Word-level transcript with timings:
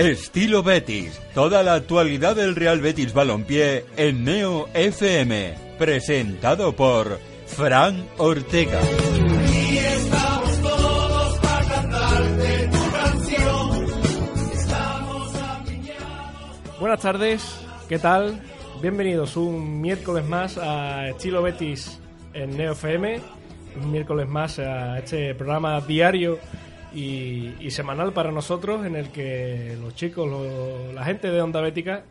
Estilo 0.00 0.62
Betis. 0.62 1.20
Toda 1.34 1.62
la 1.62 1.74
actualidad 1.74 2.34
del 2.34 2.56
Real 2.56 2.80
Betis 2.80 3.12
Balompié 3.12 3.84
en 3.98 4.24
Neo 4.24 4.66
FM. 4.72 5.54
Presentado 5.78 6.74
por 6.74 7.18
Fran 7.46 8.06
Ortega. 8.16 8.80
Buenas 16.78 17.00
tardes, 17.00 17.60
¿qué 17.86 17.98
tal? 17.98 18.40
Bienvenidos 18.80 19.36
un 19.36 19.82
miércoles 19.82 20.26
más 20.26 20.56
a 20.56 21.10
Estilo 21.10 21.42
Betis 21.42 22.00
en 22.32 22.56
Neo 22.56 22.72
FM. 22.72 23.20
Un 23.82 23.92
miércoles 23.92 24.26
más 24.26 24.58
a 24.60 24.98
este 24.98 25.34
programa 25.34 25.78
diario 25.82 26.38
y, 26.92 27.70
semanal 27.70 28.12
para 28.12 28.32
nosotros 28.32 28.84
en 28.84 28.96
el 28.96 29.10
que 29.10 29.76
los 29.80 29.94
chicos, 29.94 30.28
la 30.94 31.04
gente 31.04 31.30
de 31.30 31.40
Onda 31.40 31.60
Bética 31.60 32.04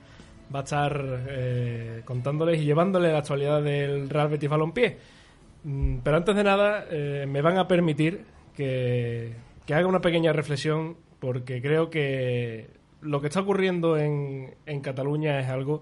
va 0.53 0.59
a 0.59 0.63
estar 0.63 1.23
eh, 1.29 2.01
contándoles 2.05 2.61
y 2.61 2.65
llevándoles 2.65 3.11
la 3.11 3.19
actualidad 3.19 3.61
del 3.61 4.09
Real 4.09 4.29
Betis 4.29 4.49
Balompié. 4.49 4.97
Mm, 5.63 5.97
pero 6.03 6.17
antes 6.17 6.35
de 6.35 6.43
nada, 6.43 6.85
eh, 6.89 7.25
me 7.27 7.41
van 7.41 7.57
a 7.57 7.67
permitir 7.67 8.25
que, 8.55 9.33
que, 9.65 9.73
haga 9.73 9.87
una 9.87 10.01
pequeña 10.01 10.33
reflexión 10.33 10.97
porque 11.19 11.61
creo 11.61 11.89
que 11.89 12.69
lo 13.01 13.21
que 13.21 13.27
está 13.27 13.41
ocurriendo 13.41 13.97
en, 13.97 14.55
en 14.65 14.81
Cataluña 14.81 15.39
es 15.39 15.49
algo 15.49 15.81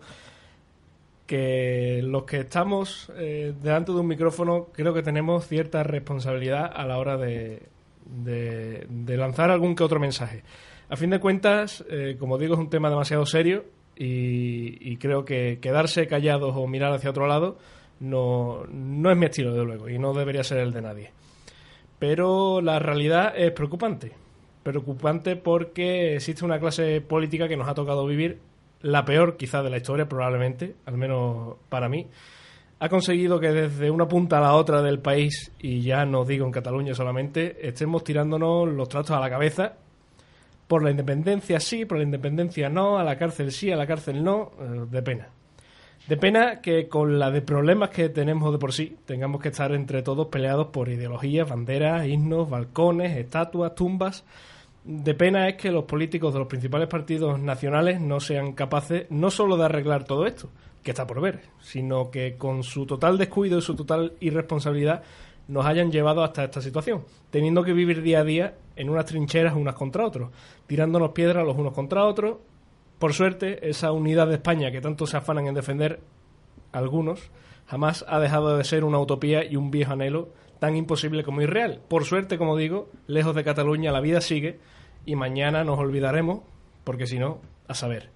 que 1.27 2.01
los 2.03 2.23
que 2.23 2.39
estamos 2.39 3.11
eh, 3.17 3.53
delante 3.61 3.91
de 3.91 3.99
un 3.99 4.07
micrófono 4.07 4.67
creo 4.71 4.93
que 4.93 5.03
tenemos 5.03 5.45
cierta 5.45 5.83
responsabilidad 5.83 6.71
a 6.73 6.85
la 6.85 6.97
hora 6.97 7.17
de, 7.17 7.63
de, 8.09 8.87
lanzar 9.17 9.51
algún 9.51 9.75
que 9.75 9.83
otro 9.83 9.99
mensaje. 9.99 10.43
A 10.89 10.95
fin 10.95 11.09
de 11.09 11.19
cuentas, 11.19 11.83
eh, 11.89 12.15
como 12.19 12.37
digo, 12.37 12.53
es 12.53 12.59
un 12.59 12.69
tema 12.69 12.89
demasiado 12.89 13.25
serio 13.25 13.65
y, 13.95 14.97
creo 14.97 15.25
que 15.25 15.59
quedarse 15.61 16.07
callados 16.07 16.53
o 16.55 16.67
mirar 16.67 16.93
hacia 16.93 17.09
otro 17.09 17.27
lado 17.27 17.57
no, 17.99 18.63
no 18.69 19.11
es 19.11 19.17
mi 19.17 19.25
estilo, 19.25 19.53
de 19.53 19.63
luego, 19.63 19.89
y 19.89 19.97
no 19.97 20.13
debería 20.13 20.43
ser 20.43 20.59
el 20.59 20.71
de 20.71 20.81
nadie. 20.81 21.11
Pero 21.99 22.61
la 22.61 22.79
realidad 22.79 23.33
es 23.35 23.51
preocupante. 23.51 24.13
Preocupante 24.63 25.35
porque 25.35 26.15
existe 26.15 26.45
una 26.45 26.59
clase 26.59 27.01
política 27.01 27.47
que 27.47 27.57
nos 27.57 27.67
ha 27.67 27.73
tocado 27.73 28.05
vivir, 28.05 28.39
la 28.81 29.05
peor 29.05 29.37
quizás 29.37 29.63
de 29.63 29.69
la 29.71 29.77
historia 29.77 30.07
probablemente, 30.07 30.75
al 30.85 30.97
menos 30.97 31.55
para 31.69 31.89
mí, 31.89 32.07
ha 32.79 32.89
conseguido 32.89 33.39
que 33.39 33.51
desde 33.51 33.89
una 33.89 34.07
punta 34.07 34.37
a 34.37 34.41
la 34.41 34.53
otra 34.53 34.81
del 34.81 34.99
país, 34.99 35.51
y 35.59 35.81
ya 35.81 36.05
no 36.05 36.25
digo 36.25 36.45
en 36.45 36.51
Cataluña 36.51 36.93
solamente, 36.93 37.67
estemos 37.67 38.03
tirándonos 38.03 38.67
los 38.67 38.87
trastos 38.87 39.17
a 39.17 39.19
la 39.19 39.29
cabeza. 39.29 39.73
Por 40.67 40.83
la 40.83 40.91
independencia 40.91 41.59
sí, 41.59 41.85
por 41.85 41.97
la 41.97 42.03
independencia 42.03 42.69
no, 42.69 42.99
a 42.99 43.03
la 43.03 43.17
cárcel 43.17 43.51
sí, 43.51 43.71
a 43.71 43.77
la 43.77 43.87
cárcel 43.87 44.23
no, 44.23 44.51
eh, 44.59 44.85
de 44.89 45.01
pena. 45.01 45.29
De 46.07 46.17
pena 46.17 46.61
que 46.61 46.87
con 46.87 47.19
la 47.19 47.31
de 47.31 47.41
problemas 47.41 47.89
que 47.89 48.09
tenemos 48.09 48.51
de 48.51 48.59
por 48.59 48.73
sí, 48.73 48.95
tengamos 49.05 49.41
que 49.41 49.49
estar 49.49 49.73
entre 49.73 50.03
todos 50.03 50.27
peleados 50.27 50.67
por 50.67 50.87
ideologías, 50.87 51.49
banderas, 51.49 52.07
himnos, 52.07 52.49
balcones, 52.49 53.17
estatuas, 53.17 53.75
tumbas. 53.75 54.23
De 54.83 55.13
pena 55.15 55.49
es 55.49 55.55
que 55.55 55.71
los 55.71 55.83
políticos 55.83 56.31
de 56.33 56.39
los 56.39 56.47
principales 56.47 56.87
partidos 56.87 57.39
nacionales 57.39 57.99
no 57.99 58.19
sean 58.19 58.53
capaces 58.53 59.07
no 59.09 59.29
solo 59.31 59.57
de 59.57 59.65
arreglar 59.65 60.05
todo 60.05 60.25
esto, 60.25 60.49
que 60.87 60.91
está 60.91 61.05
por 61.05 61.19
ver, 61.19 61.41
sino 61.59 62.09
que 62.11 62.37
con 62.37 62.63
su 62.63 62.85
total 62.85 63.17
descuido 63.17 63.57
y 63.57 63.61
su 63.61 63.75
total 63.75 64.13
irresponsabilidad 64.21 65.03
nos 65.49 65.65
hayan 65.65 65.91
llevado 65.91 66.23
hasta 66.23 66.45
esta 66.45 66.61
situación, 66.61 67.03
teniendo 67.29 67.61
que 67.61 67.73
vivir 67.73 68.01
día 68.01 68.21
a 68.21 68.23
día 68.23 68.55
en 68.77 68.89
unas 68.89 69.03
trincheras 69.03 69.53
unas 69.53 69.75
contra 69.75 70.05
otros, 70.05 70.31
tirándonos 70.65 71.11
piedras 71.11 71.45
los 71.45 71.57
unos 71.57 71.73
contra 71.73 72.05
otros. 72.05 72.37
Por 72.99 73.11
suerte, 73.11 73.67
esa 73.69 73.91
unidad 73.91 74.27
de 74.27 74.35
España 74.35 74.71
que 74.71 74.79
tanto 74.79 75.05
se 75.05 75.17
afanan 75.17 75.47
en 75.47 75.55
defender 75.55 75.99
algunos, 76.71 77.31
jamás 77.65 78.05
ha 78.07 78.21
dejado 78.21 78.55
de 78.55 78.63
ser 78.63 78.85
una 78.85 78.97
utopía 78.97 79.43
y 79.43 79.57
un 79.57 79.71
viejo 79.71 79.91
anhelo 79.91 80.29
tan 80.59 80.77
imposible 80.77 81.25
como 81.25 81.41
irreal. 81.41 81.81
Por 81.89 82.05
suerte, 82.05 82.37
como 82.37 82.55
digo, 82.55 82.87
lejos 83.07 83.35
de 83.35 83.43
Cataluña 83.43 83.91
la 83.91 83.99
vida 83.99 84.21
sigue 84.21 84.61
y 85.05 85.17
mañana 85.17 85.65
nos 85.65 85.79
olvidaremos, 85.79 86.43
porque 86.85 87.07
si 87.07 87.19
no, 87.19 87.41
a 87.67 87.73
saber 87.73 88.15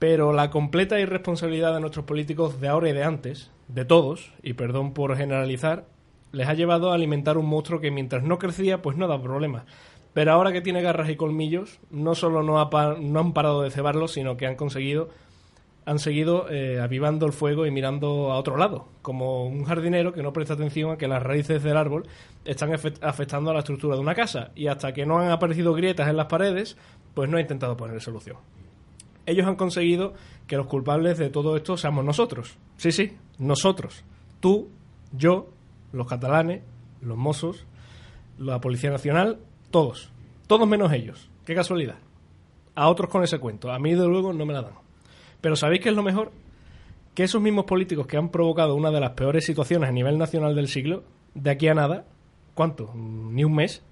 pero 0.00 0.32
la 0.32 0.48
completa 0.50 0.98
irresponsabilidad 0.98 1.74
de 1.74 1.80
nuestros 1.80 2.06
políticos 2.06 2.58
de 2.58 2.68
ahora 2.68 2.88
y 2.88 2.94
de 2.94 3.04
antes, 3.04 3.50
de 3.68 3.84
todos, 3.84 4.32
y 4.42 4.54
perdón 4.54 4.94
por 4.94 5.14
generalizar, 5.14 5.84
les 6.32 6.48
ha 6.48 6.54
llevado 6.54 6.90
a 6.90 6.94
alimentar 6.94 7.36
un 7.36 7.44
monstruo 7.44 7.80
que 7.80 7.90
mientras 7.90 8.22
no 8.22 8.38
crecía, 8.38 8.80
pues 8.80 8.96
no 8.96 9.06
da 9.06 9.22
problemas. 9.22 9.64
Pero 10.14 10.32
ahora 10.32 10.52
que 10.52 10.62
tiene 10.62 10.80
garras 10.80 11.10
y 11.10 11.16
colmillos, 11.16 11.80
no 11.90 12.14
solo 12.14 12.42
no, 12.42 12.58
han 12.58 13.32
parado 13.34 13.60
de 13.60 13.70
cebarlo, 13.70 14.08
sino 14.08 14.38
que 14.38 14.46
han 14.46 14.56
conseguido, 14.56 15.10
han 15.84 15.98
seguido 15.98 16.50
eh, 16.50 16.80
avivando 16.80 17.26
el 17.26 17.34
fuego 17.34 17.66
y 17.66 17.70
mirando 17.70 18.32
a 18.32 18.38
otro 18.38 18.56
lado, 18.56 18.88
como 19.02 19.44
un 19.44 19.64
jardinero 19.64 20.14
que 20.14 20.22
no 20.22 20.32
presta 20.32 20.54
atención 20.54 20.92
a 20.92 20.96
que 20.96 21.08
las 21.08 21.22
raíces 21.22 21.62
del 21.62 21.76
árbol 21.76 22.08
están 22.46 22.72
afectando 22.72 23.50
a 23.50 23.52
la 23.52 23.58
estructura 23.58 23.96
de 23.96 24.00
una 24.00 24.14
casa. 24.14 24.50
Y 24.54 24.68
hasta 24.68 24.94
que 24.94 25.04
no 25.04 25.18
han 25.18 25.30
aparecido 25.30 25.74
grietas 25.74 26.08
en 26.08 26.16
las 26.16 26.26
paredes, 26.26 26.78
pues 27.12 27.28
no 27.28 27.36
ha 27.36 27.42
intentado 27.42 27.76
poner 27.76 28.00
solución 28.00 28.38
ellos 29.30 29.46
han 29.46 29.56
conseguido 29.56 30.14
que 30.46 30.56
los 30.56 30.66
culpables 30.66 31.18
de 31.18 31.30
todo 31.30 31.56
esto 31.56 31.76
seamos 31.76 32.04
nosotros. 32.04 32.56
Sí, 32.76 32.92
sí, 32.92 33.16
nosotros. 33.38 34.04
Tú, 34.40 34.68
yo, 35.12 35.48
los 35.92 36.06
catalanes, 36.06 36.62
los 37.00 37.16
mozos, 37.16 37.66
la 38.38 38.60
Policía 38.60 38.90
Nacional, 38.90 39.38
todos. 39.70 40.10
Todos 40.46 40.68
menos 40.68 40.92
ellos. 40.92 41.30
Qué 41.44 41.54
casualidad. 41.54 41.96
A 42.74 42.88
otros 42.88 43.10
con 43.10 43.22
ese 43.22 43.38
cuento. 43.38 43.70
A 43.70 43.78
mí, 43.78 43.94
de 43.94 44.06
luego, 44.06 44.32
no 44.32 44.46
me 44.46 44.52
la 44.52 44.62
dan. 44.62 44.74
Pero 45.40 45.56
¿sabéis 45.56 45.82
qué 45.82 45.90
es 45.90 45.94
lo 45.94 46.02
mejor? 46.02 46.32
Que 47.14 47.24
esos 47.24 47.40
mismos 47.40 47.64
políticos 47.64 48.06
que 48.06 48.16
han 48.16 48.30
provocado 48.30 48.74
una 48.74 48.90
de 48.90 49.00
las 49.00 49.12
peores 49.12 49.44
situaciones 49.44 49.88
a 49.88 49.92
nivel 49.92 50.18
nacional 50.18 50.54
del 50.54 50.68
siglo, 50.68 51.04
de 51.34 51.50
aquí 51.50 51.68
a 51.68 51.74
nada, 51.74 52.04
¿cuánto? 52.54 52.92
Ni 52.94 53.44
un 53.44 53.54
mes, 53.54 53.82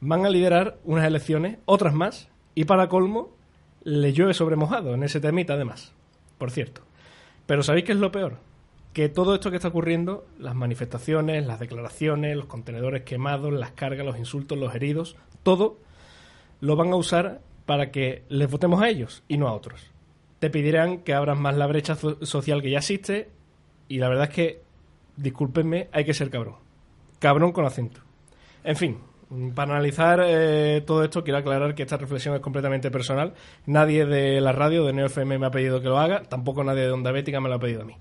van 0.00 0.26
a 0.26 0.30
liderar 0.30 0.78
unas 0.84 1.06
elecciones, 1.06 1.58
otras 1.64 1.94
más, 1.94 2.28
y 2.54 2.64
para 2.64 2.88
colmo, 2.88 3.30
le 3.84 4.12
llueve 4.12 4.34
sobre 4.34 4.56
mojado 4.56 4.94
en 4.94 5.02
ese 5.02 5.20
temita 5.20 5.54
además, 5.54 5.92
por 6.38 6.50
cierto. 6.50 6.82
Pero 7.46 7.62
¿sabéis 7.62 7.84
qué 7.84 7.92
es 7.92 7.98
lo 7.98 8.12
peor? 8.12 8.38
Que 8.92 9.08
todo 9.08 9.34
esto 9.34 9.50
que 9.50 9.56
está 9.56 9.68
ocurriendo, 9.68 10.26
las 10.38 10.54
manifestaciones, 10.54 11.46
las 11.46 11.60
declaraciones, 11.60 12.36
los 12.36 12.46
contenedores 12.46 13.02
quemados, 13.02 13.52
las 13.52 13.72
cargas, 13.72 14.06
los 14.06 14.18
insultos, 14.18 14.58
los 14.58 14.74
heridos, 14.74 15.16
todo 15.42 15.78
lo 16.60 16.76
van 16.76 16.92
a 16.92 16.96
usar 16.96 17.40
para 17.66 17.90
que 17.90 18.24
les 18.28 18.50
votemos 18.50 18.82
a 18.82 18.88
ellos 18.88 19.24
y 19.28 19.38
no 19.38 19.48
a 19.48 19.52
otros. 19.52 19.90
Te 20.38 20.50
pedirán 20.50 20.98
que 20.98 21.14
abran 21.14 21.40
más 21.40 21.56
la 21.56 21.66
brecha 21.66 21.96
social 21.96 22.62
que 22.62 22.70
ya 22.70 22.78
existe 22.78 23.30
y 23.88 23.98
la 23.98 24.08
verdad 24.08 24.28
es 24.28 24.34
que, 24.34 24.62
discúlpenme, 25.16 25.88
hay 25.92 26.04
que 26.04 26.14
ser 26.14 26.30
cabrón. 26.30 26.56
Cabrón 27.18 27.52
con 27.52 27.64
acento. 27.64 28.00
En 28.64 28.76
fin, 28.76 28.98
para 29.54 29.74
analizar 29.74 30.22
eh, 30.24 30.82
todo 30.86 31.04
esto, 31.04 31.24
quiero 31.24 31.38
aclarar 31.38 31.74
que 31.74 31.82
esta 31.82 31.96
reflexión 31.96 32.34
es 32.34 32.40
completamente 32.40 32.90
personal. 32.90 33.34
Nadie 33.66 34.06
de 34.06 34.40
la 34.40 34.52
radio, 34.52 34.84
de 34.84 34.92
NeoFM, 34.92 35.38
me 35.38 35.46
ha 35.46 35.50
pedido 35.50 35.80
que 35.80 35.88
lo 35.88 35.98
haga, 35.98 36.22
tampoco 36.22 36.64
nadie 36.64 36.82
de 36.82 36.90
Onda 36.90 37.12
Bética 37.12 37.40
me 37.40 37.48
lo 37.48 37.56
ha 37.56 37.58
pedido 37.58 37.82
a 37.82 37.84
mí. 37.84 37.94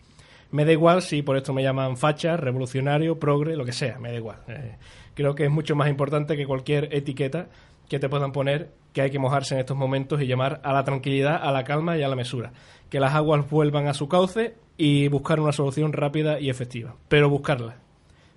Me 0.51 0.65
da 0.65 0.71
igual 0.73 1.01
si 1.01 1.21
por 1.21 1.37
esto 1.37 1.53
me 1.53 1.63
llaman 1.63 1.95
facha, 1.95 2.35
revolucionario, 2.35 3.19
progre, 3.19 3.55
lo 3.55 3.63
que 3.63 3.71
sea, 3.71 3.97
me 3.99 4.09
da 4.11 4.17
igual. 4.17 4.39
Eh, 4.47 4.75
creo 5.13 5.33
que 5.33 5.45
es 5.45 5.51
mucho 5.51 5.75
más 5.75 5.89
importante 5.89 6.35
que 6.35 6.45
cualquier 6.45 6.93
etiqueta 6.93 7.47
que 7.87 7.99
te 7.99 8.09
puedan 8.09 8.31
poner 8.31 8.71
que 8.93 9.01
hay 9.01 9.11
que 9.11 9.19
mojarse 9.19 9.53
en 9.53 9.61
estos 9.61 9.77
momentos 9.77 10.21
y 10.21 10.27
llamar 10.27 10.59
a 10.63 10.73
la 10.73 10.83
tranquilidad, 10.83 11.39
a 11.41 11.51
la 11.51 11.63
calma 11.63 11.97
y 11.97 12.03
a 12.03 12.07
la 12.09 12.15
mesura. 12.15 12.51
Que 12.89 12.99
las 12.99 13.13
aguas 13.15 13.49
vuelvan 13.49 13.87
a 13.87 13.93
su 13.93 14.09
cauce 14.09 14.55
y 14.77 15.07
buscar 15.07 15.39
una 15.39 15.53
solución 15.53 15.93
rápida 15.93 16.39
y 16.39 16.49
efectiva. 16.49 16.95
Pero 17.07 17.29
buscarla. 17.29 17.77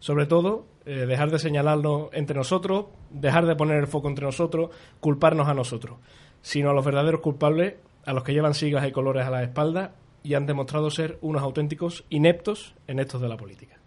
Sobre 0.04 0.26
todo, 0.26 0.66
eh, 0.84 1.06
dejar 1.06 1.30
de 1.30 1.38
señalarnos 1.38 2.10
entre 2.12 2.36
nosotros, 2.36 2.88
dejar 3.08 3.46
de 3.46 3.56
poner 3.56 3.78
el 3.78 3.86
foco 3.86 4.06
entre 4.08 4.26
nosotros, 4.26 4.68
culparnos 5.00 5.48
a 5.48 5.54
nosotros, 5.54 5.96
sino 6.42 6.68
a 6.68 6.74
los 6.74 6.84
verdaderos 6.84 7.22
culpables, 7.22 7.76
a 8.04 8.12
los 8.12 8.22
que 8.22 8.34
llevan 8.34 8.52
siglas 8.52 8.86
y 8.86 8.92
colores 8.92 9.24
a 9.24 9.30
la 9.30 9.42
espalda 9.42 9.94
y 10.22 10.34
han 10.34 10.44
demostrado 10.44 10.90
ser 10.90 11.16
unos 11.22 11.40
auténticos 11.40 12.04
ineptos 12.10 12.74
en 12.86 12.98
estos 12.98 13.22
de 13.22 13.28
la 13.30 13.38
política. 13.38 13.80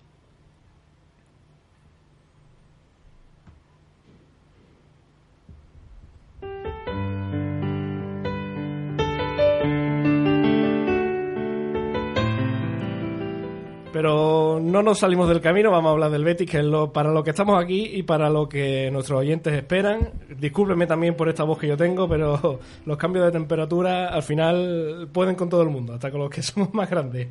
Pero 13.97 14.59
no 14.61 14.83
nos 14.83 14.99
salimos 14.99 15.27
del 15.27 15.41
camino, 15.41 15.71
vamos 15.71 15.89
a 15.89 15.93
hablar 15.93 16.11
del 16.11 16.23
Betis, 16.23 16.47
que 16.47 16.59
es 16.59 16.63
lo, 16.63 16.93
para 16.93 17.11
lo 17.11 17.23
que 17.23 17.31
estamos 17.31 17.59
aquí 17.59 17.93
y 17.95 18.03
para 18.03 18.29
lo 18.29 18.47
que 18.47 18.91
nuestros 18.91 19.21
oyentes 19.21 19.51
esperan. 19.55 20.11
Discúlpenme 20.37 20.85
también 20.85 21.15
por 21.15 21.27
esta 21.29 21.43
voz 21.43 21.57
que 21.57 21.67
yo 21.67 21.75
tengo, 21.75 22.07
pero 22.07 22.59
los 22.85 22.95
cambios 22.95 23.25
de 23.25 23.31
temperatura 23.31 24.09
al 24.09 24.21
final 24.21 25.09
pueden 25.11 25.33
con 25.33 25.49
todo 25.49 25.63
el 25.63 25.69
mundo, 25.69 25.95
hasta 25.95 26.11
con 26.11 26.19
los 26.19 26.29
que 26.29 26.41
somos 26.43 26.71
más 26.75 26.87
grandes. 26.87 27.29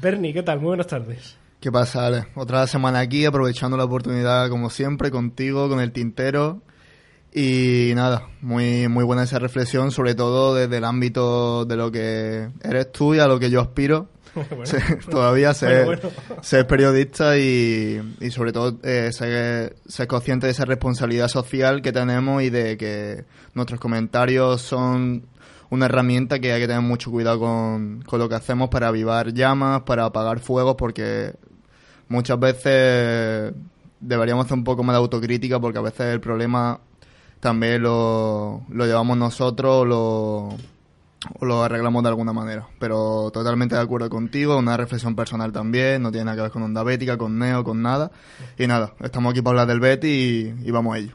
Bernie, 0.00 0.32
¿qué 0.32 0.42
tal? 0.42 0.58
Muy 0.58 0.68
buenas 0.68 0.86
tardes. 0.86 1.36
¿Qué 1.60 1.70
pasa, 1.70 2.06
Ale? 2.06 2.28
Otra 2.34 2.66
semana 2.66 3.00
aquí, 3.00 3.26
aprovechando 3.26 3.76
la 3.76 3.84
oportunidad, 3.84 4.48
como 4.48 4.70
siempre, 4.70 5.10
contigo, 5.10 5.68
con 5.68 5.80
el 5.80 5.92
tintero. 5.92 6.62
Y 7.34 7.92
nada, 7.94 8.26
muy, 8.40 8.88
muy 8.88 9.04
buena 9.04 9.24
esa 9.24 9.38
reflexión, 9.38 9.90
sobre 9.90 10.14
todo 10.14 10.54
desde 10.54 10.78
el 10.78 10.84
ámbito 10.84 11.66
de 11.66 11.76
lo 11.76 11.92
que 11.92 12.48
eres 12.62 12.90
tú 12.90 13.14
y 13.14 13.18
a 13.18 13.26
lo 13.26 13.38
que 13.38 13.50
yo 13.50 13.60
aspiro. 13.60 14.08
Todavía 15.10 15.54
ser, 15.54 15.84
Bueno, 15.86 16.02
bueno. 16.02 16.42
ser 16.42 16.66
periodista 16.66 17.38
y, 17.38 18.00
y 18.20 18.30
sobre 18.30 18.52
todo 18.52 18.78
eh, 18.82 19.10
ser, 19.12 19.76
ser 19.86 20.06
consciente 20.06 20.46
de 20.46 20.52
esa 20.52 20.64
responsabilidad 20.64 21.28
social 21.28 21.82
que 21.82 21.92
tenemos 21.92 22.42
y 22.42 22.50
de 22.50 22.76
que 22.76 23.24
nuestros 23.54 23.80
comentarios 23.80 24.62
son 24.62 25.26
una 25.70 25.86
herramienta 25.86 26.38
que 26.38 26.52
hay 26.52 26.60
que 26.60 26.68
tener 26.68 26.82
mucho 26.82 27.10
cuidado 27.10 27.40
con, 27.40 28.02
con 28.02 28.18
lo 28.18 28.28
que 28.28 28.36
hacemos 28.36 28.68
para 28.68 28.88
avivar 28.88 29.32
llamas, 29.32 29.82
para 29.82 30.04
apagar 30.04 30.38
fuegos, 30.38 30.76
porque 30.76 31.32
muchas 32.08 32.38
veces 32.38 33.52
deberíamos 34.00 34.44
hacer 34.46 34.58
un 34.58 34.64
poco 34.64 34.82
más 34.82 34.94
de 34.94 34.98
autocrítica 34.98 35.58
porque 35.58 35.78
a 35.78 35.82
veces 35.82 36.12
el 36.12 36.20
problema 36.20 36.80
también 37.40 37.82
lo, 37.82 38.62
lo 38.68 38.86
llevamos 38.86 39.16
nosotros 39.16 39.82
o 39.82 39.84
lo, 39.84 40.48
lo 41.40 41.62
arreglamos 41.62 42.02
de 42.02 42.08
alguna 42.08 42.32
manera. 42.32 42.66
Pero 42.78 43.30
totalmente 43.32 43.74
de 43.74 43.80
acuerdo 43.80 44.08
contigo, 44.10 44.56
una 44.58 44.76
reflexión 44.76 45.14
personal 45.14 45.52
también, 45.52 46.02
no 46.02 46.10
tiene 46.10 46.26
nada 46.26 46.36
que 46.36 46.42
ver 46.42 46.50
con 46.50 46.62
Onda 46.62 46.82
Bética, 46.82 47.16
con 47.16 47.38
Neo, 47.38 47.64
con 47.64 47.82
nada. 47.82 48.10
Y 48.58 48.66
nada, 48.66 48.94
estamos 49.02 49.32
aquí 49.32 49.42
para 49.42 49.60
hablar 49.60 49.68
del 49.68 49.80
Betty 49.80 50.54
y, 50.64 50.70
vamos 50.70 50.94
a 50.94 50.98
ello. 50.98 51.14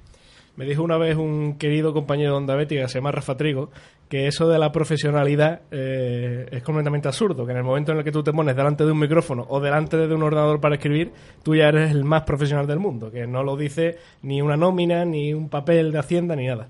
Me 0.56 0.66
dijo 0.66 0.84
una 0.84 0.98
vez 0.98 1.16
un 1.16 1.58
querido 1.58 1.94
compañero 1.94 2.32
de 2.32 2.38
Onda 2.38 2.56
Bética, 2.56 2.88
se 2.88 3.00
llama 3.00 3.12
Rafa 3.12 3.38
Trigo, 3.38 3.72
que 4.10 4.28
eso 4.28 4.50
de 4.50 4.60
la 4.60 4.74
profesionalidad 4.74 5.62
eh, 5.72 6.46
es 6.52 6.64
completamente 6.64 7.08
absurdo, 7.08 7.46
que 7.46 7.54
en 7.54 7.60
el 7.60 7.64
momento 7.64 7.94
en 7.94 8.00
el 8.00 8.04
que 8.04 8.12
tú 8.12 8.22
te 8.22 8.34
pones 8.34 8.56
delante 8.56 8.84
de 8.84 8.92
un 8.92 9.00
micrófono 9.00 9.46
o 9.48 9.62
delante 9.62 9.96
de 9.96 10.14
un 10.14 10.22
ordenador 10.22 10.60
para 10.60 10.76
escribir, 10.76 11.14
tú 11.44 11.56
ya 11.56 11.70
eres 11.70 11.92
el 11.92 12.04
más 12.04 12.24
profesional 12.24 12.68
del 12.68 12.80
mundo, 12.80 13.10
que 13.10 13.26
no 13.26 13.42
lo 13.42 13.56
dice 13.56 13.98
ni 14.22 14.42
una 14.42 14.58
nómina, 14.58 15.06
ni 15.06 15.34
un 15.34 15.48
papel 15.48 15.94
de 15.94 16.00
Hacienda, 16.00 16.36
ni 16.36 16.48
nada. 16.48 16.68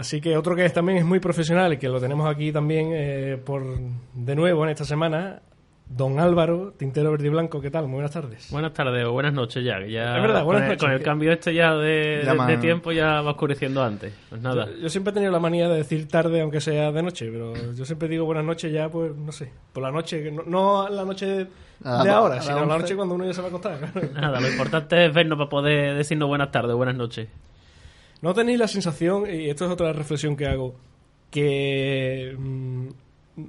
Así 0.00 0.20
que 0.20 0.36
otro 0.36 0.56
que 0.56 0.64
es, 0.64 0.72
también 0.72 0.98
es 0.98 1.04
muy 1.04 1.20
profesional 1.20 1.72
y 1.72 1.76
que 1.76 1.88
lo 1.88 2.00
tenemos 2.00 2.28
aquí 2.28 2.52
también 2.52 2.88
eh, 2.92 3.38
por 3.44 3.62
de 4.14 4.34
nuevo 4.34 4.64
en 4.64 4.70
esta 4.70 4.84
semana, 4.84 5.42
don 5.88 6.18
Álvaro, 6.20 6.72
Tintero 6.78 7.10
Verde 7.10 7.26
y 7.26 7.30
Blanco, 7.30 7.60
¿qué 7.60 7.70
tal? 7.70 7.84
Muy 7.84 7.94
buenas 7.94 8.12
tardes. 8.12 8.48
Buenas 8.50 8.72
tardes 8.72 9.04
o 9.04 9.12
buenas 9.12 9.32
noches 9.34 9.62
ya. 9.64 9.78
que 9.80 9.90
ya 9.90 10.16
Es 10.16 10.22
verdad, 10.22 10.44
buenas 10.44 10.62
con, 10.62 10.64
el, 10.64 10.68
noches. 10.68 10.80
con 10.84 10.90
el 10.92 11.02
cambio 11.02 11.32
este 11.32 11.52
ya 11.52 11.74
de, 11.74 12.22
Ya 12.24 12.30
de- 12.32 12.38
más- 12.38 12.48
de 12.48 12.56
tiempo 12.58 12.92
ya 12.92 13.20
va 13.20 13.32
oscureciendo 13.32 13.82
antes. 13.82 14.12
Pues 14.30 14.40
nada. 14.40 14.66
Yo, 14.66 14.82
yo 14.82 14.88
siempre 14.88 15.10
he 15.10 15.14
tenido 15.14 15.32
la 15.32 15.40
manía 15.40 15.68
de 15.68 15.76
decir 15.78 16.06
tarde, 16.08 16.40
aunque 16.40 16.60
sea 16.60 16.92
de 16.92 17.02
noche, 17.02 17.28
pero 17.30 17.52
yo 17.74 17.84
siempre 17.84 18.08
digo 18.08 18.24
buenas 18.24 18.44
noches 18.44 18.72
ya, 18.72 18.88
pues 18.88 19.14
no 19.16 19.32
sé, 19.32 19.50
por 19.72 19.82
la 19.82 19.90
noche, 19.90 20.22
que 20.22 20.30
no, 20.30 20.44
no 20.46 20.88
la 20.88 21.04
noche 21.04 21.26
de, 21.26 21.44
de 21.44 22.10
ahora, 22.10 22.36
la 22.36 22.42
sino 22.42 22.56
la 22.64 22.74
11. 22.76 22.78
noche 22.78 22.96
cuando 22.96 23.14
uno 23.16 23.24
ya 23.26 23.34
se 23.34 23.40
va 23.40 23.48
a 23.48 23.50
acostar. 23.50 23.78
claro. 23.92 24.08
Nada, 24.14 24.40
lo 24.40 24.48
importante 24.48 25.06
es 25.06 25.12
vernos 25.12 25.36
para 25.38 25.50
poder 25.50 25.96
decirnos 25.96 26.28
buenas 26.28 26.50
tardes 26.52 26.72
o 26.72 26.76
buenas 26.76 26.94
noches. 26.96 27.28
¿No 28.22 28.34
tenéis 28.34 28.58
la 28.58 28.68
sensación, 28.68 29.24
y 29.30 29.48
esto 29.48 29.64
es 29.66 29.70
otra 29.70 29.92
reflexión 29.92 30.36
que 30.36 30.46
hago, 30.46 30.74
que 31.30 32.34
mm, 32.38 32.86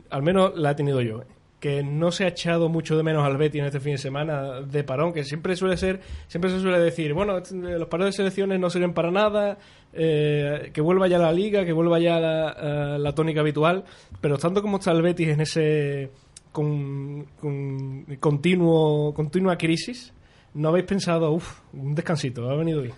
al 0.10 0.24
menos 0.24 0.54
la 0.56 0.72
he 0.72 0.76
tenido 0.76 1.02
yo, 1.02 1.24
que 1.60 1.84
no 1.84 2.12
se 2.12 2.24
ha 2.24 2.30
echado 2.30 2.70
mucho 2.70 2.96
de 2.98 3.04
menos 3.04 3.24
al 3.24 3.38
Betty 3.38 3.60
en 3.60 3.66
este 3.66 3.80
fin 3.80 3.92
de 3.94 3.98
semana 3.98 4.62
de 4.62 4.84
parón, 4.84 5.14
que 5.14 5.24
siempre 5.24 5.56
suele 5.56 5.78
ser, 5.78 6.00
siempre 6.28 6.50
se 6.50 6.60
suele 6.60 6.80
decir, 6.80 7.14
bueno, 7.14 7.38
est- 7.38 7.52
los 7.52 7.88
parones 7.88 8.14
de 8.16 8.18
selecciones 8.18 8.60
no 8.60 8.70
sirven 8.70 8.94
para 8.94 9.12
nada, 9.12 9.58
eh, 9.94 10.72
que 10.74 10.82
vuelva 10.82 11.08
ya 11.08 11.20
la 11.20 11.32
liga, 11.34 11.66
que 11.66 11.74
vuelva 11.74 12.00
ya 12.00 12.20
la, 12.20 12.96
eh, 12.96 13.00
la 13.00 13.14
tónica 13.14 13.42
habitual, 13.42 13.84
pero 14.22 14.38
tanto 14.38 14.62
como 14.62 14.78
está 14.78 14.92
el 14.92 15.02
Betis 15.02 15.28
en 15.28 15.42
ese 15.42 16.10
con, 16.52 17.26
con- 17.40 18.06
continuo, 18.20 19.14
continua 19.14 19.58
crisis, 19.58 20.14
¿no 20.54 20.70
habéis 20.70 20.86
pensado, 20.86 21.32
uff, 21.32 21.60
un 21.74 21.94
descansito, 21.94 22.50
ha 22.50 22.56
venido 22.56 22.82
bien? 22.82 22.94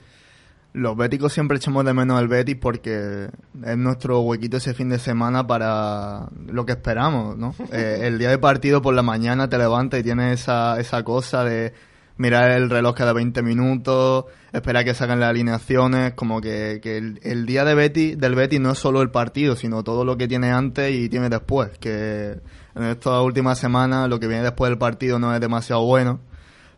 Los 0.73 0.97
béticos 0.97 1.31
siempre 1.31 1.57
echamos 1.57 1.85
de 1.85 1.93
menos 1.93 2.19
el 2.19 2.27
Betis 2.27 2.57
porque 2.59 3.29
es 3.63 3.77
nuestro 3.77 4.21
huequito 4.21 4.57
ese 4.57 4.73
fin 4.73 4.89
de 4.89 4.97
semana 4.97 5.45
para 5.45 6.29
lo 6.47 6.65
que 6.65 6.71
esperamos, 6.71 7.37
¿no? 7.37 7.53
Eh, 7.71 8.07
el 8.07 8.19
día 8.19 8.29
de 8.29 8.37
partido 8.37 8.81
por 8.81 8.93
la 8.93 9.03
mañana 9.03 9.49
te 9.49 9.57
levantas 9.57 9.99
y 9.99 10.03
tienes 10.03 10.41
esa, 10.41 10.79
esa 10.79 11.03
cosa 11.03 11.43
de 11.43 11.73
mirar 12.17 12.51
el 12.51 12.69
reloj 12.69 12.95
cada 12.95 13.13
20 13.13 13.41
minutos, 13.41 14.25
esperar 14.51 14.83
que 14.85 14.93
saquen 14.93 15.19
las 15.19 15.29
alineaciones, 15.29 16.13
como 16.13 16.41
que, 16.41 16.79
que 16.81 16.97
el, 16.97 17.19
el 17.23 17.45
día 17.45 17.65
de 17.65 17.75
Betis, 17.75 18.19
del 18.19 18.35
Betis 18.35 18.59
no 18.59 18.71
es 18.71 18.79
solo 18.79 19.01
el 19.01 19.09
partido, 19.09 19.55
sino 19.55 19.83
todo 19.83 20.05
lo 20.05 20.17
que 20.17 20.27
tiene 20.27 20.51
antes 20.51 20.93
y 20.93 21.09
tiene 21.09 21.29
después, 21.29 21.77
que 21.79 22.39
en 22.75 22.83
estas 22.83 23.21
últimas 23.21 23.59
semanas 23.59 24.09
lo 24.09 24.19
que 24.19 24.27
viene 24.27 24.43
después 24.43 24.69
del 24.69 24.77
partido 24.77 25.19
no 25.19 25.33
es 25.33 25.41
demasiado 25.41 25.83
bueno, 25.85 26.19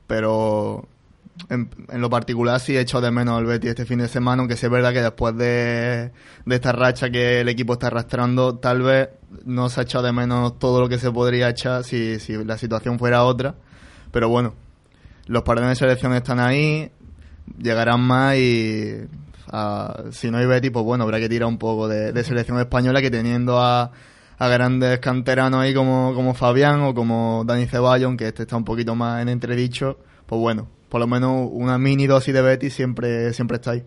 pero 0.08 0.88
en, 1.50 1.70
lo 1.94 2.10
particular 2.10 2.60
sí 2.60 2.76
he 2.76 2.80
hecho 2.80 3.02
de 3.02 3.12
menos 3.12 3.38
al 3.38 3.46
Betis 3.46 3.72
este 3.72 3.86
fin 3.86 4.00
de 4.00 4.08
semana, 4.08 4.42
aunque 4.42 4.56
sí 4.56 4.66
es 4.66 4.72
verdad 4.72 4.94
que 4.94 5.02
después 5.02 5.36
de, 5.38 6.12
de 6.46 6.56
esta 6.56 6.72
racha 6.72 7.10
que 7.10 7.42
el 7.42 7.50
equipo 7.50 7.74
está 7.74 7.88
arrastrando, 7.88 8.58
tal 8.58 8.82
vez 8.82 9.10
no 9.46 9.70
se 9.70 9.82
ha 9.82 9.84
echado 9.84 10.06
de 10.06 10.14
menos 10.14 10.58
todo 10.60 10.80
lo 10.80 10.90
que 10.90 10.98
se 10.98 11.12
podría 11.12 11.50
echar 11.50 11.84
si, 11.84 12.20
si 12.20 12.44
la 12.44 12.58
situación 12.58 12.98
fuera 13.00 13.24
otra. 13.24 13.56
Pero 14.12 14.30
bueno, 14.30 14.54
los 15.28 15.44
parones 15.44 15.72
de 15.72 15.76
selección 15.76 16.14
están 16.14 16.40
ahí, 16.40 16.90
llegarán 17.58 18.02
más 18.02 18.38
y 18.38 19.08
ah, 19.52 20.04
si 20.12 20.32
no 20.32 20.38
hay 20.38 20.46
Betis, 20.46 20.72
pues 20.72 20.86
bueno, 20.86 21.04
habrá 21.04 21.20
que 21.20 21.30
tirar 21.30 21.48
un 21.48 21.58
poco 21.58 21.88
de, 21.88 22.24
selección 22.24 22.60
española 22.60 23.02
que 23.02 23.12
teniendo 23.12 23.60
a, 23.60 23.92
a 24.38 24.48
grandes 24.48 25.00
canteranos 25.00 25.62
ahí 25.62 25.74
como, 25.74 26.14
como 26.16 26.34
Fabián 26.34 26.82
o 26.82 26.94
como 26.94 27.44
Dani 27.46 27.66
Ceballos, 27.66 28.08
aunque 28.08 28.28
este 28.28 28.44
está 28.44 28.56
un 28.56 28.66
poquito 28.66 28.96
más 28.96 29.22
en 29.22 29.30
entredicho, 29.30 30.00
pues 30.26 30.40
bueno, 30.40 30.68
por 30.96 31.02
lo 31.02 31.08
menos 31.08 31.50
una 31.52 31.78
mini 31.78 32.08
dosis 32.08 32.34
de 32.34 32.42
Betis 32.42 32.74
siempre, 32.74 33.34
siempre 33.34 33.56
está 33.56 33.72
ahí. 33.72 33.84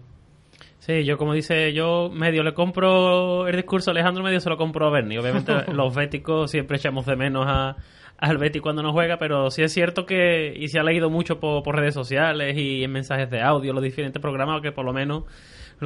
Sí, 0.79 1.05
yo 1.05 1.17
como 1.17 1.33
dice, 1.33 1.73
yo 1.73 2.11
medio 2.13 2.43
le 2.43 2.53
compro 2.53 3.49
el 3.49 3.57
discurso 3.57 3.89
a 3.89 3.93
Alejandro, 3.93 4.23
medio 4.23 4.41
se 4.41 4.51
lo 4.51 4.59
compro 4.59 4.87
a 4.87 4.91
Bernie. 4.91 5.19
Obviamente 5.19 5.55
los 5.73 5.95
béticos 5.95 6.51
siempre 6.51 6.77
echamos 6.77 7.07
de 7.07 7.17
menos 7.17 7.47
a, 7.49 7.77
al 8.19 8.37
Betis 8.37 8.61
cuando 8.61 8.83
no 8.83 8.93
juega, 8.93 9.17
pero 9.17 9.51
sí 9.51 9.63
es 9.63 9.73
cierto 9.73 10.05
que, 10.05 10.53
y 10.55 10.69
se 10.69 10.79
ha 10.79 10.83
leído 10.83 11.09
mucho 11.09 11.41
por, 11.41 11.63
por 11.63 11.77
redes 11.77 11.95
sociales 11.95 12.55
y 12.59 12.85
en 12.85 12.93
mensajes 12.93 13.31
de 13.31 13.41
audio, 13.41 13.73
los 13.73 13.83
diferentes 13.83 14.21
programas, 14.21 14.61
que 14.61 14.71
por 14.71 14.85
lo 14.85 14.93
menos, 14.93 15.25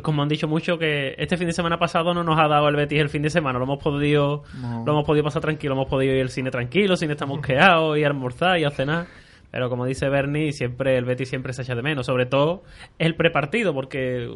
como 0.03 0.23
han 0.23 0.29
dicho 0.29 0.49
mucho, 0.49 0.77
que 0.77 1.15
este 1.19 1.37
fin 1.37 1.47
de 1.47 1.53
semana 1.53 1.79
pasado 1.79 2.15
no 2.15 2.25
nos 2.25 2.37
ha 2.37 2.49
dado 2.49 2.69
el 2.69 2.75
Betis 2.75 3.01
el 3.01 3.11
fin 3.11 3.23
de 3.23 3.31
semana, 3.31 3.61
lo 3.61 3.65
hemos 3.67 3.81
podido, 3.81 4.43
No. 4.61 4.83
lo 4.85 4.91
hemos 4.91 5.05
podido 5.05 5.23
pasar 5.23 5.41
tranquilo, 5.41 5.75
hemos 5.75 5.89
podido 5.89 6.17
ir 6.17 6.23
al 6.23 6.31
cine 6.31 6.51
tranquilo, 6.51 6.97
sin 6.97 7.13
estar 7.13 7.29
mosqueados, 7.29 7.97
y 7.97 8.03
almorzar 8.03 8.59
y 8.59 8.65
a 8.65 8.71
cenar. 8.73 9.07
Pero 9.53 9.69
como 9.69 9.85
dice 9.85 10.09
Bernie, 10.09 10.53
siempre 10.53 10.97
el 10.97 11.05
Betis 11.05 11.29
siempre 11.29 11.53
se 11.53 11.63
echa 11.63 11.75
de 11.75 11.83
menos, 11.83 12.07
sobre 12.07 12.25
todo 12.27 12.65
el 12.99 13.15
prepartido, 13.15 13.75
porque 13.75 14.31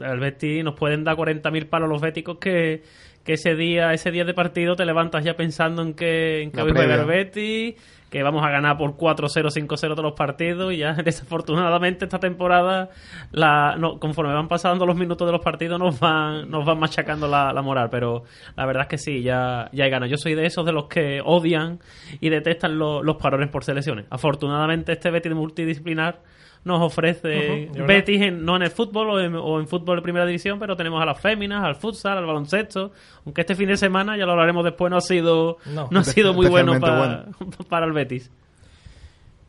el 0.00 0.20
Betis 0.20 0.64
nos 0.64 0.74
pueden 0.74 1.04
dar 1.04 1.16
40.000 1.16 1.68
palos 1.68 1.88
los 1.88 2.02
béticos 2.02 2.38
que, 2.38 2.82
que 3.24 3.34
ese 3.34 3.54
día 3.54 3.94
ese 3.94 4.10
día 4.10 4.24
de 4.24 4.34
partido 4.34 4.74
te 4.74 4.84
levantas 4.84 5.24
ya 5.24 5.36
pensando 5.36 5.82
en 5.82 5.94
que, 5.94 6.42
en 6.42 6.50
que 6.50 6.60
hoy 6.60 6.72
juega 6.72 6.96
el 6.96 7.06
Betis, 7.06 7.76
que 8.16 8.22
vamos 8.22 8.42
a 8.42 8.48
ganar 8.50 8.78
por 8.78 8.96
4-0, 8.96 9.50
5-0 9.50 9.66
todos 9.90 10.02
los 10.02 10.12
partidos 10.14 10.72
y 10.72 10.78
ya 10.78 10.92
desafortunadamente 11.04 12.06
esta 12.06 12.18
temporada 12.18 12.88
la, 13.30 13.76
no, 13.78 13.98
conforme 13.98 14.32
van 14.32 14.48
pasando 14.48 14.86
los 14.86 14.96
minutos 14.96 15.26
de 15.28 15.32
los 15.32 15.42
partidos 15.42 15.78
nos 15.78 16.00
van, 16.00 16.50
nos 16.50 16.64
van 16.64 16.78
machacando 16.78 17.28
la, 17.28 17.52
moral, 17.62 17.88
pero 17.90 18.22
la 18.56 18.64
verdad 18.64 18.84
es 18.84 18.88
que 18.88 18.98
sí, 18.98 19.22
ya, 19.22 19.68
ya 19.72 19.84
hay 19.84 19.90
ganas. 19.90 20.08
Yo 20.08 20.16
soy 20.16 20.34
de 20.34 20.46
esos 20.46 20.64
de 20.64 20.72
los 20.72 20.86
que 20.86 21.20
odian 21.24 21.78
y 22.20 22.30
detestan 22.30 22.78
lo- 22.78 23.02
los 23.02 23.16
parones 23.16 23.50
por 23.50 23.64
selecciones. 23.64 24.06
Afortunadamente 24.08 24.92
este 24.92 25.10
Betis 25.10 25.34
multidisciplinar 25.34 26.20
nos 26.66 26.82
ofrece. 26.82 27.70
Betis 27.86 28.20
en- 28.20 28.44
no 28.44 28.56
en 28.56 28.62
el 28.62 28.70
fútbol 28.70 29.08
o 29.10 29.20
en, 29.20 29.34
o 29.34 29.58
en 29.60 29.66
fútbol 29.68 29.96
de 29.96 30.02
primera 30.02 30.26
división, 30.26 30.58
pero 30.58 30.76
tenemos 30.76 31.00
a 31.00 31.06
las 31.06 31.18
féminas, 31.20 31.64
al 31.64 31.76
futsal, 31.76 32.18
al 32.18 32.26
baloncesto. 32.26 32.92
Aunque 33.24 33.40
este 33.40 33.54
fin 33.54 33.68
de 33.68 33.76
semana, 33.76 34.16
ya 34.16 34.26
lo 34.26 34.32
hablaremos 34.32 34.64
después, 34.64 34.90
no 34.90 34.96
ha 34.98 35.00
sido, 35.00 35.56
No. 35.72 35.88
no, 35.90 36.00
ha 36.00 36.04
sido 36.04 36.34
muy 36.34 36.48
bueno 36.48 36.78
para, 36.78 37.26
para 37.70 37.86
el 37.86 37.92
Betis. 37.92 38.30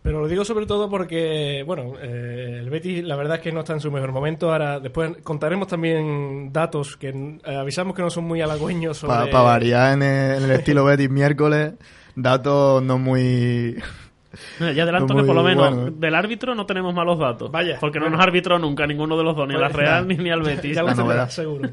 Pero 0.04 0.22
lo 0.22 0.28
digo 0.30 0.46
sobre 0.46 0.66
todo 0.66 0.90
porque, 0.90 1.64
bueno, 1.68 1.96
eh, 2.02 2.60
el 2.62 2.70
Betis 2.70 3.04
la 3.04 3.18
verdad 3.18 3.38
es 3.38 3.42
que 3.42 3.52
no 3.52 3.60
está 3.60 3.74
en 3.74 3.82
su 3.82 3.92
mejor 3.92 4.14
momento. 4.14 4.52
Ahora, 4.54 4.80
después 4.80 5.18
contaremos 5.22 5.68
también 5.68 6.54
datos 6.54 6.96
que 6.96 7.10
eh, 7.10 7.56
avisamos 7.58 7.94
que 7.94 8.04
no 8.04 8.10
son 8.10 8.24
muy 8.24 8.40
halagüeños 8.40 8.96
sobre... 8.98 9.30
Para 9.30 9.42
variar 9.42 9.94
en 9.96 10.04
el, 10.04 10.38
en 10.38 10.44
el 10.44 10.52
estilo 10.52 10.86
Betis 10.86 11.10
miércoles, 11.10 11.74
datos 12.16 12.82
no 12.84 12.98
muy... 12.98 13.76
Ya 14.60 14.84
adelanto 14.84 15.14
Muy 15.14 15.24
que 15.24 15.28
por 15.28 15.36
lo 15.36 15.44
menos 15.44 15.74
bueno. 15.74 15.92
del 15.92 16.16
árbitro 16.16 16.54
no 16.56 16.66
tenemos 16.66 16.94
malos 16.94 17.18
datos. 17.18 17.52
Vaya, 17.52 17.78
Porque 17.80 18.00
no 18.00 18.10
nos 18.10 18.20
arbitró 18.20 18.60
nunca 18.60 18.86
ninguno 18.86 19.18
de 19.18 19.24
los 19.24 19.36
dos, 19.36 19.48
ni 19.48 19.56
a 19.56 19.60
la 19.60 19.70
Real 19.70 20.08
ya. 20.08 20.16
ni, 20.16 20.24
ni 20.24 20.30
al 20.30 20.42
Betis. 20.44 20.76
Ya 20.76 20.84
lo 20.84 21.30
seguro. 21.30 21.70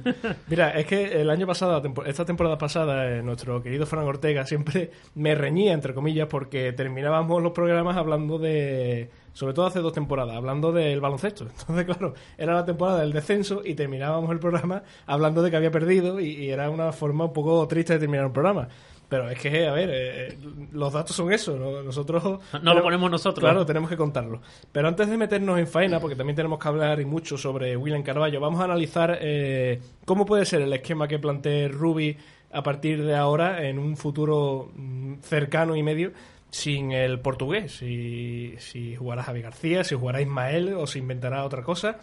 Mira, 0.47 0.71
es 0.71 0.87
que 0.87 1.21
el 1.21 1.31
año 1.31 1.47
pasado, 1.47 1.83
esta 2.07 2.25
temporada 2.25 2.57
pasada, 2.59 3.09
eh, 3.11 3.23
nuestro 3.23 3.63
querido 3.63 3.87
Fran 3.87 4.05
Ortega 4.05 4.47
siempre 4.47 4.91
me 5.15 5.35
reñía, 5.35 5.73
entre 5.73 5.95
comillas, 5.95 6.29
porque 6.29 6.73
terminábamos 6.73 7.43
los 7.43 7.53
programas 7.53 7.97
hablando 7.97 8.39
de. 8.39 9.11
Sobre 9.33 9.53
todo 9.53 9.67
hace 9.67 9.81
dos 9.81 9.93
temporadas, 9.93 10.37
hablando 10.37 10.71
del 10.71 11.01
baloncesto. 11.01 11.47
Entonces, 11.59 11.85
claro, 11.85 12.15
era 12.39 12.55
la 12.55 12.65
temporada 12.65 13.01
del 13.01 13.13
descenso 13.13 13.63
y 13.65 13.75
terminábamos 13.75 14.31
el 14.31 14.39
programa 14.39 14.85
hablando 15.07 15.43
de 15.43 15.51
que 15.51 15.57
había 15.57 15.73
perdido 15.73 16.21
y, 16.21 16.29
y 16.35 16.51
era 16.51 16.71
una 16.71 16.93
forma 16.93 17.25
un 17.25 17.33
poco 17.33 17.67
triste 17.67 17.95
de 17.95 17.99
terminar 17.99 18.27
un 18.27 18.33
programa. 18.33 18.69
Pero 19.09 19.29
es 19.29 19.39
que, 19.39 19.67
a 19.67 19.73
ver, 19.73 19.91
eh, 19.93 20.39
los 20.73 20.93
datos 20.93 21.15
son 21.15 21.33
eso. 21.33 21.57
¿no? 21.57 21.83
Nosotros. 21.83 22.23
No, 22.53 22.59
no 22.61 22.75
lo 22.75 22.83
ponemos 22.83 23.11
nosotros. 23.11 23.43
Claro, 23.43 23.67
tenemos 23.67 23.91
que 23.91 23.97
contarlo. 23.97 24.41
Pero 24.73 24.89
antes 24.89 25.09
de 25.09 25.17
meternos 25.17 25.59
en 25.59 25.67
faena, 25.67 26.01
porque 26.01 26.17
también 26.17 26.37
tenemos 26.37 26.59
que 26.59 26.69
hablar 26.69 27.01
y 27.01 27.05
mucho 27.05 27.37
sobre 27.37 27.77
William 27.77 28.03
Carballo, 28.03 28.41
vamos 28.41 28.61
a 28.61 28.65
analizar 28.65 29.19
eh, 29.21 29.81
cómo 30.05 30.25
puede 30.25 30.45
ser 30.45 30.63
el 30.63 30.73
esquema 30.73 31.07
que 31.07 31.19
plantee 31.19 31.69
Ruby 31.69 32.17
a 32.53 32.63
partir 32.63 33.05
de 33.05 33.17
ahora 33.17 33.67
en 33.67 33.79
un 33.79 33.97
futuro 33.97 34.71
mm, 34.75 35.17
cercano 35.21 35.77
y 35.77 35.83
medio 35.83 36.13
sin 36.51 36.93
el 36.93 37.19
portugués. 37.19 37.73
Si, 37.73 38.55
si 38.59 38.95
jugará 38.95 39.25
Javi 39.25 39.43
García, 39.43 39.83
si 39.83 39.97
jugará 39.97 40.21
Ismael 40.21 40.75
o 40.75 40.87
se 40.87 41.01
inventará 41.01 41.45
otra 41.45 41.63
cosa. 41.63 41.99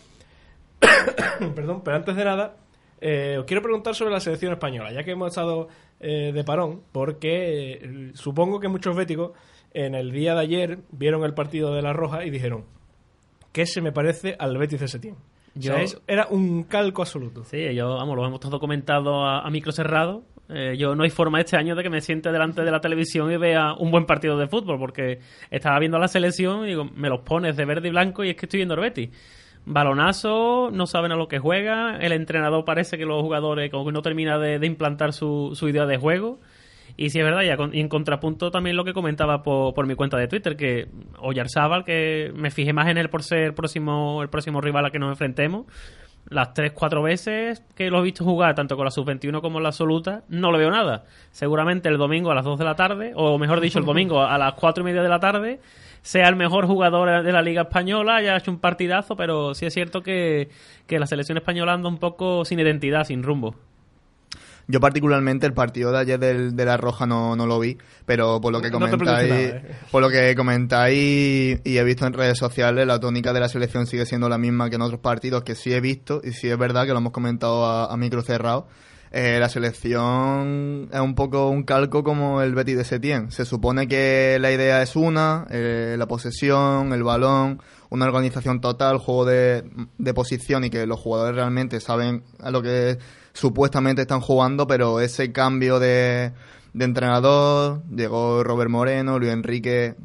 Perdón, 1.55 1.81
pero 1.83 1.95
antes 1.95 2.15
de 2.15 2.25
nada, 2.25 2.57
eh, 2.99 3.37
os 3.39 3.45
quiero 3.45 3.61
preguntar 3.61 3.95
sobre 3.95 4.11
la 4.11 4.19
selección 4.19 4.51
española, 4.51 4.91
ya 4.91 5.03
que 5.03 5.11
hemos 5.11 5.29
estado 5.29 5.69
eh, 6.01 6.31
de 6.33 6.43
parón, 6.43 6.81
porque 6.91 7.73
eh, 7.73 8.11
supongo 8.15 8.59
que 8.59 8.67
muchos 8.67 8.95
béticos 8.95 9.31
en 9.73 9.95
el 9.95 10.11
día 10.11 10.33
de 10.35 10.41
ayer 10.41 10.79
vieron 10.91 11.23
el 11.23 11.33
partido 11.33 11.73
de 11.73 11.81
La 11.81 11.93
Roja 11.93 12.25
y 12.25 12.29
dijeron 12.29 12.65
que 13.53 13.65
se 13.65 13.81
me 13.81 13.91
parece 13.91 14.35
al 14.39 14.57
Betis 14.57 14.79
de 14.79 14.87
Setién. 14.87 15.15
Yo- 15.55 15.73
O 15.73 15.75
sea, 15.75 15.83
es- 15.83 16.01
era 16.07 16.27
un 16.29 16.63
calco 16.63 17.01
absoluto. 17.01 17.43
Sí, 17.43 17.73
yo, 17.75 17.95
vamos, 17.95 18.15
lo 18.15 18.25
hemos 18.25 18.39
todo 18.39 18.59
comentado 18.59 19.25
a, 19.25 19.41
a 19.45 19.49
micro 19.49 19.71
cerrado. 19.71 20.23
Eh, 20.49 20.75
yo 20.77 20.95
no 20.95 21.03
hay 21.03 21.09
forma 21.09 21.39
este 21.39 21.55
año 21.57 21.75
de 21.75 21.83
que 21.83 21.89
me 21.89 22.01
siente 22.01 22.31
delante 22.31 22.61
de 22.63 22.71
la 22.71 22.81
televisión 22.81 23.31
y 23.31 23.37
vea 23.37 23.73
un 23.73 23.89
buen 23.91 24.05
partido 24.05 24.37
de 24.37 24.47
fútbol, 24.47 24.77
porque 24.79 25.19
estaba 25.49 25.79
viendo 25.79 25.97
la 25.99 26.07
selección 26.09 26.65
y 26.65 26.69
digo, 26.69 26.83
me 26.85 27.07
los 27.09 27.21
pones 27.21 27.55
de 27.55 27.63
verde 27.65 27.87
y 27.87 27.91
blanco 27.91 28.23
y 28.23 28.29
es 28.31 28.35
que 28.35 28.45
estoy 28.47 28.57
viendo 28.59 28.73
el 28.75 28.81
Betis. 28.81 29.09
Balonazo, 29.65 30.69
no 30.71 30.87
saben 30.87 31.11
a 31.11 31.15
lo 31.15 31.27
que 31.27 31.39
juega, 31.39 31.97
el 31.97 32.11
entrenador 32.13 32.65
parece 32.65 32.97
que 32.97 33.05
los 33.05 33.21
jugadores 33.21 33.69
como 33.71 33.85
que 33.85 33.91
no 33.91 34.01
termina 34.01 34.37
de, 34.39 34.65
implantar 34.65 35.13
su, 35.13 35.51
su 35.53 35.69
idea 35.69 35.85
de 35.85 35.97
juego. 35.97 36.39
Y 36.97 37.09
sí 37.11 37.19
es 37.19 37.25
verdad, 37.25 37.43
y, 37.43 37.49
a 37.49 37.57
con- 37.57 37.73
y 37.73 37.79
en 37.79 37.87
contrapunto 37.87 38.51
también 38.51 38.75
lo 38.75 38.83
que 38.83 38.93
comentaba 38.93 39.43
por, 39.43 39.73
por 39.73 39.87
mi 39.87 39.95
cuenta 39.95 40.17
de 40.17 40.27
Twitter, 40.27 40.57
que 40.57 40.87
Oyarzábal, 41.19 41.85
que 41.85 42.31
me 42.35 42.51
fijé 42.51 42.73
más 42.73 42.87
en 42.89 42.97
él 42.97 43.09
por 43.09 43.23
ser 43.23 43.55
próximo, 43.55 44.21
el 44.21 44.29
próximo 44.29 44.59
rival 44.59 44.85
a 44.85 44.91
que 44.91 44.99
nos 44.99 45.11
enfrentemos, 45.11 45.65
las 46.29 46.53
tres, 46.53 46.71
cuatro 46.73 47.01
veces 47.03 47.63
que 47.75 47.89
lo 47.89 47.99
he 47.99 48.03
visto 48.03 48.23
jugar, 48.23 48.55
tanto 48.55 48.75
con 48.75 48.85
la 48.85 48.91
sub-21 48.91 49.41
como 49.41 49.59
la 49.59 49.69
absoluta, 49.69 50.23
no 50.29 50.51
le 50.51 50.59
veo 50.59 50.71
nada. 50.71 51.03
Seguramente 51.31 51.89
el 51.89 51.97
domingo 51.97 52.31
a 52.31 52.35
las 52.35 52.45
2 52.45 52.59
de 52.59 52.65
la 52.65 52.75
tarde, 52.75 53.13
o 53.15 53.37
mejor 53.37 53.59
dicho, 53.59 53.79
el 53.79 53.85
domingo 53.85 54.21
a 54.21 54.37
las 54.37 54.53
cuatro 54.53 54.81
y 54.81 54.85
media 54.85 55.03
de 55.03 55.09
la 55.09 55.19
tarde, 55.19 55.59
sea 56.01 56.27
el 56.27 56.35
mejor 56.35 56.65
jugador 56.65 57.23
de 57.23 57.31
la 57.31 57.41
Liga 57.41 57.63
Española, 57.63 58.17
haya 58.17 58.37
hecho 58.37 58.51
un 58.51 58.59
partidazo, 58.59 59.15
pero 59.15 59.53
sí 59.53 59.65
es 59.65 59.73
cierto 59.73 60.01
que, 60.01 60.49
que 60.87 60.99
la 60.99 61.05
selección 61.05 61.37
española 61.37 61.73
anda 61.73 61.89
un 61.89 61.97
poco 61.97 62.45
sin 62.45 62.59
identidad, 62.59 63.03
sin 63.03 63.23
rumbo. 63.23 63.55
Yo 64.71 64.79
particularmente 64.79 65.45
el 65.45 65.53
partido 65.53 65.91
de 65.91 65.99
ayer 65.99 66.17
del, 66.17 66.55
de 66.55 66.65
la 66.65 66.77
Roja 66.77 67.05
no, 67.05 67.35
no 67.35 67.45
lo 67.45 67.59
vi, 67.59 67.77
pero 68.05 68.39
por 68.39 68.53
lo 68.53 68.61
que 68.61 68.71
comentáis, 68.71 69.29
nada, 69.29 69.41
¿eh? 69.41 69.75
por 69.91 70.01
lo 70.01 70.09
que 70.09 70.33
comentáis 70.33 71.59
y 71.63 71.77
he 71.77 71.83
visto 71.83 72.07
en 72.07 72.13
redes 72.13 72.37
sociales, 72.37 72.87
la 72.87 72.99
tónica 72.99 73.33
de 73.33 73.41
la 73.41 73.49
selección 73.49 73.85
sigue 73.85 74.05
siendo 74.05 74.29
la 74.29 74.37
misma 74.37 74.69
que 74.69 74.77
en 74.77 74.81
otros 74.81 75.01
partidos 75.01 75.43
que 75.43 75.55
sí 75.55 75.73
he 75.73 75.81
visto 75.81 76.21
y 76.23 76.31
sí 76.31 76.47
es 76.47 76.57
verdad 76.57 76.85
que 76.85 76.93
lo 76.93 76.99
hemos 76.99 77.11
comentado 77.11 77.65
a, 77.65 77.91
a 77.91 77.97
micro 77.97 78.21
cerrado. 78.21 78.67
Eh, 79.13 79.39
la 79.41 79.49
selección 79.49 80.87
es 80.89 80.99
un 81.01 81.15
poco 81.15 81.49
un 81.49 81.63
calco 81.63 82.01
como 82.01 82.41
el 82.41 82.55
Betis 82.55 82.77
de 82.77 82.85
Setién. 82.85 83.29
Se 83.29 83.43
supone 83.43 83.89
que 83.89 84.37
la 84.39 84.53
idea 84.53 84.81
es 84.81 84.95
una, 84.95 85.45
eh, 85.49 85.95
la 85.97 86.07
posesión, 86.07 86.93
el 86.93 87.03
balón, 87.03 87.61
una 87.89 88.05
organización 88.05 88.61
total, 88.61 88.99
juego 88.99 89.25
de, 89.25 89.65
de 89.97 90.13
posición 90.13 90.63
y 90.63 90.69
que 90.69 90.85
los 90.85 90.97
jugadores 90.97 91.35
realmente 91.35 91.81
saben 91.81 92.23
a 92.39 92.51
lo 92.51 92.61
que 92.61 92.99
supuestamente 93.33 94.01
están 94.01 94.21
jugando, 94.21 94.67
pero 94.67 94.99
ese 94.99 95.31
cambio 95.31 95.79
de, 95.79 96.31
de 96.73 96.85
entrenador, 96.85 97.83
llegó 97.89 98.43
Robert 98.43 98.69
Moreno, 98.69 99.19
Luis 99.19 99.31
Enrique 99.31 99.95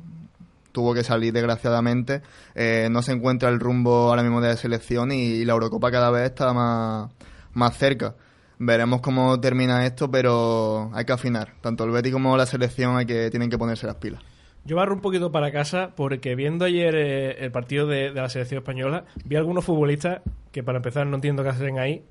tuvo 0.77 0.93
que 0.93 1.03
salir 1.03 1.33
desgraciadamente, 1.33 2.21
eh, 2.55 2.89
no 2.91 3.01
se 3.01 3.13
encuentra 3.13 3.49
el 3.49 3.59
rumbo 3.59 4.11
ahora 4.11 4.23
mismo 4.23 4.43
de 4.43 4.49
la 4.49 4.57
selección 4.59 5.11
y, 5.11 5.43
la 5.47 5.55
Eurocopa 5.55 5.91
cada 5.91 6.11
vez 6.11 6.25
está 6.25 6.53
más, 6.53 7.11
más 7.55 7.79
cerca. 7.79 8.15
Veremos 8.59 9.01
cómo 9.01 9.41
termina 9.41 9.87
esto, 9.87 10.11
pero 10.11 10.91
hay 10.93 11.07
que 11.07 11.13
afinar. 11.15 11.55
Tanto 11.63 11.85
el 11.85 11.93
Betis 11.93 12.13
como 12.13 12.37
la 12.37 12.45
selección 12.45 12.99
hay 12.99 13.07
que, 13.07 13.31
tienen 13.31 13.49
que 13.49 13.57
ponerse 13.57 13.87
las 13.87 13.97
pilas. 13.97 14.23
Yo 14.67 14.77
barro 14.77 14.95
un 14.95 15.01
poquito 15.01 15.33
para 15.33 15.51
casa 15.51 15.93
porque 15.97 16.35
viendo 16.35 16.67
ayer 16.67 16.95
eh, 16.95 17.45
el 17.45 17.53
partido 17.53 17.87
de 17.87 18.11
la 18.11 18.29
selección 18.29 18.59
española, 18.59 19.07
vi 19.25 19.37
algunos 19.37 19.65
futbolistas 19.65 20.21
que 20.53 20.63
para 20.63 20.77
empezar 20.77 21.07
no 21.07 21.15
entiendo 21.15 21.43
qué 21.43 21.49
hacen 21.49 21.79
ahí, 21.79 22.05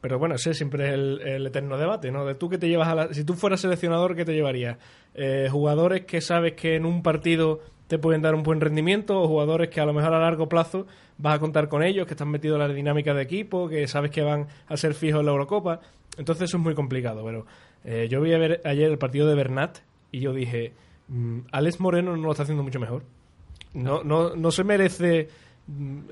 pero 0.00 0.18
bueno, 0.18 0.34
ese 0.34 0.54
siempre 0.54 0.88
es 0.88 0.94
el, 0.94 1.46
eterno 1.46 1.78
debate, 1.78 2.10
¿no? 2.10 2.24
De 2.24 2.34
tú 2.34 2.48
que 2.48 2.58
te 2.58 2.68
llevas 2.68 2.88
a 2.88 2.94
la... 2.94 3.14
Si 3.14 3.24
tú 3.24 3.34
fueras 3.34 3.60
seleccionador, 3.60 4.14
¿qué 4.14 4.24
te 4.24 4.34
llevarías? 4.34 4.78
Eh, 5.14 5.48
¿Jugadores 5.50 6.04
que 6.04 6.20
sabes 6.20 6.52
que 6.54 6.76
en 6.76 6.84
un 6.84 7.02
partido 7.02 7.60
te 7.88 7.98
pueden 7.98 8.22
dar 8.22 8.34
un 8.34 8.42
buen 8.42 8.60
rendimiento 8.60 9.20
o 9.20 9.28
jugadores 9.28 9.68
que 9.68 9.80
a 9.80 9.86
lo 9.86 9.92
mejor 9.92 10.14
a 10.14 10.18
largo 10.18 10.48
plazo 10.48 10.86
vas 11.18 11.36
a 11.36 11.38
contar 11.38 11.68
con 11.68 11.82
ellos, 11.82 12.06
que 12.06 12.14
están 12.14 12.28
metidos 12.28 12.60
en 12.60 12.68
la 12.68 12.74
dinámica 12.74 13.14
de 13.14 13.22
equipo, 13.22 13.68
que 13.68 13.86
sabes 13.86 14.10
que 14.10 14.22
van 14.22 14.46
a 14.66 14.76
ser 14.76 14.94
fijos 14.94 15.20
en 15.20 15.26
la 15.26 15.32
Eurocopa? 15.32 15.80
Entonces 16.18 16.44
eso 16.44 16.56
es 16.56 16.62
muy 16.62 16.74
complicado, 16.74 17.24
pero 17.24 17.46
eh, 17.84 18.08
yo 18.10 18.20
vi 18.20 18.32
a 18.32 18.38
ver 18.38 18.60
ayer 18.64 18.90
el 18.90 18.98
partido 18.98 19.28
de 19.28 19.34
Bernat 19.34 19.78
y 20.10 20.20
yo 20.20 20.32
dije, 20.32 20.72
mm, 21.08 21.40
Alex 21.52 21.80
Moreno 21.80 22.16
no 22.16 22.22
lo 22.22 22.30
está 22.32 22.42
haciendo 22.42 22.62
mucho 22.62 22.80
mejor. 22.80 23.02
No, 23.72 24.02
no, 24.02 24.34
no 24.34 24.50
se 24.50 24.64
merece 24.64 25.28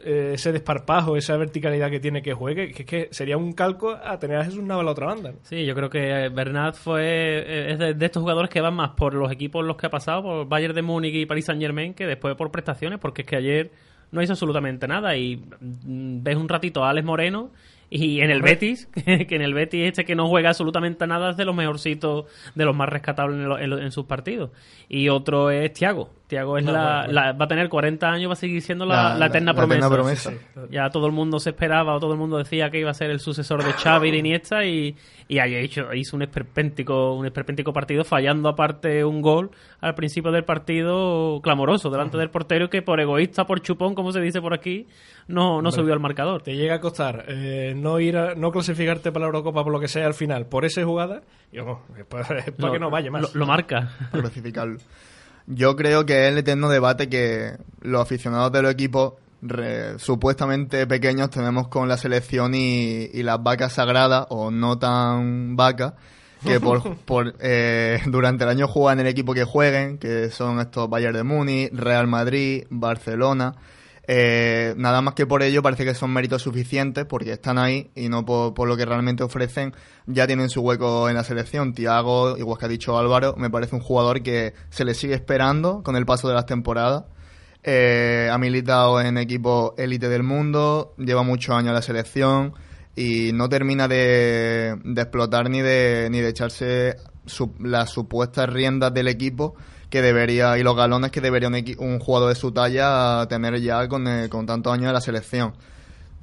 ese 0.05 0.51
desparpajo, 0.51 1.17
esa 1.17 1.37
verticalidad 1.37 1.89
que 1.89 2.01
tiene 2.01 2.23
que 2.23 2.35
juegue, 2.35 2.73
que 2.73 2.83
es 2.83 2.89
que 2.89 3.09
sería 3.13 3.37
un 3.37 3.53
calco 3.53 3.91
a 3.91 4.19
tener 4.19 4.39
a 4.39 4.45
Jesús 4.45 4.63
Nava 4.65 4.83
a 4.83 4.85
la 4.85 4.91
otra 4.91 5.07
banda. 5.07 5.33
Sí, 5.43 5.65
yo 5.65 5.75
creo 5.77 5.89
que 5.89 6.29
Bernat 6.29 6.75
fue 6.75 7.73
eh, 7.73 7.95
de, 7.95 8.07
estos 8.07 8.21
jugadores 8.21 8.51
que 8.51 8.61
van 8.61 8.75
más 8.75 8.91
por 8.91 9.15
los 9.15 9.31
equipos 9.31 9.65
los 9.65 9.77
que 9.77 9.87
ha 9.87 9.91
pasado, 9.91 10.23
por 10.23 10.49
Bayern 10.49 10.75
de 10.75 10.83
Múnich 10.83 11.15
y 11.15 11.27
Paris 11.27 11.45
Saint 11.45 11.63
Germain, 11.63 11.95
que 11.95 12.07
después 12.07 12.35
por 12.35 12.51
prestaciones, 12.51 12.99
porque 12.99 13.23
es 13.23 13.29
que 13.29 13.37
ayer 13.37 13.71
no 14.11 14.23
hizo 14.23 14.33
absolutamente 14.33 14.89
nada 14.89 15.17
y 15.17 15.37
mm, 15.37 16.23
ves 16.23 16.37
un 16.37 16.49
ratito 16.49 16.85
a 16.85 16.91
Alex 16.91 17.07
Moreno 17.07 17.51
y 17.91 18.21
en 18.21 18.31
el 18.31 18.43
Betis, 18.43 18.89
que 19.05 19.27
en 19.37 19.43
el 19.43 19.55
Betis 19.55 19.87
este 19.89 20.05
que 20.05 20.15
no 20.15 20.29
juega 20.29 20.49
absolutamente 20.51 21.07
nada 21.07 21.31
es 21.31 21.37
de 21.37 21.45
los 21.45 21.55
mejorcitos, 21.55 22.27
de 22.55 22.65
los 22.65 22.75
más 22.75 22.89
rescatables 22.89 23.39
en, 23.41 23.49
lo- 23.49 23.59
en 23.59 23.71
lo- 23.71 23.79
en 23.79 23.93
sus 23.93 24.07
partidos. 24.07 24.51
Y 24.89 25.09
otro 25.09 25.51
es 25.51 25.73
Thiago. 25.73 26.11
Thiago 26.27 26.57
es 26.59 26.65
No, 26.65 26.73
la, 26.73 26.99
bueno, 27.05 27.13
la- 27.13 27.33
va 27.33 27.45
a 27.45 27.49
tener 27.49 27.69
40 27.69 28.11
años, 28.11 28.29
va 28.31 28.33
a 28.33 28.37
seguir 28.37 28.61
siendo 28.63 28.87
la, 28.87 29.15
la 29.17 29.27
eterna 29.27 29.55
promesa. 29.55 29.89
promesa. 29.91 30.33
Ya 30.71 30.89
todo 30.91 31.07
el 31.07 31.13
mundo 31.13 31.39
se 31.39 31.51
esperaba 31.51 31.95
o 31.95 32.01
todo 32.01 32.13
el 32.13 32.19
mundo 32.19 32.39
decía 32.39 32.71
que 32.71 32.81
iba 32.81 32.91
a 32.91 32.95
ser 32.95 33.11
el 33.11 33.21
sucesor 33.21 33.63
de 33.63 33.73
Xavi 33.73 34.09
y 34.09 34.13
de 34.13 34.19
Iniesta 34.19 34.65
y, 34.65 34.97
y 35.29 35.39
ayer 35.39 35.63
hizo, 35.65 35.93
hizo 35.95 36.17
un 36.17 36.23
esperpéntico 36.23 37.15
un 37.15 37.27
esperpéntico 37.27 37.73
partido 37.73 38.05
fallando 38.05 38.49
aparte 38.49 39.05
un 39.05 39.21
gol 39.21 39.51
al 39.81 39.95
principio 39.95 40.33
del 40.33 40.45
partido 40.45 41.41
clamoroso 41.43 41.91
delante 41.91 42.17
del 42.17 42.31
portero 42.31 42.71
que 42.71 42.81
por 42.83 43.01
egoísta, 43.01 43.47
por 43.47 43.61
chupón, 43.61 43.95
como 43.95 44.11
se 44.13 44.21
dice 44.21 44.41
por 44.41 44.55
aquí, 44.55 44.87
no, 45.29 45.63
no 45.63 45.73
subió 45.73 45.93
al 45.93 46.01
marcador. 46.01 46.43
Te 46.43 46.55
llega 46.57 46.75
a 46.77 46.81
costar 46.81 47.25
eh, 47.29 47.75
no 47.77 47.99
ir 48.01 48.17
a, 48.17 48.35
no 48.35 48.51
clasificarte 48.51 49.11
para 49.13 49.23
la 49.23 49.27
Eurocopa 49.27 49.63
por 49.65 49.73
lo 49.73 49.81
que 49.81 49.89
sea 49.89 50.07
al 50.07 50.15
final, 50.15 50.47
por 50.47 50.65
esa 50.65 50.85
jugada, 50.85 51.23
y 51.53 51.59
vamos, 51.59 51.81
es 51.99 52.05
para, 52.05 52.39
es 52.41 52.51
para 52.53 52.73
que 52.73 52.79
no 52.79 52.91
vaya 52.91 53.11
más. 53.11 53.23
Lo, 53.23 53.41
lo 53.41 53.47
marca. 53.47 53.91
para 54.11 54.23
clasificarlo. 54.25 54.79
Yo 55.47 55.77
creo 55.77 56.07
que 56.07 56.25
es 56.27 56.33
el 56.33 56.39
eterno 56.39 56.69
debate 56.69 57.09
que 57.09 57.53
los 57.83 58.01
aficionados 58.01 58.51
de 58.53 58.63
los 58.63 58.73
equipos 58.73 59.15
re- 59.43 59.99
supuestamente 59.99 60.87
pequeños 60.87 61.29
tenemos 61.29 61.69
con 61.69 61.87
la 61.89 61.99
selección 61.99 62.55
y, 62.55 63.11
y 63.13 63.23
las 63.23 63.43
vacas 63.43 63.75
sagradas 63.75 64.27
o 64.31 64.51
no 64.51 64.79
tan 64.79 65.55
vacas 65.55 65.93
que 66.47 66.61
por, 66.61 66.97
por 67.05 67.35
eh, 67.41 68.01
durante 68.07 68.45
el 68.45 68.51
año 68.51 68.69
juegan 68.69 69.01
el 69.01 69.07
equipo 69.07 69.35
que 69.35 69.45
jueguen, 69.45 69.99
que 69.99 70.31
son 70.31 70.61
estos 70.61 70.89
Bayern 70.89 71.15
de 71.15 71.25
Múnich, 71.25 71.71
Real 71.75 72.07
Madrid, 72.07 72.65
Barcelona. 72.71 73.55
Eh, 74.07 74.75
nada 74.77 75.01
más 75.01 75.15
que 75.15 75.27
por 75.27 75.43
ello 75.43 75.63
parece 75.63 75.85
que 75.85 75.95
son 75.95 76.13
méritos 76.13 76.43
suficientes 76.43 77.07
porque 77.07 77.33
están 77.33 77.57
ahí 77.57 77.91
y 77.95 78.11
no 78.11 78.25
por, 78.27 78.53
por 78.53 78.69
lo 78.69 78.77
que 78.77 78.85
realmente 78.85 79.23
ofrecen 79.23 79.75
ya 80.07 80.27
tienen 80.27 80.51
su 80.51 80.61
hueco 80.61 81.09
en 81.09 81.15
la 81.15 81.25
selección. 81.25 81.73
Tiago, 81.73 82.37
igual 82.37 82.59
que 82.59 82.67
ha 82.67 82.69
dicho 82.69 82.99
Álvaro, 82.99 83.35
me 83.39 83.49
parece 83.49 83.75
un 83.77 83.81
jugador 83.83 84.23
que 84.23 84.53
se 84.69 84.85
le 84.85 84.93
sigue 84.95 85.15
esperando 85.15 85.83
con 85.83 85.97
el 85.97 86.05
paso 86.05 86.29
de 86.29 86.35
las 86.35 86.45
temporadas. 86.47 87.05
Eh, 87.63 88.29
ha 88.31 88.37
militado 88.37 89.01
en 89.01 89.17
equipos 89.17 89.73
élite 89.79 90.11
del 90.11 90.23
mundo, 90.23 90.95
lleva 90.99 91.23
muchos 91.23 91.55
años 91.57 91.69
en 91.69 91.75
la 91.75 91.81
selección 91.83 92.53
y 92.95 93.31
no 93.33 93.49
termina 93.49 93.89
de, 93.89 94.77
de 94.85 95.01
explotar 95.01 95.49
ni 95.49 95.63
de, 95.63 96.09
ni 96.11 96.21
de 96.21 96.29
echarse 96.29 96.97
su- 97.25 97.55
las 97.59 97.89
supuestas 97.89 98.51
riendas 98.51 98.93
del 98.93 99.09
equipo 99.09 99.55
que 99.95 100.03
debería 100.03 100.59
y 100.59 100.65
los 100.65 100.75
galones 100.75 101.13
que 101.13 101.21
debería 101.21 101.49
un, 101.49 102.01
jugador 102.01 102.29
de 102.29 102.35
su 102.35 102.51
talla 102.51 103.25
tener 103.29 103.61
ya 103.61 103.87
con, 103.87 104.09
eh, 104.09 104.29
con 104.29 104.45
tantos 104.45 104.73
años 104.73 104.89
en 104.89 104.93
la 104.93 105.01
selección. 105.01 105.53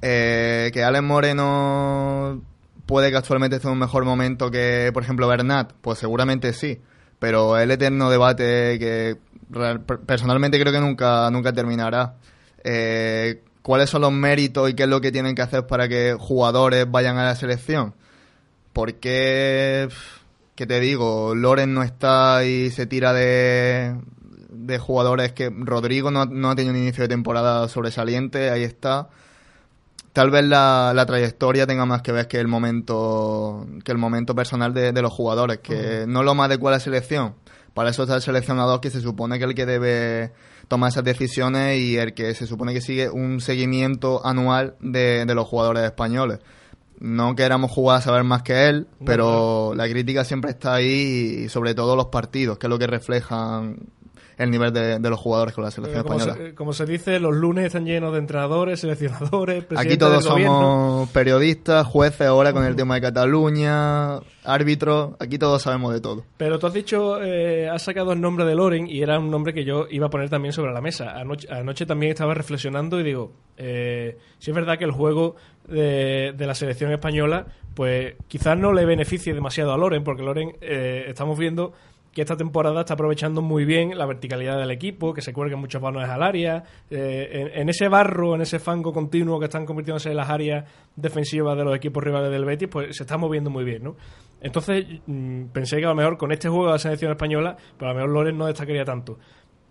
Eh, 0.02 0.70
que 0.74 0.84
Alex 0.84 1.02
Moreno 1.02 2.42
puede 2.84 3.10
que 3.10 3.16
actualmente 3.16 3.56
esté 3.56 3.68
en 3.68 3.72
un 3.72 3.78
mejor 3.78 4.04
momento 4.04 4.50
que, 4.50 4.90
por 4.92 5.02
ejemplo, 5.02 5.26
Bernat, 5.26 5.72
pues 5.80 5.98
seguramente 5.98 6.52
sí, 6.52 6.82
pero 7.18 7.56
el 7.56 7.70
eterno 7.70 8.10
debate 8.10 8.78
que 8.78 9.16
personalmente 10.04 10.60
creo 10.60 10.70
que 10.70 10.80
nunca, 10.80 11.30
nunca 11.30 11.54
terminará. 11.54 12.16
Eh, 12.64 13.42
¿Cuáles 13.62 13.88
son 13.88 14.02
los 14.02 14.12
méritos 14.12 14.68
y 14.68 14.74
qué 14.74 14.82
es 14.82 14.88
lo 14.90 15.00
que 15.00 15.12
tienen 15.12 15.34
que 15.34 15.40
hacer 15.40 15.66
para 15.66 15.88
que 15.88 16.14
jugadores 16.18 16.90
vayan 16.90 17.16
a 17.16 17.24
la 17.24 17.36
selección? 17.36 17.94
Porque 18.74 19.86
pff, 19.88 20.21
que 20.54 20.66
te 20.66 20.80
digo, 20.80 21.34
Loren 21.34 21.72
no 21.74 21.82
está 21.82 22.44
y 22.44 22.70
se 22.70 22.86
tira 22.86 23.12
de, 23.12 23.96
de 24.50 24.78
jugadores 24.78 25.32
que 25.32 25.50
Rodrigo 25.50 26.10
no, 26.10 26.26
no 26.26 26.50
ha 26.50 26.54
tenido 26.54 26.74
un 26.74 26.80
inicio 26.80 27.02
de 27.02 27.08
temporada 27.08 27.68
sobresaliente, 27.68 28.50
ahí 28.50 28.62
está. 28.62 29.08
Tal 30.12 30.30
vez 30.30 30.44
la, 30.44 30.92
la 30.94 31.06
trayectoria 31.06 31.66
tenga 31.66 31.86
más 31.86 32.02
que 32.02 32.12
ver 32.12 32.28
que 32.28 32.38
el 32.38 32.46
momento 32.46 33.66
que 33.82 33.92
el 33.92 33.98
momento 33.98 34.34
personal 34.34 34.74
de, 34.74 34.92
de 34.92 35.02
los 35.02 35.12
jugadores, 35.12 35.58
que 35.58 36.04
no 36.06 36.22
lo 36.22 36.34
más 36.34 36.46
adecuado 36.46 36.74
a 36.74 36.78
la 36.78 36.84
selección. 36.84 37.34
Para 37.72 37.88
eso 37.88 38.02
está 38.02 38.16
el 38.16 38.22
seleccionador 38.22 38.82
que 38.82 38.90
se 38.90 39.00
supone 39.00 39.38
que 39.38 39.44
es 39.44 39.48
el 39.48 39.56
que 39.56 39.64
debe 39.64 40.32
tomar 40.68 40.90
esas 40.90 41.04
decisiones 41.04 41.78
y 41.78 41.96
el 41.96 42.12
que 42.12 42.34
se 42.34 42.46
supone 42.46 42.74
que 42.74 42.82
sigue 42.82 43.08
un 43.08 43.40
seguimiento 43.40 44.24
anual 44.26 44.76
de, 44.80 45.24
de 45.24 45.34
los 45.34 45.48
jugadores 45.48 45.84
españoles 45.84 46.40
no 47.02 47.34
queramos 47.34 47.72
jugar 47.72 47.98
a 47.98 48.00
saber 48.00 48.22
más 48.22 48.42
que 48.42 48.68
él, 48.68 48.86
pero 49.04 49.74
la 49.74 49.88
crítica 49.88 50.24
siempre 50.24 50.52
está 50.52 50.74
ahí 50.74 51.42
y 51.44 51.48
sobre 51.48 51.74
todo 51.74 51.96
los 51.96 52.06
partidos, 52.06 52.58
que 52.58 52.68
es 52.68 52.70
lo 52.70 52.78
que 52.78 52.86
reflejan 52.86 53.76
el 54.38 54.50
nivel 54.50 54.72
de, 54.72 54.98
de 54.98 55.10
los 55.10 55.18
jugadores 55.18 55.54
con 55.54 55.64
la 55.64 55.70
selección 55.70 56.02
como, 56.02 56.18
española. 56.18 56.46
se, 56.48 56.54
como 56.54 56.72
se 56.72 56.86
dice, 56.86 57.18
los 57.18 57.34
lunes 57.34 57.66
están 57.66 57.84
llenos 57.84 58.12
de 58.12 58.18
entrenadores, 58.18 58.80
seleccionadores, 58.80 59.64
Aquí 59.76 59.96
todos 59.96 60.22
del 60.22 60.32
gobierno. 60.32 60.60
somos 60.60 61.10
periodistas, 61.10 61.86
jueces 61.86 62.26
ahora 62.26 62.52
con 62.52 62.64
el 62.64 62.76
tema 62.76 62.94
de 62.94 63.00
Cataluña, 63.00 64.20
árbitros, 64.44 65.14
aquí 65.18 65.38
todos 65.38 65.62
sabemos 65.62 65.92
de 65.92 66.00
todo. 66.00 66.24
Pero 66.36 66.58
tú 66.58 66.66
has 66.66 66.72
dicho, 66.72 67.22
eh, 67.22 67.68
has 67.68 67.82
sacado 67.82 68.12
el 68.12 68.20
nombre 68.20 68.44
de 68.44 68.54
Loren 68.54 68.88
y 68.88 69.02
era 69.02 69.18
un 69.18 69.30
nombre 69.30 69.52
que 69.52 69.64
yo 69.64 69.86
iba 69.90 70.06
a 70.06 70.10
poner 70.10 70.30
también 70.30 70.52
sobre 70.52 70.72
la 70.72 70.80
mesa. 70.80 71.18
Anoche, 71.18 71.48
anoche 71.50 71.84
también 71.84 72.12
estaba 72.12 72.34
reflexionando 72.34 73.00
y 73.00 73.02
digo, 73.02 73.32
eh, 73.56 74.18
si 74.38 74.50
es 74.50 74.54
verdad 74.54 74.78
que 74.78 74.84
el 74.84 74.92
juego 74.92 75.36
de, 75.68 76.32
de 76.36 76.46
la 76.46 76.54
selección 76.54 76.92
española, 76.92 77.46
pues 77.74 78.14
quizás 78.28 78.58
no 78.58 78.72
le 78.72 78.84
beneficie 78.84 79.34
demasiado 79.34 79.72
a 79.72 79.78
Loren, 79.78 80.04
porque 80.04 80.22
Loren 80.22 80.56
eh, 80.60 81.04
estamos 81.08 81.38
viendo 81.38 81.72
que 82.12 82.20
esta 82.20 82.36
temporada 82.36 82.80
está 82.80 82.94
aprovechando 82.94 83.40
muy 83.40 83.64
bien 83.64 83.96
la 83.96 84.04
verticalidad 84.04 84.58
del 84.58 84.70
equipo, 84.70 85.14
que 85.14 85.22
se 85.22 85.32
cuelguen 85.32 85.58
muchos 85.58 85.80
balones 85.80 86.10
al 86.10 86.22
área. 86.22 86.62
Eh, 86.90 87.52
en, 87.54 87.68
ese 87.70 87.88
barro, 87.88 88.34
en 88.34 88.42
ese 88.42 88.58
fango 88.58 88.92
continuo 88.92 89.38
que 89.38 89.46
están 89.46 89.64
convirtiéndose 89.64 90.10
en 90.10 90.16
las 90.16 90.28
áreas 90.28 90.64
defensivas 90.94 91.56
de 91.56 91.64
los 91.64 91.74
equipos 91.74 92.04
rivales 92.04 92.30
del 92.30 92.44
Betis, 92.44 92.68
pues 92.68 92.96
se 92.96 93.04
está 93.04 93.16
moviendo 93.16 93.48
muy 93.48 93.64
bien, 93.64 93.84
¿no? 93.84 93.96
Entonces 94.42 94.84
mm, 95.06 95.44
pensé 95.46 95.78
que 95.78 95.86
a 95.86 95.88
lo 95.88 95.94
mejor 95.94 96.18
con 96.18 96.32
este 96.32 96.50
juego 96.50 96.66
de 96.66 96.72
la 96.72 96.78
selección 96.78 97.12
española, 97.12 97.56
pues 97.78 97.88
a 97.88 97.92
lo 97.92 97.94
mejor 97.94 98.10
Loren 98.10 98.36
no 98.36 98.46
destacaría 98.46 98.84
tanto. 98.84 99.18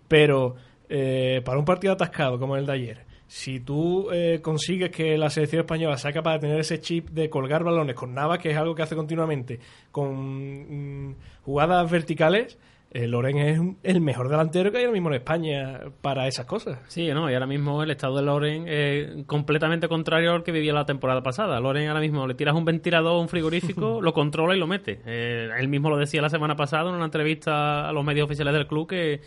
Pero 0.08 0.56
eh, 0.88 1.42
para 1.44 1.58
un 1.58 1.64
partido 1.64 1.92
atascado 1.92 2.40
como 2.40 2.56
el 2.56 2.66
de 2.66 2.72
ayer, 2.72 3.11
si 3.34 3.60
tú 3.60 4.10
eh, 4.12 4.40
consigues 4.42 4.90
que 4.90 5.16
la 5.16 5.30
selección 5.30 5.60
española 5.60 5.96
sea 5.96 6.12
capaz 6.12 6.34
de 6.34 6.38
tener 6.40 6.60
ese 6.60 6.80
chip 6.80 7.08
de 7.08 7.30
colgar 7.30 7.64
balones 7.64 7.96
con 7.96 8.12
Navas, 8.12 8.38
que 8.40 8.50
es 8.50 8.56
algo 8.58 8.74
que 8.74 8.82
hace 8.82 8.94
continuamente, 8.94 9.58
con 9.90 11.08
mm, 11.08 11.14
jugadas 11.42 11.90
verticales, 11.90 12.58
eh, 12.90 13.06
Loren 13.06 13.38
es 13.38 13.58
un- 13.58 13.78
el 13.84 14.02
mejor 14.02 14.28
delantero 14.28 14.70
que 14.70 14.76
hay 14.76 14.84
ahora 14.84 14.92
mismo 14.92 15.08
en 15.08 15.14
España 15.14 15.80
para 16.02 16.26
esas 16.28 16.44
cosas. 16.44 16.78
Sí, 16.88 17.08
no, 17.08 17.30
y 17.30 17.32
ahora 17.32 17.46
mismo 17.46 17.82
el 17.82 17.90
estado 17.90 18.16
de 18.16 18.22
Loren 18.22 18.68
es 18.68 19.24
completamente 19.24 19.88
contrario 19.88 20.32
al 20.34 20.42
que 20.42 20.52
vivía 20.52 20.74
la 20.74 20.84
temporada 20.84 21.22
pasada. 21.22 21.58
Loren 21.58 21.88
ahora 21.88 22.00
mismo 22.00 22.26
le 22.26 22.34
tiras 22.34 22.54
un 22.54 22.66
ventilador, 22.66 23.18
un 23.18 23.30
frigorífico, 23.30 24.00
lo 24.02 24.12
controla 24.12 24.54
y 24.54 24.58
lo 24.58 24.66
mete. 24.66 25.00
Eh, 25.06 25.48
él 25.58 25.68
mismo 25.68 25.88
lo 25.88 25.96
decía 25.96 26.20
la 26.20 26.28
semana 26.28 26.54
pasada 26.54 26.90
en 26.90 26.96
una 26.96 27.06
entrevista 27.06 27.88
a 27.88 27.92
los 27.92 28.04
medios 28.04 28.26
oficiales 28.26 28.52
del 28.52 28.66
club 28.66 28.86
que, 28.86 29.22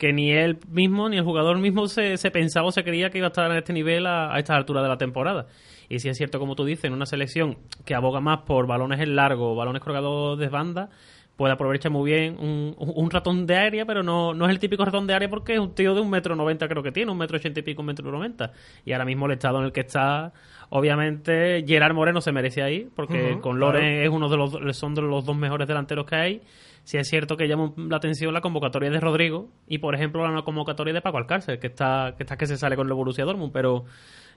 que 0.00 0.14
ni 0.14 0.32
él 0.32 0.58
mismo 0.70 1.10
ni 1.10 1.18
el 1.18 1.24
jugador 1.24 1.58
mismo 1.58 1.86
se, 1.86 2.16
se 2.16 2.30
pensaba 2.30 2.66
o 2.66 2.72
se 2.72 2.82
creía 2.82 3.10
que 3.10 3.18
iba 3.18 3.26
a 3.26 3.28
estar 3.28 3.50
en 3.50 3.58
este 3.58 3.74
nivel 3.74 4.06
a, 4.06 4.34
a 4.34 4.38
esta 4.38 4.56
altura 4.56 4.82
de 4.82 4.88
la 4.88 4.96
temporada. 4.96 5.46
Y 5.90 5.98
si 5.98 6.08
es 6.08 6.16
cierto, 6.16 6.38
como 6.38 6.56
tú 6.56 6.64
dices, 6.64 6.86
en 6.86 6.94
una 6.94 7.04
selección 7.04 7.58
que 7.84 7.94
aboga 7.94 8.20
más 8.20 8.38
por 8.46 8.66
balones 8.66 8.98
en 8.98 9.14
largo, 9.14 9.54
balones 9.54 9.82
colgados 9.82 10.38
de 10.38 10.48
banda, 10.48 10.88
puede 11.36 11.52
aprovechar 11.52 11.92
muy 11.92 12.10
bien 12.10 12.36
un, 12.38 12.74
un 12.78 13.10
ratón 13.10 13.46
de 13.46 13.56
área, 13.56 13.84
pero 13.84 14.02
no, 14.02 14.32
no 14.32 14.46
es 14.46 14.50
el 14.50 14.58
típico 14.58 14.84
ratón 14.84 15.06
de 15.06 15.14
área 15.14 15.28
porque 15.28 15.54
es 15.54 15.58
un 15.58 15.74
tío 15.74 15.94
de 15.94 16.00
un 16.00 16.08
metro 16.08 16.34
noventa 16.34 16.66
creo 16.66 16.82
que 16.82 16.92
tiene, 16.92 17.12
un 17.12 17.18
metro 17.18 17.36
ochenta 17.36 17.60
y 17.60 17.62
pico, 17.62 17.82
un 17.82 17.86
metro 17.86 18.10
noventa. 18.10 18.52
Y 18.86 18.92
ahora 18.92 19.04
mismo 19.04 19.26
el 19.26 19.32
estado 19.32 19.58
en 19.58 19.64
el 19.66 19.72
que 19.72 19.80
está, 19.80 20.32
obviamente, 20.70 21.62
Gerard 21.66 21.94
Moreno 21.94 22.20
se 22.20 22.32
merece 22.32 22.62
ahí, 22.62 22.88
porque 22.94 23.38
con 23.40 23.58
Loren 23.60 23.82
claro. 23.82 24.02
es 24.02 24.08
uno 24.08 24.28
de 24.30 24.36
los, 24.36 24.76
son 24.76 24.94
de 24.94 25.02
los 25.02 25.26
dos 25.26 25.36
mejores 25.36 25.68
delanteros 25.68 26.06
que 26.06 26.16
hay. 26.16 26.42
Si 26.90 26.98
es 26.98 27.08
cierto 27.08 27.36
que 27.36 27.46
llama 27.46 27.72
la 27.76 27.98
atención 27.98 28.34
la 28.34 28.40
convocatoria 28.40 28.90
de 28.90 28.98
Rodrigo 28.98 29.48
y, 29.68 29.78
por 29.78 29.94
ejemplo, 29.94 30.28
la 30.28 30.42
convocatoria 30.42 30.92
de 30.92 31.00
Paco 31.00 31.18
Alcácer, 31.18 31.60
que 31.60 31.68
está 31.68 32.14
que, 32.16 32.24
está 32.24 32.36
que 32.36 32.48
se 32.48 32.56
sale 32.56 32.74
con 32.74 32.88
el 32.88 32.94
Borussia 32.94 33.24
Dortmund, 33.24 33.52
pero 33.52 33.84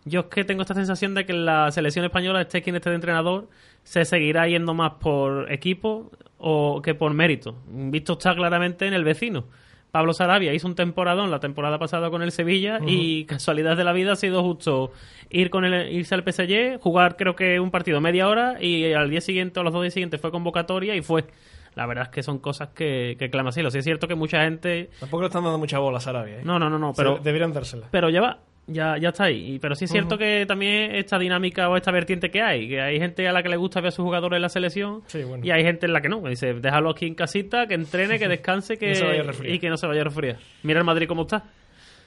yo 0.05 0.19
es 0.19 0.25
que 0.27 0.43
tengo 0.43 0.61
esta 0.61 0.75
sensación 0.75 1.15
de 1.15 1.25
que 1.25 1.33
la 1.33 1.71
selección 1.71 2.05
española, 2.05 2.41
esté 2.41 2.61
quien 2.61 2.75
esté 2.75 2.91
de 2.91 2.97
entrenador, 2.97 3.49
se 3.81 4.05
seguirá 4.05 4.47
yendo 4.47 4.75
más 4.75 4.91
por 4.99 5.51
equipo 5.51 6.11
o 6.37 6.79
que 6.83 6.93
por 6.93 7.11
mérito. 7.15 7.55
Visto 7.65 8.13
está 8.13 8.35
claramente 8.35 8.85
en 8.85 8.93
el 8.93 9.03
vecino. 9.03 9.45
Pablo 9.89 10.13
Sarabia 10.13 10.53
hizo 10.53 10.67
un 10.67 10.75
temporadón 10.75 11.31
la 11.31 11.39
temporada 11.39 11.79
pasada 11.79 12.11
con 12.11 12.21
el 12.21 12.31
Sevilla 12.31 12.77
y 12.85 13.25
casualidad 13.25 13.75
de 13.77 13.83
la 13.83 13.93
vida 13.93 14.11
ha 14.11 14.15
sido 14.15 14.43
justo 14.43 14.91
ir 15.31 15.49
con 15.49 15.65
el, 15.65 15.91
irse 15.91 16.13
al 16.13 16.21
PSG, 16.21 16.79
jugar 16.79 17.15
creo 17.15 17.35
que 17.35 17.59
un 17.59 17.71
partido 17.71 17.99
media 17.99 18.27
hora 18.27 18.61
y 18.61 18.93
al 18.93 19.09
día 19.09 19.21
siguiente 19.21 19.59
o 19.59 19.61
a 19.61 19.63
los 19.63 19.73
dos 19.73 19.81
días 19.81 19.95
siguientes 19.95 20.21
fue 20.21 20.29
convocatoria 20.29 20.95
y 20.95 21.01
fue. 21.01 21.25
La 21.75 21.85
verdad 21.85 22.05
es 22.05 22.09
que 22.09 22.23
son 22.23 22.39
cosas 22.39 22.69
que, 22.69 23.15
que 23.17 23.29
clama 23.29 23.49
asilo. 23.49 23.71
Sí 23.71 23.79
es 23.79 23.83
cierto 23.85 24.07
que 24.07 24.15
mucha 24.15 24.43
gente... 24.43 24.89
Tampoco 24.99 25.21
le 25.23 25.27
están 25.27 25.43
dando 25.43 25.57
mucha 25.57 25.79
bola 25.79 25.97
a 25.97 26.01
Sarabia. 26.01 26.39
¿eh? 26.39 26.41
No, 26.43 26.59
no, 26.59 26.69
no, 26.69 26.77
no, 26.79 26.93
pero 26.93 27.17
deberían 27.17 27.51
dársela. 27.53 27.87
pero 27.91 28.09
ya 28.09 28.21
va, 28.21 28.39
ya, 28.67 28.97
ya 28.97 29.09
está 29.09 29.25
ahí. 29.25 29.59
Pero 29.59 29.75
sí 29.75 29.85
es 29.85 29.91
cierto 29.91 30.17
que 30.17 30.45
también 30.47 30.95
esta 30.95 31.17
dinámica 31.19 31.67
o 31.69 31.75
esta 31.75 31.91
vertiente 31.91 32.29
que 32.31 32.41
hay, 32.41 32.67
que 32.69 32.81
hay 32.81 32.99
gente 32.99 33.27
a 33.27 33.33
la 33.33 33.43
que 33.43 33.49
le 33.49 33.57
gusta 33.57 33.81
ver 33.81 33.89
a 33.89 33.91
sus 33.91 34.03
jugadores 34.03 34.37
en 34.37 34.41
la 34.41 34.49
selección 34.49 35.01
Sí, 35.07 35.23
bueno. 35.23 35.45
y 35.45 35.51
hay 35.51 35.63
gente 35.63 35.85
en 35.85 35.93
la 35.93 36.01
que 36.01 36.09
no, 36.09 36.21
que 36.23 36.29
dice, 36.29 36.53
déjalo 36.53 36.91
aquí 36.91 37.05
en 37.07 37.15
casita, 37.15 37.67
que 37.67 37.73
entrene, 37.73 38.19
que 38.19 38.27
descanse 38.27 38.77
que, 38.77 38.93
No 38.93 39.47
y 39.47 39.59
que 39.59 39.69
no 39.69 39.77
se 39.77 39.87
vaya 39.87 40.01
a 40.01 40.05
resfriar. 40.05 40.37
Mira 40.63 40.79
el 40.79 40.85
Madrid 40.85 41.07
cómo 41.07 41.23
está. 41.23 41.43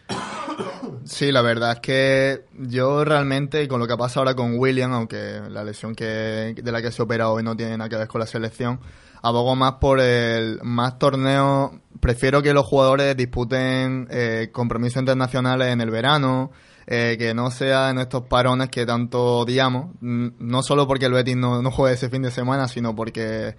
Sí, 1.04 1.30
la 1.30 1.40
verdad 1.40 1.72
es 1.72 1.80
que 1.80 2.44
yo 2.58 3.04
realmente, 3.04 3.68
con 3.68 3.78
lo 3.78 3.86
que 3.86 3.92
ha 3.92 3.96
pasado 3.96 4.20
ahora 4.20 4.34
con 4.34 4.58
William, 4.58 4.92
aunque 4.92 5.40
la 5.48 5.62
lesión 5.62 5.94
que, 5.94 6.54
de 6.56 6.72
la 6.72 6.82
que 6.82 6.90
se 6.90 7.02
opera 7.02 7.30
hoy 7.30 7.44
no 7.44 7.56
tiene 7.56 7.76
nada 7.76 7.88
que 7.88 7.96
ver 7.96 8.08
con 8.08 8.20
la 8.20 8.26
selección, 8.26 8.80
abogo 9.22 9.54
más 9.54 9.74
por 9.74 10.00
el 10.00 10.58
más 10.62 10.98
torneos. 10.98 11.70
Prefiero 12.00 12.42
que 12.42 12.52
los 12.52 12.66
jugadores 12.66 13.16
disputen 13.16 14.08
eh, 14.10 14.50
compromisos 14.52 15.00
internacionales 15.00 15.72
en 15.72 15.80
el 15.80 15.90
verano, 15.90 16.50
eh, 16.86 17.16
que 17.18 17.34
no 17.34 17.50
sea 17.50 17.90
en 17.90 17.98
estos 17.98 18.24
parones 18.24 18.68
que 18.68 18.84
tanto 18.84 19.38
odiamos. 19.38 19.94
No 20.00 20.62
solo 20.62 20.88
porque 20.88 21.06
el 21.06 21.12
Betis 21.12 21.36
no 21.36 21.70
juegue 21.70 21.94
ese 21.94 22.10
fin 22.10 22.22
de 22.22 22.30
semana, 22.30 22.68
sino 22.68 22.94
porque 22.96 23.54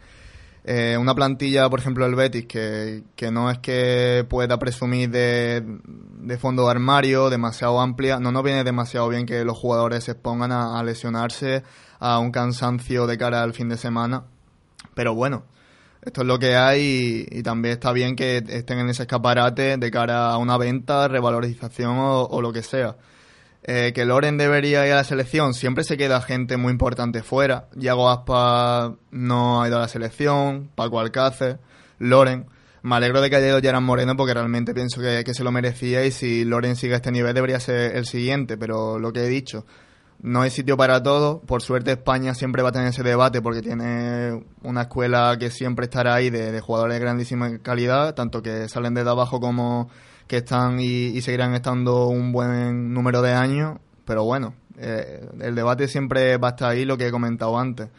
eh, 0.69 0.97
una 0.97 1.15
plantilla, 1.15 1.69
por 1.69 1.80
ejemplo, 1.80 2.06
el 2.06 2.13
Betis, 2.13 2.45
que, 2.45 3.03
que 3.15 3.32
no 3.32 3.49
es 3.49 3.60
que 3.60 4.25
pueda 4.27 4.60
presumir 4.60 5.10
de, 5.10 5.63
de 5.63 6.38
fondo 6.38 6.65
de 6.65 6.71
armario 6.71 7.30
demasiado 7.30 7.80
amplia, 7.80 8.19
no 8.19 8.34
nos 8.34 8.43
viene 8.43 8.65
demasiado 8.65 9.08
bien 9.08 9.25
que 9.25 9.45
los 9.45 9.58
jugadores 9.58 10.03
se 10.03 10.12
expongan 10.12 10.51
a, 10.51 10.84
lesionarse, 10.84 11.63
a 11.99 12.19
un 12.19 12.32
cansancio 12.32 13.08
de 13.08 13.17
cara 13.17 13.43
al 13.43 13.53
fin 13.53 13.69
de 13.69 13.77
semana. 13.77 14.25
Pero 14.93 15.15
bueno, 15.15 15.45
esto 16.01 16.21
es 16.21 16.27
lo 16.27 16.38
que 16.38 16.58
hay 16.58 17.25
y, 17.32 17.43
también 17.43 17.71
está 17.71 17.93
bien 17.93 18.17
que 18.17 18.43
estén 18.49 18.80
en 18.80 18.89
ese 18.89 19.03
escaparate 19.03 19.77
de 19.77 19.91
cara 19.91 20.32
a 20.32 20.38
una 20.38 20.58
venta, 20.58 21.08
revalorización 21.08 21.95
o 21.97 22.41
lo 22.41 22.51
que 22.51 22.62
sea. 22.62 22.97
Eh, 23.69 23.91
que 23.93 24.06
Loren 24.06 24.38
debería 24.38 24.88
ir 24.88 24.93
a 24.93 24.95
la 24.95 25.03
selección, 25.03 25.53
siempre 25.53 25.84
se 25.84 25.97
queda 25.97 26.21
gente 26.21 26.56
muy 26.56 26.71
importante 26.71 27.21
fuera. 27.21 27.67
Yago 27.75 28.10
Aspas 28.10 28.93
no 29.12 29.62
ha 29.62 29.67
ido 29.67 29.75
a 29.75 29.82
la 29.82 29.89
selección, 29.89 30.71
Paco 30.73 31.01
Alcácer, 31.01 31.60
Loren. 31.99 32.45
Me 32.82 32.95
alegro 32.95 33.19
de 33.19 33.30
que 33.30 33.36
haya 33.36 33.49
ido 33.49 33.60
Gerard 33.60 33.82
Moreno 33.82 34.15
porque 34.15 34.34
realmente 34.34 34.73
pienso 34.73 35.01
que, 35.01 35.25
que 35.25 35.34
se 35.34 35.43
lo 35.43 35.51
merecía 35.51 36.06
y 36.06 36.12
si 36.12 36.45
Loren 36.45 36.77
sigue 36.77 36.93
a 36.93 36.97
este 36.97 37.12
nivel 37.12 37.34
debería 37.34 37.60
ser 37.60 37.97
el 37.97 38.06
siguiente, 38.06 38.58
pero 38.58 38.99
lo 38.99 39.12
que 39.12 39.25
he 39.25 39.27
dicho, 39.27 39.65
no 40.21 40.43
hay 40.43 40.49
sitio 40.49 40.77
para 40.77 41.03
todo. 41.03 41.41
Por 41.41 41.62
suerte 41.62 41.91
España 41.91 42.34
siempre 42.36 42.63
va 42.63 42.69
a 42.69 42.71
tener 42.71 42.88
ese 42.88 43.03
debate 43.03 43.41
porque 43.41 43.62
tiene 43.62 44.45
una 44.63 44.84
escuela 44.84 45.36
que 45.38 45.51
siempre 45.51 45.88
estará 45.88 46.15
ahí 46.15 46.30
de, 46.30 46.53
de 46.53 46.62
jugadores 46.62 46.93
de 46.95 46.99
grandísima 47.01 47.58
calidad, 47.58 48.15
tanto 48.15 48.41
que 48.41 48.69
salen 48.69 48.93
desde 48.93 49.10
abajo 49.10 49.41
como 49.41 49.89
que 50.27 50.37
están 50.37 50.79
y, 50.79 51.19
seguirán 51.21 51.53
estando 51.53 52.07
un 52.07 52.31
buen 52.31 52.93
número 52.93 53.21
de 53.21 53.33
años. 53.33 53.79
Pero 54.05 54.23
bueno, 54.23 54.53
eh, 54.77 55.27
el 55.41 55.55
debate 55.55 55.87
siempre 55.87 56.37
va 56.37 56.49
a 56.49 56.51
estar 56.51 56.71
ahí, 56.71 56.85
lo 56.85 56.97
que 56.97 57.07
he 57.07 57.11
comentado 57.11 57.57
antes. 57.57 57.89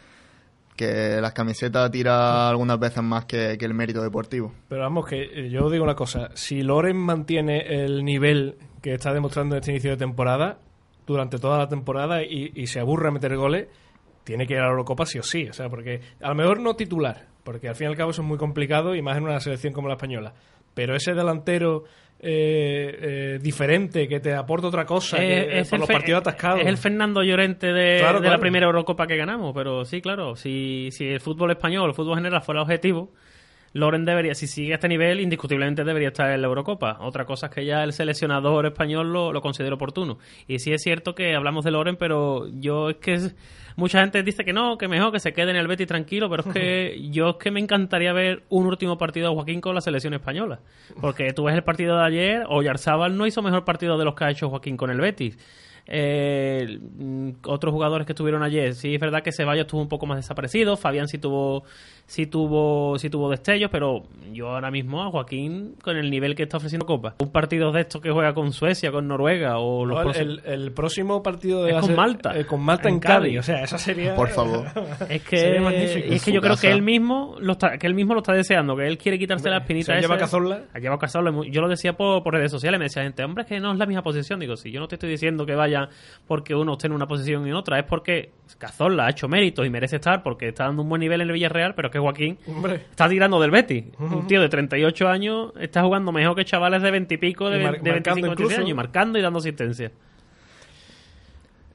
Que 0.76 1.20
las 1.20 1.32
camisetas 1.32 1.90
tira 1.90 2.48
algunas 2.48 2.78
veces 2.78 3.02
más 3.02 3.24
que, 3.24 3.52
el 3.52 3.74
mérito 3.74 4.02
deportivo. 4.02 4.52
Pero 4.68 4.82
vamos, 4.82 5.06
que 5.06 5.22
eh, 5.22 5.50
yo 5.50 5.68
digo 5.70 5.82
una 5.82 5.96
cosa. 5.96 6.30
Si 6.34 6.62
Loren 6.62 6.96
mantiene 6.96 7.84
el 7.84 8.04
nivel 8.04 8.56
que 8.80 8.94
está 8.94 9.12
demostrando 9.12 9.56
en 9.56 9.60
este 9.60 9.72
inicio 9.72 9.90
de 9.90 9.96
temporada, 9.96 10.58
durante 11.06 11.38
toda 11.38 11.58
la 11.58 11.68
temporada, 11.68 12.22
y, 12.22 12.52
y 12.54 12.66
se 12.68 12.78
aburre 12.80 13.08
a 13.08 13.10
meter 13.10 13.36
goles, 13.36 13.66
tiene 14.28 14.46
que 14.46 14.52
ir 14.52 14.60
a 14.60 14.64
la 14.64 14.70
Eurocopa 14.70 15.06
sí 15.06 15.18
o 15.18 15.22
sí. 15.22 15.48
O 15.48 15.52
sea, 15.52 15.68
porque 15.68 16.02
a 16.20 16.28
lo 16.28 16.34
mejor 16.34 16.60
no 16.60 16.76
titular, 16.76 17.26
porque 17.42 17.68
al 17.68 17.74
fin 17.74 17.86
y 17.86 17.90
al 17.90 17.96
cabo 17.96 18.10
eso 18.10 18.20
es 18.20 18.28
muy 18.28 18.36
complicado 18.36 18.94
y 18.94 19.00
más 19.00 19.16
en 19.16 19.24
una 19.24 19.40
selección 19.40 19.72
como 19.72 19.88
la 19.88 19.94
española. 19.94 20.34
Pero 20.74 20.94
ese 20.94 21.14
delantero 21.14 21.84
eh, 22.20 22.98
eh, 23.00 23.38
diferente, 23.40 24.08
que 24.08 24.20
te 24.20 24.34
aporta 24.34 24.66
otra 24.68 24.84
cosa, 24.84 25.18
que, 25.18 25.60
es 25.60 25.68
por 25.68 25.78
los 25.80 25.88
partidos 25.88 26.20
atascados. 26.20 26.60
Es 26.60 26.66
el 26.66 26.76
Fernando 26.76 27.22
Llorente 27.22 27.72
de, 27.72 27.98
Claro, 28.00 28.20
de 28.20 28.28
la 28.28 28.38
primera 28.38 28.66
Eurocopa 28.66 29.06
que 29.06 29.16
ganamos, 29.16 29.52
pero 29.54 29.84
sí, 29.84 30.00
claro, 30.00 30.34
si, 30.36 30.88
si 30.92 31.06
el 31.06 31.20
fútbol 31.20 31.50
español, 31.52 31.88
el 31.88 31.94
fútbol 31.94 32.16
general 32.16 32.42
fuera 32.42 32.62
objetivo, 32.62 33.12
Loren 33.74 34.04
debería, 34.06 34.34
si 34.34 34.46
sigue 34.46 34.72
a 34.72 34.76
este 34.76 34.88
nivel, 34.88 35.20
indiscutiblemente 35.20 35.84
debería 35.84 36.08
estar 36.08 36.30
en 36.32 36.40
la 36.40 36.48
Eurocopa. 36.48 36.98
Otra 37.00 37.26
cosa 37.26 37.46
es 37.46 37.52
que 37.52 37.64
ya 37.66 37.84
el 37.84 37.92
seleccionador 37.92 38.64
español 38.66 39.12
lo, 39.12 39.30
lo 39.32 39.40
considera 39.42 39.74
oportuno. 39.74 40.18
Y 40.46 40.58
sí 40.58 40.72
es 40.72 40.82
cierto 40.82 41.14
que 41.14 41.34
hablamos 41.34 41.64
de 41.66 41.70
Loren, 41.70 41.96
pero 41.96 42.48
yo 42.50 42.88
es 42.90 42.96
que 42.96 43.14
es- 43.14 43.36
mucha 43.78 44.00
gente 44.00 44.24
dice 44.24 44.44
que 44.44 44.52
no, 44.52 44.76
que 44.76 44.88
mejor 44.88 45.12
que 45.12 45.20
se 45.20 45.32
quede 45.32 45.52
en 45.52 45.56
el 45.56 45.68
Betis 45.68 45.86
tranquilo, 45.86 46.28
pero 46.28 46.42
es 46.42 46.52
que 46.52 47.00
yo 47.12 47.30
es 47.30 47.36
que 47.36 47.52
me 47.52 47.60
encantaría 47.60 48.12
ver 48.12 48.42
un 48.48 48.66
último 48.66 48.98
partido 48.98 49.28
de 49.28 49.36
Joaquín 49.36 49.60
con 49.60 49.74
la 49.74 49.80
selección 49.80 50.14
española. 50.14 50.58
Porque 51.00 51.32
tú 51.32 51.44
ves 51.44 51.54
el 51.54 51.62
partido 51.62 51.96
de 51.96 52.04
ayer, 52.04 52.44
Oyarzábal 52.48 53.16
no 53.16 53.24
hizo 53.24 53.40
mejor 53.40 53.64
partido 53.64 53.96
de 53.96 54.04
los 54.04 54.16
que 54.16 54.24
ha 54.24 54.30
hecho 54.30 54.50
Joaquín 54.50 54.76
con 54.76 54.90
el 54.90 55.00
Betis. 55.00 55.38
Eh, 55.86 56.78
mm, 56.80 57.30
otros 57.46 57.72
jugadores 57.72 58.04
que 58.04 58.12
estuvieron 58.12 58.42
ayer, 58.42 58.74
sí 58.74 58.94
es 58.94 59.00
verdad 59.00 59.22
que 59.22 59.32
Ceballos 59.32 59.62
estuvo 59.62 59.80
un 59.80 59.88
poco 59.88 60.06
más 60.06 60.18
desaparecido, 60.18 60.76
Fabián 60.76 61.06
sí 61.06 61.16
tuvo, 61.16 61.62
sí 62.08 62.24
tuvo, 62.26 62.98
sí 62.98 63.10
tuvo 63.10 63.28
destellos, 63.30 63.70
pero 63.70 64.02
yo 64.32 64.48
ahora 64.48 64.70
mismo 64.70 65.02
a 65.04 65.10
Joaquín 65.10 65.74
con 65.82 65.96
el 65.98 66.10
nivel 66.10 66.34
que 66.34 66.44
está 66.44 66.56
ofreciendo 66.56 66.86
Copa, 66.86 67.14
un 67.18 67.30
partido 67.30 67.70
de 67.70 67.82
estos 67.82 68.00
que 68.00 68.10
juega 68.10 68.32
con 68.32 68.50
Suecia, 68.52 68.90
con 68.90 69.06
Noruega 69.06 69.58
o 69.58 69.84
los 69.84 69.94
No, 69.96 70.00
el, 70.00 70.06
próximos- 70.14 70.40
el- 70.46 70.52
el 70.62 70.72
próximo 70.72 71.22
partido 71.22 71.64
de 71.64 71.72
Es 71.76 71.80
con 71.80 71.94
Malta. 71.94 72.38
eh, 72.38 72.46
con 72.46 72.60
Malta 72.62 72.88
en, 72.88 72.94
En 72.94 73.00
Cádiz. 73.00 73.18
Cádiz. 73.18 73.38
O 73.40 73.42
sea, 73.42 73.62
esa 73.62 73.76
sería. 73.76 74.14
Por 74.16 74.28
favor. 74.30 74.64
es 75.10 75.22
que, 75.22 75.36
sería 75.36 75.60
magnífico. 75.60 76.08
y 76.10 76.14
es 76.16 76.24
que 76.24 76.32
yo 76.32 76.40
creo 76.40 76.56
que 76.56 76.70
él 76.70 76.80
mismo 76.82 77.36
lo 77.40 77.52
está, 77.52 77.76
que 77.76 77.86
él 77.86 77.94
mismo 77.94 78.14
lo 78.14 78.20
está 78.20 78.32
deseando, 78.32 78.74
que 78.74 78.86
él 78.86 78.96
quiere 78.96 79.18
quitarse 79.18 79.50
la 79.50 79.58
espinita 79.58 79.94
Se 79.94 80.00
lleva 80.00 80.14
esa. 80.16 80.24
Cazorla. 80.24 80.62
Ha 80.72 80.78
llevado 80.78 80.98
Cazorla. 80.98 81.30
mu- 81.30 81.44
Yo 81.44 81.60
lo 81.60 81.68
decía 81.68 81.92
por, 81.92 82.22
por 82.22 82.32
redes 82.32 82.50
sociales, 82.50 82.78
me 82.78 82.86
decía 82.86 83.02
gente, 83.02 83.22
hombre, 83.22 83.42
es 83.42 83.48
que 83.48 83.60
no 83.60 83.70
es 83.72 83.78
la 83.78 83.84
misma 83.84 84.02
posición. 84.02 84.40
Digo, 84.40 84.56
si 84.56 84.70
yo 84.72 84.80
no 84.80 84.88
te 84.88 84.94
estoy 84.94 85.10
diciendo 85.10 85.44
que 85.44 85.54
vaya 85.54 85.88
porque 86.26 86.54
uno 86.54 86.72
esté 86.72 86.86
en 86.86 86.94
una 86.94 87.06
posición 87.06 87.46
y 87.46 87.50
en 87.50 87.54
otra, 87.56 87.78
es 87.78 87.84
porque 87.84 88.32
Cazorla 88.56 89.06
ha 89.06 89.10
hecho 89.10 89.28
méritos 89.28 89.66
y 89.66 89.70
merece 89.70 89.96
estar 89.96 90.22
porque 90.22 90.48
está 90.48 90.64
dando 90.64 90.82
un 90.82 90.88
buen 90.88 91.00
nivel 91.00 91.20
en 91.20 91.26
el 91.28 91.32
Villarreal, 91.34 91.74
pero 91.74 91.90
que 91.90 91.98
Joaquín 91.98 92.38
Hombre. 92.46 92.76
está 92.90 93.08
tirando 93.08 93.40
del 93.40 93.50
Betis. 93.50 93.84
Un 93.98 94.26
tío 94.26 94.40
de 94.40 94.48
38 94.48 95.08
años 95.08 95.52
está 95.60 95.82
jugando 95.82 96.12
mejor 96.12 96.34
que 96.36 96.44
chavales 96.44 96.82
de 96.82 96.90
20 96.90 97.14
y 97.14 97.16
pico, 97.18 97.50
de, 97.50 97.58
Y 97.58 97.60
de 97.60 97.66
25, 97.66 97.90
marcando 97.90 98.22
26 98.22 98.30
incluso. 98.32 98.56
años, 98.56 98.70
y 98.70 98.74
marcando 98.74 99.18
y 99.18 99.22
dando 99.22 99.38
asistencia. 99.40 99.90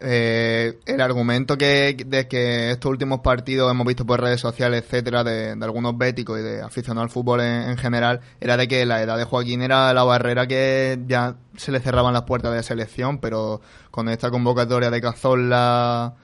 Eh, 0.05 0.79
el 0.85 0.99
argumento 0.99 1.57
que 1.57 1.95
de 2.05 2.27
que 2.27 2.71
estos 2.71 2.91
últimos 2.91 3.21
partidos 3.21 3.71
hemos 3.71 3.87
visto 3.87 4.05
por 4.05 4.19
redes 4.19 4.41
sociales, 4.41 4.83
etcétera, 4.83 5.23
de, 5.23 5.55
de 5.55 5.63
algunos 5.65 5.97
béticos 5.97 6.39
y 6.39 6.43
de 6.43 6.61
aficionados 6.61 7.05
al 7.07 7.13
fútbol 7.13 7.39
en, 7.39 7.69
en 7.69 7.77
general, 7.77 8.19
era 8.41 8.57
de 8.57 8.67
que 8.67 8.85
la 8.85 9.01
edad 9.01 9.17
de 9.17 9.23
Joaquín 9.23 9.61
era 9.61 9.93
la 9.93 10.03
barrera 10.03 10.45
que 10.45 10.99
ya 11.07 11.35
se 11.55 11.71
le 11.71 11.79
cerraban 11.79 12.11
las 12.13 12.23
puertas 12.23 12.51
de 12.51 12.57
la 12.57 12.63
selección, 12.63 13.19
pero 13.19 13.61
con 13.91 14.09
esta 14.09 14.29
convocatoria 14.29 14.91
de 14.91 14.99
Cazorla 14.99 16.15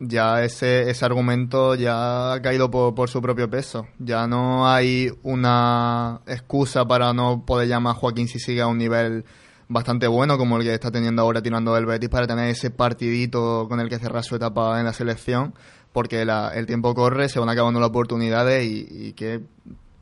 ya 0.00 0.42
ese, 0.42 0.90
ese 0.90 1.04
argumento 1.04 1.74
ya 1.74 2.32
ha 2.32 2.42
caído 2.42 2.70
por, 2.70 2.94
por 2.94 3.08
su 3.08 3.20
propio 3.22 3.48
peso. 3.48 3.86
Ya 3.98 4.26
no 4.26 4.68
hay 4.68 5.12
una 5.22 6.20
excusa 6.26 6.84
para 6.86 7.12
no 7.12 7.44
poder 7.46 7.68
llamar 7.68 7.92
a 7.92 7.98
Joaquín 7.98 8.26
si 8.26 8.38
sigue 8.38 8.62
a 8.62 8.66
un 8.66 8.78
nivel 8.78 9.24
bastante 9.68 10.08
bueno 10.08 10.36
como 10.36 10.56
el 10.56 10.64
que 10.64 10.74
está 10.74 10.90
teniendo 10.90 11.22
ahora 11.22 11.42
tirando 11.42 11.74
del 11.74 11.86
Betis 11.86 12.08
para 12.08 12.26
tener 12.26 12.48
ese 12.48 12.70
partidito 12.70 13.66
con 13.68 13.78
el 13.78 13.88
que 13.88 13.98
cerrar 14.00 14.24
su 14.24 14.34
etapa 14.34 14.80
en 14.80 14.86
la 14.86 14.92
selección 14.92 15.54
porque 15.92 16.24
la- 16.24 16.50
el 16.54 16.66
tiempo 16.66 16.92
corre, 16.94 17.28
se 17.28 17.38
van 17.38 17.48
acabando 17.48 17.78
las 17.78 17.90
oportunidades 17.90 18.64
y, 18.64 18.86
y 18.90 19.12
que 19.12 19.42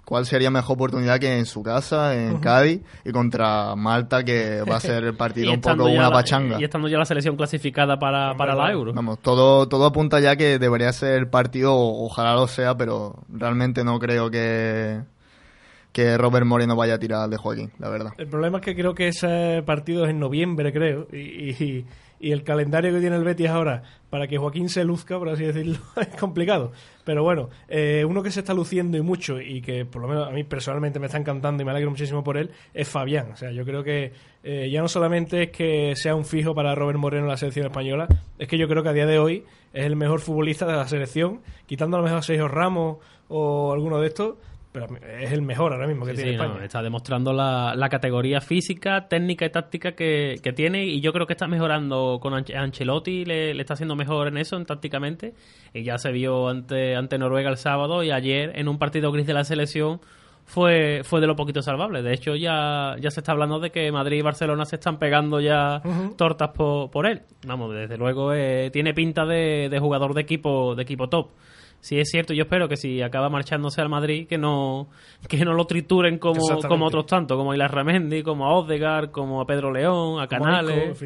cuál 0.08 0.24
sería 0.24 0.50
mejor 0.50 0.76
oportunidad 0.76 1.18
que 1.20 1.36
en 1.38 1.44
su 1.44 1.62
casa, 1.62 2.14
en 2.16 2.38
Cádiz 2.38 2.80
y 3.04 3.12
contra 3.12 3.76
Malta 3.76 4.24
que 4.24 4.62
va 4.62 4.76
a 4.76 4.80
ser 4.80 5.04
el 5.04 5.14
partido 5.14 5.52
un 5.52 5.60
poco 5.60 5.84
una 5.84 6.04
la- 6.04 6.10
pachanga. 6.10 6.58
y 6.58 6.64
estando 6.64 6.88
ya 6.88 6.96
la 6.96 7.04
selección 7.04 7.36
clasificada 7.36 7.98
para, 7.98 8.34
para 8.34 8.54
la 8.54 8.72
Euro. 8.72 8.94
Vamos, 8.94 9.18
todo, 9.20 9.68
todo 9.68 9.84
apunta 9.84 10.18
ya 10.18 10.34
que 10.36 10.58
debería 10.58 10.90
ser 10.94 11.12
el 11.18 11.28
partido, 11.28 11.74
ojalá 11.76 12.32
lo 12.32 12.46
sea, 12.46 12.74
pero 12.74 13.16
realmente 13.28 13.84
no 13.84 13.98
creo 13.98 14.30
que, 14.30 15.02
que 15.92 16.16
Robert 16.16 16.46
Moreno 16.46 16.74
vaya 16.74 16.94
a 16.94 16.98
tirar 16.98 17.28
de 17.28 17.36
Joaquín, 17.36 17.70
la 17.78 17.90
verdad. 17.90 18.12
El 18.16 18.28
problema 18.28 18.58
es 18.58 18.64
que 18.64 18.74
creo 18.74 18.94
que 18.94 19.08
ese 19.08 19.62
partido 19.66 20.04
es 20.04 20.10
en 20.10 20.20
noviembre, 20.20 20.72
creo. 20.72 21.06
Y, 21.12 21.18
y- 21.18 21.84
y 22.20 22.32
el 22.32 22.42
calendario 22.42 22.92
que 22.92 23.00
tiene 23.00 23.16
el 23.16 23.24
Betis 23.24 23.48
ahora, 23.48 23.82
para 24.10 24.26
que 24.26 24.38
Joaquín 24.38 24.68
se 24.68 24.84
luzca, 24.84 25.18
por 25.18 25.28
así 25.28 25.44
decirlo, 25.44 25.78
es 26.00 26.08
complicado. 26.08 26.72
Pero 27.04 27.22
bueno, 27.22 27.48
eh, 27.68 28.04
uno 28.08 28.22
que 28.22 28.30
se 28.30 28.40
está 28.40 28.54
luciendo 28.54 28.96
y 28.96 29.02
mucho, 29.02 29.40
y 29.40 29.60
que 29.60 29.84
por 29.84 30.02
lo 30.02 30.08
menos 30.08 30.28
a 30.28 30.30
mí 30.30 30.44
personalmente 30.44 30.98
me 30.98 31.06
está 31.06 31.18
encantando 31.18 31.62
y 31.62 31.66
me 31.66 31.70
alegro 31.70 31.90
muchísimo 31.90 32.24
por 32.24 32.36
él, 32.36 32.50
es 32.74 32.88
Fabián. 32.88 33.32
O 33.32 33.36
sea, 33.36 33.50
yo 33.50 33.64
creo 33.64 33.82
que 33.82 34.12
eh, 34.42 34.68
ya 34.70 34.80
no 34.80 34.88
solamente 34.88 35.44
es 35.44 35.50
que 35.50 35.94
sea 35.96 36.14
un 36.14 36.24
fijo 36.24 36.54
para 36.54 36.74
Robert 36.74 36.98
Moreno 36.98 37.24
en 37.24 37.30
la 37.30 37.36
selección 37.36 37.66
española, 37.66 38.08
es 38.38 38.48
que 38.48 38.58
yo 38.58 38.68
creo 38.68 38.82
que 38.82 38.88
a 38.88 38.94
día 38.94 39.06
de 39.06 39.18
hoy 39.18 39.44
es 39.72 39.84
el 39.84 39.96
mejor 39.96 40.20
futbolista 40.20 40.66
de 40.66 40.72
la 40.72 40.88
selección, 40.88 41.40
quitando 41.66 41.96
a 41.96 42.00
lo 42.00 42.04
mejor 42.04 42.18
a 42.18 42.22
Sergio 42.22 42.48
Ramos 42.48 42.98
o 43.28 43.72
alguno 43.72 44.00
de 44.00 44.08
estos, 44.08 44.36
pero 44.72 44.86
es 45.18 45.32
el 45.32 45.42
mejor 45.42 45.72
ahora 45.72 45.86
mismo 45.86 46.04
que 46.04 46.12
Sí, 46.12 46.16
tiene 46.16 46.32
sí, 46.32 46.36
no, 46.36 46.44
España. 46.44 46.64
está 46.64 46.82
demostrando 46.82 47.32
la, 47.32 47.74
la 47.74 47.88
categoría 47.88 48.40
física, 48.40 49.08
técnica 49.08 49.46
y 49.46 49.50
táctica 49.50 49.92
que, 49.92 50.36
que 50.42 50.52
tiene 50.52 50.84
y 50.84 51.00
yo 51.00 51.12
creo 51.12 51.26
que 51.26 51.32
está 51.32 51.46
mejorando 51.48 52.18
con 52.20 52.34
Ancelotti, 52.34 53.24
le, 53.24 53.54
le 53.54 53.60
está 53.60 53.74
haciendo 53.74 53.96
mejor 53.96 54.28
en 54.28 54.36
eso, 54.38 54.56
en 54.56 54.66
tácticamente, 54.66 55.34
y 55.72 55.82
ya 55.84 55.98
se 55.98 56.12
vio 56.12 56.48
ante, 56.48 56.96
ante 56.96 57.18
Noruega 57.18 57.50
el 57.50 57.56
sábado 57.56 58.02
y 58.02 58.10
ayer 58.10 58.52
en 58.56 58.68
un 58.68 58.78
partido 58.78 59.10
gris 59.12 59.26
de 59.26 59.34
la 59.34 59.44
selección 59.44 60.00
fue, 60.44 61.02
fue 61.04 61.20
de 61.20 61.26
lo 61.26 61.36
poquito 61.36 61.60
salvable. 61.60 62.02
De 62.02 62.14
hecho, 62.14 62.34
ya, 62.34 62.96
ya 63.00 63.10
se 63.10 63.20
está 63.20 63.32
hablando 63.32 63.60
de 63.60 63.70
que 63.70 63.92
Madrid 63.92 64.18
y 64.18 64.22
Barcelona 64.22 64.64
se 64.64 64.76
están 64.76 64.98
pegando 64.98 65.40
ya 65.40 65.82
tortas 66.16 66.50
por, 66.50 66.90
por 66.90 67.06
él. 67.06 67.20
Vamos, 67.46 67.74
desde 67.74 67.98
luego 67.98 68.32
eh, 68.32 68.70
tiene 68.72 68.94
pinta 68.94 69.26
de, 69.26 69.68
de 69.70 69.78
jugador 69.78 70.14
de 70.14 70.22
equipo, 70.22 70.74
de 70.74 70.82
equipo 70.84 71.08
top. 71.10 71.28
Sí 71.80 71.98
es 71.98 72.10
cierto, 72.10 72.34
yo 72.34 72.42
espero 72.42 72.68
que 72.68 72.76
si 72.76 73.02
acaba 73.02 73.28
marchándose 73.28 73.80
al 73.80 73.88
Madrid, 73.88 74.26
que 74.26 74.36
no, 74.36 74.88
que 75.28 75.44
no 75.44 75.54
lo 75.54 75.66
trituren 75.66 76.18
como, 76.18 76.60
como 76.66 76.86
otros 76.86 77.06
tantos, 77.06 77.36
como 77.36 77.52
a 77.52 77.68
Ramendi, 77.68 78.22
como 78.22 78.46
a 78.46 78.54
Odegaard, 78.54 79.10
como 79.10 79.40
a 79.40 79.46
Pedro 79.46 79.72
León, 79.72 80.20
a 80.20 80.26
Canales. 80.26 80.98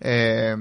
Eh, 0.00 0.54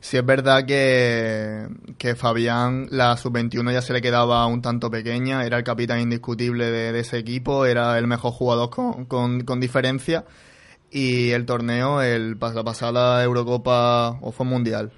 sí 0.00 0.16
es 0.16 0.24
verdad 0.24 0.66
que, 0.66 1.66
que 1.96 2.14
Fabián, 2.14 2.88
la 2.90 3.16
sub-21 3.16 3.72
ya 3.72 3.82
se 3.82 3.94
le 3.94 4.02
quedaba 4.02 4.46
un 4.46 4.60
tanto 4.60 4.90
pequeña, 4.90 5.44
era 5.44 5.56
el 5.56 5.64
capitán 5.64 6.00
indiscutible 6.00 6.70
de, 6.70 6.92
de 6.92 7.00
ese 7.00 7.18
equipo, 7.18 7.64
era 7.64 7.98
el 7.98 8.06
mejor 8.06 8.32
jugador 8.32 8.68
con, 8.70 9.06
con, 9.06 9.44
con 9.44 9.60
diferencia. 9.60 10.24
Y 10.92 11.30
el 11.30 11.46
torneo, 11.46 12.02
el, 12.02 12.36
la 12.38 12.64
pasada 12.64 13.22
Eurocopa, 13.22 14.18
o 14.20 14.32
fue 14.32 14.44
Mundial, 14.44 14.90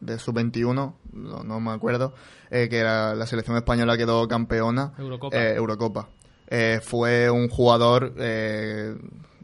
de 0.00 0.18
sub-21, 0.18 0.72
no, 1.12 1.42
no 1.44 1.60
me 1.60 1.70
acuerdo, 1.72 2.14
eh, 2.50 2.68
que 2.68 2.82
la, 2.82 3.14
la 3.14 3.26
selección 3.26 3.56
española 3.56 3.96
quedó 3.96 4.26
campeona. 4.28 4.92
Eurocopa. 4.98 5.36
Eh, 5.36 5.54
Eurocopa. 5.56 6.08
Eh, 6.48 6.80
fue 6.82 7.28
un 7.28 7.48
jugador 7.48 8.14
eh, 8.18 8.94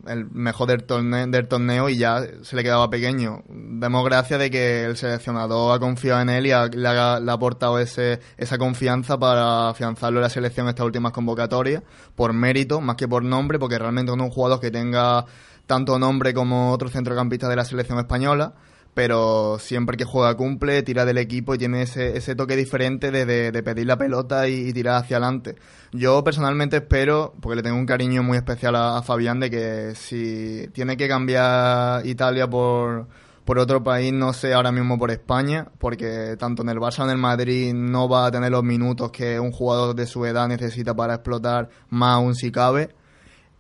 el 0.06 0.30
mejor 0.30 0.68
del 0.68 0.84
torneo, 0.84 1.26
del 1.26 1.48
torneo 1.48 1.88
y 1.88 1.96
ya 1.96 2.22
se 2.42 2.54
le 2.56 2.62
quedaba 2.62 2.88
pequeño. 2.90 3.42
Demos 3.48 4.04
gracias 4.04 4.38
de 4.38 4.50
que 4.50 4.84
el 4.84 4.96
seleccionador 4.96 5.74
ha 5.74 5.78
confiado 5.80 6.20
en 6.20 6.28
él 6.28 6.46
y 6.46 6.52
ha- 6.52 6.66
le, 6.66 6.88
ha, 6.88 7.18
le 7.20 7.30
ha 7.30 7.34
aportado 7.34 7.78
ese, 7.80 8.20
esa 8.36 8.56
confianza 8.58 9.18
para 9.18 9.68
afianzarlo 9.70 10.18
en 10.20 10.22
la 10.24 10.30
selección 10.30 10.66
en 10.66 10.70
estas 10.70 10.86
últimas 10.86 11.12
convocatorias, 11.12 11.82
por 12.14 12.32
mérito, 12.32 12.80
más 12.80 12.96
que 12.96 13.08
por 13.08 13.24
nombre, 13.24 13.58
porque 13.58 13.78
realmente 13.78 14.10
no 14.16 14.24
es 14.24 14.28
un 14.30 14.34
jugador 14.34 14.60
que 14.60 14.70
tenga 14.70 15.24
tanto 15.66 15.98
nombre 15.98 16.34
como 16.34 16.72
otros 16.72 16.92
centrocampistas 16.92 17.48
de 17.50 17.56
la 17.56 17.64
selección 17.64 17.98
española, 17.98 18.54
pero 18.94 19.58
siempre 19.58 19.96
que 19.96 20.04
juega 20.04 20.36
cumple, 20.36 20.82
tira 20.82 21.04
del 21.04 21.18
equipo 21.18 21.54
y 21.54 21.58
tiene 21.58 21.82
ese, 21.82 22.16
ese 22.16 22.34
toque 22.34 22.56
diferente 22.56 23.10
de, 23.10 23.24
de- 23.24 23.62
pedir 23.62 23.86
la 23.86 23.96
pelota 23.96 24.48
y, 24.48 24.72
tirar 24.72 24.96
hacia 24.96 25.16
adelante. 25.16 25.56
Yo 25.92 26.22
personalmente 26.24 26.76
espero, 26.78 27.34
porque 27.40 27.56
le 27.56 27.62
tengo 27.62 27.76
un 27.76 27.86
cariño 27.86 28.22
muy 28.22 28.36
especial 28.36 28.76
a, 28.76 28.98
a 28.98 29.02
Fabián, 29.02 29.40
de 29.40 29.50
que 29.50 29.94
si 29.94 30.68
tiene 30.72 30.96
que 30.96 31.08
cambiar 31.08 32.04
Italia 32.06 32.48
por, 32.48 33.06
por 33.44 33.58
otro 33.58 33.82
país, 33.82 34.12
no 34.12 34.32
sé 34.32 34.52
ahora 34.52 34.72
mismo 34.72 34.98
por 34.98 35.10
España, 35.10 35.68
porque 35.78 36.36
tanto 36.38 36.62
en 36.62 36.68
el 36.68 36.78
Barça 36.78 36.98
como 36.98 37.10
en 37.10 37.16
el 37.16 37.22
Madrid 37.22 37.72
no 37.74 38.08
va 38.08 38.26
a 38.26 38.30
tener 38.30 38.50
los 38.50 38.64
minutos 38.64 39.10
que 39.10 39.40
un 39.40 39.52
jugador 39.52 39.94
de 39.94 40.06
su 40.06 40.26
edad 40.26 40.48
necesita 40.48 40.94
para 40.94 41.14
explotar 41.14 41.68
más 41.88 42.16
aún 42.16 42.34
si 42.34 42.50
cabe 42.52 42.90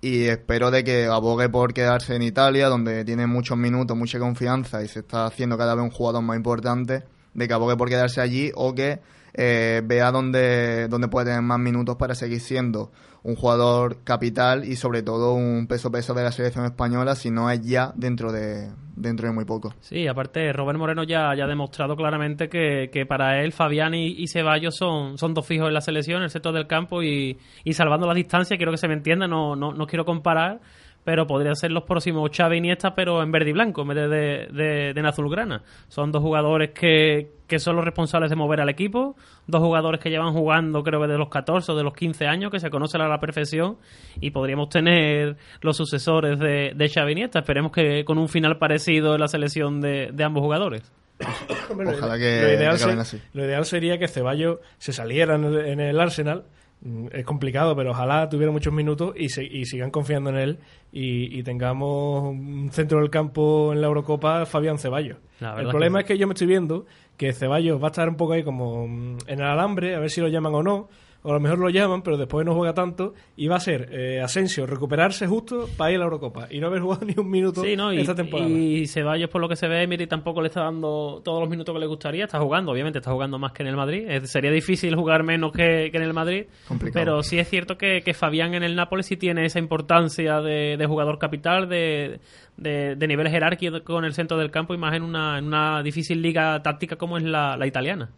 y 0.02 0.24
espero 0.24 0.72
de 0.72 0.82
que 0.82 1.06
abogue 1.06 1.48
por 1.48 1.72
quedarse 1.72 2.16
en 2.16 2.22
Italia, 2.22 2.68
donde 2.68 3.04
tiene 3.04 3.28
muchos 3.28 3.56
minutos, 3.56 3.96
mucha 3.96 4.18
confianza 4.18 4.82
y 4.82 4.88
se 4.88 4.98
está 4.98 5.26
haciendo 5.26 5.56
cada 5.56 5.76
vez 5.76 5.84
un 5.84 5.90
jugador 5.90 6.22
más 6.22 6.36
importante, 6.36 7.04
de 7.32 7.48
que 7.48 7.54
abogue 7.54 7.76
por 7.76 7.88
quedarse 7.88 8.20
allí 8.20 8.50
o 8.56 8.74
que 8.74 9.00
eh, 9.32 9.80
vea 9.84 10.10
dónde, 10.10 10.88
dónde 10.88 11.06
puede 11.06 11.26
tener 11.26 11.42
más 11.42 11.60
minutos 11.60 11.94
para 11.96 12.16
seguir 12.16 12.40
siendo 12.40 12.90
un 13.24 13.36
jugador 13.36 14.02
capital 14.04 14.64
y 14.64 14.76
sobre 14.76 15.02
todo 15.02 15.34
un 15.34 15.66
peso 15.68 15.90
peso 15.90 16.14
de 16.14 16.24
la 16.24 16.32
selección 16.32 16.64
española, 16.64 17.14
si 17.14 17.30
no 17.30 17.50
es 17.50 17.60
ya 17.62 17.92
dentro 17.94 18.32
de, 18.32 18.70
dentro 18.96 19.28
de 19.28 19.34
muy 19.34 19.44
poco. 19.44 19.74
Sí, 19.80 20.06
aparte 20.08 20.52
Robert 20.52 20.78
Moreno 20.78 21.04
ya, 21.04 21.34
ya 21.36 21.44
ha 21.44 21.48
demostrado 21.48 21.96
claramente 21.96 22.48
que, 22.48 22.90
que 22.92 23.06
para 23.06 23.42
él 23.42 23.52
Fabián 23.52 23.94
y, 23.94 24.26
Ceballos 24.26 24.76
son, 24.76 25.18
son 25.18 25.34
dos 25.34 25.46
fijos 25.46 25.68
en 25.68 25.74
la 25.74 25.80
selección, 25.80 26.18
en 26.18 26.24
el 26.24 26.30
sector 26.30 26.52
del 26.52 26.66
campo 26.66 27.02
y, 27.02 27.38
y 27.64 27.72
salvando 27.74 28.06
la 28.06 28.14
distancia, 28.14 28.56
quiero 28.56 28.72
que 28.72 28.78
se 28.78 28.88
me 28.88 28.94
entienda, 28.94 29.28
no, 29.28 29.54
no, 29.54 29.72
no 29.72 29.86
quiero 29.86 30.04
comparar, 30.04 30.60
pero 31.04 31.26
podrían 31.26 31.56
ser 31.56 31.72
los 31.72 31.84
próximos 31.84 32.30
Xavi 32.34 32.56
y 32.56 32.58
Iniesta, 32.58 32.94
pero 32.94 33.22
en 33.22 33.32
verde 33.32 33.50
y 33.50 33.52
blanco, 33.52 33.82
en 33.82 33.88
vez 33.88 33.96
de, 33.96 34.48
de, 34.52 34.90
en 34.90 35.06
azulgrana. 35.06 35.62
Son 35.88 36.12
dos 36.12 36.22
jugadores 36.22 36.70
que, 36.70 37.32
que 37.52 37.58
son 37.58 37.76
los 37.76 37.84
responsables 37.84 38.30
de 38.30 38.36
mover 38.36 38.62
al 38.62 38.70
equipo, 38.70 39.14
dos 39.46 39.60
jugadores 39.60 40.00
que 40.00 40.08
llevan 40.08 40.32
jugando 40.32 40.82
creo 40.82 41.02
que 41.02 41.06
de 41.06 41.18
los 41.18 41.28
14 41.28 41.72
o 41.72 41.76
de 41.76 41.82
los 41.82 41.92
15 41.92 42.26
años, 42.26 42.50
que 42.50 42.58
se 42.58 42.70
conocen 42.70 43.02
a 43.02 43.08
la 43.08 43.20
perfección 43.20 43.76
y 44.22 44.30
podríamos 44.30 44.70
tener 44.70 45.36
los 45.60 45.76
sucesores 45.76 46.38
de, 46.38 46.72
de 46.74 46.88
Xavi 46.88 47.12
Iniesta. 47.12 47.40
Esperemos 47.40 47.70
que 47.70 48.06
con 48.06 48.16
un 48.16 48.30
final 48.30 48.56
parecido 48.56 49.12
en 49.16 49.20
la 49.20 49.28
selección 49.28 49.82
de, 49.82 50.08
de 50.14 50.24
ambos 50.24 50.42
jugadores. 50.42 50.90
Ojalá 51.68 52.16
que, 52.16 52.40
lo 52.40 52.52
ideal, 52.54 52.98
así. 52.98 53.20
lo 53.34 53.44
ideal 53.44 53.66
sería 53.66 53.98
que 53.98 54.08
Ceballos 54.08 54.60
se 54.78 54.94
saliera 54.94 55.34
en 55.34 55.78
el 55.78 56.00
Arsenal 56.00 56.44
Mm, 56.84 57.06
es 57.12 57.24
complicado, 57.24 57.76
pero 57.76 57.92
ojalá 57.92 58.28
tuviera 58.28 58.50
muchos 58.50 58.72
minutos 58.72 59.14
y, 59.16 59.26
y 59.26 59.66
sigan 59.66 59.92
confiando 59.92 60.30
en 60.30 60.36
él 60.36 60.58
y, 60.90 61.42
tengamos 61.44 62.24
un 62.24 62.70
centro 62.72 62.98
del 62.98 63.08
campo 63.08 63.72
en 63.72 63.80
la 63.80 63.86
Eurocopa, 63.86 64.46
Fabián 64.46 64.78
Ceballos. 64.78 65.18
el 65.40 65.68
problema 65.68 66.00
es 66.00 66.06
que 66.06 66.18
yo 66.18 66.26
me 66.26 66.34
estoy 66.34 66.48
viendo 66.48 66.86
que 67.16 67.32
Ceballos 67.32 67.80
va 67.82 67.88
a 67.88 67.90
estar 67.90 68.08
un 68.08 68.16
poco 68.16 68.32
ahí 68.32 68.42
como 68.42 68.86
mm, 68.88 69.18
en 69.26 69.38
el 69.40 69.46
alambre, 69.46 69.94
a 69.94 70.00
ver 70.00 70.10
si 70.10 70.20
lo 70.20 70.28
llaman 70.28 70.54
o 70.54 70.62
no 70.62 70.88
o 71.22 71.30
a 71.30 71.34
lo 71.34 71.40
mejor 71.40 71.58
lo 71.58 71.68
llaman, 71.68 72.02
pero 72.02 72.16
después 72.16 72.44
no 72.44 72.54
juega 72.54 72.74
tanto, 72.74 73.14
y 73.36 73.46
va 73.46 73.56
a 73.56 73.60
ser 73.60 73.88
eh, 73.92 74.20
Asensio 74.20 74.66
recuperarse 74.66 75.26
justo 75.26 75.68
para 75.76 75.90
ir 75.92 75.96
a 75.96 75.98
la 76.00 76.04
Eurocopa 76.04 76.48
y 76.50 76.58
no 76.58 76.66
haber 76.66 76.80
jugado 76.80 77.04
ni 77.06 77.14
un 77.16 77.30
minuto 77.30 77.64
esta 77.64 78.14
temporada. 78.14 78.50
Y 78.50 78.86
Ceballos, 78.86 79.30
por 79.30 79.40
lo 79.40 79.48
que 79.48 79.56
se 79.56 79.68
ve, 79.68 79.86
Miri 79.86 80.06
tampoco 80.06 80.40
le 80.40 80.48
está 80.48 80.62
dando 80.62 81.20
todos 81.24 81.40
los 81.40 81.48
minutos 81.48 81.74
que 81.74 81.80
le 81.80 81.86
gustaría, 81.86 82.24
está 82.24 82.40
jugando, 82.40 82.72
obviamente 82.72 82.98
está 82.98 83.12
jugando 83.12 83.38
más 83.38 83.52
que 83.52 83.62
en 83.62 83.68
el 83.68 83.76
Madrid, 83.76 84.06
sería 84.24 84.50
difícil 84.50 84.96
jugar 84.96 85.22
menos 85.22 85.52
que, 85.52 85.86
en 85.86 86.02
el 86.02 86.12
Madrid, 86.12 86.46
pero 86.92 87.22
sí 87.22 87.38
es 87.38 87.48
cierto 87.48 87.78
que, 87.78 88.02
Fabián 88.12 88.54
en 88.54 88.62
el 88.62 88.76
Nápoles 88.76 89.06
sí 89.06 89.16
tiene 89.16 89.46
esa 89.46 89.58
importancia 89.58 90.40
de, 90.40 90.84
jugador 90.86 91.18
capital, 91.18 91.68
de, 91.68 92.20
de, 92.56 93.06
nivel 93.06 93.28
jerárquico 93.28 93.82
con 93.84 94.04
el 94.04 94.12
centro 94.12 94.36
del 94.36 94.50
campo 94.50 94.74
y 94.74 94.78
más 94.78 94.94
en 94.94 95.02
una, 95.02 95.38
en 95.38 95.46
una 95.46 95.82
difícil 95.82 96.20
liga 96.20 96.62
táctica 96.62 96.96
como 96.96 97.16
es 97.16 97.24
la 97.24 97.66
italiana. 97.66 98.10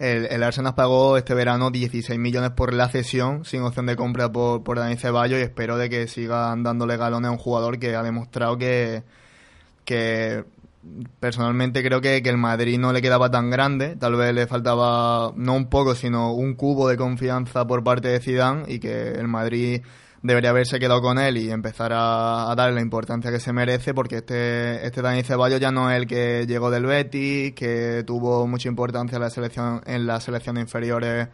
El, 0.00 0.42
Arsenal 0.42 0.74
pagó 0.74 1.18
este 1.18 1.34
verano 1.34 1.70
16 1.70 2.18
millones 2.18 2.52
por 2.52 2.72
la 2.72 2.88
cesión, 2.88 3.44
sin 3.44 3.60
opción 3.60 3.84
de 3.84 3.96
compra 3.96 4.32
por, 4.32 4.62
por 4.62 4.78
Dani 4.78 4.96
Ceballos, 4.96 5.38
y 5.38 5.42
espero 5.42 5.76
de 5.76 5.90
que 5.90 6.08
sigan 6.08 6.62
dándole 6.62 6.96
galones 6.96 7.28
a 7.28 7.32
un 7.32 7.36
jugador 7.36 7.78
que 7.78 7.94
ha 7.94 8.02
demostrado 8.02 8.56
que, 8.56 9.02
que 9.84 10.44
personalmente 11.20 11.82
creo 11.82 12.00
que, 12.00 12.22
que, 12.22 12.30
el 12.30 12.38
Madrid 12.38 12.78
no 12.78 12.94
le 12.94 13.02
quedaba 13.02 13.30
tan 13.30 13.50
grande, 13.50 13.94
tal 13.96 14.16
vez 14.16 14.32
le 14.32 14.46
faltaba 14.46 15.34
no 15.36 15.54
un 15.54 15.68
poco, 15.68 15.94
sino 15.94 16.32
un 16.32 16.54
cubo 16.54 16.88
de 16.88 16.96
confianza 16.96 17.66
por 17.66 17.84
parte 17.84 18.08
de 18.08 18.20
Zidane 18.20 18.72
y 18.72 18.78
que 18.78 19.10
el 19.10 19.28
Madrid 19.28 19.82
debería 20.22 20.50
haberse 20.50 20.78
quedado 20.78 21.00
con 21.00 21.18
él 21.18 21.38
y 21.38 21.50
empezar 21.50 21.92
a, 21.94 22.52
darle 22.56 22.76
la 22.76 22.80
importancia 22.82 23.30
que 23.30 23.40
se 23.40 23.52
merece 23.52 23.94
porque 23.94 24.16
este, 24.16 24.86
este 24.86 25.02
Dani 25.02 25.22
Ceballos 25.22 25.60
ya 25.60 25.70
no 25.70 25.90
es 25.90 25.96
el 25.96 26.06
que 26.06 26.46
llegó 26.46 26.70
del 26.70 26.86
Betis, 26.86 27.54
que 27.54 28.04
tuvo 28.06 28.46
mucha 28.46 28.68
importancia 28.68 29.16
en 29.16 29.22
la 29.22 29.30
selección, 29.30 29.80
en 29.86 30.06
las 30.06 30.24
selecciones 30.24 30.62
inferiores 30.62 31.28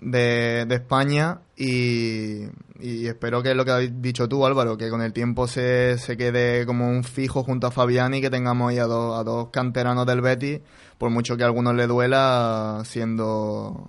de, 0.00 0.66
España. 0.70 1.40
Y, 1.56 2.44
espero 2.80 3.42
que 3.42 3.54
lo 3.54 3.64
que 3.64 3.70
has 3.70 4.02
dicho 4.02 4.28
tú 4.28 4.46
Álvaro, 4.46 4.76
que 4.76 4.90
con 4.90 5.02
el 5.02 5.12
tiempo 5.12 5.48
se, 5.48 5.98
se 5.98 6.16
quede 6.16 6.64
como 6.66 6.88
un 6.88 7.04
fijo 7.04 7.42
junto 7.42 7.66
a 7.66 7.70
Fabián 7.70 8.14
y 8.14 8.20
que 8.20 8.30
tengamos 8.30 8.70
ahí 8.70 8.78
a, 8.78 8.84
a 8.84 8.86
dos 8.86 9.48
canteranos 9.50 10.06
del 10.06 10.20
Betis, 10.20 10.60
por 10.98 11.10
mucho 11.10 11.36
que 11.36 11.42
a 11.42 11.46
algunos 11.46 11.74
le 11.74 11.86
duela 11.86 12.82
siendo 12.84 13.88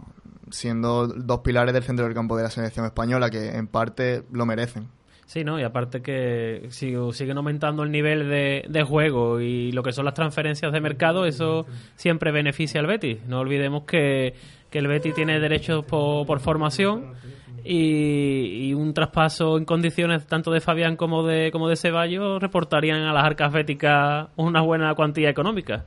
siendo 0.52 1.08
dos 1.08 1.40
pilares 1.40 1.74
del 1.74 1.84
centro 1.84 2.06
del 2.06 2.14
campo 2.14 2.38
de 2.38 2.44
la 2.44 2.50
selección 2.50 2.86
española, 2.86 3.30
que 3.30 3.50
en 3.50 3.68
parte 3.68 4.24
lo 4.32 4.46
merecen. 4.46 4.88
Sí, 5.30 5.44
¿no? 5.44 5.60
Y 5.60 5.64
aparte 5.64 6.02
que 6.02 6.66
sigue, 6.70 6.98
siguen 7.14 7.38
aumentando 7.38 7.84
el 7.84 7.92
nivel 7.92 8.30
de, 8.30 8.66
de, 8.68 8.84
juego 8.84 9.40
y 9.40 9.72
lo 9.72 9.84
que 9.84 9.92
son 9.92 10.06
las 10.06 10.16
transferencias 10.16 10.72
de 10.74 10.82
mercado, 10.82 11.28
eso 11.28 11.68
siempre 11.96 12.32
beneficia 12.32 12.82
al 12.82 12.88
Betis. 12.88 13.20
No 13.28 13.42
olvidemos 13.42 13.84
que, 13.84 14.34
que 14.72 14.80
el 14.80 14.88
Betis 14.88 15.14
tiene 15.14 15.40
derechos 15.40 15.86
por, 15.86 16.40
formación 16.40 17.14
y, 17.64 18.70
y, 18.70 18.74
un 18.74 18.96
traspaso 18.96 19.60
en 19.60 19.66
condiciones 19.66 20.26
tanto 20.26 20.52
de 20.52 20.62
Fabián 20.62 20.96
como 20.96 21.22
de, 21.22 21.52
como 21.52 21.70
de 21.70 21.76
Ceballos 21.76 22.42
reportarían 22.42 23.04
a 23.04 23.14
las 23.14 23.24
arcas 23.24 23.54
béticas 23.54 24.30
una 24.36 24.62
buena 24.62 24.96
cuantía 24.96 25.30
económica. 25.30 25.86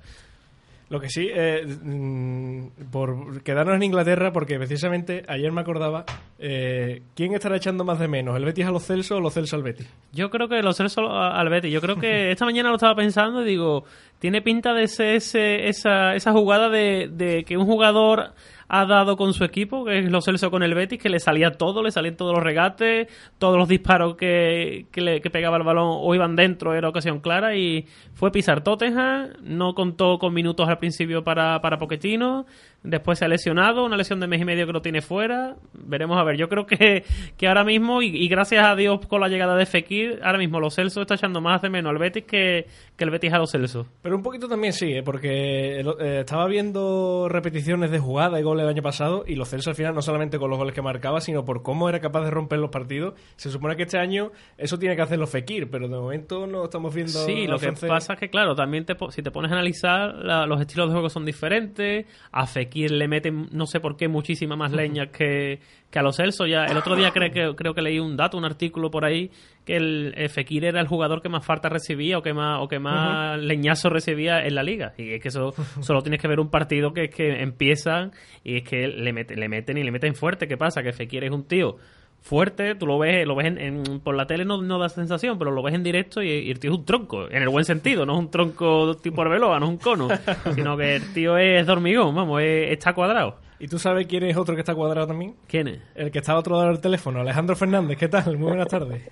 Lo 0.92 1.00
que 1.00 1.09
sí, 1.09 1.31
eh, 1.33 1.64
mm, 1.64 2.90
por 2.90 3.42
quedarnos 3.42 3.76
en 3.76 3.83
Inglaterra, 3.83 4.31
porque 4.31 4.59
precisamente 4.59 5.24
ayer 5.26 5.50
me 5.50 5.62
acordaba, 5.62 6.05
eh, 6.38 7.00
¿quién 7.16 7.33
estará 7.33 7.57
echando 7.57 7.83
más 7.83 7.98
de 7.98 8.09
menos? 8.09 8.37
¿El 8.37 8.44
Betis 8.44 8.66
a 8.66 8.70
los 8.70 8.85
Celso 8.85 9.16
o 9.16 9.20
los 9.20 9.33
Celso 9.33 9.57
al 9.57 9.62
Betis? 9.62 9.88
Yo 10.12 10.28
creo 10.28 10.48
que 10.48 10.61
los 10.61 10.76
Celso 10.76 11.09
al 11.09 11.48
Betis. 11.48 11.72
Yo 11.72 11.81
creo 11.81 11.96
que 11.96 12.31
esta 12.33 12.44
mañana 12.44 12.68
lo 12.68 12.74
estaba 12.74 12.94
pensando 12.94 13.40
y 13.40 13.46
digo, 13.46 13.85
tiene 14.18 14.42
pinta 14.42 14.74
de 14.74 14.87
ser 14.87 15.14
ese, 15.14 15.66
esa, 15.66 16.14
esa 16.14 16.33
jugada 16.33 16.68
de, 16.68 17.09
de 17.11 17.44
que 17.44 17.57
un 17.57 17.64
jugador 17.64 18.35
ha 18.74 18.87
dado 18.87 19.18
con 19.18 19.35
su 19.35 19.44
equipo, 19.44 19.85
que 19.85 19.98
es 19.98 20.11
los 20.11 20.24
Celso 20.24 20.50
con 20.50 20.62
el 20.62 20.74
Betis, 20.74 20.98
que 20.98 21.11
le 21.11 21.20
salía 21.20 21.50
todo, 21.50 21.82
le 21.82 21.90
salían 21.90 22.16
todos 22.16 22.35
los 22.35 22.42
regates, 22.42 23.06
todos 23.38 23.58
los 23.58 23.68
disparos 23.68 24.16
que, 24.16 24.87
que, 24.90 25.02
le, 25.02 25.20
que 25.20 25.28
pegaba 25.28 25.58
el 25.58 25.62
balón 25.62 25.98
o 26.00 26.14
iban 26.14 26.37
dentro, 26.37 26.72
era 26.72 26.88
ocasión 26.88 27.20
clara, 27.20 27.54
y 27.54 27.85
fue 28.14 28.32
pisar 28.32 28.64
Tottenham, 28.64 29.28
no 29.42 29.74
contó 29.74 30.18
con 30.18 30.32
minutos 30.32 30.66
al 30.70 30.78
principio 30.78 31.22
para, 31.22 31.61
para 31.61 31.76
Pochettino, 31.78 32.46
Después 32.84 33.20
se 33.20 33.24
ha 33.24 33.28
lesionado, 33.28 33.84
una 33.84 33.96
lesión 33.96 34.18
de 34.18 34.26
mes 34.26 34.40
y 34.40 34.44
medio 34.44 34.66
que 34.66 34.72
lo 34.72 34.82
tiene 34.82 35.02
fuera. 35.02 35.54
Veremos 35.72 36.18
a 36.18 36.24
ver. 36.24 36.36
Yo 36.36 36.48
creo 36.48 36.66
que, 36.66 37.04
que 37.36 37.46
ahora 37.46 37.62
mismo, 37.62 38.02
y, 38.02 38.26
gracias 38.28 38.66
a 38.66 38.74
Dios 38.74 39.06
con 39.06 39.20
la 39.20 39.28
llegada 39.28 39.54
de 39.54 39.66
Fekir, 39.66 40.18
ahora 40.24 40.38
mismo 40.38 40.58
los 40.58 40.74
Celso 40.74 41.02
está 41.02 41.14
echando 41.14 41.40
más 41.40 41.62
de 41.62 41.70
menos 41.70 41.90
al 41.90 41.98
Betis 41.98 42.24
que, 42.24 42.66
que 42.96 43.04
el 43.04 43.10
Betis 43.10 43.32
a 43.32 43.38
los 43.38 43.52
Celso. 43.52 43.86
Pero 44.02 44.16
un 44.16 44.22
poquito 44.22 44.48
también 44.48 44.72
sí, 44.72 44.94
¿eh? 44.94 45.02
porque 45.04 45.80
eh, 45.80 46.20
estaba 46.20 46.48
viendo 46.48 47.28
repeticiones 47.28 47.92
de 47.92 48.00
jugada 48.00 48.40
y 48.40 48.42
goles 48.42 48.64
el 48.64 48.70
año 48.70 48.82
pasado, 48.82 49.22
y 49.28 49.36
los 49.36 49.48
Celso 49.48 49.70
al 49.70 49.76
final 49.76 49.94
no 49.94 50.02
solamente 50.02 50.40
con 50.40 50.50
los 50.50 50.58
goles 50.58 50.74
que 50.74 50.82
marcaba, 50.82 51.20
sino 51.20 51.44
por 51.44 51.62
cómo 51.62 51.88
era 51.88 52.00
capaz 52.00 52.24
de 52.24 52.32
romper 52.32 52.58
los 52.58 52.70
partidos. 52.70 53.14
Se 53.36 53.50
supone 53.50 53.76
que 53.76 53.84
este 53.84 53.98
año 53.98 54.32
eso 54.58 54.76
tiene 54.78 54.96
que 54.96 55.02
hacerlo 55.02 55.28
Fekir, 55.28 55.70
pero 55.70 55.86
de 55.86 55.96
momento 55.96 56.48
no 56.48 56.64
estamos 56.64 56.92
viendo. 56.92 57.12
Sí, 57.12 57.46
lo 57.46 57.60
que 57.60 57.72
pasa 57.72 58.14
es 58.14 58.18
que, 58.18 58.28
claro, 58.28 58.56
también 58.56 58.84
te, 58.84 58.96
si 59.10 59.22
te 59.22 59.30
pones 59.30 59.52
a 59.52 59.54
analizar, 59.54 60.16
los 60.48 60.60
estilos 60.60 60.88
de 60.88 60.92
juego 60.94 61.08
son 61.08 61.24
diferentes. 61.24 62.06
A 62.32 62.46
Fekir 62.46 62.71
le 62.74 63.08
meten, 63.08 63.48
no 63.52 63.66
sé 63.66 63.80
por 63.80 63.96
qué, 63.96 64.08
muchísima 64.08 64.56
más 64.56 64.72
leña 64.72 65.06
que, 65.06 65.61
que 65.90 65.98
a 65.98 66.02
los 66.02 66.16
Celso. 66.16 66.46
Ya, 66.46 66.64
el 66.64 66.76
otro 66.76 66.96
día 66.96 67.11
creo 67.11 67.30
que, 67.30 67.56
creo 67.56 67.74
que 67.74 67.82
leí 67.82 67.98
un 67.98 68.16
dato, 68.16 68.38
un 68.38 68.44
artículo 68.44 68.90
por 68.90 69.04
ahí, 69.04 69.30
que 69.64 69.76
el, 69.76 70.14
Fekir 70.30 70.64
era 70.64 70.80
el 70.80 70.87
jugador 70.87 71.22
que 71.22 71.28
más 71.28 71.44
falta 71.44 71.68
recibía 71.68 72.18
o 72.18 72.22
que 72.22 72.32
más, 72.32 72.61
o 72.61 72.68
que 72.68 72.78
más 72.78 73.38
leñazo 73.38 73.90
recibía 73.90 74.44
en 74.44 74.54
la 74.54 74.62
liga. 74.62 74.94
Y 74.98 75.14
es 75.14 75.22
que 75.22 75.28
eso 75.28 75.52
solo 75.80 76.02
tienes 76.02 76.20
que 76.20 76.28
ver 76.28 76.40
un 76.40 76.50
partido 76.50 76.92
que 76.92 77.04
es 77.04 77.14
que 77.14 77.42
empiezan 77.42 78.12
y 78.44 78.56
es 78.56 78.62
que 78.62 78.88
le, 78.88 79.12
le 79.12 79.48
meten 79.48 79.78
y 79.78 79.82
le 79.82 79.90
meten 79.90 80.14
fuerte. 80.14 80.48
¿Qué 80.48 80.56
pasa? 80.56 80.82
Que 80.82 80.92
Fekir 80.92 81.24
es 81.24 81.30
un 81.30 81.46
tío 81.46 81.76
fuerte, 82.22 82.74
tú 82.76 82.87
lo 82.87 82.98
ves, 82.98 83.26
lo 83.26 83.35
ves 83.35 83.48
en, 83.48 84.00
por 84.00 84.14
la 84.14 84.26
tele 84.26 84.44
no, 84.44 84.62
no, 84.62 84.78
da 84.78 84.88
sensación, 84.88 85.38
pero 85.38 85.50
lo 85.50 85.62
ves 85.62 85.74
en 85.74 85.82
directo 85.82 86.22
y, 86.22 86.50
el 86.50 86.58
tío 86.58 86.72
es 86.72 86.78
un 86.78 86.85
tronco, 86.85 87.28
en 87.28 87.42
el 87.42 87.48
buen 87.48 87.64
sentido, 87.64 88.06
no 88.06 88.14
es 88.14 88.18
un 88.20 88.30
tronco 88.30 88.96
tipo 88.96 89.22
arbeloa, 89.22 89.58
no 89.58 89.66
es 89.66 89.70
un 89.72 89.78
cono, 89.78 90.08
sino 90.54 90.76
que 90.76 90.96
el 90.96 91.12
tío 91.12 91.37
es 91.37 91.66
dormigón, 91.66 92.14
vamos, 92.14 92.40
está 92.42 92.94
cuadrado. 92.94 93.37
¿Y 93.58 93.68
tú 93.68 93.78
sabes 93.78 94.06
quién 94.06 94.24
es 94.24 94.37
otro 94.37 94.54
que 94.54 94.61
está 94.61 94.74
cuadrado 94.74 95.06
también? 95.06 95.37
¿Quién 95.46 95.68
es? 95.68 95.80
El 95.94 96.11
que 96.11 96.18
está 96.18 96.32
a 96.32 96.38
otro 96.38 96.56
lado 96.56 96.68
del 96.68 96.80
teléfono, 96.80 97.20
Alejandro 97.20 97.54
Fernández, 97.54 97.98
¿qué 97.98 98.08
tal? 98.08 98.37
Muy 98.38 98.48
buenas 98.48 98.68
tardes. 98.68 99.02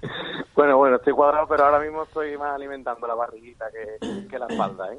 Bueno, 0.54 0.76
bueno, 0.76 0.96
estoy 0.96 1.12
cuadrado, 1.12 1.46
pero 1.46 1.66
ahora 1.66 1.78
mismo 1.78 2.02
estoy 2.02 2.36
más 2.36 2.52
alimentando 2.52 3.06
la 3.06 3.14
barriguita 3.14 3.66
que, 3.70 4.38
la 4.40 4.46
espalda, 4.46 4.92
¿eh? 4.92 4.98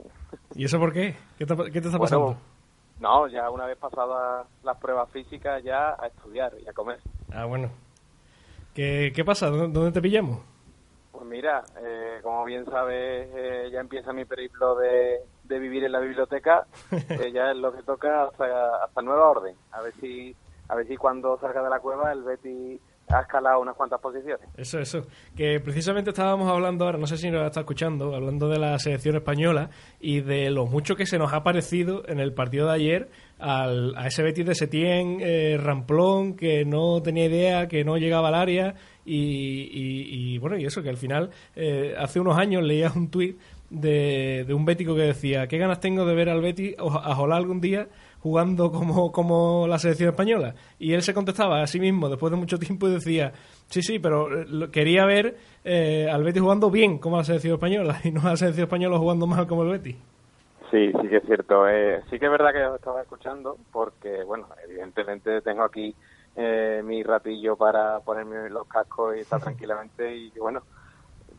¿Y 0.55 0.63
eso 0.63 0.79
por 0.79 0.93
qué? 0.93 1.17
¿Qué 1.38 1.45
te, 1.45 1.53
qué 1.69 1.82
te 1.82 1.88
está 1.89 1.99
pasando? 1.99 2.38
No, 2.99 3.27
ya 3.27 3.49
una 3.49 3.65
vez 3.65 3.77
pasadas 3.77 4.47
las 4.63 4.77
pruebas 4.77 5.09
físicas, 5.12 5.63
ya 5.63 5.95
a 5.99 6.07
estudiar 6.07 6.53
y 6.59 6.67
a 6.67 6.73
comer. 6.73 6.99
Ah, 7.31 7.45
bueno. 7.45 7.69
¿Qué, 8.73 9.12
qué 9.15 9.25
pasa? 9.25 9.49
¿Dónde 9.49 9.91
te 9.91 10.01
pillamos? 10.01 10.39
Pues 11.12 11.25
mira, 11.25 11.63
eh, 11.81 12.19
como 12.23 12.45
bien 12.45 12.65
sabes, 12.65 13.29
eh, 13.35 13.69
ya 13.71 13.79
empieza 13.79 14.13
mi 14.13 14.25
periplo 14.25 14.75
de, 14.75 15.19
de 15.43 15.59
vivir 15.59 15.83
en 15.83 15.91
la 15.91 15.99
biblioteca, 15.99 16.65
que 16.89 17.31
ya 17.33 17.51
es 17.51 17.57
lo 17.57 17.73
que 17.73 17.83
toca 17.83 18.23
hasta, 18.23 18.83
hasta 18.83 19.01
nueva 19.01 19.29
orden. 19.29 19.55
A 19.71 19.81
ver 19.81 19.93
si 19.99 20.35
a 20.69 20.75
ver 20.75 20.88
si 20.88 20.97
cuando 20.97 21.38
salga 21.39 21.63
de 21.63 21.69
la 21.69 21.79
cueva 21.79 22.12
el 22.12 22.23
Betty 22.23 22.79
ha 23.10 23.22
escalado 23.22 23.62
unas 23.62 23.76
cuantas 23.76 24.00
posiciones. 24.00 24.48
Eso, 24.56 24.80
eso. 24.80 25.08
Que 25.36 25.60
precisamente 25.60 26.12
estábamos 26.12 26.50
hablando 26.50 26.86
ahora, 26.86 26.98
no 26.98 27.08
sé 27.08 27.17
si 27.17 27.30
nos 27.32 27.45
está 27.45 27.62
escuchando, 27.62 28.15
hablando 28.15 28.48
de 28.48 28.60
la 28.60 28.78
selección 28.78 29.15
española 29.15 29.69
y 30.00 30.22
de 30.22 30.50
lo 30.52 30.67
mucho 30.67 30.95
que 30.95 31.06
se 31.06 31.17
nos 31.17 31.34
ha 31.34 31.43
parecido 31.43 32.08
en 32.08 32.19
el 32.19 32.34
partido 32.34 32.67
de 32.67 32.74
ayer 32.74 33.10
al, 33.39 33.95
a 33.98 34.08
ese 34.08 34.22
Betis 34.22 34.45
de 34.45 34.56
Setién, 34.56 35.17
eh, 35.22 35.58
Ramplón, 35.60 36.36
que 36.36 36.65
no 36.65 37.02
tenía 37.02 37.26
idea, 37.26 37.67
que 37.67 37.84
no 37.84 37.98
llegaba 37.98 38.28
al 38.28 38.36
área 38.36 38.76
y, 39.12 40.38
bueno, 40.38 40.58
y 40.58 40.65
eso, 40.65 40.84
que 40.84 40.89
al 40.89 40.98
final, 40.98 41.32
eh, 41.56 41.95
hace 41.98 42.19
unos 42.19 42.38
años 42.38 42.63
leía 42.63 42.91
un 42.95 43.10
tuit 43.10 43.39
de, 43.72 44.43
de 44.48 44.54
un 44.54 44.65
bético 44.65 44.95
que 44.95 45.02
decía, 45.02 45.48
¿qué 45.48 45.58
ganas 45.58 45.80
tengo 45.80 46.06
de 46.06 46.13
ver 46.13 46.30
al 46.30 46.41
Betis 46.41 46.76
a 46.78 47.15
Jolá 47.15 47.38
algún 47.38 47.60
día 47.60 47.88
jugando 48.19 48.71
como, 48.71 49.12
como 49.12 49.67
la 49.67 49.79
selección 49.79 50.10
española? 50.10 50.55
Y 50.77 50.93
él 50.93 51.01
se 51.01 51.13
contestaba 51.13 51.62
a 51.62 51.67
sí 51.67 51.79
mismo 51.79 52.10
después 52.10 52.32
de 52.32 52.38
mucho 52.38 52.58
tiempo 52.60 52.88
y 52.88 52.93
decía, 52.93 53.32
sí, 53.67 53.82
sí, 53.82 53.99
pero 53.99 54.41
eh, 54.41 54.69
quería 54.71 55.05
ver 55.05 55.38
eh, 55.63 56.08
al 56.12 56.23
Betis 56.23 56.41
jugando 56.41 56.69
bien 56.69 56.99
como 56.99 57.17
la 57.17 57.23
selección 57.23 57.55
española 57.55 57.99
y 58.03 58.12
no 58.12 58.21
a 58.21 58.32
la 58.32 58.38
selección 58.38 58.65
española 58.65 58.97
jugando 58.97 59.27
mal 59.27 59.47
como 59.47 59.63
el 59.63 59.69
Betis. 59.69 59.97
Sí, 60.71 60.91
sí 61.01 61.08
que 61.08 61.17
es 61.17 61.23
cierto. 61.25 61.67
Eh, 61.67 62.01
sí 62.10 62.19
que 62.19 62.25
es 62.25 62.32
verdad 62.32 62.51
que 62.51 62.63
os 62.63 62.75
estaba 62.75 63.01
escuchando 63.01 63.58
porque, 63.71 64.23
bueno, 64.23 64.47
evidentemente 64.63 65.41
tengo 65.41 65.63
aquí 65.63 65.95
eh, 66.36 66.82
mi 66.84 67.01
ratillo 67.01 67.55
para 67.55 67.99
ponerme 68.01 68.49
los 68.49 68.67
cascos 68.67 69.15
y 69.15 69.21
estar 69.21 69.41
tranquilamente 69.41 70.15
y 70.15 70.32
bueno, 70.39 70.62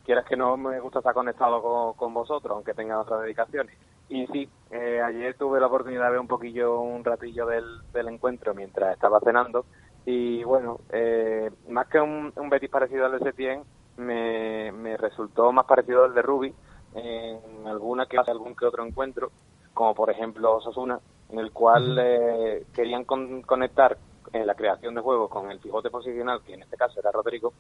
quieras 0.05 0.25
que 0.25 0.37
no 0.37 0.57
me 0.57 0.81
gusta 0.81 0.99
estar 0.99 1.15
conectado 1.15 1.95
con, 1.97 2.13
vosotros, 2.13 2.55
aunque 2.55 2.75
tenga 2.75 3.01
otras 3.01 3.23
dedicaciones. 3.23 3.77
Y 4.11 4.27
sí, 4.27 4.49
eh, 4.73 5.01
ayer 5.01 5.37
tuve 5.39 5.61
la 5.61 5.69
oportunidad 5.69 6.07
de 6.07 6.11
ver 6.11 6.21
un 6.21 6.27
poquillo, 6.27 6.81
un 6.81 7.05
ratillo 7.05 7.47
del, 7.47 7.65
del 7.93 8.09
encuentro 8.09 8.53
mientras 8.55 8.93
estaba 8.93 9.21
cenando. 9.21 9.65
Y 10.05 10.43
bueno, 10.43 10.81
eh, 10.91 11.49
más 11.69 11.87
que 11.87 12.01
un, 12.01 12.33
un 12.35 12.51
Betis 12.51 12.71
parecido 12.71 13.07
al 13.07 13.13
de 13.13 13.21
Setien, 13.21 13.63
me, 13.97 14.73
me 14.73 14.97
resultó 14.97 15.53
más 15.53 15.65
parecido 15.65 16.05
al 16.05 16.15
de 16.15 16.23
Rubi 16.23 16.53
en 16.95 17.69
alguna 17.69 18.07
que 18.07 18.19
hace 18.19 18.33
algún 18.33 18.57
que 18.57 18.67
otro 18.67 18.85
encuentro, 18.85 19.31
como 19.75 19.95
por 19.95 20.11
ejemplo 20.11 20.61
Sosuna, 20.61 20.99
en 21.29 21.39
el 21.39 21.53
cual 21.53 21.97
eh, 22.01 22.67
querían 22.75 23.05
conectar 23.05 23.97
en 24.33 24.45
la 24.45 24.57
creación 24.57 24.97
de 24.97 25.03
juegos 25.03 25.31
con 25.31 25.53
el 25.53 25.61
pivote 25.61 25.91
posicional, 25.91 26.43
que 26.45 26.55
en 26.55 26.63
este 26.63 26.77
caso 26.77 26.99
era 26.99 27.13
Rodrigo, 27.13 27.53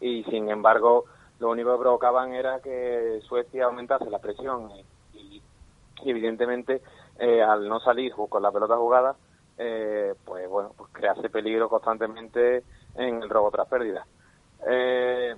y 0.00 0.24
sin 0.24 0.48
embargo 0.48 1.04
lo 1.38 1.50
único 1.50 1.72
que 1.72 1.80
provocaban 1.80 2.32
era 2.32 2.60
que 2.60 3.20
Suecia 3.28 3.66
aumentase 3.66 4.08
la 4.08 4.18
presión 4.20 4.70
y, 6.02 6.10
evidentemente 6.10 6.82
eh, 7.18 7.42
al 7.42 7.68
no 7.68 7.80
salir 7.80 8.12
con 8.12 8.42
la 8.42 8.52
pelota 8.52 8.76
jugada, 8.76 9.16
eh, 9.58 10.14
pues 10.24 10.48
bueno, 10.48 10.72
pues 10.76 10.90
crease 10.92 11.28
peligro 11.30 11.68
constantemente 11.68 12.62
en 12.94 13.22
el 13.22 13.28
robo 13.28 13.50
tras 13.50 13.68
pérdida. 13.68 14.06
Eh, 14.66 15.34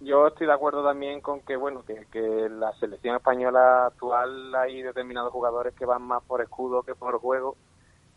yo 0.00 0.26
estoy 0.26 0.46
de 0.46 0.52
acuerdo 0.52 0.84
también 0.84 1.20
con 1.20 1.40
que 1.40 1.56
bueno 1.56 1.84
que, 1.84 2.06
que 2.10 2.48
la 2.48 2.72
selección 2.74 3.16
española 3.16 3.86
actual 3.86 4.54
hay 4.54 4.82
determinados 4.82 5.32
jugadores 5.32 5.74
que 5.74 5.86
van 5.86 6.02
más 6.02 6.22
por 6.24 6.42
escudo 6.42 6.82
que 6.82 6.94
por 6.94 7.18
juego 7.18 7.56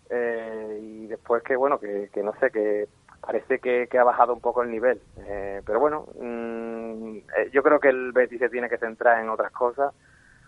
eh, 0.10 0.80
y 0.82 1.08
después 1.08 1.44
que 1.44 1.56
bueno 1.56 1.80
que, 1.80 2.10
que 2.12 2.24
no 2.24 2.34
sé 2.40 2.50
que 2.50 2.88
parece 3.22 3.60
que, 3.60 3.88
ha 3.98 4.04
bajado 4.04 4.34
un 4.34 4.42
poco 4.42 4.64
el 4.64 4.72
nivel 4.72 5.00
eh, 5.18 5.62
pero 5.66 5.80
bueno 5.80 6.08
mm, 6.20 7.18
eh, 7.18 7.50
yo 7.52 7.62
creo 7.62 7.80
que 7.80 7.90
el 7.90 8.12
Betis 8.12 8.40
se 8.40 8.50
tiene 8.50 8.70
que 8.70 8.78
centrar 8.78 9.22
en 9.22 9.30
otras 9.30 9.52
cosas 9.52 9.94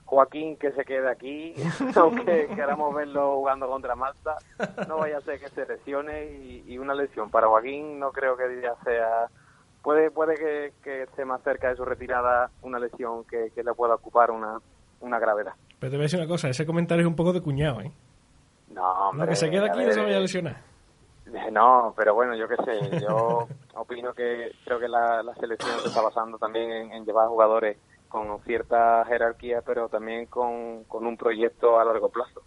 Joaquín 0.07 0.57
que 0.57 0.71
se 0.71 0.83
quede 0.83 1.09
aquí 1.09 1.53
aunque 1.95 2.47
queramos 2.55 2.95
verlo 2.95 3.35
jugando 3.35 3.67
contra 3.67 3.95
Malta 3.95 4.37
no 4.87 4.97
vaya 4.97 5.19
a 5.19 5.21
ser 5.21 5.39
que 5.39 5.49
se 5.49 5.65
lesione 5.65 6.25
y, 6.25 6.63
y 6.67 6.77
una 6.79 6.95
lesión 6.95 7.29
para 7.29 7.47
Joaquín 7.47 7.99
no 7.99 8.11
creo 8.11 8.35
que 8.35 8.61
ya 8.61 8.75
sea 8.83 9.27
puede 9.87 10.11
puede 10.11 10.35
que, 10.83 11.03
esté 11.03 11.23
más 11.23 11.41
cerca 11.43 11.69
de 11.69 11.77
su 11.77 11.85
retirada 11.85 12.49
una 12.61 12.77
lesión 12.77 13.23
que, 13.23 13.51
le 13.55 13.73
pueda 13.73 13.95
ocupar 13.95 14.31
una, 14.31 14.59
una 14.99 15.17
gravedad. 15.17 15.53
Pero 15.79 15.91
te 15.91 15.95
voy 15.95 16.03
a 16.03 16.07
decir 16.07 16.19
una 16.19 16.27
cosa, 16.27 16.49
ese 16.49 16.65
comentario 16.65 17.03
es 17.03 17.07
un 17.07 17.15
poco 17.15 17.31
de 17.31 17.41
cuñado, 17.41 17.79
¿eh? 17.79 17.91
No, 18.69 18.83
hombre, 19.09 19.29
que 19.29 19.35
se 19.37 19.49
queda 19.49 19.67
aquí 19.67 19.85
no 19.85 19.91
se 19.93 20.01
vaya 20.01 20.17
a 20.17 20.19
lesionar. 20.19 20.57
Eh, 21.33 21.51
no, 21.51 21.93
pero 21.95 22.13
bueno, 22.13 22.35
yo 22.35 22.49
qué 22.49 22.57
sé, 22.65 22.99
yo 22.99 23.47
opino 23.75 24.13
que 24.13 24.51
creo 24.65 24.77
que 24.77 24.89
la, 24.89 25.23
selección 25.39 25.79
se 25.79 25.87
está 25.87 26.01
basando 26.01 26.37
también 26.37 26.91
en, 26.91 27.05
llevar 27.05 27.29
jugadores 27.29 27.77
con 28.07 28.39
cierta 28.43 29.03
jerarquía, 29.05 29.61
pero 29.65 29.89
también 29.89 30.25
con, 30.27 30.83
con 30.85 31.05
un 31.05 31.17
proyecto 31.17 31.79
a 31.79 31.85
largo 31.85 32.09
plazo. 32.09 32.41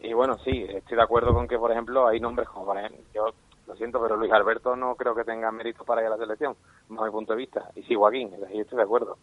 Y 0.00 0.12
bueno, 0.14 0.36
sí, 0.44 0.66
estoy 0.68 0.96
de 0.96 1.02
acuerdo 1.02 1.32
con 1.32 1.46
que, 1.46 1.58
por 1.58 1.70
ejemplo, 1.70 2.08
hay 2.08 2.18
nombres 2.18 2.48
como, 2.48 2.66
por 2.66 2.78
ejemplo, 2.78 3.00
yo 3.14 3.26
lo 3.66 3.76
siento, 3.76 4.00
pero 4.02 4.16
Luis 4.16 4.32
Alberto 4.32 4.74
no 4.74 4.96
creo 4.96 5.14
que 5.14 5.24
tenga 5.24 5.52
méritos 5.52 5.86
para 5.86 6.00
ir 6.00 6.08
a 6.08 6.10
la 6.10 6.16
selección, 6.16 6.56
desde 6.88 7.04
mi 7.04 7.10
punto 7.10 7.32
de 7.32 7.38
vista. 7.38 7.70
Y 7.76 7.82
sí, 7.82 7.94
Joaquín, 7.94 8.30
estoy 8.52 8.76
de 8.76 8.82
acuerdo. 8.82 9.16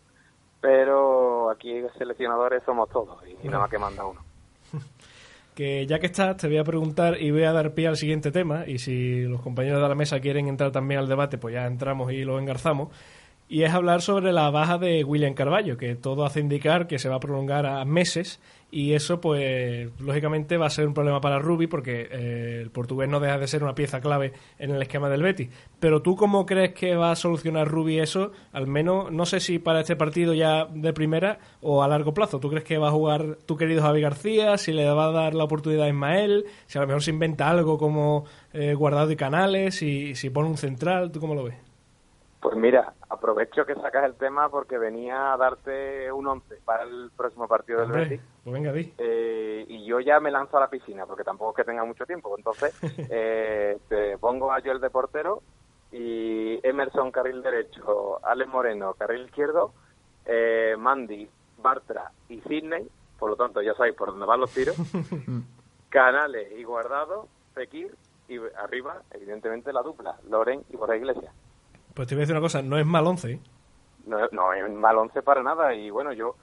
Pero 0.61 1.49
aquí 1.49 1.81
seleccionadores 1.97 2.63
somos 2.63 2.89
todos 2.89 3.17
y, 3.27 3.47
nada 3.47 3.59
más 3.59 3.69
que 3.69 3.77
manda 3.77 4.05
uno. 4.05 4.21
que 5.55 5.85
ya 5.85 5.99
que 5.99 6.07
estás, 6.07 6.37
te 6.37 6.47
voy 6.47 6.57
a 6.57 6.63
preguntar 6.63 7.21
y 7.21 7.31
voy 7.31 7.43
a 7.43 7.53
dar 7.53 7.73
pie 7.73 7.87
al 7.87 7.97
siguiente 7.97 8.31
tema. 8.31 8.65
Y 8.67 8.79
si 8.79 9.23
los 9.23 9.41
compañeros 9.41 9.81
de 9.81 9.89
la 9.89 9.95
mesa 9.95 10.19
quieren 10.19 10.47
entrar 10.47 10.71
también 10.71 10.99
al 11.01 11.07
debate, 11.07 11.37
pues 11.37 11.53
ya 11.53 11.65
entramos 11.65 12.11
y 12.11 12.23
lo 12.23 12.39
engarzamos 12.39 12.89
y 13.49 13.63
es 13.63 13.73
hablar 13.73 14.03
sobre 14.03 14.31
la 14.31 14.51
baja 14.51 14.77
de 14.77 15.03
William 15.03 15.33
Carballo, 15.33 15.75
que 15.75 15.95
todo 15.95 16.23
hace 16.23 16.39
indicar 16.39 16.85
que 16.85 16.99
se 16.99 17.09
va 17.09 17.15
a 17.15 17.19
prolongar 17.19 17.65
a 17.65 17.83
meses 17.83 18.39
y 18.71 18.93
eso 18.93 19.19
pues 19.19 19.89
lógicamente 19.99 20.57
va 20.57 20.67
a 20.67 20.69
ser 20.69 20.87
un 20.87 20.93
problema 20.93 21.19
para 21.19 21.39
Ruby 21.39 21.65
porque 21.65 22.07
eh, 22.11 22.59
el 22.61 22.69
portugués 22.69 23.09
no 23.09 23.19
deja 23.19 23.39
de 23.39 23.47
ser 23.47 23.63
una 23.63 23.73
pieza 23.73 24.01
clave 24.01 24.33
en 24.59 24.69
el 24.69 24.81
esquema 24.83 25.09
del 25.09 25.23
Betis. 25.23 25.49
Pero 25.79 26.03
tú 26.03 26.15
cómo 26.15 26.45
crees 26.45 26.75
que 26.75 26.95
va 26.95 27.09
a 27.09 27.15
solucionar 27.15 27.67
Ruby 27.67 27.97
eso, 27.97 28.31
al 28.53 28.67
menos 28.67 29.11
no 29.11 29.25
sé 29.25 29.39
si 29.39 29.57
para 29.57 29.79
este 29.79 29.95
partido 29.95 30.35
ya 30.35 30.65
de 30.65 30.93
primera 30.93 31.39
o 31.61 31.81
a 31.81 31.87
largo 31.87 32.13
plazo. 32.13 32.39
¿Tú 32.39 32.49
crees 32.51 32.63
que 32.63 32.77
va 32.77 32.89
a 32.89 32.91
jugar 32.91 33.37
tu 33.47 33.57
querido 33.57 33.81
Javi 33.81 34.01
García, 34.01 34.59
si 34.59 34.71
le 34.73 34.87
va 34.91 35.05
a 35.05 35.11
dar 35.11 35.33
la 35.33 35.45
oportunidad 35.45 35.87
a 35.87 35.89
Ismael, 35.89 36.45
si 36.67 36.77
a 36.77 36.81
lo 36.81 36.87
mejor 36.87 37.01
se 37.01 37.09
inventa 37.09 37.49
algo 37.49 37.79
como 37.79 38.25
eh, 38.53 38.75
guardado 38.75 39.07
de 39.07 39.17
canales, 39.17 39.81
y 39.81 40.13
si 40.13 40.29
pone 40.29 40.49
un 40.49 40.57
central, 40.57 41.11
¿tú 41.11 41.19
cómo 41.19 41.33
lo 41.33 41.45
ves? 41.45 41.55
Pues 42.41 42.55
mira, 42.55 42.93
aprovecho 43.09 43.65
que 43.65 43.75
sacas 43.75 44.05
el 44.05 44.15
tema 44.15 44.49
porque 44.49 44.77
venía 44.77 45.33
a 45.33 45.37
darte 45.37 46.11
un 46.11 46.27
11 46.27 46.61
para 46.63 46.83
el 46.83 47.09
próximo 47.15 47.47
partido 47.47 47.81
del 47.81 47.91
Betis. 47.91 48.21
Pues 48.43 48.53
venga, 48.53 48.71
eh, 48.75 49.65
y 49.67 49.85
yo 49.85 49.99
ya 49.99 50.19
me 50.19 50.31
lanzo 50.31 50.57
a 50.57 50.61
la 50.61 50.69
piscina 50.69 51.05
porque 51.05 51.23
tampoco 51.23 51.51
es 51.51 51.57
que 51.57 51.71
tenga 51.71 51.83
mucho 51.83 52.05
tiempo. 52.05 52.35
Entonces, 52.37 52.73
eh, 53.09 53.77
te 53.89 54.17
pongo 54.19 54.51
a 54.51 54.61
Joel 54.61 54.79
de 54.79 54.89
portero 54.89 55.41
y 55.91 56.59
Emerson 56.65 57.11
carril 57.11 57.41
derecho, 57.41 58.23
Alex 58.23 58.49
Moreno 58.49 58.93
carril 58.93 59.25
izquierdo, 59.25 59.73
eh, 60.25 60.75
Mandy, 60.77 61.27
Bartra 61.57 62.11
y 62.29 62.41
Sidney. 62.41 62.87
Por 63.17 63.31
lo 63.31 63.35
tanto, 63.35 63.61
ya 63.61 63.73
sabéis 63.73 63.95
por 63.95 64.09
dónde 64.09 64.27
van 64.27 64.39
los 64.39 64.51
tiros. 64.51 64.77
Canales 65.89 66.51
y 66.57 66.63
Guardado, 66.63 67.27
Fekir 67.55 67.95
y 68.27 68.37
arriba, 68.55 69.01
evidentemente, 69.11 69.73
la 69.73 69.81
dupla, 69.81 70.17
Loren 70.29 70.63
y 70.69 70.77
Borja 70.77 70.95
Iglesias. 70.95 71.33
Pues 71.93 72.07
te 72.07 72.15
voy 72.15 72.21
a 72.21 72.23
decir 72.23 72.35
una 72.35 72.41
cosa, 72.41 72.61
no 72.61 72.77
es 72.77 72.85
mal 72.85 73.05
once. 73.05 73.33
¿eh? 73.33 73.39
No, 74.05 74.17
no 74.31 74.53
es 74.53 74.69
mal 74.71 74.97
once 74.97 75.21
para 75.21 75.43
nada. 75.43 75.73
Y 75.73 75.89
bueno, 75.89 76.13
yo 76.13 76.35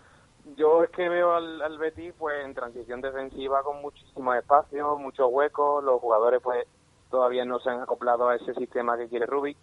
yo 0.57 0.85
es 0.85 0.91
que 0.91 1.09
veo 1.09 1.35
al, 1.35 1.61
al 1.61 1.79
Betis 1.79 2.15
pues 2.17 2.45
en 2.45 2.55
transición 2.55 3.01
defensiva 3.01 3.63
con 3.63 3.83
muchísimos 3.83 4.37
espacios, 4.37 4.99
muchos 4.99 5.29
huecos. 5.31 5.83
Los 5.83 6.01
jugadores 6.01 6.41
pues 6.43 6.67
todavía 7.11 7.45
no 7.45 7.59
se 7.61 7.71
han 7.71 7.81
acoplado 7.81 8.29
a 8.29 8.37
ese 8.37 8.55
sistema 8.55 8.97
que 8.97 9.09
quiere 9.09 9.27
Rubik. 9.27 9.57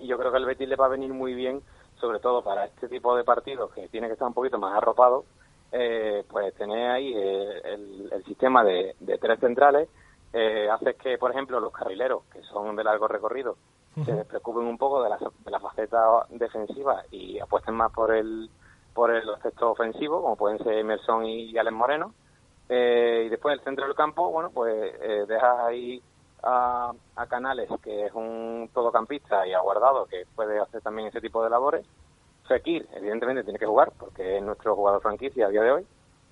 Y 0.00 0.06
yo 0.06 0.18
creo 0.18 0.30
que 0.30 0.38
al 0.38 0.46
Betis 0.46 0.68
le 0.68 0.76
va 0.76 0.86
a 0.86 0.90
venir 0.90 1.12
muy 1.12 1.34
bien, 1.34 1.62
sobre 2.00 2.18
todo 2.18 2.42
para 2.42 2.64
este 2.64 2.88
tipo 2.88 3.16
de 3.16 3.24
partidos 3.24 3.72
que 3.72 3.88
tiene 3.88 4.08
que 4.08 4.14
estar 4.14 4.26
un 4.26 4.34
poquito 4.34 4.58
más 4.58 4.76
arropado, 4.76 5.24
eh, 5.70 6.24
pues 6.28 6.54
tener 6.54 6.90
ahí 6.90 7.12
eh, 7.14 7.60
el, 7.64 8.24
sistema 8.24 8.64
de, 8.64 8.94
tres 9.20 9.38
centrales. 9.40 9.88
Eh, 10.32 10.68
hace 10.70 10.94
que, 10.94 11.18
por 11.18 11.30
ejemplo, 11.30 11.60
los 11.60 11.72
carrileros, 11.72 12.24
que 12.32 12.42
son 12.42 12.74
de 12.74 12.84
largo 12.84 13.06
recorrido, 13.06 13.56
se 13.94 14.24
preocupen 14.24 14.64
un 14.64 14.78
poco 14.78 15.02
de 15.02 15.10
la, 15.10 15.18
de 15.18 15.50
la 15.50 15.60
faceta 15.60 16.26
defensiva 16.30 17.02
y 17.10 17.38
apuesten 17.38 17.74
más 17.74 17.92
por 17.92 18.14
el 18.14 18.48
por 18.92 19.10
el 19.10 19.28
aspecto 19.30 19.70
ofensivo, 19.70 20.22
como 20.22 20.36
pueden 20.36 20.58
ser 20.58 20.74
Emerson 20.74 21.24
y 21.24 21.56
Alex 21.56 21.74
Moreno. 21.74 22.14
Eh, 22.68 23.24
y 23.26 23.28
después 23.28 23.58
el 23.58 23.64
centro 23.64 23.86
del 23.86 23.94
campo, 23.94 24.30
bueno, 24.30 24.50
pues 24.50 24.94
eh, 25.00 25.24
dejas 25.26 25.60
ahí 25.60 26.02
a, 26.42 26.92
a, 27.16 27.26
Canales, 27.26 27.68
que 27.82 28.06
es 28.06 28.12
un 28.12 28.70
todocampista, 28.72 29.46
y 29.46 29.52
a 29.52 29.60
Guardado, 29.60 30.06
que 30.06 30.24
puede 30.34 30.58
hacer 30.58 30.82
también 30.82 31.08
ese 31.08 31.20
tipo 31.20 31.42
de 31.42 31.50
labores. 31.50 31.86
Fekir, 32.48 32.86
evidentemente, 32.94 33.44
tiene 33.44 33.58
que 33.58 33.66
jugar, 33.66 33.92
porque 33.98 34.38
es 34.38 34.42
nuestro 34.42 34.74
jugador 34.74 35.00
franquicia 35.02 35.46
a 35.46 35.50
día 35.50 35.62
de 35.62 35.72
hoy. 35.72 35.86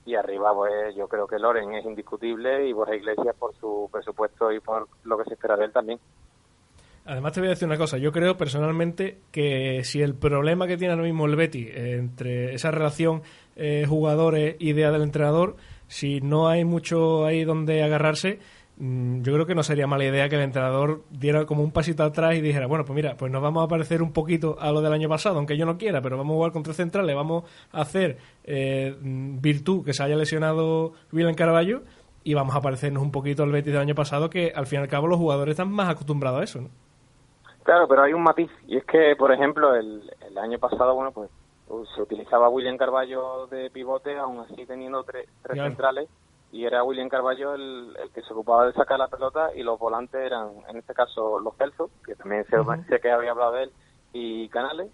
Y 0.07 0.15
arriba, 0.15 0.55
pues 0.55 0.95
yo 0.95 1.09
creo 1.09 1.27
que 1.27 1.39
Loren 1.39 1.75
es 1.75 1.85
indiscutible 1.85 2.67
y 2.67 2.73
Borja 2.73 2.97
Iglesias 2.97 3.37
por 3.39 3.55
su 3.57 3.89
presupuesto 3.93 4.51
y 4.51 4.61
por 4.61 4.89
lo 5.05 5.19
que 5.19 5.25
se 5.25 5.35
espera 5.35 5.57
de 5.57 5.67
él 5.67 5.73
también. 5.73 6.01
Además 7.11 7.33
te 7.33 7.41
voy 7.41 7.49
a 7.49 7.51
decir 7.51 7.67
una 7.67 7.77
cosa, 7.77 7.99
yo 7.99 8.13
creo 8.13 8.37
personalmente 8.37 9.19
que 9.33 9.83
si 9.83 10.01
el 10.01 10.15
problema 10.15 10.69
que 10.69 10.77
tiene 10.77 10.93
ahora 10.93 11.03
mismo 11.03 11.27
el 11.27 11.35
Betty 11.35 11.69
entre 11.75 12.55
esa 12.55 12.71
relación 12.71 13.23
eh, 13.57 13.85
jugadores-idea 13.89 14.93
del 14.93 15.03
entrenador, 15.03 15.57
si 15.89 16.21
no 16.21 16.47
hay 16.49 16.65
mucho 16.65 17.25
ahí 17.25 17.43
donde 17.43 17.83
agarrarse, 17.83 18.39
mm, 18.77 19.23
yo 19.23 19.33
creo 19.33 19.45
que 19.45 19.57
no 19.57 19.65
sería 19.65 19.89
mala 19.89 20.05
idea 20.05 20.29
que 20.29 20.37
el 20.37 20.43
entrenador 20.43 21.03
diera 21.11 21.47
como 21.47 21.65
un 21.65 21.73
pasito 21.73 22.05
atrás 22.05 22.37
y 22.37 22.43
dijera, 22.43 22.69
bueno, 22.69 22.85
pues 22.85 22.95
mira, 22.95 23.17
pues 23.17 23.33
nos 23.33 23.43
vamos 23.43 23.65
a 23.65 23.67
parecer 23.67 24.03
un 24.03 24.13
poquito 24.13 24.57
a 24.61 24.71
lo 24.71 24.81
del 24.81 24.93
año 24.93 25.09
pasado, 25.09 25.39
aunque 25.39 25.57
yo 25.57 25.67
no 25.67 25.79
quiera, 25.79 26.01
pero 26.03 26.17
vamos 26.17 26.35
a 26.35 26.37
jugar 26.37 26.53
con 26.53 26.63
tres 26.63 26.77
centrales, 26.77 27.17
vamos 27.17 27.43
a 27.73 27.81
hacer 27.81 28.19
eh, 28.45 28.95
virtud 29.01 29.85
que 29.85 29.95
se 29.95 30.05
haya 30.05 30.15
lesionado 30.15 30.93
William 31.11 31.35
Caraballo 31.35 31.83
y 32.23 32.35
vamos 32.35 32.55
a 32.55 32.61
parecernos 32.61 33.03
un 33.03 33.11
poquito 33.11 33.43
al 33.43 33.51
Betis 33.51 33.73
del 33.73 33.83
año 33.83 33.97
pasado, 33.97 34.31
que 34.31 34.53
al 34.55 34.69
fin 34.69 34.79
y 34.79 34.83
al 34.83 34.89
cabo 34.89 35.09
los 35.09 35.19
jugadores 35.19 35.55
están 35.55 35.73
más 35.73 35.89
acostumbrados 35.89 36.41
a 36.41 36.45
eso, 36.45 36.61
¿no? 36.61 36.90
Claro, 37.63 37.87
pero 37.89 38.03
hay 38.03 38.13
un 38.13 38.23
matiz, 38.23 38.51
y 38.67 38.77
es 38.77 38.85
que, 38.85 39.15
por 39.17 39.33
ejemplo, 39.33 39.75
el, 39.75 40.11
el 40.27 40.39
año 40.39 40.59
pasado, 40.59 40.95
bueno, 40.95 41.13
pues 41.13 41.31
se 41.95 42.03
utilizaba 42.03 42.49
William 42.49 42.77
Carballo 42.77 43.47
de 43.47 43.71
pivote, 43.71 44.19
aún 44.19 44.41
así 44.41 44.67
teniendo 44.67 45.05
tres, 45.05 45.29
tres 45.43 45.59
centrales, 45.63 46.09
y 46.53 46.65
era 46.65 46.83
William 46.83 47.09
Carballo 47.09 47.55
el, 47.55 47.97
que 48.13 48.23
se 48.23 48.33
ocupaba 48.33 48.67
de 48.67 48.73
sacar 48.73 48.99
la 48.99 49.09
pelota 49.09 49.51
y 49.55 49.63
los 49.63 49.79
volantes 49.79 50.21
eran, 50.21 50.51
en 50.69 50.77
este 50.79 50.95
caso, 50.95 51.39
los 51.39 51.57
Celso, 51.57 51.91
que 52.05 52.17
también 52.17 52.45
sé, 52.47 53.01
que 53.01 53.11
había 53.11 53.31
hablado 53.31 53.53
de 53.53 53.65
él, 53.65 53.73
y 54.13 54.49
Canales. 54.49 54.91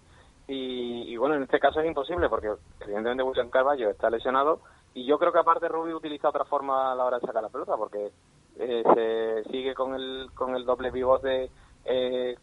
Y, 0.49 1.17
bueno, 1.17 1.35
en 1.35 1.43
este 1.43 1.59
caso 1.59 1.81
es 1.81 1.87
imposible 1.87 2.29
porque 2.29 2.49
evidentemente 2.79 3.23
William 3.23 3.49
Carballo 3.49 3.89
está 3.89 4.09
lesionado 4.09 4.61
y 4.93 5.05
yo 5.05 5.19
creo 5.19 5.33
que 5.33 5.39
aparte 5.39 5.67
Rubio 5.67 5.97
utiliza 5.97 6.29
otra 6.29 6.45
forma 6.45 6.91
a 6.91 6.95
la 6.95 7.03
hora 7.03 7.19
de 7.19 7.27
sacar 7.27 7.43
la 7.43 7.49
pelota 7.49 7.75
porque 7.75 8.11
eh, 8.57 8.83
se 8.95 9.51
sigue 9.51 9.75
con 9.75 9.93
el, 9.93 10.29
con 10.33 10.55
el 10.55 10.63
doble 10.63 10.89
pivote 10.89 11.51
eh, 11.83 12.37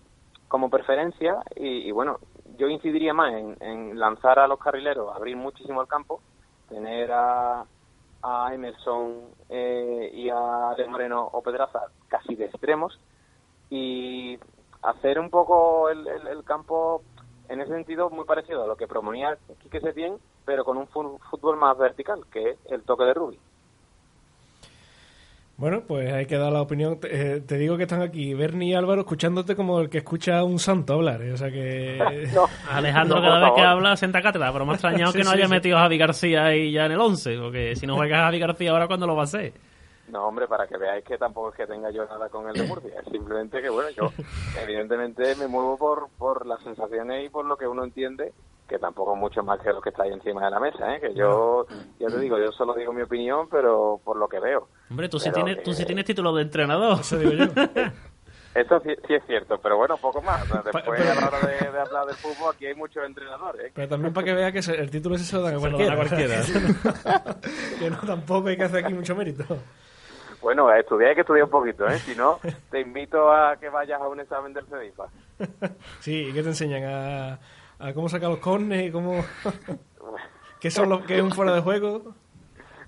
como 0.55 0.71
preferencia 0.71 1.43
y, 1.57 1.91
bueno, 1.91 2.21
yo 2.57 2.69
incidiría 2.69 3.13
más 3.13 3.35
en, 3.35 3.99
lanzar 3.99 4.39
a 4.39 4.47
los 4.47 4.61
carrileros, 4.61 5.13
abrir 5.13 5.37
muchísimo 5.37 5.83
el 5.83 5.89
campo, 5.89 6.21
tener 6.69 7.11
a, 7.11 7.65
a 8.23 8.55
Emerson 8.55 9.31
eh, 9.49 10.13
y 10.15 10.31
a 10.31 10.71
Ale 10.71 10.87
Moreno 10.87 11.29
o 11.33 11.43
Pedraza 11.43 11.81
casi 12.07 12.37
de 12.37 12.45
extremos 12.45 13.01
y 13.69 14.39
hacer 14.83 15.19
un 15.19 15.29
poco 15.29 15.91
el, 15.91 16.07
el, 16.07 16.45
campo 16.45 17.03
en 17.49 17.61
ese 17.61 17.73
sentido 17.73 18.09
muy 18.11 18.25
parecido 18.25 18.63
a 18.63 18.69
lo 18.69 18.77
que 18.77 18.87
proponía 18.87 19.37
Quique 19.61 19.81
Setién, 19.81 20.19
pero 20.45 20.65
con 20.65 20.77
un 20.77 20.87
fútbol 20.87 21.57
más 21.57 21.77
vertical, 21.77 22.27
que 22.31 22.51
es 22.51 22.59
el 22.67 22.85
toque 22.85 23.03
de 23.03 23.15
Rubi. 23.15 23.41
Bueno, 25.57 25.83
pues 25.87 26.13
hay 26.13 26.27
que 26.27 26.37
dar 26.37 26.53
la 26.53 26.61
opinión. 26.61 26.99
Te, 26.99 27.37
eh, 27.37 27.59
digo 27.59 27.77
que 27.77 27.85
están 27.85 28.03
aquí 28.03 28.35
Bernie 28.35 28.71
y 28.71 28.75
Álvaro 28.75 29.03
escuchándote 29.03 29.55
como 29.55 29.81
el 29.81 29.89
que 29.89 29.99
escucha 29.99 30.39
a 30.39 30.45
un 30.45 30.59
santo 30.59 30.95
hablar. 30.95 31.23
¿eh? 31.23 31.33
O 31.33 31.37
sea 31.37 31.51
que. 31.51 32.01
Alejandro, 32.71 33.21
cada 33.21 33.39
vez 33.39 33.53
que 33.55 33.63
habla, 33.63 33.97
sienta 33.97 34.21
cátedra. 34.21 34.53
Pero 34.53 34.67
me 34.67 34.73
ha 34.73 34.75
extrañado 34.75 35.13
que 35.15 35.23
no 35.23 35.31
haya 35.31 35.47
metido 35.47 35.79
a 35.79 35.83
Javi 35.83 35.99
García 35.99 36.47
ahí 36.47 36.73
ya 36.73 36.87
en 36.87 36.93
el 36.93 37.01
11. 37.01 37.39
Porque 37.39 37.77
si 37.77 37.87
no 37.87 37.95
juega 37.95 38.25
Javi 38.25 38.41
García 38.41 38.73
ahora, 38.73 38.89
¿cuándo 38.89 39.07
lo 39.07 39.15
va 39.15 39.23
a 39.23 39.25
hacer? 39.25 39.53
No, 40.09 40.27
hombre, 40.27 40.47
para 40.47 40.67
que 40.67 40.77
veáis 40.77 41.05
que 41.05 41.19
tampoco 41.19 41.51
es 41.51 41.57
que 41.57 41.67
tenga 41.67 41.91
yo 41.91 42.05
nada 42.05 42.29
con 42.29 42.49
el 42.49 42.55
de 42.55 42.65
Murcia. 42.65 43.01
Es 43.01 43.11
simplemente 43.11 43.63
que, 43.63 43.71
bueno, 43.71 43.91
yo 43.91 44.11
evidentemente 44.63 45.35
me 45.37 45.47
muevo 45.47 45.77
por, 45.77 46.09
por 46.19 46.47
las 46.47 46.63
sensaciones 46.63 47.27
y 47.27 47.29
por 47.29 47.45
lo 47.45 47.57
que 47.57 47.67
uno 47.67 47.85
entiende 47.85 48.33
que 48.69 48.79
tampoco 48.79 49.15
mucho 49.15 49.43
más 49.43 49.61
que 49.61 49.73
lo 49.73 49.81
que 49.81 49.91
está 49.91 50.05
ahí 50.05 50.13
encima 50.13 50.45
de 50.45 50.51
la 50.51 50.59
mesa, 50.59 50.95
¿eh? 50.95 51.01
que 51.01 51.15
yo, 51.15 51.67
ya 51.99 52.09
te 52.09 52.19
digo, 52.19 52.39
yo 52.39 52.51
solo 52.53 52.75
digo 52.75 52.93
mi 52.93 53.03
opinión, 53.03 53.47
pero 53.51 54.01
por 54.03 54.17
lo 54.17 54.27
que 54.27 54.41
veo. 54.41 54.69
Hombre, 54.91 55.09
tú 55.09 55.19
sí 55.19 55.31
tienes, 55.31 55.63
tú 55.63 55.75
sí 55.75 55.85
tienes 55.85 56.05
título 56.07 56.35
de 56.35 56.43
entrenador, 56.43 57.01
eso 57.01 57.19
digo 57.19 57.33
yo. 57.33 57.47
Eso 58.55 58.81
sí, 58.85 58.91
es 59.09 59.23
cierto, 59.27 59.59
pero 59.61 59.77
bueno, 59.77 59.97
poco 59.97 60.23
más. 60.23 60.41
Después, 60.65 60.85
a 60.87 61.15
la 61.21 61.27
hora 61.27 61.41
de, 61.41 61.77
hablar 61.77 62.07
del 62.07 62.15
fútbol, 62.15 62.55
aquí 62.55 62.67
hay 62.67 62.75
muchos 62.77 63.05
entrenadores. 63.05 63.67
¿eh? 63.67 63.73
Pero 63.75 63.89
también 63.89 64.15
para 64.15 64.25
que 64.27 64.33
vea 64.33 64.53
que 64.53 64.61
el 64.61 64.91
título 64.93 65.17
ese 65.17 65.25
se 65.25 65.35
lo 65.35 65.43
da 65.43 65.51
a 65.51 65.59
cualquiera. 65.59 65.97
cualquiera. 65.97 66.41
que 67.81 67.91
no, 67.91 67.97
tampoco 68.07 68.47
hay 68.47 68.57
que 68.57 68.63
hacer 68.63 68.85
aquí 68.85 68.95
mucho 68.95 69.17
mérito. 69.17 69.45
Bueno, 70.45 70.71
estudiar 70.71 71.09
hay 71.09 71.15
que 71.15 71.23
estudiar 71.23 71.45
un 71.45 71.51
poquito, 71.51 71.89
¿eh? 71.89 71.99
Si 72.01 72.15
no, 72.15 72.39
te 72.71 72.81
invito 72.81 73.33
a 73.33 73.57
que 73.57 73.71
vayas 73.71 73.99
a 73.99 74.09
un 74.09 74.21
examen 74.21 74.53
del 74.53 74.67
CEDIFA. 74.67 75.07
Sí, 76.01 76.29
¿y 76.29 76.33
qué 76.35 76.43
te 76.43 76.49
enseñan? 76.49 76.85
A, 76.85 77.39
a 77.79 77.95
cómo 77.95 78.11
sacar 78.11 78.29
los 78.29 78.41
cornes 78.41 78.87
y 78.87 78.93
cómo... 78.93 79.25
¿Qué, 80.61 80.71
son 80.71 80.91
los, 80.91 81.07
¿Qué 81.07 81.17
es 81.17 81.23
un 81.23 81.31
fuera 81.31 81.55
de 81.55 81.63
juego? 81.63 82.15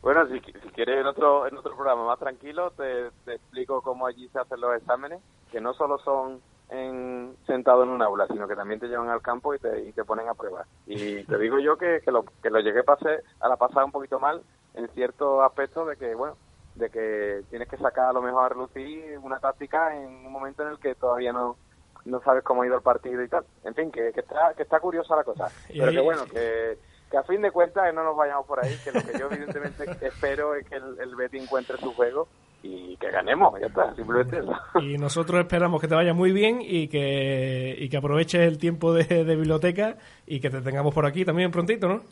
Bueno, 0.02 0.26
si, 0.26 0.38
si, 0.38 0.68
quieres 0.74 1.00
en 1.00 1.07
otro, 1.07 1.46
en 1.46 1.57
otro 1.57 1.74
programa 1.74 2.04
más 2.04 2.18
tranquilo, 2.18 2.72
te, 2.72 3.07
explico 3.26 3.80
cómo 3.80 4.07
allí 4.07 4.28
se 4.28 4.38
hacen 4.38 4.61
los 4.61 4.76
exámenes, 4.76 5.22
que 5.50 5.59
no 5.59 5.72
solo 5.72 5.98
son 6.00 6.42
en, 6.68 7.36
sentado 7.46 7.84
en 7.84 7.88
un 7.88 8.02
aula, 8.02 8.26
sino 8.26 8.46
que 8.46 8.54
también 8.54 8.80
te 8.80 8.88
llevan 8.88 9.09
al 9.09 9.22
campo 9.22 9.54
y 9.54 9.59
te, 9.59 9.82
y 9.82 9.92
te 9.92 10.04
ponen 10.04 10.28
a 10.28 10.34
prueba. 10.34 10.66
Y 10.86 11.24
te 11.24 11.38
digo 11.38 11.59
yo 11.59 11.78
que, 11.78 12.02
que, 12.04 12.11
lo, 12.11 12.22
que 12.42 12.50
lo 12.50 12.61
llegué 12.61 12.82
pase, 12.82 13.22
a 13.40 13.48
la 13.48 13.57
pasada 13.57 13.86
un 13.86 13.92
poquito 13.92 14.20
mal 14.20 14.42
en 14.74 14.88
cierto 14.88 15.42
aspecto 15.42 15.86
de 15.86 15.96
que, 15.96 16.14
bueno, 16.14 16.36
de 16.76 16.90
que 16.90 17.42
tienes 17.50 17.68
que 17.68 17.76
sacar 17.76 18.10
a 18.10 18.12
lo 18.12 18.22
mejor 18.22 18.44
a 18.44 18.48
relucir 18.50 19.18
una 19.22 19.38
táctica 19.38 19.96
en 19.96 20.26
un 20.26 20.32
momento 20.32 20.62
en 20.62 20.70
el 20.70 20.78
que 20.78 20.94
todavía 20.94 21.32
no, 21.32 21.56
no 22.04 22.20
sabes 22.20 22.44
cómo 22.44 22.62
ha 22.62 22.66
ido 22.66 22.76
el 22.76 22.82
partido 22.82 23.22
y 23.22 23.28
tal. 23.28 23.44
En 23.64 23.74
fin, 23.74 23.90
que, 23.90 24.12
que, 24.12 24.20
está, 24.20 24.52
que 24.56 24.62
está 24.62 24.80
curiosa 24.80 25.16
la 25.16 25.24
cosa. 25.24 25.48
Pero 25.68 25.90
que 25.90 26.00
bueno, 26.00 26.24
que, 26.26 26.78
que 27.10 27.16
a 27.16 27.22
fin 27.24 27.42
de 27.42 27.50
cuentas 27.50 27.92
no 27.94 28.04
nos 28.04 28.16
vayamos 28.16 28.46
por 28.46 28.64
ahí, 28.64 28.76
que 28.84 28.92
lo 28.92 29.02
que 29.02 29.18
yo 29.18 29.26
evidentemente 29.30 29.84
espero 30.06 30.54
es 30.54 30.66
que 30.68 30.76
el, 30.76 30.98
el 31.00 31.16
Betty 31.16 31.38
encuentre 31.38 31.76
su 31.78 31.92
juego 31.94 32.28
y 32.62 32.96
que 32.96 33.10
ganemos, 33.10 33.58
ya 33.60 33.66
está, 33.66 33.94
simplemente 33.94 34.38
eso. 34.38 34.52
Y 34.80 34.98
nosotros 34.98 35.40
esperamos 35.40 35.80
que 35.80 35.88
te 35.88 35.94
vaya 35.94 36.14
muy 36.14 36.32
bien 36.32 36.58
y 36.60 36.88
que, 36.88 37.74
y 37.78 37.88
que 37.88 37.96
aproveches 37.96 38.40
el 38.40 38.58
tiempo 38.58 38.92
de, 38.92 39.04
de 39.04 39.36
biblioteca 39.36 39.96
y 40.26 40.40
que 40.40 40.50
te 40.50 40.60
tengamos 40.60 40.94
por 40.94 41.06
aquí 41.06 41.24
también 41.24 41.50
prontito, 41.50 41.88
¿no? 41.88 42.02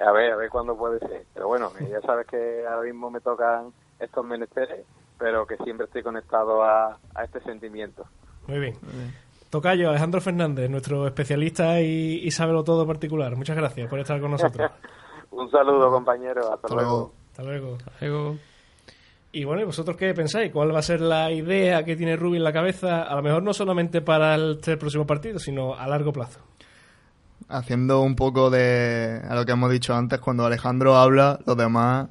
A 0.00 0.10
ver, 0.10 0.32
a 0.32 0.36
ver 0.36 0.50
cuándo 0.50 0.76
puede 0.76 0.98
ser. 0.98 1.24
Pero 1.32 1.46
bueno, 1.46 1.70
ya 1.88 2.00
sabes 2.00 2.26
que 2.26 2.66
ahora 2.66 2.82
mismo 2.82 3.10
me 3.10 3.20
tocan 3.20 3.72
estos 3.98 4.24
menesteres, 4.24 4.86
pero 5.18 5.46
que 5.46 5.56
siempre 5.58 5.86
estoy 5.86 6.02
conectado 6.02 6.62
a, 6.62 6.98
a 7.14 7.24
este 7.24 7.40
sentimiento. 7.40 8.04
Muy 8.46 8.58
bien. 8.58 8.74
Tocayo, 9.50 9.88
Alejandro 9.88 10.20
Fernández, 10.20 10.68
nuestro 10.68 11.06
especialista 11.06 11.80
y, 11.80 12.20
y 12.24 12.30
sábelo 12.30 12.64
todo 12.64 12.86
particular. 12.86 13.36
Muchas 13.36 13.56
gracias 13.56 13.88
por 13.88 14.00
estar 14.00 14.20
con 14.20 14.32
nosotros. 14.32 14.70
Un 15.30 15.50
saludo, 15.50 15.90
compañero. 15.90 16.52
Hasta, 16.52 16.74
luego. 16.74 17.12
Hasta 17.30 17.42
luego. 17.42 17.76
Hasta 17.76 18.06
luego. 18.06 18.36
Y 19.32 19.44
bueno, 19.44 19.62
¿y 19.62 19.64
vosotros 19.64 19.96
qué 19.96 20.14
pensáis? 20.14 20.52
¿Cuál 20.52 20.72
va 20.72 20.78
a 20.78 20.82
ser 20.82 21.00
la 21.00 21.32
idea 21.32 21.84
que 21.84 21.96
tiene 21.96 22.16
Rubi 22.16 22.36
en 22.36 22.44
la 22.44 22.52
cabeza? 22.52 23.02
A 23.02 23.16
lo 23.16 23.22
mejor 23.22 23.42
no 23.42 23.52
solamente 23.52 24.00
para 24.00 24.36
el, 24.36 24.60
próximo 24.78 25.06
partido, 25.06 25.40
sino 25.40 25.74
a 25.74 25.88
largo 25.88 26.12
plazo. 26.12 26.40
Haciendo 27.48 28.00
un 28.00 28.14
poco 28.14 28.48
de 28.48 29.20
a 29.28 29.34
lo 29.34 29.44
que 29.44 29.52
hemos 29.52 29.70
dicho 29.70 29.92
antes, 29.92 30.20
cuando 30.20 30.46
Alejandro 30.46 30.96
habla, 30.96 31.40
los 31.46 31.56
demás 31.56 32.08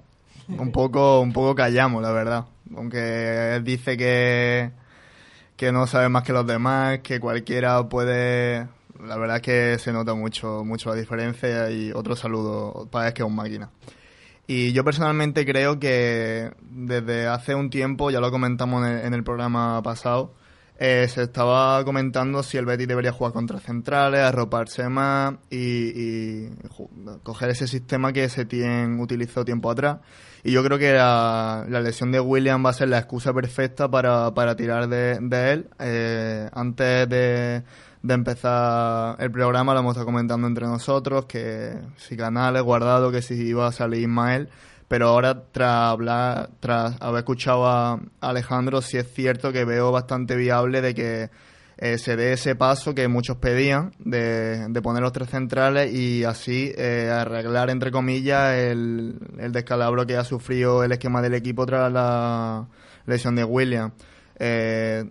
un 0.47 0.71
poco, 0.71 1.19
un 1.21 1.33
poco 1.33 1.55
callamos, 1.55 2.01
la 2.01 2.11
verdad. 2.11 2.45
Aunque 2.75 3.55
él 3.55 3.63
dice 3.63 3.97
que 3.97 4.71
que 5.55 5.71
no 5.71 5.87
sabe 5.87 6.09
más 6.09 6.23
que 6.23 6.33
los 6.33 6.45
demás, 6.45 6.99
que 6.99 7.19
cualquiera 7.19 7.87
puede... 7.87 8.67
La 9.05 9.17
verdad 9.17 9.37
es 9.37 9.41
que 9.41 9.79
se 9.79 9.91
nota 9.91 10.13
mucho, 10.13 10.63
mucho 10.63 10.89
la 10.89 10.95
diferencia 10.95 11.69
y 11.71 11.91
otro 11.91 12.15
saludo 12.15 12.87
para 12.89 13.09
es 13.09 13.13
que 13.13 13.21
es 13.21 13.27
un 13.27 13.35
máquina. 13.35 13.69
Y 14.47 14.71
yo 14.71 14.83
personalmente 14.83 15.45
creo 15.45 15.79
que 15.79 16.51
desde 16.61 17.27
hace 17.27 17.55
un 17.55 17.69
tiempo, 17.69 18.11
ya 18.11 18.19
lo 18.19 18.31
comentamos 18.31 18.85
en 18.87 19.13
el, 19.13 19.23
programa 19.23 19.81
pasado, 19.83 20.33
eh, 20.79 21.07
se 21.07 21.23
estaba 21.23 21.83
comentando 21.85 22.43
si 22.43 22.57
el 22.57 22.65
Betis 22.65 22.87
debería 22.87 23.11
jugar 23.11 23.33
contra 23.33 23.59
centrales, 23.59 24.21
arroparse 24.21 24.89
más 24.89 25.35
y, 25.49 26.47
coger 27.23 27.51
ese 27.51 27.67
sistema 27.67 28.11
que 28.11 28.27
se 28.29 28.45
tiene 28.45 29.01
utilizó 29.01 29.45
tiempo 29.45 29.69
atrás 29.69 29.99
y 30.43 30.51
yo 30.51 30.63
creo 30.63 30.77
que 30.77 30.91
la, 30.93 31.65
lesión 31.69 32.11
de 32.11 32.19
William 32.19 32.65
va 32.65 32.71
a 32.71 32.73
ser 32.73 32.89
la 32.89 32.97
excusa 32.97 33.33
perfecta 33.33 33.89
para, 33.89 34.33
para 34.33 34.55
tirar 34.57 34.89
de, 34.89 35.51
él. 35.53 35.69
Eh, 35.79 36.49
antes 36.51 37.07
de, 37.07 37.63
de 38.01 38.13
empezar 38.13 39.15
el 39.19 39.31
programa 39.31 39.73
lo 39.73 39.79
hemos 39.79 39.91
estado 39.91 40.05
comentando 40.05 40.45
entre 40.45 40.65
nosotros, 40.67 41.25
que 41.25 41.77
si 41.95 42.17
Canales, 42.17 42.61
Guardado, 42.61 43.09
que 43.09 43.21
si 43.21 43.35
iba 43.35 43.67
a 43.67 43.71
salir 43.71 44.01
Ismael. 44.01 44.49
Pero 44.93 45.07
ahora, 45.07 45.45
tras 45.51 45.89
hablar, 45.89 46.51
tras 46.59 47.01
haber 47.01 47.21
escuchado 47.21 47.65
a 47.65 47.99
Alejandro, 48.21 48.79
sí 48.79 48.97
es 48.97 49.11
cierto 49.11 49.51
que 49.51 49.65
veo 49.65 49.91
bastante 49.91 50.35
viable 50.35 50.81
de 50.81 50.93
que 50.93 51.31
eh, 51.77 51.97
se 51.97 52.15
dé 52.15 52.33
ese 52.33 52.55
paso 52.55 52.93
que 52.93 53.07
muchos 53.07 53.37
pedían 53.37 53.91
de, 53.97 54.67
de 54.69 54.81
poner 54.83 55.01
los 55.01 55.11
tres 55.11 55.31
centrales 55.31 55.91
y 55.91 56.25
así 56.25 56.71
eh, 56.77 57.09
arreglar, 57.11 57.71
entre 57.71 57.89
comillas, 57.89 58.53
el, 58.53 59.17
el 59.39 59.51
descalabro 59.51 60.05
que 60.05 60.15
ha 60.15 60.23
sufrido 60.23 60.83
el 60.83 60.91
esquema 60.91 61.23
del 61.23 61.33
equipo 61.33 61.65
tras 61.65 61.91
la 61.91 62.67
lesión 63.07 63.35
de 63.35 63.45
William. 63.45 63.93
Eh, 64.37 65.05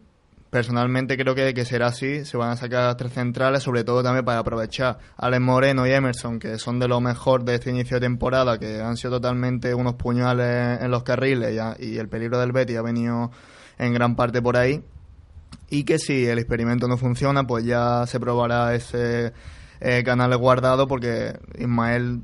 personalmente 0.52 1.16
creo 1.16 1.34
que, 1.34 1.54
que, 1.54 1.64
será 1.64 1.86
así, 1.86 2.26
se 2.26 2.36
van 2.36 2.50
a 2.50 2.56
sacar 2.56 2.94
tres 2.98 3.14
centrales, 3.14 3.62
sobre 3.62 3.84
todo 3.84 4.02
también 4.02 4.22
para 4.22 4.40
aprovechar 4.40 4.98
a 5.16 5.26
Alex 5.26 5.40
Moreno 5.40 5.86
y 5.86 5.92
Emerson, 5.92 6.38
que 6.38 6.58
son 6.58 6.78
de 6.78 6.88
lo 6.88 7.00
mejor 7.00 7.42
de 7.44 7.54
este 7.54 7.70
inicio 7.70 7.96
de 7.96 8.02
temporada, 8.02 8.58
que 8.58 8.82
han 8.82 8.98
sido 8.98 9.12
totalmente 9.12 9.74
unos 9.74 9.94
puñales 9.94 10.78
en 10.82 10.90
los 10.90 11.04
carriles 11.04 11.58
y, 11.78 11.96
el 11.96 12.06
peligro 12.10 12.38
del 12.38 12.52
Betty 12.52 12.76
ha 12.76 12.82
venido 12.82 13.30
en 13.78 13.94
gran 13.94 14.14
parte 14.14 14.42
por 14.42 14.58
ahí. 14.58 14.84
Y 15.70 15.84
que 15.84 15.98
si 15.98 16.26
el 16.26 16.38
experimento 16.38 16.86
no 16.86 16.98
funciona, 16.98 17.44
pues 17.44 17.64
ya 17.64 18.04
se 18.06 18.20
probará 18.20 18.74
ese 18.74 19.32
eh, 19.80 20.02
canal 20.04 20.36
guardado 20.36 20.86
porque 20.86 21.32
Ismael 21.58 22.20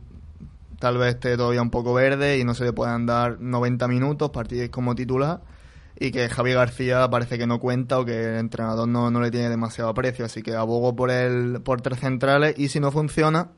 tal 0.79 0.99
vez 0.99 1.15
esté 1.15 1.35
todavía 1.39 1.63
un 1.63 1.71
poco 1.71 1.95
verde 1.95 2.37
y 2.37 2.45
no 2.45 2.53
se 2.53 2.65
le 2.65 2.75
puedan 2.75 3.07
dar 3.07 3.41
90 3.41 3.89
minutos, 3.89 4.29
partir 4.29 4.71
como 4.71 4.95
titular 4.95 5.41
y 6.01 6.11
que 6.13 6.29
Javi 6.29 6.53
García 6.53 7.09
parece 7.11 7.39
que 7.39 7.47
no 7.47 7.59
cuenta 7.59 7.99
o 7.99 8.05
que 8.05 8.25
el 8.25 8.37
entrenador 8.37 8.89
no, 8.89 9.11
no 9.11 9.21
le 9.21 9.31
tiene 9.31 9.49
demasiado 9.49 9.91
aprecio, 9.91 10.25
así 10.25 10.43
que 10.43 10.55
abogo 10.55 10.95
por 10.95 11.11
el 11.11 11.61
por 11.63 11.81
tres 11.81 12.01
centrales 12.01 12.55
y 12.57 12.69
si 12.69 12.79
no 12.79 12.93
funciona, 12.93 13.51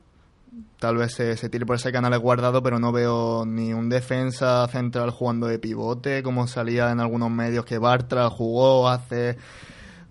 tal 0.79 0.97
vez 0.97 1.13
se, 1.13 1.37
se 1.37 1.49
tire 1.49 1.65
por 1.65 1.75
ese 1.75 1.91
canal 1.91 2.17
guardado, 2.17 2.63
pero 2.63 2.79
no 2.79 2.91
veo 2.91 3.45
ni 3.45 3.73
un 3.73 3.89
defensa 3.89 4.67
central 4.69 5.11
jugando 5.11 5.47
de 5.47 5.59
pivote, 5.59 6.23
como 6.23 6.47
salía 6.47 6.91
en 6.91 6.99
algunos 6.99 7.29
medios 7.29 7.65
que 7.65 7.77
Bartra 7.77 8.29
jugó 8.29 8.89
hace 8.89 9.37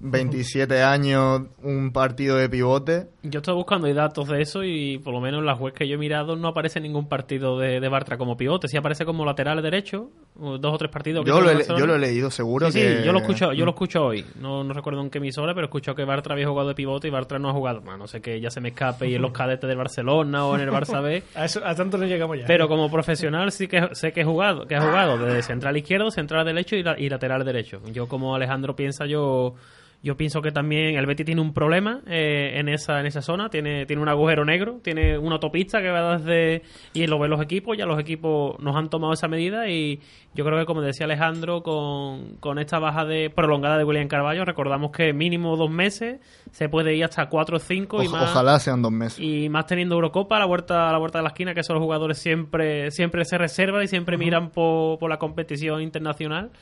27 0.00 0.82
años, 0.82 1.42
un 1.62 1.92
partido 1.92 2.36
de 2.36 2.48
pivote. 2.48 3.08
Yo 3.22 3.40
estoy 3.40 3.54
buscando 3.54 3.92
datos 3.92 4.28
de 4.28 4.40
eso 4.40 4.64
y 4.64 4.98
por 4.98 5.12
lo 5.12 5.20
menos 5.20 5.40
en 5.40 5.46
las 5.46 5.60
webs 5.60 5.76
que 5.76 5.86
yo 5.86 5.96
he 5.96 5.98
mirado 5.98 6.36
no 6.36 6.48
aparece 6.48 6.80
ningún 6.80 7.06
partido 7.06 7.58
de, 7.58 7.80
de 7.80 7.88
Bartra 7.88 8.16
como 8.16 8.36
pivote. 8.36 8.66
Sí 8.66 8.78
aparece 8.78 9.04
como 9.04 9.26
lateral 9.26 9.60
derecho, 9.62 10.10
dos 10.34 10.74
o 10.74 10.78
tres 10.78 10.90
partidos. 10.90 11.26
Yo 11.26 11.40
lo, 11.42 11.50
he, 11.50 11.66
yo 11.66 11.86
lo 11.86 11.96
he 11.96 11.98
leído, 11.98 12.30
seguro. 12.30 12.70
Sí, 12.70 12.80
que... 12.80 12.98
sí, 12.98 13.04
yo 13.04 13.12
lo 13.12 13.18
escucho, 13.18 13.52
yo 13.52 13.66
lo 13.66 13.72
escucho 13.72 14.06
hoy. 14.06 14.24
No, 14.40 14.64
no 14.64 14.72
recuerdo 14.72 15.02
en 15.02 15.10
qué 15.10 15.18
emisora, 15.18 15.54
pero 15.54 15.66
escucho 15.66 15.94
que 15.94 16.04
Bartra 16.04 16.32
había 16.32 16.48
jugado 16.48 16.68
de 16.68 16.74
pivote 16.74 17.08
y 17.08 17.10
Bartra 17.10 17.38
no 17.38 17.50
ha 17.50 17.52
jugado. 17.52 17.82
Bueno, 17.82 17.98
no 17.98 18.06
sé 18.06 18.22
que 18.22 18.40
ya 18.40 18.50
se 18.50 18.62
me 18.62 18.70
escape 18.70 19.06
y 19.06 19.14
en 19.16 19.22
los 19.22 19.32
cadetes 19.36 19.68
del 19.68 19.76
Barcelona 19.76 20.46
o 20.46 20.54
en 20.54 20.62
el 20.62 20.70
Barça 20.70 21.02
B. 21.02 21.22
a, 21.34 21.44
eso, 21.44 21.60
a 21.62 21.74
tanto 21.74 21.98
no 21.98 22.06
llegamos 22.06 22.38
ya. 22.38 22.46
Pero 22.46 22.68
como 22.68 22.90
profesional 22.90 23.52
sí 23.52 23.68
que 23.68 23.90
sé 23.92 24.12
que 24.12 24.22
he 24.22 24.24
jugado, 24.24 24.66
que 24.66 24.76
ha 24.76 24.80
jugado 24.80 25.18
de 25.18 25.42
central 25.42 25.76
izquierdo, 25.76 26.10
central 26.10 26.46
derecho 26.46 26.74
y, 26.74 26.82
la, 26.82 26.98
y 26.98 27.10
lateral 27.10 27.44
derecho. 27.44 27.82
Yo 27.92 28.08
como 28.08 28.34
Alejandro 28.34 28.74
piensa, 28.74 29.04
yo 29.04 29.54
yo 30.02 30.16
pienso 30.16 30.40
que 30.40 30.50
también 30.50 30.96
el 30.96 31.04
Betis 31.04 31.26
tiene 31.26 31.42
un 31.42 31.52
problema 31.52 32.00
eh, 32.06 32.52
en 32.54 32.70
esa 32.70 33.00
en 33.00 33.06
esa 33.06 33.20
zona, 33.20 33.50
tiene 33.50 33.84
tiene 33.84 34.00
un 34.00 34.08
agujero 34.08 34.46
negro, 34.46 34.80
tiene 34.82 35.18
una 35.18 35.34
autopista 35.34 35.82
que 35.82 35.90
va 35.90 36.16
desde 36.16 36.62
y 36.94 37.06
lo 37.06 37.18
ven 37.18 37.30
los 37.30 37.40
equipos, 37.42 37.76
ya 37.76 37.84
los 37.84 38.00
equipos 38.00 38.58
nos 38.60 38.76
han 38.76 38.88
tomado 38.88 39.12
esa 39.12 39.28
medida 39.28 39.68
y 39.68 40.00
yo 40.34 40.44
creo 40.44 40.58
que 40.58 40.64
como 40.64 40.80
decía 40.80 41.04
Alejandro 41.04 41.62
con, 41.62 42.36
con 42.36 42.58
esta 42.58 42.78
baja 42.78 43.04
de 43.04 43.28
prolongada 43.28 43.76
de 43.76 43.84
William 43.84 44.08
Carballo, 44.08 44.46
recordamos 44.46 44.90
que 44.90 45.12
mínimo 45.12 45.56
dos 45.56 45.70
meses 45.70 46.20
se 46.50 46.70
puede 46.70 46.94
ir 46.94 47.04
hasta 47.04 47.28
cuatro 47.28 47.58
o 47.58 47.60
cinco 47.60 48.02
y 48.02 48.08
más 48.08 48.30
ojalá 48.30 48.58
sean 48.58 48.80
dos 48.80 48.92
meses. 48.92 49.20
y 49.20 49.50
más 49.50 49.66
teniendo 49.66 49.96
Eurocopa 49.96 50.36
a 50.36 50.38
la 50.38 50.46
vuelta 50.46 50.88
a 50.88 50.92
la 50.92 50.98
vuelta 50.98 51.18
de 51.18 51.24
la 51.24 51.28
esquina 51.28 51.52
que 51.52 51.60
esos 51.60 51.78
jugadores 51.78 52.16
siempre 52.16 52.90
siempre 52.90 53.26
se 53.26 53.36
reservan 53.36 53.82
y 53.82 53.86
siempre 53.86 54.16
miran 54.16 54.48
por, 54.48 54.98
por 54.98 55.10
la 55.10 55.18
competición 55.18 55.82
internacional 55.82 56.52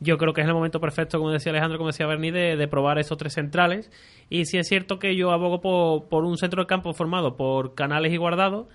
yo 0.00 0.18
creo 0.18 0.32
que 0.32 0.40
es 0.40 0.46
el 0.46 0.54
momento 0.54 0.80
perfecto, 0.80 1.18
como 1.18 1.30
decía 1.30 1.52
Alejandro, 1.52 1.78
como 1.78 1.90
decía 1.90 2.06
Berni, 2.06 2.30
de, 2.30 2.56
de 2.56 2.68
probar 2.68 2.98
esos 2.98 3.18
tres 3.18 3.34
centrales. 3.34 3.90
Y 4.28 4.46
si 4.46 4.58
es 4.58 4.66
cierto 4.66 4.98
que 4.98 5.14
yo 5.14 5.30
abogo 5.30 5.60
por, 5.60 6.08
por 6.08 6.24
un 6.24 6.38
centro 6.38 6.62
de 6.62 6.66
campo 6.66 6.92
formado 6.94 7.36
por 7.36 7.74
Canales 7.74 8.12
y 8.12 8.16
Guardado, 8.16 8.68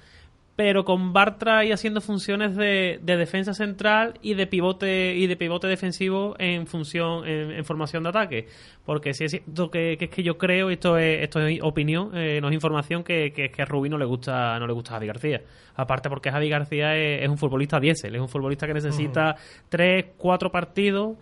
pero 0.55 0.85
con 0.85 1.11
Bartra 1.11 1.59
ahí 1.59 1.71
haciendo 1.71 1.99
funciones 1.99 2.55
de, 2.55 2.99
de, 3.01 3.17
defensa 3.17 3.53
central 3.53 4.13
y 4.21 4.35
de 4.35 4.47
pivote 4.47 5.15
y 5.15 5.27
de 5.27 5.35
pivote 5.35 5.67
defensivo 5.67 6.35
en 6.39 6.65
función 6.65 7.27
en, 7.27 7.51
en 7.51 7.65
formación 7.65 8.03
de 8.03 8.09
ataque 8.09 8.47
porque 8.85 9.13
si 9.13 9.25
es 9.25 9.31
cierto 9.31 9.69
que, 9.69 9.97
que, 9.99 10.05
es 10.05 10.11
que 10.11 10.23
yo 10.23 10.37
creo 10.37 10.69
esto 10.69 10.97
es 10.97 11.23
esto 11.23 11.45
es 11.45 11.59
opinión 11.61 12.11
eh, 12.13 12.39
no 12.41 12.47
es 12.47 12.53
información 12.53 13.03
que, 13.03 13.33
que, 13.33 13.51
que, 13.51 13.61
a 13.61 13.65
Rubí 13.65 13.89
no 13.89 13.97
le 13.97 14.05
gusta 14.05 14.57
no 14.59 14.67
le 14.67 14.73
gusta 14.73 14.91
a 14.91 14.93
Javi 14.95 15.07
García 15.07 15.41
aparte 15.75 16.09
porque 16.09 16.31
Javi 16.31 16.49
García 16.49 16.95
es, 16.95 17.23
es 17.23 17.29
un 17.29 17.37
futbolista 17.37 17.79
diésel 17.79 18.15
es 18.15 18.21
un 18.21 18.29
futbolista 18.29 18.65
que 18.65 18.73
necesita 18.73 19.31
uh 19.31 19.33
-huh. 19.33 19.63
tres 19.69 20.05
cuatro 20.17 20.51
partidos 20.51 21.17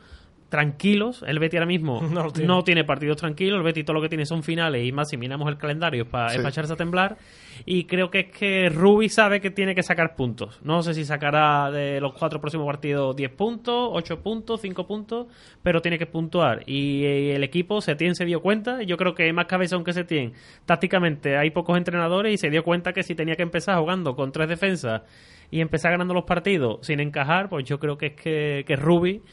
tranquilos. 0.53 1.25
El 1.25 1.39
Betty 1.39 1.57
ahora 1.57 1.65
mismo 1.65 1.99
no 2.11 2.29
tiene. 2.29 2.47
no 2.47 2.63
tiene. 2.63 2.83
partidos 2.83 3.17
tranquilos. 3.17 3.57
El 3.57 3.63
Betty 3.63 3.83
todo 3.83 3.95
lo 3.95 4.01
que 4.03 4.07
tiene 4.07 4.23
son 4.27 4.43
finales 4.43 4.85
y 4.85 4.91
más 4.91 5.09
si 5.09 5.17
miramos 5.17 5.49
el 5.49 5.57
calendario 5.57 6.03
es 6.03 6.09
para 6.09 6.29
sí. 6.29 6.39
echarse 6.39 6.73
a 6.73 6.75
temblar. 6.75 7.17
Y 7.65 7.85
creo 7.85 8.11
que 8.11 8.19
es 8.19 8.27
que 8.27 8.69
Rubi 8.69 9.09
sabe 9.09 9.41
que 9.41 9.49
tiene 9.49 9.73
que 9.73 9.81
sacar 9.81 10.15
puntos. 10.15 10.59
No 10.63 10.83
sé 10.83 10.93
si 10.93 11.05
sacará 11.05 11.71
de 11.71 11.99
los 11.99 12.13
cuatro 12.13 12.39
próximos 12.39 12.67
partidos 12.67 13.15
10 13.15 13.31
puntos, 13.31 13.89
8 13.93 14.21
puntos, 14.21 14.61
5 14.61 14.85
puntos, 14.85 15.25
pero 15.63 15.81
tiene 15.81 15.97
que 15.97 16.05
puntuar. 16.05 16.61
Y 16.67 17.03
el 17.31 17.43
equipo, 17.43 17.81
Setién 17.81 18.13
se 18.13 18.25
dio 18.25 18.39
cuenta. 18.39 18.83
Yo 18.83 18.95
creo 18.95 19.15
que 19.15 19.33
más 19.33 19.47
cabezón 19.47 19.83
que 19.83 19.93
Setién. 19.93 20.33
Tácticamente 20.67 21.35
hay 21.35 21.49
pocos 21.49 21.75
entrenadores 21.79 22.31
y 22.31 22.37
se 22.37 22.51
dio 22.51 22.63
cuenta 22.63 22.93
que 22.93 23.01
si 23.01 23.15
tenía 23.15 23.35
que 23.35 23.43
empezar 23.43 23.79
jugando 23.79 24.15
con 24.15 24.31
tres 24.31 24.49
defensas 24.49 25.01
y 25.49 25.61
empezar 25.61 25.93
ganando 25.93 26.13
los 26.13 26.25
partidos 26.25 26.85
sin 26.85 26.99
encajar, 26.99 27.49
pues 27.49 27.65
yo 27.65 27.79
creo 27.79 27.97
que 27.97 28.07
es 28.07 28.13
que, 28.13 28.63
que 28.67 28.75
Rubi 28.75 29.23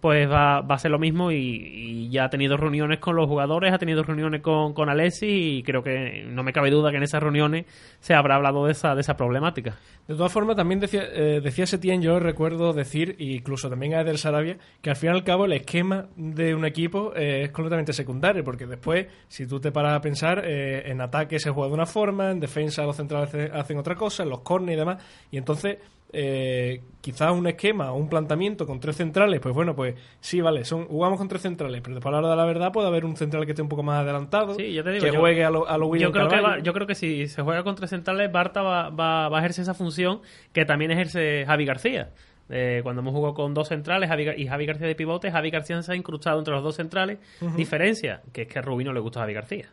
pues 0.00 0.30
va, 0.30 0.60
va 0.60 0.74
a 0.74 0.78
ser 0.78 0.90
lo 0.90 0.98
mismo 0.98 1.32
y, 1.32 2.08
ya 2.10 2.24
ha 2.24 2.30
tenido 2.30 2.56
reuniones 2.56 2.98
con 3.00 3.16
los 3.16 3.26
jugadores, 3.26 3.72
ha 3.72 3.78
tenido 3.78 4.02
reuniones 4.02 4.42
con, 4.42 4.72
con 4.74 4.88
Alessi 4.88 5.58
y 5.58 5.62
creo 5.62 5.82
que 5.82 6.24
no 6.28 6.42
me 6.42 6.52
cabe 6.52 6.70
duda 6.70 6.90
que 6.90 6.98
en 6.98 7.02
esas 7.02 7.22
reuniones 7.22 7.66
se 8.00 8.14
habrá 8.14 8.36
hablado 8.36 8.66
de 8.66 8.72
esa, 8.72 8.94
de 8.94 9.00
esa 9.00 9.16
problemática. 9.16 9.76
De 10.06 10.14
todas 10.14 10.32
formas, 10.32 10.54
también 10.54 10.78
decía, 10.78 11.02
eh, 11.12 11.40
decía 11.42 11.66
Setién, 11.66 12.00
yo 12.00 12.20
recuerdo 12.20 12.72
decir, 12.72 13.16
incluso 13.18 13.68
también 13.68 13.94
a 13.94 14.02
Eder 14.02 14.18
Sarabia, 14.18 14.58
que 14.80 14.90
al 14.90 14.96
fin 14.96 15.10
y 15.10 15.12
al 15.12 15.24
cabo 15.24 15.46
el 15.46 15.52
esquema 15.52 16.06
de 16.16 16.54
un 16.54 16.64
equipo 16.64 17.12
eh, 17.16 17.42
es 17.44 17.50
completamente 17.50 17.92
secundario, 17.92 18.44
porque 18.44 18.66
después, 18.66 19.06
si 19.26 19.46
tú 19.46 19.58
te 19.58 19.72
paras 19.72 19.96
a 19.96 20.00
pensar, 20.00 20.42
eh, 20.44 20.84
en 20.86 21.00
ataque 21.00 21.40
se 21.40 21.50
juega 21.50 21.68
de 21.68 21.74
una 21.74 21.86
forma, 21.86 22.30
en 22.30 22.38
defensa 22.38 22.84
los 22.84 22.96
centrales 22.96 23.50
hacen 23.52 23.78
otra 23.78 23.96
cosa, 23.96 24.22
en 24.22 24.28
los 24.28 24.40
corners 24.40 24.74
y 24.74 24.78
demás, 24.78 25.02
y 25.30 25.38
entonces 25.38 25.78
eh, 26.12 26.82
quizás 27.00 27.32
un 27.32 27.46
esquema 27.46 27.92
o 27.92 27.96
un 27.96 28.08
planteamiento 28.08 28.66
con 28.66 28.80
tres 28.80 28.96
centrales, 28.96 29.40
pues 29.40 29.54
bueno, 29.54 29.74
pues 29.74 29.94
sí, 30.20 30.40
vale, 30.40 30.64
son, 30.64 30.86
jugamos 30.86 31.18
con 31.18 31.28
tres 31.28 31.42
centrales, 31.42 31.80
pero 31.82 31.94
después 31.94 32.10
a 32.10 32.12
la 32.12 32.18
hora 32.18 32.30
de 32.30 32.36
la 32.36 32.44
verdad 32.44 32.72
puede 32.72 32.88
haber 32.88 33.04
un 33.04 33.16
central 33.16 33.44
que 33.44 33.52
esté 33.52 33.62
un 33.62 33.68
poco 33.68 33.82
más 33.82 34.02
adelantado, 34.02 34.54
sí, 34.54 34.72
yo 34.72 34.82
te 34.82 34.92
digo, 34.92 35.04
que 35.04 35.12
yo, 35.12 35.20
juegue 35.20 35.44
a 35.44 35.50
lo, 35.50 35.68
a 35.68 35.76
lo 35.78 35.94
yo 35.96 36.12
creo 36.12 36.28
que 36.28 36.40
va, 36.40 36.58
Yo 36.60 36.72
creo 36.72 36.86
que 36.86 36.94
si 36.94 37.26
se 37.28 37.42
juega 37.42 37.62
con 37.62 37.74
tres 37.74 37.90
centrales, 37.90 38.30
Barta 38.32 38.62
va, 38.62 38.90
va, 38.90 39.28
va 39.28 39.38
a 39.38 39.40
ejercer 39.40 39.62
esa 39.62 39.74
función 39.74 40.20
que 40.52 40.64
también 40.64 40.90
ejerce 40.90 41.44
Javi 41.46 41.64
García. 41.64 42.10
Eh, 42.48 42.80
cuando 42.82 43.02
hemos 43.02 43.12
jugado 43.12 43.34
con 43.34 43.54
dos 43.54 43.68
centrales 43.68 44.08
Javi, 44.08 44.30
y 44.36 44.46
Javi 44.46 44.66
García 44.66 44.86
de 44.86 44.94
pivote, 44.94 45.30
Javi 45.32 45.50
García 45.50 45.82
se 45.82 45.92
ha 45.92 45.96
incrustado 45.96 46.38
entre 46.38 46.54
los 46.54 46.62
dos 46.62 46.76
centrales. 46.76 47.18
Uh 47.40 47.46
-huh. 47.46 47.56
Diferencia, 47.56 48.22
que 48.32 48.42
es 48.42 48.48
que 48.48 48.58
a 48.58 48.62
Rubí 48.62 48.84
no 48.84 48.92
le 48.92 49.00
gusta 49.00 49.20
a 49.20 49.22
Javi 49.22 49.34
García. 49.34 49.68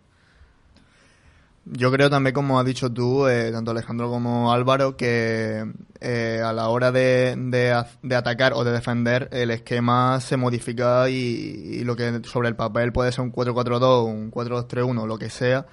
Yo 1.65 1.91
creo 1.91 2.09
también, 2.09 2.33
como 2.33 2.59
has 2.59 2.65
dicho 2.65 2.91
tú, 2.91 3.27
eh, 3.27 3.51
tanto 3.51 3.71
Alejandro 3.71 4.09
como 4.09 4.51
Álvaro, 4.51 4.97
que 4.97 5.65
eh, 6.01 6.41
a 6.43 6.51
la 6.51 6.67
hora 6.67 6.91
de, 6.91 7.35
de, 7.37 7.83
de, 8.01 8.15
atacar 8.15 8.51
o 8.53 8.65
de 8.65 8.71
defender, 8.73 9.29
el 9.31 9.49
esquema 9.49 10.19
se 10.19 10.35
modifica 10.35 11.09
y, 11.09 11.13
y 11.13 11.83
lo 11.85 11.95
que 11.95 12.21
sobre 12.25 12.49
el 12.49 12.57
papel 12.57 12.91
puede 12.91 13.13
ser 13.13 13.21
un 13.21 13.31
4-4-2, 13.31 14.05
un 14.05 14.31
4-2-3-1, 14.31 15.07
lo 15.07 15.17
que 15.17 15.29
sea. 15.29 15.65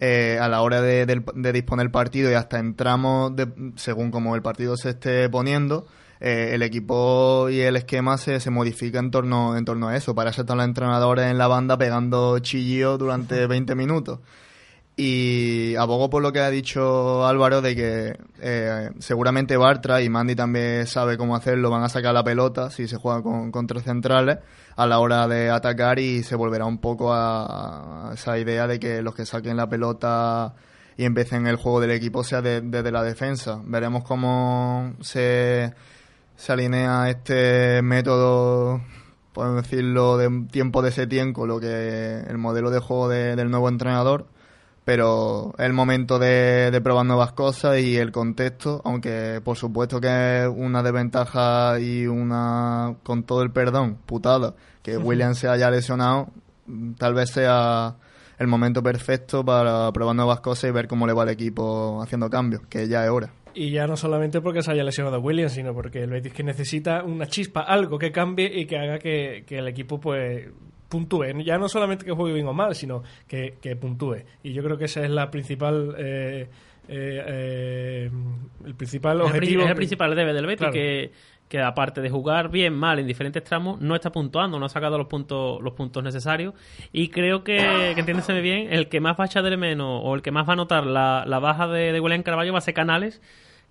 Eh, 0.00 0.38
a 0.40 0.48
la 0.48 0.62
hora 0.62 0.80
de, 0.80 1.06
de, 1.06 1.22
de, 1.34 1.52
disponer 1.52 1.86
el 1.86 1.90
partido 1.90 2.30
y 2.30 2.34
hasta 2.34 2.60
entramos, 2.60 3.32
según 3.76 4.12
como 4.12 4.36
el 4.36 4.42
partido 4.42 4.76
se 4.76 4.90
esté 4.90 5.28
poniendo, 5.28 5.88
eh, 6.20 6.50
el 6.52 6.62
equipo 6.62 7.48
y 7.48 7.60
el 7.60 7.74
esquema 7.76 8.16
se, 8.16 8.38
se 8.38 8.50
modifica 8.50 9.00
en 9.00 9.10
torno, 9.10 9.56
en 9.56 9.64
torno 9.64 9.88
a 9.88 9.96
eso. 9.96 10.14
Para 10.14 10.30
eso 10.30 10.42
están 10.42 10.58
los 10.58 10.66
entrenadores 10.66 11.26
en 11.26 11.38
la 11.38 11.48
banda 11.48 11.76
pegando 11.78 12.38
chillillo 12.38 12.96
durante 12.98 13.46
20 13.46 13.74
minutos. 13.74 14.20
Y 15.00 15.76
abogo 15.76 16.10
por 16.10 16.22
lo 16.22 16.32
que 16.32 16.40
ha 16.40 16.50
dicho 16.50 17.24
Álvaro 17.24 17.62
de 17.62 17.76
que 17.76 18.18
eh, 18.40 18.90
seguramente 18.98 19.56
Bartra 19.56 20.02
y 20.02 20.08
Mandy 20.08 20.34
también 20.34 20.88
sabe 20.88 21.16
cómo 21.16 21.36
hacerlo, 21.36 21.70
van 21.70 21.84
a 21.84 21.88
sacar 21.88 22.12
la 22.12 22.24
pelota 22.24 22.68
si 22.72 22.88
se 22.88 22.96
juega 22.96 23.22
con, 23.22 23.52
con 23.52 23.68
tres 23.68 23.84
centrales 23.84 24.38
a 24.74 24.88
la 24.88 24.98
hora 24.98 25.28
de 25.28 25.50
atacar 25.50 26.00
y 26.00 26.24
se 26.24 26.34
volverá 26.34 26.64
un 26.64 26.78
poco 26.78 27.14
a, 27.14 28.10
esa 28.12 28.40
idea 28.40 28.66
de 28.66 28.80
que 28.80 29.00
los 29.00 29.14
que 29.14 29.24
saquen 29.24 29.56
la 29.56 29.68
pelota 29.68 30.54
y 30.96 31.04
empiecen 31.04 31.46
el 31.46 31.54
juego 31.54 31.80
del 31.80 31.92
equipo 31.92 32.24
sea 32.24 32.42
desde 32.42 32.60
de, 32.62 32.82
de 32.82 32.90
la 32.90 33.04
defensa. 33.04 33.60
Veremos 33.66 34.02
cómo 34.02 34.94
se, 35.00 35.74
se 36.34 36.52
alinea 36.52 37.08
este 37.08 37.82
método 37.82 38.80
podemos 39.32 39.62
decirlo 39.62 40.16
de 40.16 40.46
tiempo 40.50 40.82
de 40.82 40.90
Setién 40.90 41.32
con 41.32 41.46
lo 41.46 41.60
que 41.60 42.24
el 42.26 42.38
modelo 42.38 42.70
de 42.72 42.80
juego 42.80 43.08
de, 43.08 43.36
del 43.36 43.48
nuevo 43.48 43.68
entrenador 43.68 44.26
pero 44.88 45.52
es 45.58 45.66
el 45.66 45.74
momento 45.74 46.18
de, 46.18 46.70
de, 46.70 46.80
probar 46.80 47.04
nuevas 47.04 47.32
cosas 47.32 47.78
y 47.78 47.98
el 47.98 48.10
contexto, 48.10 48.80
aunque 48.86 49.42
por 49.44 49.58
supuesto 49.58 50.00
que 50.00 50.44
es 50.44 50.48
una 50.48 50.82
desventaja 50.82 51.78
y 51.78 52.06
una, 52.06 52.96
con 53.02 53.24
todo 53.24 53.42
el 53.42 53.50
perdón, 53.50 53.98
putada, 54.06 54.54
que 54.82 54.96
William 54.96 55.34
se 55.34 55.46
haya 55.46 55.70
lesionado, 55.70 56.28
tal 56.96 57.12
vez 57.12 57.28
sea 57.28 57.96
el 58.38 58.46
momento 58.46 58.82
perfecto 58.82 59.44
para 59.44 59.92
probar 59.92 60.16
nuevas 60.16 60.40
cosas 60.40 60.70
y 60.70 60.72
ver 60.72 60.88
cómo 60.88 61.06
le 61.06 61.12
va 61.12 61.24
al 61.24 61.28
equipo 61.28 62.00
haciendo 62.02 62.30
cambios, 62.30 62.62
que 62.70 62.88
ya 62.88 63.04
es 63.04 63.10
hora. 63.10 63.30
Y 63.52 63.72
ya 63.72 63.86
no 63.86 63.94
solamente 63.94 64.40
porque 64.40 64.62
se 64.62 64.70
haya 64.70 64.84
lesionado 64.84 65.20
Williams, 65.20 65.52
sino 65.52 65.74
porque 65.74 66.02
el 66.02 66.08
Betis 66.08 66.32
que 66.32 66.44
necesita 66.44 67.02
una 67.02 67.26
chispa, 67.26 67.60
algo 67.60 67.98
que 67.98 68.10
cambie 68.10 68.58
y 68.58 68.64
que 68.64 68.78
haga 68.78 68.98
que, 68.98 69.44
que 69.46 69.58
el 69.58 69.68
equipo 69.68 70.00
pues 70.00 70.46
puntúe. 70.88 71.42
Ya 71.44 71.58
no 71.58 71.68
solamente 71.68 72.04
que 72.04 72.12
juegue 72.12 72.34
bien 72.34 72.46
o 72.46 72.52
mal, 72.52 72.74
sino 72.74 73.02
que, 73.26 73.54
que 73.60 73.76
puntúe. 73.76 74.24
Y 74.42 74.52
yo 74.52 74.62
creo 74.62 74.78
que 74.78 74.86
esa 74.86 75.04
es 75.04 75.10
la 75.10 75.30
principal... 75.30 75.94
Eh, 75.98 76.48
eh, 76.90 77.22
eh, 77.26 78.10
el 78.64 78.74
principal 78.74 79.20
objetivo. 79.20 79.62
Es 79.62 79.68
el 79.68 79.76
principal 79.76 80.16
debe 80.16 80.32
del 80.32 80.46
Betis, 80.46 80.58
claro. 80.58 80.72
que, 80.72 81.12
que 81.46 81.60
aparte 81.60 82.00
de 82.00 82.08
jugar 82.08 82.50
bien, 82.50 82.72
mal 82.72 82.98
en 82.98 83.06
diferentes 83.06 83.44
tramos, 83.44 83.78
no 83.82 83.94
está 83.94 84.10
puntuando, 84.10 84.58
no 84.58 84.64
ha 84.64 84.70
sacado 84.70 84.96
los 84.96 85.06
puntos, 85.06 85.60
los 85.60 85.74
puntos 85.74 86.02
necesarios. 86.02 86.54
Y 86.90 87.08
creo 87.08 87.44
que, 87.44 87.58
que 87.94 88.00
entiéndeseme 88.00 88.40
bien, 88.40 88.72
el 88.72 88.88
que 88.88 89.00
más 89.00 89.20
va 89.20 89.24
a 89.24 89.26
echar 89.26 89.44
de 89.44 89.56
menos 89.58 90.00
o 90.02 90.14
el 90.14 90.22
que 90.22 90.30
más 90.30 90.48
va 90.48 90.54
a 90.54 90.56
notar 90.56 90.86
la, 90.86 91.24
la 91.26 91.38
baja 91.38 91.68
de, 91.68 91.92
de 91.92 92.00
William 92.00 92.22
Carvalho 92.22 92.52
va 92.52 92.58
a 92.58 92.62
ser 92.62 92.72
Canales 92.72 93.20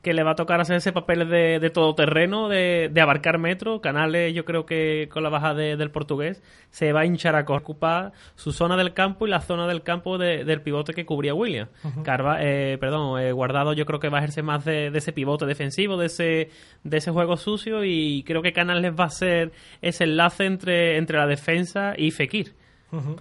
que 0.01 0.13
le 0.13 0.23
va 0.23 0.31
a 0.31 0.35
tocar 0.35 0.61
hacer 0.61 0.77
ese 0.77 0.91
papel 0.91 1.27
de, 1.27 1.59
de 1.59 1.69
todoterreno, 1.69 2.49
de, 2.49 2.89
de 2.91 3.01
abarcar 3.01 3.39
metro. 3.39 3.81
Canales, 3.81 4.33
yo 4.33 4.45
creo 4.45 4.65
que 4.65 5.09
con 5.11 5.23
la 5.23 5.29
baja 5.29 5.53
de, 5.53 5.75
del 5.75 5.91
portugués, 5.91 6.41
se 6.69 6.93
va 6.93 7.01
a 7.01 7.05
hinchar 7.05 7.35
a 7.35 7.41
ocupar 7.41 8.13
su 8.35 8.51
zona 8.51 8.77
del 8.77 8.93
campo 8.93 9.27
y 9.27 9.29
la 9.29 9.41
zona 9.41 9.67
del 9.67 9.83
campo 9.83 10.17
de, 10.17 10.43
del 10.45 10.61
pivote 10.61 10.93
que 10.93 11.05
cubría 11.05 11.33
William. 11.33 11.67
Uh 11.83 11.87
-huh. 11.87 12.03
Carva, 12.03 12.37
eh, 12.41 12.77
perdón, 12.79 13.19
eh, 13.19 13.31
Guardado 13.31 13.73
yo 13.73 13.85
creo 13.85 13.99
que 13.99 14.09
va 14.09 14.19
a 14.19 14.21
ejercer 14.21 14.43
más 14.43 14.63
de, 14.63 14.91
de, 14.91 14.97
ese 14.97 15.13
pivote 15.13 15.45
defensivo, 15.45 15.97
de 15.97 16.05
ese, 16.05 16.49
de 16.83 16.97
ese 16.97 17.11
juego 17.11 17.35
sucio 17.35 17.83
y 17.83 18.23
creo 18.23 18.41
que 18.41 18.53
Canales 18.53 18.93
va 18.97 19.05
a 19.05 19.09
ser 19.09 19.51
ese 19.81 20.03
enlace 20.03 20.45
entre, 20.45 20.97
entre 20.97 21.17
la 21.17 21.27
defensa 21.27 21.93
y 21.97 22.11
Fekir. 22.11 22.53
Uh 22.91 22.97
-huh. 22.97 23.19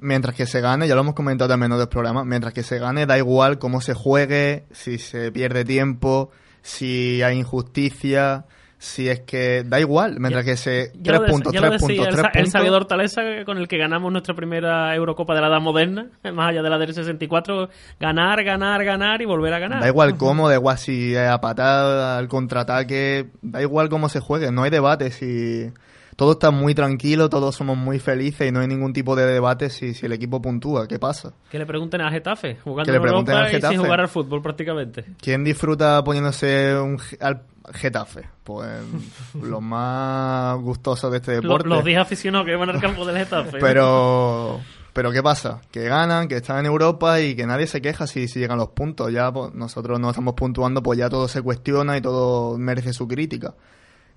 Mientras 0.00 0.34
que 0.34 0.46
se 0.46 0.60
gane, 0.60 0.88
ya 0.88 0.94
lo 0.94 1.02
hemos 1.02 1.14
comentado 1.14 1.48
también 1.48 1.72
en 1.72 1.76
otros 1.76 1.88
programas, 1.88 2.26
mientras 2.26 2.52
que 2.52 2.62
se 2.62 2.78
gane 2.78 3.06
da 3.06 3.18
igual 3.18 3.58
cómo 3.58 3.80
se 3.80 3.94
juegue, 3.94 4.66
si 4.72 4.98
se 4.98 5.32
pierde 5.32 5.64
tiempo, 5.64 6.30
si 6.62 7.22
hay 7.22 7.38
injusticia, 7.38 8.46
si 8.78 9.08
es 9.08 9.20
que 9.20 9.62
da 9.64 9.78
igual, 9.78 10.18
mientras 10.18 10.44
que 10.44 10.56
se... 10.56 10.92
Tres 11.02 11.20
puntos, 11.20 11.52
tres 11.52 11.80
puntos, 11.80 11.90
el, 11.90 12.14
tres 12.14 12.16
el 12.16 12.30
puntos. 12.32 12.50
sabio 12.50 12.70
de 12.72 12.76
Hortaleza 12.76 13.22
con 13.46 13.58
el 13.58 13.68
que 13.68 13.78
ganamos 13.78 14.10
nuestra 14.10 14.34
primera 14.34 14.92
Eurocopa 14.96 15.36
de 15.36 15.40
la 15.40 15.46
Edad 15.46 15.60
Moderna, 15.60 16.06
más 16.32 16.50
allá 16.50 16.62
de 16.62 16.70
la 16.70 16.78
del 16.78 16.92
64, 16.92 17.68
ganar, 18.00 18.42
ganar, 18.42 18.84
ganar 18.84 19.22
y 19.22 19.24
volver 19.24 19.54
a 19.54 19.60
ganar. 19.60 19.80
Da 19.80 19.88
igual 19.88 20.16
cómo, 20.16 20.48
da 20.48 20.56
igual 20.56 20.78
si 20.78 21.14
es 21.14 21.28
a 21.28 21.40
patada, 21.40 22.18
al 22.18 22.26
contraataque, 22.26 23.30
da 23.40 23.62
igual 23.62 23.88
cómo 23.88 24.08
se 24.08 24.18
juegue, 24.18 24.50
no 24.50 24.64
hay 24.64 24.70
debate 24.70 25.12
si 25.12 25.70
todo 26.16 26.32
está 26.32 26.50
muy 26.50 26.74
tranquilo, 26.74 27.28
todos 27.28 27.54
somos 27.54 27.76
muy 27.76 27.98
felices 27.98 28.48
y 28.48 28.52
no 28.52 28.60
hay 28.60 28.68
ningún 28.68 28.92
tipo 28.92 29.16
de 29.16 29.26
debate 29.26 29.70
si, 29.70 29.94
si 29.94 30.06
el 30.06 30.12
equipo 30.12 30.42
puntúa, 30.42 30.86
¿qué 30.86 30.98
pasa? 30.98 31.32
Que 31.50 31.58
le 31.58 31.66
pregunten 31.66 32.00
al 32.00 32.12
Getafe, 32.12 32.56
jugando 32.62 32.86
Que 32.86 32.92
le 32.92 32.96
en 32.96 33.02
pregunten 33.02 33.32
Europa 33.34 33.46
al 33.46 33.52
y 33.52 33.54
Getafe. 33.56 33.74
sin 33.74 33.82
jugar 33.84 34.00
al 34.00 34.08
fútbol 34.08 34.42
prácticamente. 34.42 35.04
¿Quién 35.20 35.44
disfruta 35.44 36.02
poniéndose 36.04 36.78
un 36.78 36.98
al 37.20 37.42
Getafe? 37.72 38.28
Pues 38.44 38.68
los 39.42 39.62
más 39.62 40.58
gustosos 40.60 41.10
de 41.10 41.18
este 41.18 41.32
deporte. 41.32 41.68
los 41.68 41.84
10 41.84 41.98
aficionados 41.98 42.46
que 42.46 42.56
van 42.56 42.70
al 42.70 42.80
campo 42.80 43.04
del 43.06 43.16
Getafe. 43.16 43.58
Pero, 43.60 44.60
pero 44.92 45.10
¿qué 45.12 45.22
pasa? 45.22 45.60
Que 45.70 45.84
ganan, 45.84 46.28
que 46.28 46.36
están 46.36 46.58
en 46.58 46.66
Europa 46.66 47.20
y 47.20 47.34
que 47.34 47.46
nadie 47.46 47.66
se 47.66 47.80
queja 47.80 48.06
si, 48.06 48.28
si 48.28 48.38
llegan 48.38 48.58
los 48.58 48.68
puntos. 48.68 49.10
Ya 49.12 49.32
pues, 49.32 49.54
nosotros 49.54 49.98
no 49.98 50.10
estamos 50.10 50.34
puntuando, 50.34 50.82
pues 50.82 50.98
ya 50.98 51.08
todo 51.08 51.26
se 51.28 51.40
cuestiona 51.40 51.96
y 51.96 52.00
todo 52.02 52.58
merece 52.58 52.92
su 52.92 53.08
crítica. 53.08 53.54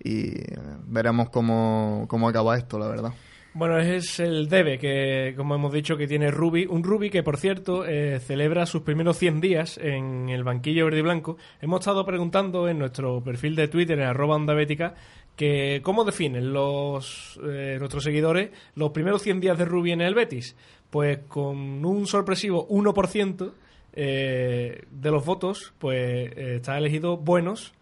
Y 0.04 0.38
eh, 0.38 0.58
veremos 0.88 1.30
cómo, 1.30 2.06
cómo 2.08 2.30
acaba 2.30 2.58
esto, 2.58 2.78
la 2.80 2.88
verdad. 2.88 3.14
Bueno, 3.54 3.80
es 3.80 4.20
el 4.20 4.50
debe 4.50 4.78
que, 4.78 5.34
como 5.38 5.56
hemos 5.56 5.72
dicho, 5.72 5.96
que 5.96 6.08
tiene 6.08 6.30
Rubi. 6.30 6.66
Un 6.66 6.84
Rubi 6.84 7.10
que, 7.10 7.24
por 7.24 7.38
cierto, 7.38 7.86
eh, 7.86 8.20
celebra 8.20 8.66
sus 8.66 8.82
primeros 8.82 9.18
100 9.18 9.40
días 9.40 9.78
en 9.78 10.28
el 10.28 10.44
banquillo 10.44 10.84
verde 10.86 11.00
y 11.00 11.04
blanco. 11.04 11.38
Hemos 11.62 11.80
estado 11.80 12.06
preguntando 12.06 12.68
en 12.68 12.80
nuestro 12.80 13.24
perfil 13.24 13.56
de 13.56 13.70
Twitter, 13.70 13.98
en 13.98 14.08
arroba 14.08 14.36
onda 14.36 14.54
bética, 14.54 14.96
que 15.36 15.82
cómo 15.84 16.04
definen 16.04 16.54
los 16.54 17.40
eh, 17.44 17.78
nuestros 17.80 18.04
seguidores 18.04 18.52
los 18.76 18.92
primeros 18.92 19.22
100 19.22 19.40
días 19.40 19.58
de 19.58 19.66
Rubi 19.66 19.92
en 19.92 20.02
el 20.02 20.16
Betis. 20.16 20.56
Pues 20.90 21.20
con 21.28 21.86
un 21.86 22.08
sorpresivo 22.08 22.68
1% 22.70 23.52
eh, 23.94 24.84
de 24.90 25.12
los 25.12 25.26
votos, 25.26 25.74
pues 25.80 25.98
eh, 25.98 26.56
está 26.58 26.78
elegido 26.78 27.18
buenos 27.18 27.74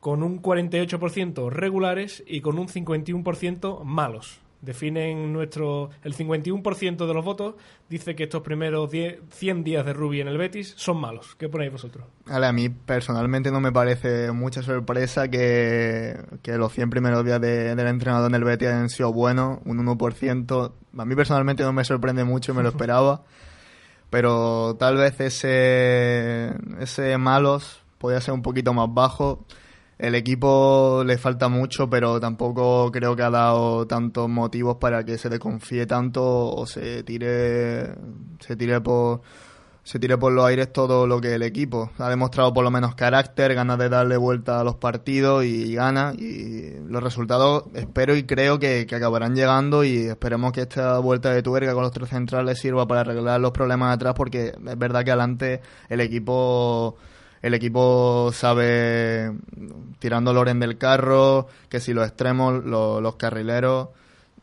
con 0.00 0.22
un 0.22 0.40
48% 0.42 1.50
regulares 1.50 2.22
y 2.26 2.40
con 2.40 2.58
un 2.58 2.68
51% 2.68 3.82
malos. 3.84 4.40
Definen 4.62 5.32
nuestro. 5.32 5.90
El 6.02 6.14
51% 6.16 7.06
de 7.06 7.14
los 7.14 7.24
votos 7.24 7.54
dice 7.90 8.16
que 8.16 8.24
estos 8.24 8.42
primeros 8.42 8.90
10 8.90 9.18
100 9.30 9.62
días 9.64 9.84
de 9.84 9.92
Rubi 9.92 10.20
en 10.20 10.28
el 10.28 10.38
Betis 10.38 10.72
son 10.76 10.98
malos. 11.00 11.36
¿Qué 11.38 11.48
ponéis 11.48 11.70
vosotros? 11.72 12.06
Vale, 12.24 12.46
a 12.46 12.52
mí 12.52 12.68
personalmente 12.70 13.50
no 13.50 13.60
me 13.60 13.70
parece 13.70 14.32
mucha 14.32 14.62
sorpresa 14.62 15.28
que, 15.28 16.16
que 16.42 16.56
los 16.56 16.72
100 16.72 16.88
primeros 16.90 17.24
días 17.24 17.40
de- 17.40 17.74
del 17.76 17.86
entrenador 17.86 18.30
en 18.30 18.34
el 18.34 18.44
Betis 18.44 18.68
hayan 18.68 18.88
sido 18.88 19.12
buenos, 19.12 19.58
un 19.66 19.78
1%. 19.86 20.72
A 20.98 21.04
mí 21.04 21.14
personalmente 21.14 21.62
no 21.62 21.72
me 21.72 21.84
sorprende 21.84 22.24
mucho, 22.24 22.54
me 22.54 22.62
lo 22.62 22.68
esperaba. 22.70 23.22
Pero 24.10 24.76
tal 24.78 24.96
vez 24.96 25.20
ese, 25.20 26.52
ese 26.80 27.18
malos 27.18 27.82
podía 27.98 28.20
ser 28.20 28.34
un 28.34 28.42
poquito 28.42 28.72
más 28.72 28.92
bajo. 28.92 29.44
El 29.98 30.14
equipo 30.14 31.02
le 31.06 31.16
falta 31.16 31.48
mucho, 31.48 31.88
pero 31.88 32.20
tampoco 32.20 32.90
creo 32.92 33.16
que 33.16 33.22
ha 33.22 33.30
dado 33.30 33.86
tantos 33.86 34.28
motivos 34.28 34.76
para 34.76 35.04
que 35.04 35.16
se 35.16 35.30
le 35.30 35.38
confíe 35.38 35.86
tanto 35.86 36.22
o 36.22 36.66
se 36.66 37.02
tire, 37.02 37.94
se 38.40 38.56
tire 38.56 38.82
por, 38.82 39.22
se 39.84 39.98
tire 39.98 40.18
por 40.18 40.32
los 40.32 40.44
aires 40.44 40.70
todo 40.70 41.06
lo 41.06 41.18
que 41.22 41.34
el 41.34 41.42
equipo. 41.42 41.92
Ha 41.98 42.10
demostrado 42.10 42.52
por 42.52 42.62
lo 42.62 42.70
menos 42.70 42.94
carácter, 42.94 43.54
ganas 43.54 43.78
de 43.78 43.88
darle 43.88 44.18
vuelta 44.18 44.60
a 44.60 44.64
los 44.64 44.74
partidos 44.74 45.46
y, 45.46 45.74
gana. 45.74 46.12
Y 46.14 46.74
los 46.86 47.02
resultados 47.02 47.64
espero 47.74 48.14
y 48.16 48.24
creo 48.24 48.58
que, 48.58 48.84
que 48.86 48.96
acabarán 48.96 49.34
llegando 49.34 49.82
y 49.82 50.08
esperemos 50.08 50.52
que 50.52 50.62
esta 50.62 50.98
vuelta 50.98 51.30
de 51.32 51.42
tuerca 51.42 51.72
con 51.72 51.82
los 51.84 51.92
tres 51.92 52.10
centrales 52.10 52.58
sirva 52.58 52.86
para 52.86 53.00
arreglar 53.00 53.40
los 53.40 53.52
problemas 53.52 53.94
atrás 53.94 54.12
porque 54.14 54.48
es 54.48 54.78
verdad 54.78 55.04
que 55.04 55.10
adelante 55.12 55.62
el 55.88 56.00
equipo 56.00 56.96
el 57.46 57.54
equipo 57.54 58.30
sabe 58.32 59.32
tirando 59.98 60.32
Loren 60.32 60.60
del 60.60 60.78
carro, 60.78 61.46
que 61.68 61.80
si 61.80 61.92
los 61.92 62.06
extremos, 62.06 62.64
lo- 62.64 63.00
los 63.00 63.16
carrileros, 63.16 63.88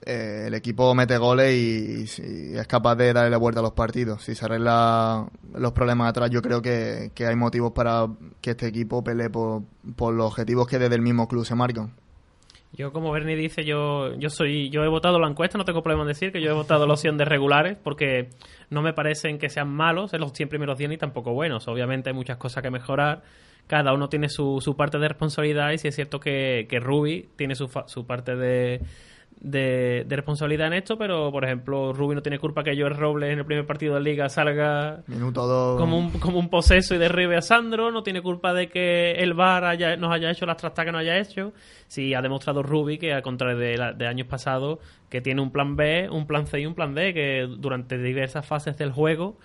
eh, 0.06 0.46
el 0.48 0.54
equipo 0.54 0.94
mete 0.96 1.18
goles 1.18 1.54
y, 1.54 2.22
y 2.22 2.58
es 2.58 2.68
capaz 2.68 2.96
de 2.96 3.14
darle 3.14 3.30
la 3.30 3.38
vuelta 3.38 3.60
a 3.62 3.64
los 3.64 3.72
partidos. 3.74 4.24
Si 4.24 4.36
se 4.36 4.46
arregla 4.46 5.28
los 5.54 5.72
problemas 5.72 6.10
atrás, 6.10 6.30
yo 6.30 6.42
creo 6.42 6.62
que, 6.62 7.12
que 7.16 7.26
hay 7.28 7.36
motivos 7.36 7.72
para 7.74 8.08
que 8.42 8.52
este 8.52 8.68
equipo 8.68 9.04
pelee 9.04 9.30
por, 9.30 9.64
por 9.96 10.14
los 10.14 10.28
objetivos 10.28 10.68
que 10.68 10.80
desde 10.80 10.96
el 10.96 11.02
mismo 11.02 11.28
club 11.28 11.46
se 11.46 11.56
marcan. 11.56 11.92
Yo, 12.76 12.92
como 12.92 13.12
Bernie 13.12 13.36
dice, 13.36 13.64
yo, 13.64 14.16
yo 14.16 14.30
soy, 14.30 14.72
yo 14.72 14.84
he 14.84 14.88
votado 14.88 15.20
la 15.20 15.28
encuesta, 15.28 15.60
no 15.60 15.64
tengo 15.64 15.84
problema 15.84 16.02
en 16.02 16.08
decir 16.08 16.32
que 16.32 16.42
yo 16.42 16.50
he 16.50 16.54
votado 16.54 16.88
la 16.88 16.94
opción 16.94 17.18
de 17.18 17.26
regulares, 17.26 17.78
porque 17.82 18.30
no 18.72 18.82
me 18.82 18.94
parecen 18.94 19.38
que 19.38 19.50
sean 19.50 19.70
malos 19.70 20.14
en 20.16 20.22
los 20.22 20.34
100 20.34 20.50
primeros 20.50 20.80
100 20.80 20.90
ni 20.90 20.98
tampoco 20.98 21.34
buenos. 21.34 21.68
Obviamente 21.68 22.10
hay 22.10 22.16
muchas 22.16 22.38
cosas 22.38 22.64
que 22.64 22.72
mejorar, 22.72 23.22
cada 23.68 23.94
uno 23.94 24.10
tiene 24.10 24.28
su, 24.28 24.60
su 24.60 24.76
parte 24.76 24.98
de 24.98 25.08
responsabilidad 25.08 25.72
y 25.72 25.78
sí 25.78 25.88
es 25.88 25.96
cierto 25.96 26.20
que, 26.20 26.66
que 26.68 26.80
Ruby 26.80 27.30
tiene 27.36 27.54
su, 27.54 27.70
su 27.86 28.08
parte 28.08 28.36
de, 28.36 28.82
de, 29.40 30.06
de 30.08 30.16
responsabilidad 30.16 30.68
en 30.68 30.74
esto, 30.74 30.98
pero 30.98 31.32
por 31.32 31.44
ejemplo, 31.46 31.92
Ruby 31.94 32.16
no 32.16 32.22
tiene 32.22 32.40
culpa 32.40 32.64
que 32.64 32.76
Joel 32.80 32.96
Robles 32.96 33.32
en 33.34 33.40
el 33.40 33.46
primer 33.46 33.66
partido 33.66 33.96
de 33.96 34.02
liga 34.02 34.30
salga 34.30 35.04
Minuto 35.08 35.46
dos. 35.46 35.80
como 35.80 35.98
un, 35.98 36.12
como 36.20 36.40
un 36.40 36.50
poseso 36.50 36.96
y 36.96 36.98
derribe 36.98 37.36
a 37.38 37.42
Sandro, 37.42 37.92
no 37.92 38.04
tiene 38.04 38.22
culpa 38.22 38.54
de 38.54 38.70
que 38.70 39.12
el 39.14 39.34
VAR 39.34 39.66
haya, 39.66 39.96
nos 39.98 40.14
haya 40.14 40.32
hecho 40.32 40.46
las 40.46 40.58
trastas 40.58 40.86
que 40.86 40.92
nos 40.92 41.02
haya 41.02 41.18
hecho. 41.18 41.54
Sí, 41.88 42.14
ha 42.14 42.22
demostrado 42.22 42.64
Rubi 42.64 42.98
que, 42.98 43.14
al 43.14 43.22
contrario 43.22 43.58
de, 43.58 43.78
la- 43.78 43.94
de 43.94 44.08
años 44.08 44.28
pasados, 44.28 44.80
que 45.10 45.22
tiene 45.22 45.42
un 45.42 45.52
plan 45.52 45.76
B, 45.76 46.10
un 46.10 46.26
plan 46.28 46.48
C 46.48 46.62
y 46.62 46.66
un 46.66 46.74
plan 46.76 46.96
D, 46.96 47.14
que 47.14 47.48
durante 47.58 47.98
diversas 47.98 48.46
fases 48.46 48.78
del 48.78 48.92
juego 48.92 49.38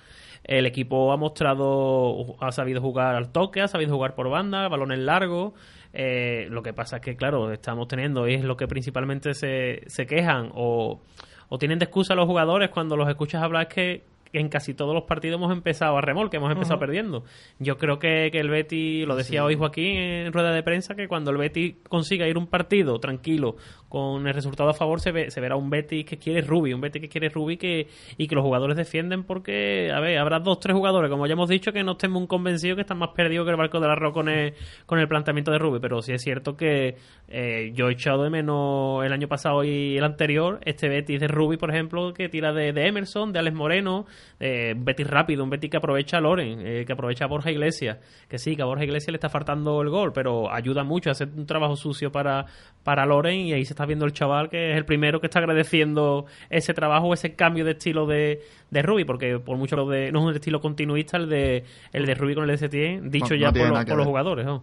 el 0.44 0.64
equipo 0.66 1.12
ha 1.12 1.16
mostrado, 1.16 2.36
ha 2.40 2.52
sabido 2.52 2.80
jugar 2.80 3.16
al 3.16 3.32
toque, 3.32 3.60
ha 3.60 3.68
sabido 3.68 3.94
jugar 3.94 4.14
por 4.14 4.30
banda, 4.30 4.68
balones 4.68 5.00
largos. 5.00 5.52
Eh, 6.00 6.46
lo 6.50 6.62
que 6.62 6.72
pasa 6.72 6.98
es 6.98 7.02
que, 7.02 7.16
claro, 7.16 7.50
estamos 7.52 7.88
teniendo, 7.88 8.28
y 8.28 8.34
es 8.34 8.44
lo 8.44 8.56
que 8.56 8.68
principalmente 8.68 9.34
se, 9.34 9.82
se 9.88 10.06
quejan 10.06 10.52
o, 10.54 11.00
o 11.48 11.58
tienen 11.58 11.80
de 11.80 11.86
excusa 11.86 12.14
los 12.14 12.26
jugadores 12.26 12.70
cuando 12.70 12.96
los 12.96 13.08
escuchas 13.08 13.42
hablar, 13.42 13.66
que 13.66 14.04
en 14.32 14.48
casi 14.48 14.74
todos 14.74 14.94
los 14.94 15.04
partidos 15.04 15.38
hemos 15.38 15.52
empezado 15.52 15.96
a 15.96 16.00
remolque, 16.00 16.36
hemos 16.36 16.52
empezado 16.52 16.78
perdiendo. 16.78 17.24
Yo 17.58 17.78
creo 17.78 17.98
que, 17.98 18.30
que 18.30 18.38
el 18.40 18.50
Betty, 18.50 19.04
lo 19.04 19.16
decía 19.16 19.44
hoy 19.44 19.56
Joaquín 19.56 19.96
en 19.96 20.32
rueda 20.32 20.52
de 20.52 20.62
prensa, 20.62 20.94
que 20.94 21.08
cuando 21.08 21.30
el 21.30 21.38
Betty 21.38 21.78
consiga 21.88 22.26
ir 22.26 22.38
un 22.38 22.46
partido 22.46 22.98
tranquilo, 22.98 23.56
con 23.88 24.26
el 24.26 24.34
resultado 24.34 24.68
a 24.68 24.74
favor, 24.74 25.00
se, 25.00 25.12
ve, 25.12 25.30
se 25.30 25.40
verá 25.40 25.56
un 25.56 25.70
Betty 25.70 26.04
que 26.04 26.18
quiere 26.18 26.42
Ruby, 26.42 26.74
un 26.74 26.80
Betty 26.80 27.00
que 27.00 27.08
quiere 27.08 27.28
Ruby 27.30 27.56
que, 27.56 27.88
y 28.16 28.26
que 28.26 28.34
los 28.34 28.44
jugadores 28.44 28.76
defienden 28.76 29.24
porque, 29.24 29.90
a 29.90 30.00
ver, 30.00 30.18
habrá 30.18 30.40
dos, 30.40 30.60
tres 30.60 30.76
jugadores, 30.76 31.10
como 31.10 31.26
ya 31.26 31.32
hemos 31.32 31.48
dicho, 31.48 31.72
que 31.72 31.82
no 31.82 31.92
estén 31.92 32.10
muy 32.10 32.26
convencidos 32.26 32.76
que 32.76 32.82
están 32.82 32.98
más 32.98 33.10
perdidos 33.14 33.46
que 33.46 33.50
el 33.52 33.56
barco 33.56 33.80
del 33.80 33.90
arroz 33.90 34.12
con 34.12 34.28
el, 34.28 34.54
con 34.86 34.98
el 34.98 35.08
planteamiento 35.08 35.50
de 35.50 35.58
Ruby, 35.58 35.78
pero 35.80 36.02
sí 36.02 36.12
es 36.12 36.22
cierto 36.22 36.56
que 36.56 36.96
eh, 37.28 37.72
yo 37.74 37.88
he 37.88 37.92
echado 37.92 38.24
de 38.24 38.30
menos 38.30 39.04
el 39.04 39.12
año 39.12 39.28
pasado 39.28 39.64
y 39.64 39.96
el 39.96 40.04
anterior, 40.04 40.60
este 40.64 40.88
Betis 40.88 41.20
de 41.20 41.28
Ruby, 41.28 41.56
por 41.56 41.70
ejemplo, 41.70 42.12
que 42.12 42.28
tira 42.28 42.52
de, 42.52 42.72
de 42.72 42.88
Emerson, 42.88 43.32
de 43.32 43.38
Alex 43.38 43.56
Moreno, 43.56 44.06
eh, 44.40 44.74
un 44.76 44.84
Betis 44.84 45.06
rápido, 45.06 45.44
un 45.44 45.50
Betis 45.50 45.70
que 45.70 45.76
aprovecha 45.76 46.18
a 46.18 46.20
Loren, 46.20 46.60
eh, 46.66 46.84
que 46.86 46.92
aprovecha 46.92 47.24
a 47.24 47.28
Borja 47.28 47.50
Iglesias, 47.50 47.98
que 48.28 48.38
sí, 48.38 48.56
que 48.56 48.62
a 48.62 48.64
Borja 48.64 48.84
Iglesias 48.84 49.12
le 49.12 49.16
está 49.16 49.28
faltando 49.28 49.80
el 49.82 49.88
gol, 49.88 50.12
pero 50.12 50.52
ayuda 50.52 50.84
mucho 50.84 51.10
a 51.10 51.12
hacer 51.12 51.28
un 51.36 51.46
trabajo 51.46 51.76
sucio 51.76 52.12
para, 52.12 52.46
para 52.82 53.04
Loren 53.06 53.40
y 53.40 53.52
ahí 53.52 53.64
se 53.64 53.72
está 53.72 53.86
viendo 53.86 54.04
el 54.04 54.12
chaval 54.12 54.48
que 54.48 54.70
es 54.72 54.76
el 54.76 54.84
primero 54.84 55.20
que 55.20 55.26
está 55.26 55.38
agradeciendo 55.40 56.26
ese 56.50 56.74
trabajo, 56.74 57.12
ese 57.14 57.34
cambio 57.34 57.64
de 57.64 57.72
estilo 57.72 58.06
de, 58.06 58.40
de 58.70 58.82
Ruby, 58.82 59.04
porque 59.04 59.38
por 59.38 59.56
mucho 59.56 59.76
lo 59.76 59.88
de, 59.88 60.12
no 60.12 60.20
es 60.20 60.24
un 60.26 60.34
estilo 60.34 60.60
continuista 60.60 61.16
el 61.16 61.28
de, 61.28 61.64
el 61.92 62.06
de 62.06 62.14
Ruby 62.14 62.34
con 62.34 62.44
el 62.44 62.50
de 62.50 62.58
Setién, 62.58 63.10
dicho 63.10 63.34
No- 63.34 63.36
ya 63.36 63.48
por, 63.52 63.68
los- 63.68 63.78
por 63.90 63.98
los 63.98 64.06
jugadores. 64.06 64.46
¿no? 64.46 64.62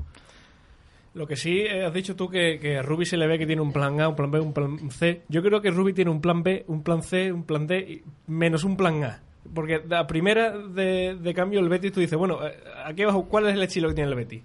Lo 1.13 1.25
que 1.27 1.37
sí 1.37 1.59
eh, 1.61 1.85
has 1.85 1.93
dicho 1.93 2.15
tú 2.17 2.27
que, 2.29 2.59
que 2.59 2.77
a 2.77 2.81
Ruby 2.81 3.05
se 3.05 3.15
le 3.15 3.25
ve 3.25 3.39
que 3.39 3.45
tiene 3.45 3.61
un 3.61 3.71
plan 3.71 4.01
A, 4.01 4.09
un 4.09 4.17
plan 4.17 4.29
B, 4.31 4.39
un 4.41 4.51
plan 4.53 4.91
C. 4.91 5.21
Yo 5.29 5.41
creo 5.41 5.61
que 5.61 5.71
Ruby 5.71 5.93
tiene 5.93 6.11
un 6.11 6.19
plan 6.19 6.43
B, 6.43 6.65
un 6.67 6.83
plan 6.83 7.01
C, 7.03 7.31
un 7.31 7.43
plan 7.45 7.65
D, 7.67 7.79
y- 7.79 8.03
menos 8.29 8.65
un 8.65 8.75
plan 8.75 9.01
A. 9.05 9.21
Porque 9.53 9.81
la 9.87 10.07
primera 10.07 10.57
de, 10.57 11.15
de 11.15 11.33
cambio 11.33 11.59
el 11.59 11.69
Betis 11.69 11.91
tú 11.91 11.99
dices, 11.99 12.17
bueno, 12.17 12.45
eh, 12.45 12.57
aquí 12.85 13.03
abajo, 13.03 13.25
¿cuál 13.25 13.47
es 13.47 13.53
el 13.53 13.63
estilo 13.63 13.89
que 13.89 13.95
tiene 13.95 14.09
el 14.09 14.15
Betis? 14.15 14.43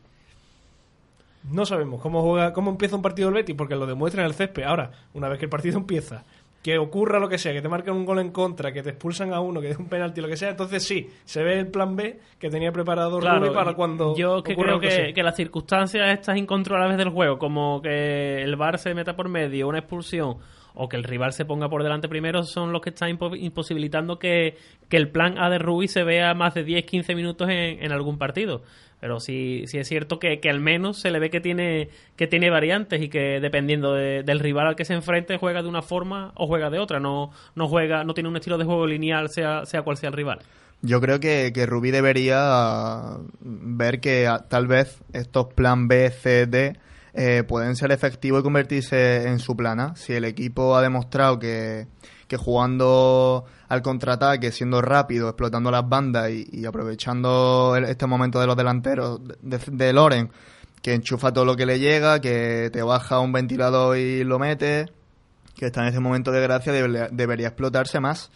No 1.51 1.64
sabemos 1.64 2.03
cómo 2.03 2.22
juega, 2.22 2.53
cómo 2.53 2.70
empieza 2.70 2.96
un 2.96 3.03
partido 3.03 3.28
el 3.28 3.34
Betis, 3.34 3.57
porque 3.57 3.74
lo 3.74 3.86
demuestra 3.86 4.22
en 4.22 4.28
el 4.28 4.34
césped. 4.34 4.62
Ahora, 4.64 4.90
una 5.14 5.28
vez 5.28 5.38
que 5.38 5.46
el 5.46 5.51
partido 5.51 5.78
empieza, 5.78 6.24
que 6.62 6.76
ocurra 6.78 7.18
lo 7.18 7.28
que 7.28 7.38
sea, 7.38 7.53
que 7.53 7.62
te 7.62 7.68
marcan 7.68 7.96
un 7.96 8.05
gol 8.05 8.18
en 8.18 8.30
contra, 8.30 8.72
que 8.72 8.82
te 8.82 8.90
expulsan 8.90 9.32
a 9.32 9.40
uno, 9.40 9.61
que 9.61 9.70
es 9.70 9.78
un 9.78 9.88
penalti, 9.88 10.20
lo 10.20 10.28
que 10.28 10.36
sea, 10.36 10.51
entonces 10.51 10.82
sí, 10.84 11.09
se 11.24 11.42
ve 11.42 11.59
el 11.59 11.68
plan 11.68 11.96
B 11.96 12.20
que 12.38 12.51
tenía 12.51 12.70
preparado 12.70 13.18
Claro, 13.18 13.53
para 13.55 13.72
cuando 13.74 14.14
yo 14.14 14.42
que 14.42 14.55
creo 14.55 14.74
lo 14.74 14.80
que, 14.80 14.88
que, 14.88 15.14
que 15.14 15.22
las 15.22 15.36
circunstancias 15.36 16.07
estas 16.12 16.36
incontrolables 16.36 16.98
del 16.98 17.09
juego, 17.09 17.38
como 17.38 17.80
que 17.80 18.42
el 18.42 18.57
VAR 18.57 18.78
se 18.78 18.94
meta 18.94 19.16
por 19.16 19.30
medio, 19.30 19.68
una 19.68 19.78
expulsión 19.78 20.36
o 20.74 20.88
que 20.88 20.96
el 20.96 21.04
rival 21.04 21.32
se 21.32 21.44
ponga 21.44 21.68
por 21.68 21.82
delante 21.82 22.08
primero 22.08 22.42
son 22.44 22.72
los 22.72 22.80
que 22.80 22.90
están 22.90 23.10
imposibilitando 23.10 24.18
que, 24.18 24.56
el 24.90 25.08
plan 25.08 25.38
A 25.38 25.50
de 25.50 25.58
Rubí 25.58 25.88
se 25.88 26.02
vea 26.04 26.34
más 26.34 26.54
de 26.54 26.66
10-15 26.66 27.14
minutos 27.14 27.48
en, 27.50 27.92
algún 27.92 28.18
partido. 28.18 28.62
Pero 29.00 29.18
sí, 29.18 29.64
sí 29.66 29.78
es 29.78 29.88
cierto 29.88 30.18
que, 30.18 30.40
que, 30.40 30.50
al 30.50 30.60
menos 30.60 31.00
se 31.00 31.10
le 31.10 31.18
ve 31.18 31.30
que 31.30 31.40
tiene, 31.40 31.88
que 32.16 32.26
tiene 32.26 32.50
variantes 32.50 33.00
y 33.00 33.08
que 33.08 33.40
dependiendo 33.40 33.94
del 33.94 34.40
rival 34.40 34.66
al 34.66 34.76
que 34.76 34.84
se 34.84 34.92
enfrente 34.92 35.38
juega 35.38 35.62
de 35.62 35.68
una 35.68 35.80
forma 35.80 36.32
o 36.34 36.46
juega 36.46 36.68
de 36.68 36.78
otra. 36.78 37.00
No, 37.00 37.30
no 37.54 37.68
juega, 37.68 38.04
no 38.04 38.12
tiene 38.12 38.28
un 38.28 38.36
estilo 38.36 38.58
de 38.58 38.64
juego 38.64 38.86
lineal 38.86 39.30
sea, 39.30 39.64
sea 39.64 39.82
cual 39.82 39.96
sea 39.96 40.10
el 40.10 40.16
rival. 40.16 40.40
Yo 40.82 41.00
creo 41.00 41.20
que, 41.20 41.52
que 41.54 41.66
Rubí 41.66 41.90
debería 41.90 43.16
ver 43.40 44.00
que 44.00 44.28
tal 44.48 44.66
vez 44.66 45.02
estos 45.12 45.52
plan 45.54 45.88
B, 45.88 46.10
C, 46.10 46.46
D 46.46 46.76
eh, 47.14 47.44
pueden 47.46 47.76
ser 47.76 47.92
efectivos 47.92 48.40
y 48.40 48.42
convertirse 48.42 49.28
en 49.28 49.38
su 49.38 49.56
plana. 49.56 49.94
Si 49.96 50.12
el 50.12 50.24
equipo 50.24 50.76
ha 50.76 50.82
demostrado 50.82 51.38
que, 51.38 51.86
que 52.30 52.36
jugando 52.36 53.44
al 53.68 53.82
contraataque, 53.82 54.52
siendo 54.52 54.80
rápido, 54.80 55.28
explotando 55.28 55.70
las 55.70 55.88
bandas 55.88 56.30
y, 56.30 56.64
aprovechando 56.64 57.76
este 57.76 58.06
momento 58.06 58.40
de 58.40 58.46
los 58.46 58.56
delanteros 58.56 59.20
de, 59.42 59.92
Loren, 59.92 60.30
que 60.80 60.94
enchufa 60.94 61.32
todo 61.32 61.44
lo 61.44 61.56
que 61.56 61.66
le 61.66 61.80
llega, 61.80 62.20
que 62.20 62.70
te 62.72 62.82
baja 62.82 63.18
un 63.18 63.32
ventilador 63.32 63.96
y 63.98 64.22
lo 64.22 64.38
mete, 64.38 64.86
que 65.56 65.66
está 65.66 65.82
en 65.82 65.88
ese 65.88 66.00
momento 66.00 66.30
de 66.30 66.40
gracia, 66.40 66.72
debería 66.72 67.48
explotarse 67.48 68.00
más 68.00 68.30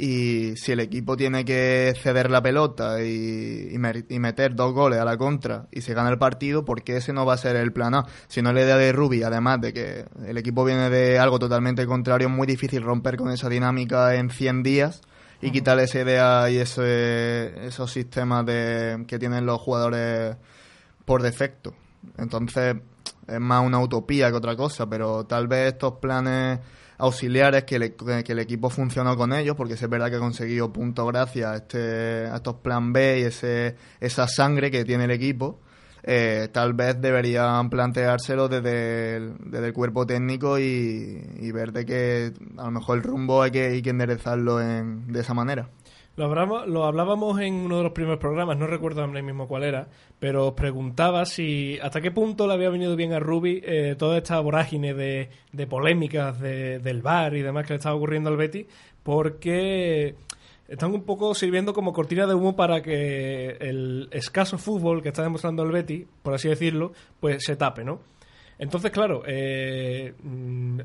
y 0.00 0.54
si 0.56 0.70
el 0.70 0.78
equipo 0.78 1.16
tiene 1.16 1.44
que 1.44 1.92
ceder 2.00 2.30
la 2.30 2.40
pelota 2.40 3.02
y, 3.02 3.76
meter 3.78 4.54
dos 4.54 4.72
goles 4.72 5.00
a 5.00 5.04
la 5.04 5.16
contra 5.16 5.66
y 5.72 5.80
se 5.80 5.92
gana 5.92 6.08
el 6.08 6.18
partido, 6.18 6.64
¿por 6.64 6.84
qué 6.84 6.98
ese 6.98 7.12
no 7.12 7.26
va 7.26 7.34
a 7.34 7.36
ser 7.36 7.56
el 7.56 7.72
plan 7.72 7.96
A? 7.96 8.06
Si 8.28 8.40
no 8.40 8.50
es 8.50 8.54
la 8.54 8.62
idea 8.62 8.76
de 8.76 8.92
Rubi, 8.92 9.24
además 9.24 9.60
de 9.60 9.72
que 9.72 10.04
el 10.24 10.38
equipo 10.38 10.64
viene 10.64 10.88
de 10.88 11.18
algo 11.18 11.40
totalmente 11.40 11.84
contrario, 11.84 12.28
es 12.28 12.32
muy 12.32 12.46
difícil 12.46 12.82
romper 12.82 13.16
con 13.16 13.32
esa 13.32 13.48
dinámica 13.48 14.14
en 14.14 14.30
100 14.30 14.62
días 14.62 15.00
y 15.42 15.50
quitarle 15.50 15.82
esa 15.82 16.00
idea 16.00 16.48
y 16.48 16.58
ese, 16.58 17.66
esos 17.66 17.90
sistemas 17.90 18.46
de, 18.46 19.04
que 19.08 19.18
tienen 19.18 19.46
los 19.46 19.60
jugadores 19.60 20.36
por 21.04 21.22
defecto. 21.22 21.74
Entonces 22.16 22.76
es 23.26 23.40
más 23.40 23.66
una 23.66 23.80
utopía 23.80 24.30
que 24.30 24.36
otra 24.36 24.54
cosa, 24.54 24.88
pero 24.88 25.26
tal 25.26 25.48
vez 25.48 25.72
estos 25.72 25.94
planes 25.94 26.60
auxiliares 26.98 27.64
que, 27.64 27.76
el 27.76 28.38
equipo 28.38 28.70
funcionó 28.70 29.16
con 29.16 29.32
ellos, 29.32 29.56
porque 29.56 29.74
es 29.74 29.88
verdad 29.88 30.10
que 30.10 30.16
ha 30.16 30.20
conseguido 30.20 30.72
puntos 30.72 31.06
gracias 31.06 31.50
a, 31.50 31.56
este, 31.56 32.26
a 32.26 32.36
estos 32.36 32.56
plan 32.56 32.92
B 32.92 33.20
y 33.20 33.22
ese, 33.22 33.76
esa 34.00 34.26
sangre 34.26 34.70
que 34.70 34.84
tiene 34.84 35.04
el 35.04 35.12
equipo. 35.12 35.60
Eh, 36.02 36.48
tal 36.52 36.74
vez 36.74 37.00
deberían 37.00 37.68
planteárselo 37.70 38.48
desde 38.48 39.16
el, 39.16 39.34
desde 39.44 39.66
el 39.66 39.72
cuerpo 39.72 40.06
técnico 40.06 40.58
y, 40.58 41.50
ver 41.52 41.72
de 41.72 41.84
que 41.84 42.32
a 42.56 42.64
lo 42.64 42.70
mejor 42.70 42.98
el 42.98 43.04
rumbo 43.04 43.42
hay 43.42 43.50
que, 43.50 43.66
hay 43.66 43.82
que 43.82 43.90
enderezarlo 43.90 44.60
en, 44.60 45.12
de 45.12 45.20
esa 45.20 45.34
manera. 45.34 45.68
Lo, 46.16 46.66
lo 46.66 46.84
hablábamos 46.84 47.40
en 47.40 47.54
uno 47.54 47.76
de 47.76 47.84
los 47.84 47.92
primeros 47.92 48.18
programas, 48.18 48.58
no 48.58 48.66
recuerdo 48.66 49.02
ahora 49.02 49.22
mismo 49.22 49.46
cuál 49.46 49.62
era, 49.62 49.88
pero 50.18 50.48
os 50.48 50.54
preguntaba 50.54 51.24
si 51.24 51.78
hasta 51.80 52.00
qué 52.00 52.10
punto 52.10 52.46
le 52.46 52.54
había 52.54 52.70
venido 52.70 52.96
bien 52.96 53.12
a 53.12 53.20
Ruby 53.20 53.62
eh, 53.64 53.94
toda 53.96 54.18
esta 54.18 54.40
vorágine 54.40 54.94
de, 54.94 55.30
de 55.52 55.66
polémicas 55.66 56.40
del 56.40 57.02
bar 57.02 57.36
y 57.36 57.42
demás 57.42 57.66
que 57.66 57.74
le 57.74 57.76
estaba 57.76 57.94
ocurriendo 57.94 58.30
al 58.30 58.36
Betty, 58.36 58.66
porque 59.02 60.16
están 60.66 60.92
un 60.92 61.04
poco 61.04 61.34
sirviendo 61.34 61.72
como 61.72 61.92
cortina 61.92 62.26
de 62.26 62.34
humo 62.34 62.56
para 62.56 62.82
que 62.82 63.56
el 63.60 64.08
escaso 64.10 64.58
fútbol 64.58 65.02
que 65.02 65.08
está 65.08 65.22
demostrando 65.22 65.62
el 65.62 65.72
Betty, 65.72 66.06
por 66.22 66.34
así 66.34 66.48
decirlo, 66.48 66.92
pues 67.20 67.44
se 67.44 67.56
tape, 67.56 67.84
¿no? 67.84 68.00
Entonces, 68.58 68.90
claro, 68.90 69.22
eh, 69.26 70.14
mm, 70.20 70.80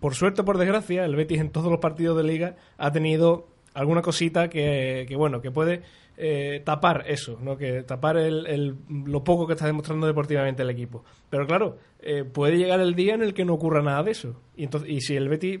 por 0.00 0.14
suerte 0.14 0.42
o 0.42 0.44
por 0.44 0.58
desgracia, 0.58 1.04
el 1.04 1.16
Betis 1.16 1.40
en 1.40 1.50
todos 1.50 1.70
los 1.70 1.80
partidos 1.80 2.16
de 2.16 2.22
liga 2.22 2.56
ha 2.78 2.92
tenido 2.92 3.48
alguna 3.74 4.00
cosita 4.00 4.48
que, 4.48 5.06
que 5.08 5.16
bueno, 5.16 5.40
que 5.40 5.50
puede 5.50 5.82
eh, 6.24 6.60
tapar 6.64 7.02
eso, 7.08 7.36
¿no? 7.42 7.56
Que 7.56 7.82
tapar 7.82 8.16
el, 8.16 8.76
lo 8.88 9.24
poco 9.24 9.44
que 9.44 9.54
está 9.54 9.66
demostrando 9.66 10.06
deportivamente 10.06 10.62
el 10.62 10.70
equipo. 10.70 11.02
Pero 11.28 11.48
claro, 11.48 11.78
eh, 11.98 12.22
puede 12.22 12.58
llegar 12.58 12.78
el 12.78 12.94
día 12.94 13.14
en 13.14 13.22
el 13.22 13.34
que 13.34 13.44
no 13.44 13.54
ocurra 13.54 13.82
nada 13.82 14.04
de 14.04 14.12
eso. 14.12 14.40
Y, 14.56 14.62
entonces, 14.62 14.88
y 14.88 15.00
si 15.00 15.16
el 15.16 15.28
Betis, 15.28 15.58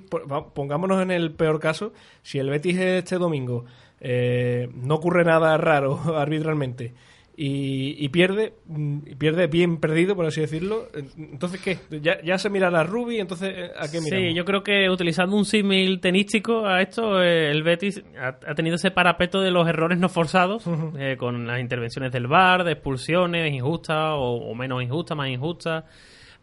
pongámonos 0.54 1.02
en 1.02 1.10
el 1.10 1.32
peor 1.32 1.58
caso, 1.58 1.92
si 2.22 2.38
el 2.38 2.48
Betis 2.48 2.78
este 2.78 3.16
domingo 3.16 3.64
eh, 3.98 4.68
no 4.72 4.94
ocurre 4.94 5.24
nada 5.24 5.56
raro 5.56 5.98
arbitralmente 6.16 6.94
y, 7.44 8.08
pierde, 8.10 8.54
mm, 8.66 8.98
y 9.04 9.14
pierde 9.16 9.48
bien 9.48 9.78
perdido, 9.78 10.14
por 10.14 10.26
así 10.26 10.40
decirlo. 10.40 10.88
Entonces, 11.16 11.60
¿qué? 11.60 11.78
¿Ya, 12.00 12.38
se 12.38 12.50
mira 12.50 12.68
a 12.68 12.84
Ruby? 12.84 13.18
Entonces, 13.18 13.72
¿a 13.76 13.90
qué 13.90 14.00
miramos? 14.00 14.28
Sí, 14.28 14.34
yo 14.34 14.44
creo 14.44 14.62
que 14.62 14.88
utilizando 14.88 15.36
un 15.36 15.44
símil 15.44 16.00
tenístico 16.00 16.64
a 16.66 16.80
esto, 16.80 17.20
eh, 17.20 17.50
el 17.50 17.64
Betis 17.64 18.00
ha, 18.16 18.54
tenido 18.54 18.76
ese 18.76 18.92
parapeto 18.92 19.40
de 19.40 19.50
los 19.50 19.66
errores 19.66 19.98
no 19.98 20.08
forzados, 20.08 20.62
eh, 20.96 21.16
con 21.18 21.48
las 21.48 21.58
intervenciones 21.58 22.12
del 22.12 22.28
VAR, 22.28 22.62
de 22.62 22.72
expulsiones 22.72 23.52
injustas 23.52 24.12
o, 24.14 24.54
menos 24.54 24.80
injustas, 24.80 25.16
más 25.16 25.28
injustas. 25.28 25.84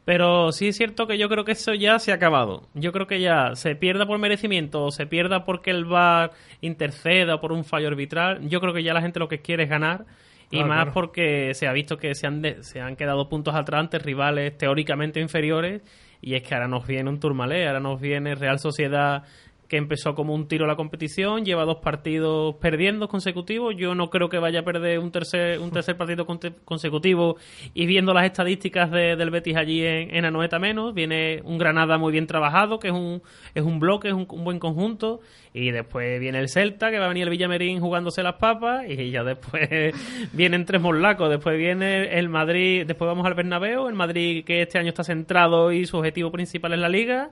Pero 0.03 0.51
sí 0.51 0.67
es 0.67 0.75
cierto 0.75 1.07
que 1.07 1.17
yo 1.17 1.29
creo 1.29 1.45
que 1.45 1.53
eso 1.53 1.73
ya 1.75 1.97
se 1.99 2.11
ha 2.11 2.15
acabado. 2.15 2.67
Yo 2.73 2.91
creo 2.91 3.07
que 3.07 3.21
ya 3.21 3.55
se 3.55 3.75
pierda 3.75 4.05
por 4.05 4.17
merecimiento 4.17 4.83
o 4.83 4.91
se 4.91 5.05
pierda 5.05 5.45
porque 5.45 5.71
el 5.71 5.85
VAR 5.85 6.31
interceda 6.59 7.35
o 7.35 7.41
por 7.41 7.53
un 7.53 7.63
fallo 7.63 7.87
arbitral. 7.87 8.49
Yo 8.49 8.59
creo 8.59 8.73
que 8.73 8.83
ya 8.83 8.93
la 8.93 9.01
gente 9.01 9.19
lo 9.19 9.29
que 9.29 9.41
quiere 9.41 9.63
es 9.63 9.69
ganar 9.69 10.05
y 10.51 10.63
más 10.63 10.87
porque 10.93 11.53
se 11.53 11.67
ha 11.67 11.73
visto 11.73 11.97
que 11.97 12.15
se 12.15 12.27
han, 12.27 12.43
se 12.63 12.81
han 12.81 12.95
quedado 12.95 13.29
puntos 13.29 13.55
atrás 13.55 13.81
ante 13.81 13.99
rivales 13.99 14.57
teóricamente 14.57 15.19
inferiores. 15.19 15.81
Y 16.21 16.35
es 16.35 16.43
que 16.43 16.53
ahora 16.53 16.67
nos 16.67 16.85
viene 16.85 17.09
un 17.09 17.19
Turmalé, 17.19 17.67
ahora 17.67 17.79
nos 17.79 18.01
viene 18.01 18.35
Real 18.35 18.59
Sociedad 18.59 19.23
que 19.69 19.77
empezó 19.77 20.15
como 20.15 20.33
un 20.33 20.47
tiro 20.47 20.65
la 20.65 20.75
competición, 20.75 21.45
lleva 21.45 21.63
dos 21.63 21.77
partidos 21.77 22.55
perdiendo 22.55 23.07
consecutivos. 23.07 23.75
Yo 23.77 23.93
no 23.93 24.09
creo 24.09 24.27
que 24.27 24.39
vaya 24.39 24.61
a 24.61 24.63
perder 24.63 24.97
un 24.97 25.11
tercer, 25.11 25.59
un 25.59 25.69
tercer 25.69 25.95
partido 25.95 26.25
consecutivo. 26.65 27.37
Y 27.75 27.85
viendo 27.85 28.11
las 28.15 28.25
estadísticas 28.25 28.89
del 28.89 29.29
Betis 29.29 29.55
allí 29.55 29.85
en, 29.85 30.15
en, 30.15 30.25
Anoeta 30.25 30.57
menos, 30.57 30.95
viene 30.95 31.41
un 31.43 31.59
Granada 31.59 31.99
muy 31.99 32.11
bien 32.11 32.25
trabajado, 32.25 32.79
que 32.79 32.87
es 32.87 32.93
un, 32.93 33.21
es 33.53 33.63
un 33.63 33.79
bloque, 33.79 34.07
es 34.07 34.15
un, 34.15 34.25
buen 34.25 34.57
conjunto. 34.57 35.21
Y 35.53 35.69
después 35.69 36.19
viene 36.19 36.39
el 36.39 36.49
Celta, 36.49 36.89
que 36.89 36.97
va 36.97 37.05
a 37.05 37.09
venir 37.09 37.25
el 37.25 37.29
Villamerín 37.29 37.79
jugándose 37.79 38.23
las 38.23 38.35
papas. 38.35 38.89
Y 38.89 39.11
ya 39.11 39.23
después 39.23 39.69
vienen 40.33 40.65
tres 40.65 40.81
morlacos. 40.81 41.29
Después 41.29 41.59
viene 41.59 42.17
el 42.17 42.27
Madrid, 42.27 42.87
después 42.87 43.07
vamos 43.07 43.25
al 43.27 43.35
Bernabéu, 43.35 43.87
el 43.87 43.93
Madrid 43.93 44.43
que 44.43 44.63
este 44.63 44.79
año 44.79 44.89
está 44.89 45.03
centrado 45.03 45.71
y 45.71 45.85
su 45.85 45.97
objetivo 45.97 46.31
principal 46.31 46.73
es 46.73 46.79
la 46.79 46.89
Liga. 46.89 47.29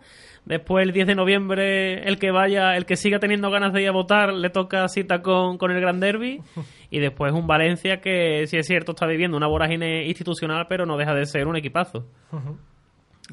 Después 0.48 0.88
el 0.88 0.94
10 0.94 1.08
de 1.08 1.16
noviembre 1.16 2.08
el 2.08 2.18
que 2.20 2.32
vaya, 2.32 2.78
el 2.78 2.86
que 2.86 2.96
siga 2.96 3.20
teniendo 3.20 3.52
ganas 3.52 3.74
de 3.74 3.82
ir 3.82 3.90
a 3.90 3.92
votar, 3.92 4.34
le 4.34 4.50
toca 4.50 4.88
cita 4.88 5.22
con, 5.22 5.58
con 5.58 5.72
el 5.72 5.82
Gran 5.82 6.00
Derby. 6.00 6.42
Y 6.90 7.00
después 7.00 7.34
un 7.34 7.48
Valencia 7.48 8.00
que, 8.00 8.48
si 8.48 8.56
es 8.56 8.66
cierto, 8.66 8.94
está 8.94 9.06
viviendo 9.06 9.36
una 9.36 9.48
vorágine 9.48 10.08
institucional, 10.08 10.68
pero 10.70 10.86
no 10.86 10.96
deja 10.96 11.14
de 11.14 11.26
ser 11.26 11.46
un 11.46 11.58
equipazo. 11.58 12.06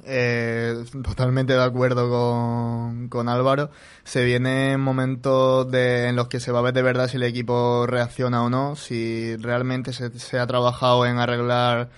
Eh, 0.05 0.75
totalmente 1.05 1.53
de 1.53 1.63
acuerdo 1.63 2.11
con, 2.11 3.09
con 3.09 3.29
Álvaro. 3.29 3.71
Se 4.03 4.25
vienen 4.25 4.81
momentos 4.81 5.71
de, 5.71 6.09
en 6.09 6.17
los 6.17 6.27
que 6.27 6.41
se 6.41 6.51
va 6.51 6.59
a 6.59 6.63
ver 6.63 6.75
de 6.75 6.83
verdad 6.83 7.07
si 7.07 7.17
el 7.17 7.23
equipo 7.23 7.87
reacciona 7.87 8.43
o 8.43 8.51
no, 8.51 8.75
si 8.75 9.37
realmente 9.37 9.93
se, 9.93 10.11
se 10.19 10.41
ha 10.41 10.49
trabajado 10.49 11.07
en 11.07 11.19
arreglar 11.19 11.91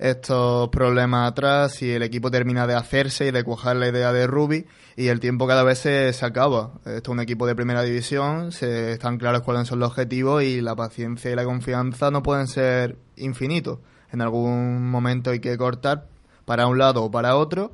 estos 0.00 0.70
problemas 0.70 1.30
atrás 1.30 1.74
si 1.74 1.92
el 1.92 2.02
equipo 2.02 2.30
termina 2.30 2.66
de 2.66 2.74
hacerse 2.74 3.26
y 3.26 3.30
de 3.30 3.44
cuajar 3.44 3.76
la 3.76 3.88
idea 3.88 4.14
de 4.14 4.26
Ruby 4.26 4.66
y 4.96 5.08
el 5.08 5.20
tiempo 5.20 5.46
cada 5.46 5.62
vez 5.62 5.78
se, 5.78 6.14
acaba. 6.22 6.72
Esto 6.86 6.96
es 6.96 7.08
un 7.08 7.20
equipo 7.20 7.46
de 7.46 7.54
primera 7.54 7.82
división, 7.82 8.50
se 8.50 8.92
están 8.92 9.18
claros 9.18 9.42
cuáles 9.42 9.68
son 9.68 9.78
los 9.78 9.90
objetivos 9.90 10.42
y 10.42 10.62
la 10.62 10.74
paciencia 10.74 11.30
y 11.30 11.34
la 11.34 11.44
confianza 11.44 12.10
no 12.10 12.22
pueden 12.22 12.46
ser 12.46 12.96
infinitos. 13.16 13.78
En 14.10 14.22
algún 14.22 14.90
momento 14.90 15.30
hay 15.30 15.40
que 15.40 15.56
cortar 15.58 16.06
para 16.46 16.66
un 16.66 16.78
lado 16.78 17.04
o 17.04 17.10
para 17.10 17.36
otro 17.36 17.72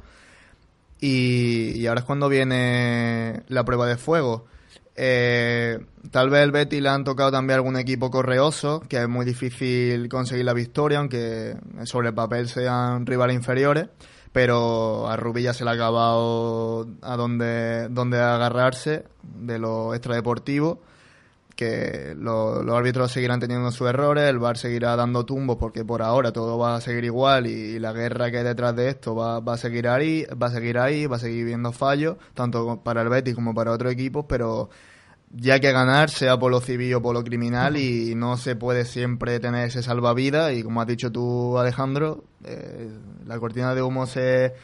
y, 1.00 1.78
y 1.78 1.86
ahora 1.86 2.00
es 2.00 2.06
cuando 2.06 2.28
viene 2.28 3.44
la 3.46 3.64
prueba 3.64 3.86
de 3.86 3.96
fuego 3.96 4.46
eh, 4.96 5.78
tal 6.10 6.30
vez 6.30 6.42
el 6.42 6.52
Betty 6.52 6.80
le 6.80 6.88
han 6.88 7.04
tocado 7.04 7.30
también 7.30 7.56
algún 7.56 7.76
equipo 7.76 8.10
correoso, 8.10 8.80
que 8.88 9.02
es 9.02 9.08
muy 9.08 9.26
difícil 9.26 10.08
conseguir 10.08 10.44
la 10.44 10.54
victoria, 10.54 10.98
aunque 10.98 11.56
sobre 11.84 12.08
el 12.08 12.14
papel 12.14 12.48
sean 12.48 13.04
rivales 13.04 13.36
inferiores. 13.36 13.88
Pero 14.32 15.08
a 15.08 15.16
Rubilla 15.16 15.54
se 15.54 15.64
le 15.64 15.70
ha 15.70 15.74
acabado 15.74 16.86
a 17.00 17.16
donde, 17.16 17.88
donde 17.88 18.18
agarrarse 18.20 19.04
de 19.22 19.58
lo 19.58 19.94
extradeportivo 19.94 20.80
que 21.56 22.14
los 22.16 22.68
árbitros 22.68 23.10
seguirán 23.10 23.40
teniendo 23.40 23.72
sus 23.72 23.88
errores, 23.88 24.24
el 24.24 24.38
VAR 24.38 24.58
seguirá 24.58 24.94
dando 24.94 25.24
tumbos 25.24 25.56
porque 25.56 25.84
por 25.86 26.02
ahora 26.02 26.30
todo 26.30 26.58
va 26.58 26.76
a 26.76 26.80
seguir 26.82 27.04
igual 27.04 27.46
y, 27.46 27.78
la 27.78 27.92
guerra 27.92 28.30
que 28.30 28.38
hay 28.38 28.44
detrás 28.44 28.76
de 28.76 28.90
esto 28.90 29.14
va, 29.14 29.40
va, 29.40 29.54
a 29.54 29.56
seguir 29.56 29.88
ahí, 29.88 30.26
va 30.40 30.48
a 30.48 30.50
seguir 30.50 30.78
ahí, 30.78 31.06
va 31.06 31.16
a 31.16 31.18
seguir 31.18 31.46
viendo 31.46 31.72
fallos, 31.72 32.16
tanto 32.34 32.82
para 32.84 33.00
el 33.00 33.08
Betis 33.08 33.34
como 33.34 33.54
para 33.54 33.72
otros 33.72 33.90
equipos, 33.90 34.26
pero 34.28 34.68
ya 35.30 35.60
que 35.60 35.72
ganar, 35.72 36.10
sea 36.10 36.38
por 36.38 36.50
lo 36.50 36.60
civil 36.60 36.94
o 36.94 37.02
por 37.02 37.14
lo 37.14 37.24
criminal, 37.24 37.76
y 37.76 38.14
no 38.14 38.36
se 38.36 38.56
puede 38.56 38.84
siempre 38.84 39.40
tener 39.40 39.68
ese 39.68 39.82
salvavidas, 39.82 40.52
y 40.54 40.62
como 40.62 40.80
has 40.80 40.86
dicho 40.86 41.10
tú, 41.12 41.58
Alejandro, 41.58 42.24
eh, 42.44 42.90
la 43.26 43.38
cortina 43.38 43.74
de 43.74 43.82
humo 43.82 44.06
se 44.06 44.54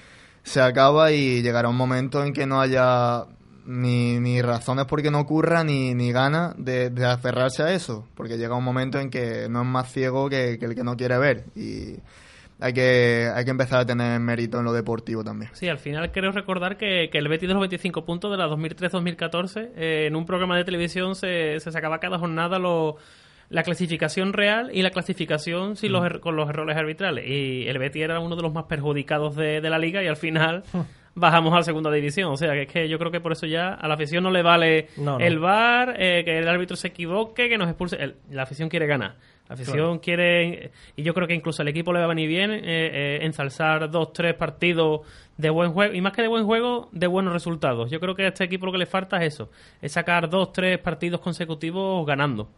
se 0.43 0.61
acaba 0.61 1.13
y 1.13 1.43
llegará 1.43 1.69
un 1.69 1.77
momento 1.77 2.25
en 2.25 2.33
que 2.33 2.47
no 2.47 2.61
haya 2.61 3.27
ni, 3.65 4.19
ni 4.19 4.43
razones 4.43 4.87
por 4.87 5.03
qué 5.03 5.11
no 5.11 5.21
ocurra, 5.21 5.65
ni, 5.65 5.95
ni 5.95 6.13
ganas 6.13 6.55
de, 6.59 6.91
de 6.91 7.07
aferrarse 7.07 7.63
a 7.63 7.73
eso, 7.73 8.07
porque 8.15 8.39
llega 8.39 8.57
un 8.57 8.65
momento 8.65 8.99
en 8.99 9.11
que 9.11 9.49
no 9.49 9.63
es 9.63 9.67
más 9.67 9.93
ciego 9.93 10.29
que, 10.29 10.59
que 10.59 10.67
el 10.67 10.75
que 10.75 10.85
no 10.85 10.97
quiere 10.97 11.19
ver 11.19 11.45
y 11.55 11.97
hay 12.63 12.73
que, 12.73 13.29
hay 13.35 13.45
que 13.45 13.51
empezar 13.51 13.81
a 13.81 13.87
tener 13.87 14.19
mérito 14.21 14.59
en 14.59 14.65
lo 14.65 14.73
deportivo 14.73 15.23
también. 15.25 15.51
Sí, 15.55 15.69
al 15.69 15.79
final 15.79 16.13
creo 16.13 16.33
recordar 16.33 16.77
que, 16.77 17.09
que 17.11 17.19
el 17.19 17.29
Betis 17.29 17.49
de 17.49 17.55
los 17.55 17.61
25 17.61 18.05
puntos 18.05 18.31
de 18.31 18.37
la 18.39 18.47
2003-2014, 18.49 19.71
eh, 19.77 20.07
en 20.07 20.17
un 20.17 20.27
programa 20.27 20.57
de 20.57 20.65
televisión 20.65 21.15
se, 21.15 21.59
se 21.61 21.73
sacaba 21.73 21.99
cada 21.99 22.19
jornada 22.19 22.59
lo, 22.59 22.97
la 23.49 23.63
clasificación 23.63 24.33
real 24.33 24.71
y 24.73 24.83
la 24.83 24.91
clasificación 24.91 25.77
sin 25.77 25.93
los, 25.93 26.03
er- 26.05 26.21
con 26.21 26.37
los 26.37 26.49
errores 26.49 26.77
arbitrales. 26.77 27.27
Y 27.27 27.67
el 27.69 27.79
Betis 27.79 28.03
era 28.03 28.21
uno 28.21 28.37
de 28.37 28.43
los 28.43 28.53
más 28.53 28.65
perjudicados 28.65 29.37
de, 29.37 29.61
de 29.61 29.71
la 29.71 29.79
liga 29.79 30.03
y 30.03 30.07
al 30.07 30.17
final 30.17 30.63
bajamos 31.15 31.53
a 31.53 31.57
la 31.57 31.63
segunda 31.63 31.91
división. 31.91 32.31
O 32.33 32.37
sea, 32.37 32.53
que 32.53 32.63
es 32.63 32.69
que 32.73 32.89
yo 32.89 32.99
creo 32.99 33.11
que 33.11 33.21
por 33.21 33.33
eso 33.33 33.47
ya 33.47 33.75
a 33.75 33.89
la 33.89 33.95
afición 33.95 34.23
no 34.25 34.31
le 34.31 34.43
vale 34.43 34.89
No, 34.97 35.19
no. 35.19 35.25
el 35.25 35.39
VAR, 35.39 35.95
eh, 35.99 36.23
que 36.25 36.39
el 36.39 36.49
árbitro 36.49 36.77
se 36.77 36.89
equivoque, 36.89 37.49
que 37.49 37.59
nos 37.59 37.69
expulse. 37.69 37.97
El- 37.97 38.17
la 38.31 38.43
afición 38.45 38.69
quiere 38.69 38.87
ganar. 38.87 39.17
La 39.49 39.55
afición 39.55 39.77
Claro. 39.77 40.01
quiere, 40.01 40.71
y 40.97 41.03
yo 41.03 41.13
creo 41.13 41.27
que 41.29 41.35
incluso 41.35 41.61
al 41.61 41.69
equipo 41.69 41.93
le 41.93 41.99
va 41.99 42.07
a 42.07 42.09
venir 42.09 42.29
bien 42.29 42.53
eh, 42.53 42.61
eh, 42.65 43.19
ensalzar 43.23 43.91
dos, 43.91 44.13
tres 44.15 44.35
partidos 44.35 45.01
de 45.37 45.51
buen 45.51 45.73
juego, 45.73 45.93
y 45.93 46.01
más 46.01 46.13
que 46.13 46.23
de 46.23 46.29
buen 46.29 46.45
juego, 46.47 46.89
de 46.93 47.07
buenos 47.07 47.35
resultados. 47.35 47.91
Yo 47.91 48.01
creo 48.01 48.15
que 48.15 48.25
a 48.25 48.29
este 48.29 48.45
equipo 48.45 48.65
lo 48.67 48.73
que 48.73 48.79
le 48.79 48.87
falta 48.87 49.19
es 49.23 49.35
eso, 49.35 49.51
es 49.83 49.93
sacar 49.93 50.31
dos, 50.31 50.53
tres 50.53 50.79
partidos 50.79 51.21
consecutivos 51.21 52.07
ganando. 52.07 52.49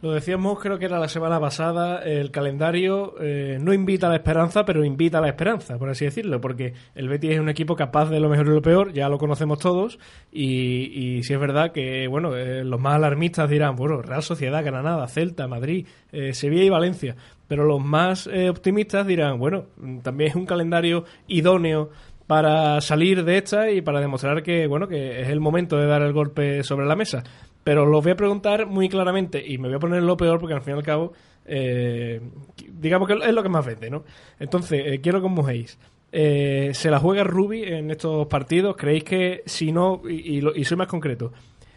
Lo 0.00 0.12
decíamos, 0.12 0.60
creo 0.60 0.78
que 0.78 0.84
era 0.84 1.00
la 1.00 1.08
semana 1.08 1.40
pasada, 1.40 1.98
el 2.04 2.30
calendario 2.30 3.16
eh, 3.20 3.58
no 3.60 3.72
invita 3.72 4.06
a 4.06 4.10
la 4.10 4.16
esperanza, 4.16 4.64
pero 4.64 4.84
invita 4.84 5.18
a 5.18 5.20
la 5.20 5.28
esperanza, 5.28 5.76
por 5.76 5.90
así 5.90 6.04
decirlo, 6.04 6.40
porque 6.40 6.72
el 6.94 7.08
Betis 7.08 7.32
es 7.32 7.40
un 7.40 7.48
equipo 7.48 7.74
capaz 7.74 8.08
de 8.08 8.20
lo 8.20 8.28
mejor 8.28 8.46
y 8.46 8.50
lo 8.50 8.62
peor, 8.62 8.92
ya 8.92 9.08
lo 9.08 9.18
conocemos 9.18 9.58
todos, 9.58 9.98
y, 10.30 11.16
y 11.16 11.22
si 11.24 11.34
es 11.34 11.40
verdad 11.40 11.72
que, 11.72 12.06
bueno, 12.06 12.36
eh, 12.36 12.62
los 12.62 12.80
más 12.80 12.94
alarmistas 12.94 13.50
dirán, 13.50 13.74
bueno, 13.74 14.00
Real 14.00 14.22
Sociedad, 14.22 14.64
Granada, 14.64 15.08
Celta, 15.08 15.48
Madrid, 15.48 15.84
eh, 16.12 16.32
Sevilla 16.32 16.62
y 16.62 16.70
Valencia, 16.70 17.16
pero 17.48 17.64
los 17.64 17.84
más 17.84 18.28
eh, 18.28 18.50
optimistas 18.50 19.04
dirán, 19.04 19.40
bueno, 19.40 19.64
también 20.04 20.30
es 20.30 20.36
un 20.36 20.46
calendario 20.46 21.06
idóneo 21.26 21.90
para 22.28 22.80
salir 22.82 23.24
de 23.24 23.38
esta 23.38 23.70
y 23.70 23.80
para 23.80 24.00
demostrar 24.00 24.42
que, 24.42 24.66
bueno, 24.66 24.86
que 24.86 25.22
es 25.22 25.28
el 25.28 25.40
momento 25.40 25.78
de 25.78 25.86
dar 25.86 26.02
el 26.02 26.12
golpe 26.12 26.62
sobre 26.62 26.86
la 26.86 26.94
mesa. 26.94 27.24
Pero 27.64 27.84
lo 27.84 28.00
voy 28.00 28.12
a 28.12 28.16
preguntar 28.16 28.66
muy 28.66 28.88
claramente 28.88 29.44
y 29.46 29.58
me 29.58 29.68
voy 29.68 29.76
a 29.76 29.80
poner 29.80 30.02
lo 30.02 30.16
peor 30.16 30.40
porque 30.40 30.54
al 30.54 30.62
fin 30.62 30.74
y 30.74 30.78
al 30.78 30.84
cabo, 30.84 31.12
eh, 31.44 32.20
digamos 32.72 33.08
que 33.08 33.14
es 33.14 33.34
lo 33.34 33.42
que 33.42 33.48
más 33.48 33.66
vende, 33.66 33.90
¿no? 33.90 34.04
Entonces, 34.38 34.82
eh, 34.86 35.00
quiero 35.00 35.20
que 35.20 35.26
os 35.26 35.32
mojéis. 35.32 35.78
Eh, 36.10 36.70
¿Se 36.72 36.90
la 36.90 36.98
juega 36.98 37.24
Ruby 37.24 37.64
en 37.64 37.90
estos 37.90 38.26
partidos? 38.26 38.76
¿Creéis 38.76 39.04
que 39.04 39.42
si 39.44 39.72
no, 39.72 40.00
y, 40.08 40.38
y 40.38 40.42
y 40.54 40.64
soy 40.64 40.76
más 40.78 40.86
concreto, 40.86 41.32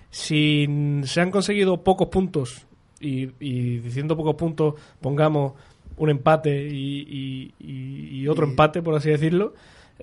si 0.09 0.65
se 1.03 1.21
han 1.21 1.31
conseguido 1.31 1.83
pocos 1.83 2.07
puntos, 2.07 2.65
y, 3.01 3.29
y 3.39 3.79
diciendo 3.79 4.15
pocos 4.15 4.35
puntos, 4.35 4.75
pongamos 5.01 5.53
un 5.97 6.09
empate 6.09 6.67
y 6.69 8.27
otro 8.29 8.45
empate, 8.45 8.81
por 8.81 8.95
así 8.95 9.09
decirlo, 9.09 9.53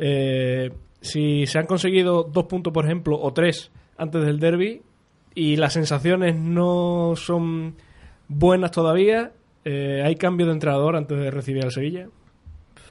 eh, 0.00 0.70
si 1.00 1.46
se 1.46 1.58
han 1.58 1.66
conseguido 1.66 2.22
dos 2.22 2.44
puntos, 2.44 2.72
por 2.72 2.84
ejemplo, 2.84 3.18
o 3.20 3.32
tres 3.32 3.70
antes 3.96 4.24
del 4.24 4.38
derby, 4.38 4.82
y 5.38 5.56
las 5.56 5.72
sensaciones 5.74 6.34
no 6.36 7.14
son 7.16 7.74
buenas 8.26 8.72
todavía, 8.72 9.30
eh, 9.64 10.02
¿hay 10.04 10.16
cambio 10.16 10.46
de 10.46 10.52
entrenador 10.52 10.96
antes 10.96 11.16
de 11.18 11.30
recibir 11.30 11.64
al 11.64 11.70
Sevilla? 11.72 12.08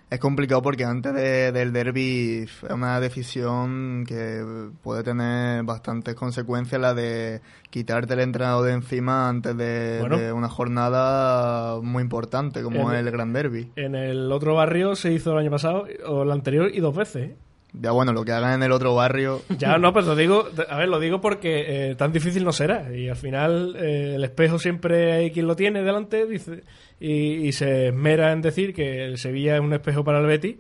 Es 0.10 0.20
complicado 0.22 0.62
porque 0.62 0.86
antes 0.86 1.14
de- 1.14 1.52
del 1.52 1.74
derby 1.74 2.46
es 2.46 2.64
una 2.72 2.98
decisión 3.02 4.06
que 4.08 4.42
puede 4.82 5.04
tener 5.04 5.64
bastantes 5.64 6.16
consecuencias, 6.16 6.80
la 6.80 6.94
de 6.94 7.42
quitarte 7.70 8.14
el 8.14 8.22
entrenador 8.22 8.66
de 8.68 8.72
encima 8.72 9.28
antes 9.28 9.58
de, 9.58 9.98
Bueno. 10.00 10.18
de 10.18 10.32
una 10.32 10.48
jornada 10.48 11.82
muy 11.82 12.02
importante 12.04 12.64
como 12.64 12.90
El- 12.92 13.00
es 13.00 13.06
el 13.06 13.12
Gran 13.12 13.34
Derby. 13.34 13.70
En 13.76 13.96
el 13.96 14.32
otro 14.32 14.56
barrio 14.56 14.96
se 14.96 15.12
hizo 15.12 15.34
el 15.34 15.40
año 15.40 15.52
pasado, 15.52 15.86
o 16.08 16.24
el 16.24 16.32
anterior, 16.32 16.72
y 16.74 16.80
dos 16.80 16.96
veces. 16.96 17.32
Ya 17.80 17.92
bueno, 17.92 18.14
lo 18.14 18.24
que 18.26 18.32
hagan 18.32 18.54
en 18.54 18.64
el 18.64 18.72
otro 18.72 18.96
barrio, 18.96 19.42
Ya 19.58 19.78
no, 19.78 19.94
pero 19.94 20.08
lo 20.08 20.16
digo, 20.16 20.48
a 20.70 20.78
ver, 20.78 20.90
lo 20.90 21.00
digo 21.00 21.22
porque 21.22 21.92
eh, 21.92 21.96
tan 21.96 22.12
difícil 22.12 22.44
no 22.44 22.52
será. 22.52 22.96
Y 22.96 23.10
al 23.10 23.16
final 23.16 23.76
eh, 23.78 24.16
el 24.16 24.24
espejo 24.24 24.60
siempre 24.60 25.14
hay 25.14 25.32
quien 25.32 25.48
lo 25.48 25.56
tiene 25.56 25.84
delante 25.84 26.26
dice, 26.26 26.64
y, 27.00 27.48
y 27.48 27.52
se 27.52 27.88
esmera 27.88 28.32
en 28.32 28.42
decir 28.42 28.74
que 28.74 29.06
el 29.06 29.18
Sevilla 29.18 29.56
es 29.56 29.62
un 29.62 29.74
espejo 29.74 30.04
para 30.04 30.20
el 30.20 30.26
Betis. 30.26 30.58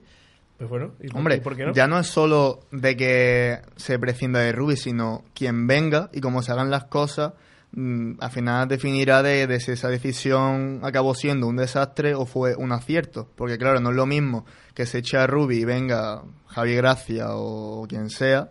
Pues 0.57 0.69
bueno, 0.69 0.93
¿y 0.99 1.15
hombre, 1.15 1.35
y 1.35 1.39
por 1.39 1.55
qué 1.55 1.67
no? 1.67 1.73
ya 1.73 1.87
no 1.87 1.99
es 1.99 2.07
solo 2.07 2.61
de 2.71 2.97
que 2.97 3.59
se 3.75 3.99
prescinda 3.99 4.39
de 4.39 4.51
Rubi, 4.51 4.75
sino 4.75 5.23
quien 5.35 5.67
venga 5.67 6.09
y 6.13 6.19
cómo 6.19 6.41
se 6.41 6.51
hagan 6.51 6.71
las 6.71 6.85
cosas, 6.85 7.33
al 7.75 8.31
final 8.31 8.67
definirá 8.67 9.21
de, 9.21 9.45
de 9.45 9.59
si 9.59 9.71
esa 9.71 9.89
decisión 9.89 10.79
acabó 10.83 11.13
siendo 11.13 11.47
un 11.47 11.57
desastre 11.57 12.15
o 12.15 12.25
fue 12.25 12.55
un 12.55 12.71
acierto. 12.71 13.29
Porque 13.35 13.57
claro, 13.57 13.79
no 13.79 13.89
es 13.91 13.95
lo 13.95 14.05
mismo 14.05 14.45
que 14.73 14.85
se 14.85 14.99
eche 14.99 15.17
a 15.17 15.27
Rubi 15.27 15.57
y 15.59 15.65
venga 15.65 16.23
Javi 16.47 16.75
Gracia 16.75 17.27
o 17.31 17.85
quien 17.87 18.09
sea, 18.09 18.49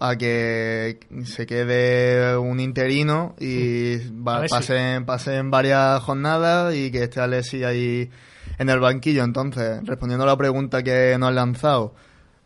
a 0.00 0.16
que 0.16 0.98
se 1.24 1.46
quede 1.46 2.36
un 2.36 2.60
interino 2.60 3.34
y 3.38 3.96
va- 4.10 4.40
pasen, 4.50 5.04
pasen 5.06 5.50
varias 5.50 6.02
jornadas 6.02 6.74
y 6.74 6.90
que 6.90 7.04
esté 7.04 7.20
Alessi 7.20 7.62
ahí 7.64 8.10
en 8.58 8.68
el 8.68 8.80
banquillo. 8.80 9.22
Entonces, 9.24 9.80
respondiendo 9.86 10.24
a 10.24 10.28
la 10.28 10.36
pregunta 10.36 10.82
que 10.82 11.16
nos 11.18 11.28
han 11.30 11.34
lanzado, 11.36 11.94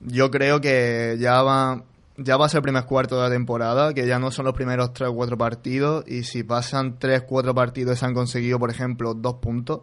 yo 0.00 0.30
creo 0.30 0.60
que 0.60 1.16
ya 1.18 1.42
va, 1.42 1.82
ya 2.22 2.36
va 2.36 2.46
a 2.46 2.48
ser 2.48 2.58
el 2.58 2.62
primer 2.62 2.84
cuarto 2.84 3.16
de 3.16 3.22
la 3.22 3.30
temporada, 3.30 3.94
que 3.94 4.06
ya 4.06 4.18
no 4.18 4.30
son 4.30 4.44
los 4.44 4.54
primeros 4.54 4.92
tres 4.92 5.08
o 5.08 5.14
cuatro 5.14 5.38
partidos, 5.38 6.04
y 6.06 6.24
si 6.24 6.42
pasan 6.42 6.98
tres, 6.98 7.22
cuatro 7.22 7.54
partidos 7.54 7.96
y 7.96 8.00
se 8.00 8.06
han 8.06 8.14
conseguido, 8.14 8.58
por 8.58 8.70
ejemplo, 8.70 9.14
dos 9.14 9.36
puntos, 9.36 9.82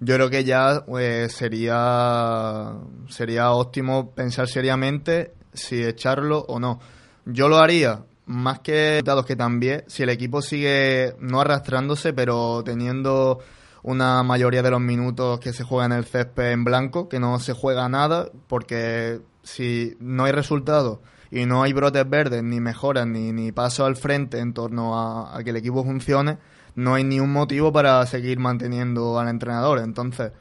yo 0.00 0.14
creo 0.14 0.30
que 0.30 0.44
ya 0.44 0.84
pues, 0.86 1.32
sería, 1.32 2.72
sería 3.08 3.50
óptimo 3.50 4.12
pensar 4.12 4.48
seriamente 4.48 5.34
si 5.52 5.82
echarlo 5.82 6.40
o 6.48 6.58
no. 6.58 6.80
Yo 7.26 7.48
lo 7.48 7.58
haría 7.58 8.04
más 8.26 8.60
que 8.60 9.02
dados 9.04 9.26
que 9.26 9.36
también, 9.36 9.84
si 9.88 10.04
el 10.04 10.08
equipo 10.08 10.40
sigue 10.40 11.16
no 11.20 11.40
arrastrándose, 11.40 12.12
pero 12.12 12.62
teniendo 12.64 13.40
una 13.82 14.22
mayoría 14.22 14.62
de 14.62 14.70
los 14.70 14.80
minutos 14.80 15.40
que 15.40 15.52
se 15.52 15.64
juega 15.64 15.86
en 15.86 15.92
el 15.92 16.04
césped 16.04 16.52
en 16.52 16.64
blanco, 16.64 17.08
que 17.08 17.20
no 17.20 17.38
se 17.40 17.52
juega 17.52 17.88
nada, 17.88 18.30
porque 18.46 19.20
si 19.42 19.96
no 20.00 20.24
hay 20.24 20.32
resultados 20.32 21.00
y 21.30 21.46
no 21.46 21.62
hay 21.62 21.72
brotes 21.72 22.08
verdes, 22.08 22.42
ni 22.42 22.60
mejoras, 22.60 23.06
ni, 23.06 23.32
ni 23.32 23.52
pasos 23.52 23.86
al 23.86 23.96
frente 23.96 24.38
en 24.38 24.54
torno 24.54 24.98
a, 24.98 25.42
que 25.42 25.50
el 25.50 25.56
equipo 25.56 25.84
funcione, 25.84 26.38
no 26.74 26.94
hay 26.94 27.04
ni 27.04 27.20
un 27.20 27.32
motivo 27.32 27.72
para 27.72 28.04
seguir 28.06 28.38
manteniendo 28.38 29.18
al 29.18 29.28
entrenador. 29.28 29.78
Entonces, 29.80 30.32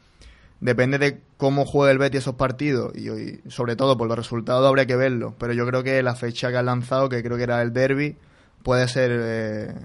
depende 0.59 0.97
de 0.97 1.21
cómo 1.37 1.65
juegue 1.65 1.91
el 1.91 1.97
Betis 1.97 2.21
esos 2.21 2.35
partidos 2.35 2.95
y, 2.95 3.09
y 3.09 3.41
sobre 3.49 3.75
todo 3.75 3.97
por 3.97 4.07
los 4.07 4.17
resultados 4.17 4.67
habría 4.67 4.85
que 4.85 4.95
verlo. 4.95 5.35
Pero 5.37 5.53
yo 5.53 5.65
creo 5.67 5.83
que 5.83 6.01
la 6.03 6.15
fecha 6.15 6.49
que 6.51 6.57
han 6.57 6.65
lanzado, 6.67 7.09
que 7.09 7.23
creo 7.23 7.37
que 7.37 7.43
era 7.43 7.61
el 7.61 7.73
derby, 7.73 8.17
puede 8.63 8.87
ser... 8.87 9.11
eh, 9.13 9.75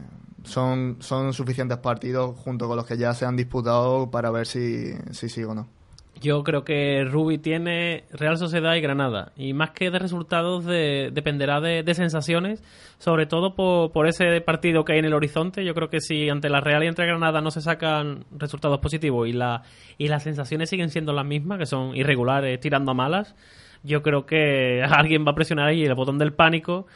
son, 0.44 0.96
son 1.00 1.32
suficientes 1.32 1.78
partidos 1.78 2.36
junto 2.38 2.68
con 2.68 2.76
los 2.76 2.86
que 2.86 2.96
ya 2.96 3.14
se 3.14 3.24
han 3.24 3.36
disputado 3.36 4.10
para 4.10 4.30
ver 4.30 4.46
si, 4.46 4.92
si 5.12 5.28
sí 5.28 5.44
o 5.44 5.54
no. 5.54 5.68
Yo 6.22 6.44
creo 6.44 6.62
que 6.62 7.04
Rubi 7.04 7.38
tiene 7.38 8.04
Real 8.12 8.36
Sociedad 8.38 8.74
y 8.76 8.80
Granada. 8.80 9.32
Y 9.36 9.54
más 9.54 9.70
que 9.72 9.90
de 9.90 9.98
resultados, 9.98 10.64
de- 10.64 11.10
dependerá 11.12 11.60
de, 11.60 11.82
de 11.82 11.94
sensaciones, 11.94 12.62
sobre 12.98 13.26
todo 13.26 13.56
por, 13.56 13.90
por 13.90 14.06
ese 14.06 14.40
partido 14.40 14.84
que 14.84 14.92
hay 14.92 15.00
en 15.00 15.06
el 15.06 15.14
horizonte. 15.14 15.64
Yo 15.64 15.74
creo 15.74 15.88
que 15.90 16.00
si 16.00 16.28
ante 16.28 16.48
la 16.48 16.60
Real 16.60 16.84
y 16.84 16.86
entre 16.86 17.06
Granada 17.06 17.40
no 17.40 17.50
se 17.50 17.60
sacan 17.60 18.24
resultados 18.38 18.78
positivos 18.78 19.28
y, 19.28 19.32
la, 19.32 19.62
y 19.98 20.06
las 20.08 20.22
sensaciones 20.22 20.70
siguen 20.70 20.90
siendo 20.90 21.12
las 21.12 21.26
mismas, 21.26 21.58
que 21.58 21.66
son 21.66 21.96
irregulares, 21.96 22.60
tirando 22.60 22.92
a 22.92 22.94
malas, 22.94 23.34
yo 23.82 24.02
creo 24.02 24.24
que 24.24 24.80
alguien 24.88 25.26
va 25.26 25.32
a 25.32 25.34
presionar 25.34 25.68
ahí 25.68 25.82
el 25.84 25.94
botón 25.94 26.18
del 26.18 26.32
pánico. 26.34 26.86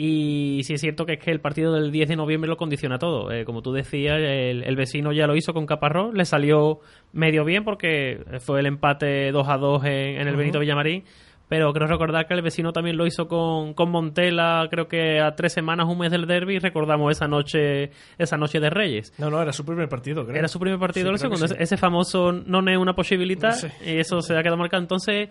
Y 0.00 0.62
sí 0.62 0.74
es 0.74 0.80
cierto 0.80 1.06
que 1.06 1.14
es 1.14 1.18
que 1.18 1.32
el 1.32 1.40
partido 1.40 1.72
del 1.72 1.90
10 1.90 2.10
de 2.10 2.14
noviembre 2.14 2.48
lo 2.48 2.56
condiciona 2.56 2.98
todo. 2.98 3.32
Eh, 3.32 3.44
como 3.44 3.62
tú 3.62 3.72
decías, 3.72 4.16
el, 4.16 4.62
el 4.62 4.76
vecino 4.76 5.12
ya 5.12 5.26
lo 5.26 5.34
hizo 5.34 5.52
con 5.52 5.66
Caparrós, 5.66 6.14
le 6.14 6.24
salió 6.24 6.78
medio 7.12 7.44
bien 7.44 7.64
porque 7.64 8.20
fue 8.38 8.60
el 8.60 8.66
empate 8.66 9.32
2 9.32 9.48
a 9.48 9.56
2 9.56 9.84
en, 9.86 9.90
en 10.20 10.28
el 10.28 10.36
Benito 10.36 10.60
Villamarín. 10.60 11.02
Pero 11.48 11.72
creo 11.72 11.88
recordar 11.88 12.28
que 12.28 12.34
el 12.34 12.42
vecino 12.42 12.72
también 12.72 12.96
lo 12.96 13.06
hizo 13.06 13.26
con, 13.26 13.74
con 13.74 13.90
Montela, 13.90 14.68
creo 14.70 14.86
que 14.86 15.18
a 15.18 15.34
tres 15.34 15.52
semanas, 15.52 15.88
un 15.88 15.98
mes 15.98 16.12
del 16.12 16.26
derby, 16.26 16.60
recordamos 16.60 17.10
esa 17.10 17.26
noche, 17.26 17.90
esa 18.18 18.36
noche 18.36 18.60
de 18.60 18.70
Reyes. 18.70 19.12
No, 19.18 19.30
no, 19.30 19.42
era 19.42 19.52
su 19.52 19.64
primer 19.64 19.88
partido, 19.88 20.24
creo. 20.24 20.36
Era 20.36 20.46
su 20.46 20.60
primer 20.60 20.78
partido, 20.78 21.06
Sí, 21.06 21.12
el 21.12 21.18
segundo. 21.18 21.48
sí. 21.48 21.54
Ese, 21.58 21.76
famoso 21.76 22.30
no 22.32 22.60
es 22.70 22.76
una 22.76 22.94
posibilidad, 22.94 23.56
y 23.84 23.98
eso 23.98 24.20
se 24.20 24.36
ha 24.36 24.42
quedado 24.42 24.58
marcado. 24.58 24.82
Entonces, 24.82 25.30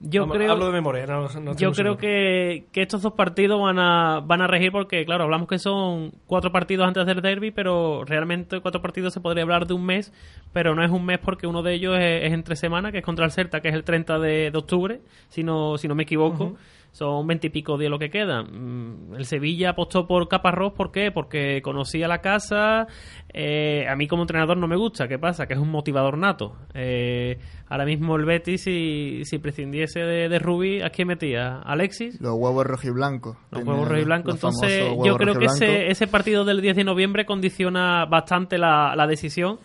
Yo 0.00 0.28
creo, 0.28 0.52
hablo 0.52 0.66
de 0.66 0.72
memoria. 0.72 1.06
No, 1.06 1.28
no 1.40 1.56
yo 1.56 1.72
creo 1.72 1.96
que, 1.96 2.66
que, 2.72 2.82
estos 2.82 3.00
dos 3.00 3.14
partidos 3.14 3.60
van 3.60 3.78
a, 3.78 4.20
van 4.20 4.42
a 4.42 4.46
regir 4.46 4.70
porque, 4.70 5.04
claro, 5.06 5.24
hablamos 5.24 5.48
que 5.48 5.58
son 5.58 6.12
cuatro 6.26 6.52
partidos 6.52 6.86
antes 6.86 7.06
del 7.06 7.22
derby, 7.22 7.50
pero 7.50 8.04
realmente 8.04 8.60
cuatro 8.60 8.82
partidos 8.82 9.14
se 9.14 9.20
podría 9.20 9.44
hablar 9.44 9.66
de 9.66 9.74
un 9.74 9.86
mes, 9.86 10.12
pero 10.52 10.74
no 10.74 10.84
es 10.84 10.90
un 10.90 11.06
mes 11.06 11.18
porque 11.18 11.46
uno 11.46 11.62
de 11.62 11.74
ellos 11.74 11.96
es, 11.98 12.32
entre 12.32 12.56
semana, 12.56 12.92
que 12.92 12.98
es 12.98 13.04
contra 13.04 13.24
el 13.24 13.30
Celta, 13.30 13.60
que 13.60 13.68
es 13.68 13.74
el 13.74 13.84
30 13.84 14.18
de, 14.18 14.52
octubre, 14.54 15.00
si 15.28 15.42
no, 15.42 15.78
si 15.78 15.88
no 15.88 15.94
me 15.94 16.02
equivoco 16.02 16.54
son 16.94 17.26
veintipico 17.26 17.76
días 17.76 17.90
lo 17.90 17.98
que 17.98 18.08
quedan. 18.08 18.46
Mm, 18.52 19.14
el 19.16 19.24
Sevilla 19.24 19.70
apostó 19.70 20.06
por 20.06 20.28
Caparrós, 20.28 20.74
¿por 20.74 20.92
qué? 20.92 21.10
Porque 21.10 21.60
conocía 21.60 22.06
la 22.06 22.20
casa. 22.20 22.86
Eh, 23.32 23.84
a 23.88 23.96
mí 23.96 24.06
como 24.06 24.22
entrenador 24.22 24.56
no 24.56 24.68
me 24.68 24.76
gusta. 24.76 25.08
¿Qué 25.08 25.18
pasa? 25.18 25.46
Que 25.46 25.54
es 25.54 25.58
un 25.58 25.72
motivador 25.72 26.16
nato. 26.16 26.54
Eh, 26.72 27.36
ahora 27.66 27.84
mismo 27.84 28.14
el 28.14 28.24
Betis, 28.24 28.62
si, 28.62 29.22
si 29.24 29.38
prescindiese 29.38 29.98
de, 29.98 30.28
de 30.28 30.38
Rubí, 30.38 30.82
¿a 30.82 30.90
quién 30.90 31.08
metía? 31.08 31.58
¿Alexis? 31.64 32.20
Los 32.20 32.34
huevos 32.36 32.64
rojiblancos. 32.64 33.36
Los 33.50 33.64
huevos 33.64 33.88
rojiblancos. 33.88 34.34
Entonces, 34.36 34.84
yo 35.04 35.16
creo 35.16 35.34
que 35.34 35.46
ese, 35.46 35.90
ese 35.90 36.06
partido 36.06 36.44
del 36.44 36.60
10 36.60 36.76
de 36.76 36.84
noviembre 36.84 37.26
condiciona 37.26 38.04
bastante 38.04 38.56
la, 38.56 38.94
la 38.94 39.08
decisión. 39.08 39.58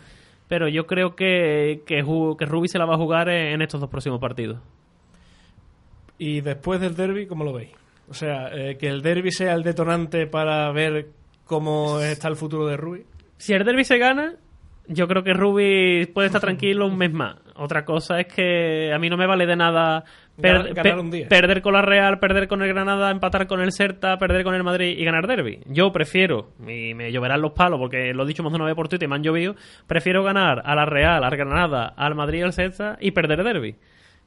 Pero 0.48 0.68
yo 0.68 0.88
creo 0.88 1.14
que, 1.14 1.84
que, 1.86 2.02
que 2.36 2.46
Rubí 2.46 2.66
se 2.66 2.78
la 2.80 2.86
va 2.86 2.94
a 2.94 2.98
jugar 2.98 3.28
en 3.28 3.62
estos 3.62 3.80
dos 3.80 3.88
próximos 3.88 4.18
partidos. 4.18 4.58
Y 6.20 6.42
después 6.42 6.78
del 6.82 6.94
derby, 6.94 7.26
¿cómo 7.26 7.44
lo 7.44 7.54
veis? 7.54 7.70
O 8.10 8.12
sea, 8.12 8.50
eh, 8.52 8.76
que 8.76 8.88
el 8.88 9.00
derby 9.00 9.32
sea 9.32 9.54
el 9.54 9.62
detonante 9.62 10.26
para 10.26 10.70
ver 10.70 11.06
cómo 11.46 11.98
está 11.98 12.28
el 12.28 12.36
futuro 12.36 12.66
de 12.66 12.76
Rubi. 12.76 13.04
Si 13.38 13.54
el 13.54 13.64
derby 13.64 13.84
se 13.84 13.96
gana, 13.96 14.34
yo 14.86 15.08
creo 15.08 15.22
que 15.22 15.32
Rubi 15.32 16.04
puede 16.12 16.26
estar 16.26 16.42
tranquilo 16.42 16.86
un 16.86 16.98
mes 16.98 17.10
más. 17.10 17.36
Otra 17.56 17.86
cosa 17.86 18.20
es 18.20 18.26
que 18.26 18.92
a 18.92 18.98
mí 18.98 19.08
no 19.08 19.16
me 19.16 19.26
vale 19.26 19.46
de 19.46 19.56
nada 19.56 20.04
perder 20.36 21.62
con 21.62 21.72
la 21.72 21.80
Real, 21.80 22.18
perder 22.18 22.48
con 22.48 22.60
el 22.60 22.68
Granada, 22.68 23.10
empatar 23.10 23.46
con 23.46 23.62
el 23.62 23.72
Serta, 23.72 24.18
perder 24.18 24.44
con 24.44 24.54
el 24.54 24.62
Madrid 24.62 24.98
y 24.98 25.04
ganar 25.06 25.26
derby. 25.26 25.60
Yo 25.68 25.90
prefiero, 25.90 26.50
y 26.68 26.92
me 26.92 27.10
lloverán 27.12 27.40
los 27.40 27.52
palos 27.52 27.78
porque 27.78 28.12
lo 28.12 28.24
he 28.24 28.26
dicho 28.26 28.42
más 28.42 28.52
de 28.52 28.56
una 28.56 28.66
vez 28.66 28.74
por 28.74 28.88
Twitter 28.88 29.06
y 29.06 29.08
me 29.08 29.16
han 29.16 29.22
llovido, 29.22 29.54
prefiero 29.86 30.22
ganar 30.22 30.60
a 30.66 30.74
la 30.74 30.84
Real, 30.84 31.24
al 31.24 31.36
Granada, 31.36 31.94
al 31.96 32.14
Madrid 32.14 32.40
y 32.40 32.42
al 32.42 32.52
Serta 32.52 32.98
y 33.00 33.12
perder 33.12 33.42
derby. 33.42 33.76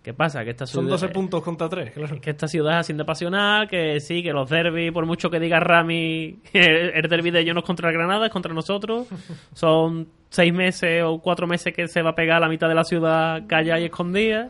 ¿Qué 0.04 0.14
pasa? 0.14 0.44
Que 0.44 0.50
esta 0.50 0.66
ciudad, 0.66 0.82
Son 0.82 0.90
12 0.90 1.10
puntos 1.10 1.42
contra 1.42 1.70
3, 1.70 1.92
claro. 1.92 2.20
Que 2.20 2.32
esta 2.32 2.50
ciudad 2.50 2.74
es 2.74 2.80
haciendo 2.82 3.06
pasional, 3.06 3.70
que 3.70 4.02
sí, 4.02 4.22
que 4.22 4.34
los 4.34 4.50
derbis, 4.50 4.92
por 4.92 5.06
mucho 5.06 5.30
que 5.30 5.40
diga 5.40 5.62
Rami, 5.62 6.40
el 6.54 7.08
derby 7.08 7.32
de 7.32 7.40
ellos 7.40 7.54
no 7.54 7.62
es 7.62 7.66
contra 7.66 7.90
el 7.90 7.96
Granada, 7.96 8.26
es 8.26 8.32
contra 8.32 8.54
nosotros. 8.54 9.08
Son 9.54 10.10
seis 10.30 10.54
meses 10.54 11.04
o 11.06 11.20
cuatro 11.20 11.48
meses 11.48 11.74
que 11.74 11.88
se 11.88 12.02
va 12.02 12.10
a 12.10 12.16
pegar 12.16 12.38
a 12.38 12.40
la 12.42 12.50
mitad 12.50 12.68
de 12.68 12.76
la 12.76 12.84
ciudad 12.84 13.44
callada 13.48 13.80
y 13.80 13.86
escondida. 13.86 14.50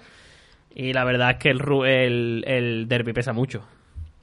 Y 0.74 0.92
la 0.92 1.04
verdad 1.04 1.32
es 1.32 1.38
que 1.38 1.50
el, 1.52 1.62
el, 1.86 2.44
el 2.48 2.88
derby 2.88 3.14
pesa 3.14 3.32
mucho. 3.32 3.64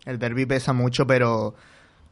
El 0.05 0.19
derby 0.19 0.47
pesa 0.47 0.73
mucho, 0.73 1.07
pero 1.07 1.55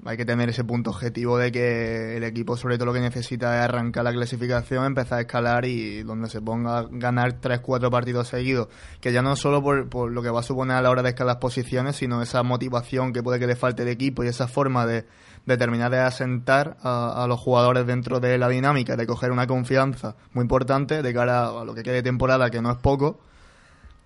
hay 0.05 0.17
que 0.17 0.25
tener 0.25 0.49
ese 0.49 0.65
punto 0.65 0.91
objetivo 0.91 1.39
de 1.39 1.51
que 1.51 2.17
el 2.17 2.25
equipo 2.25 2.57
sobre 2.57 2.77
todo 2.77 2.87
lo 2.87 2.93
que 2.93 3.01
necesita 3.01 3.59
es 3.59 3.65
arrancar 3.65 4.05
la 4.05 4.13
clasificación, 4.13 4.85
empezar 4.85 5.19
a 5.19 5.21
escalar 5.23 5.65
y 5.65 6.03
donde 6.03 6.29
se 6.29 6.41
ponga 6.41 6.79
a 6.79 6.89
ganar 6.91 7.41
3-4 7.41 7.91
partidos 7.91 8.29
seguidos, 8.29 8.69
que 9.01 9.13
ya 9.13 9.23
no 9.23 9.35
solo 9.35 9.63
por, 9.63 10.11
lo 10.11 10.23
que 10.23 10.31
va 10.31 10.41
a 10.41 10.45
suponer 10.45 10.77
a 10.77 10.83
la 10.83 10.91
hora 10.91 11.03
de 11.03 11.11
escalar 11.11 11.41
posiciones, 11.41 11.97
sino 11.97 12.23
esa 12.23 12.43
motivación 12.43 13.13
que 13.13 13.23
puede 13.23 13.41
que 13.41 13.47
le 13.47 13.57
falte 13.57 13.85
de 13.85 13.93
equipo 13.93 14.23
y 14.23 14.29
esa 14.29 14.47
forma 14.47 14.87
de, 14.87 15.05
terminar 15.47 15.91
de 15.91 15.99
asentar 15.99 16.77
a, 16.83 17.27
los 17.29 17.41
jugadores 17.41 17.87
dentro 17.87 18.21
de 18.21 18.39
la 18.39 18.49
dinámica, 18.49 18.97
de 18.97 19.07
coger 19.07 19.33
una 19.33 19.47
confianza 19.47 20.15
muy 20.33 20.43
importante 20.43 21.03
de 21.03 21.15
cara 21.15 21.49
a 21.49 21.65
lo 21.65 21.75
que 21.75 21.83
quede 21.83 21.95
de 21.95 22.03
temporada, 22.03 22.51
que 22.51 22.63
no 22.63 22.71
es 22.71 22.79
poco 22.79 23.21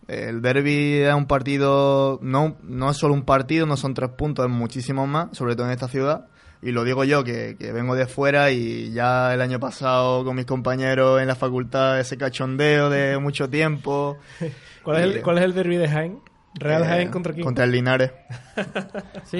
el 0.08 0.42
derby 0.42 1.02
es 1.02 1.14
un 1.14 1.26
partido, 1.26 2.18
no, 2.22 2.56
no 2.62 2.90
es 2.90 2.96
solo 2.96 3.14
un 3.14 3.22
partido, 3.22 3.66
no 3.66 3.76
son 3.76 3.94
tres 3.94 4.10
puntos, 4.10 4.46
es 4.46 4.50
muchísimo 4.50 5.06
más, 5.06 5.36
sobre 5.36 5.54
todo 5.54 5.66
en 5.66 5.72
esta 5.72 5.88
ciudad. 5.88 6.26
Y 6.60 6.70
lo 6.70 6.84
digo 6.84 7.02
yo, 7.02 7.24
que, 7.24 7.56
que 7.58 7.72
vengo 7.72 7.96
de 7.96 8.06
fuera 8.06 8.52
y 8.52 8.92
ya 8.92 9.34
el 9.34 9.40
año 9.40 9.58
pasado 9.58 10.24
con 10.24 10.36
mis 10.36 10.46
compañeros 10.46 11.20
en 11.20 11.26
la 11.26 11.34
facultad 11.34 11.98
ese 11.98 12.16
cachondeo 12.16 12.88
de 12.88 13.18
mucho 13.18 13.50
tiempo. 13.50 14.18
¿Cuál, 14.82 14.98
es 14.98 15.16
el, 15.16 15.22
¿cuál 15.22 15.38
es 15.38 15.44
el 15.44 15.54
derby 15.54 15.76
de 15.76 15.88
Jaén? 15.88 16.20
Real 16.54 16.84
Jaén 16.84 17.10
contra 17.10 17.32
quién? 17.32 17.44
Contra 17.44 17.64
el 17.64 17.72
Linares. 17.72 18.12
sí, 19.24 19.38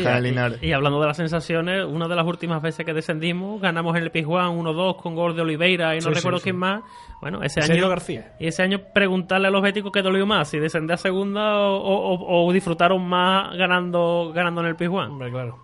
Y, 0.63 0.73
hablando 0.73 1.01
de 1.01 1.07
las 1.07 1.17
sensaciones, 1.17 1.85
una 1.85 2.09
de 2.09 2.17
las 2.17 2.27
últimas 2.27 2.63
veces 2.63 2.87
que 2.87 2.95
descendimos, 2.95 3.61
ganamos 3.61 3.97
en 3.97 4.05
el 4.05 4.11
Pizjuán 4.11 4.59
1-2 4.59 4.97
con 4.97 5.15
gol 5.15 5.37
de 5.37 5.43
Oliveira 5.43 5.95
y 5.95 6.01
no 6.01 6.11
recuerdo 6.11 6.41
quién 6.41 6.57
más. 6.57 6.83
Bueno, 7.23 7.41
ese 7.41 7.61
año. 7.61 7.89
García. 7.89 8.35
Y 8.41 8.49
ese 8.49 8.65
año 8.65 8.81
preguntarle 8.93 9.47
a 9.47 9.51
los 9.53 9.63
béticos 9.63 9.93
qué 9.93 10.03
dolió 10.03 10.27
más, 10.27 10.49
si 10.49 10.59
descender 10.59 10.95
a 10.95 10.97
segunda 10.97 11.57
o, 11.57 12.53
disfrutaron 12.53 13.09
más 13.09 13.57
ganando, 13.57 14.33
ganando 14.35 14.61
en 14.63 14.67
el 14.67 14.75
Pizjuán. 14.75 15.13
Hombre, 15.13 15.31
claro. 15.31 15.57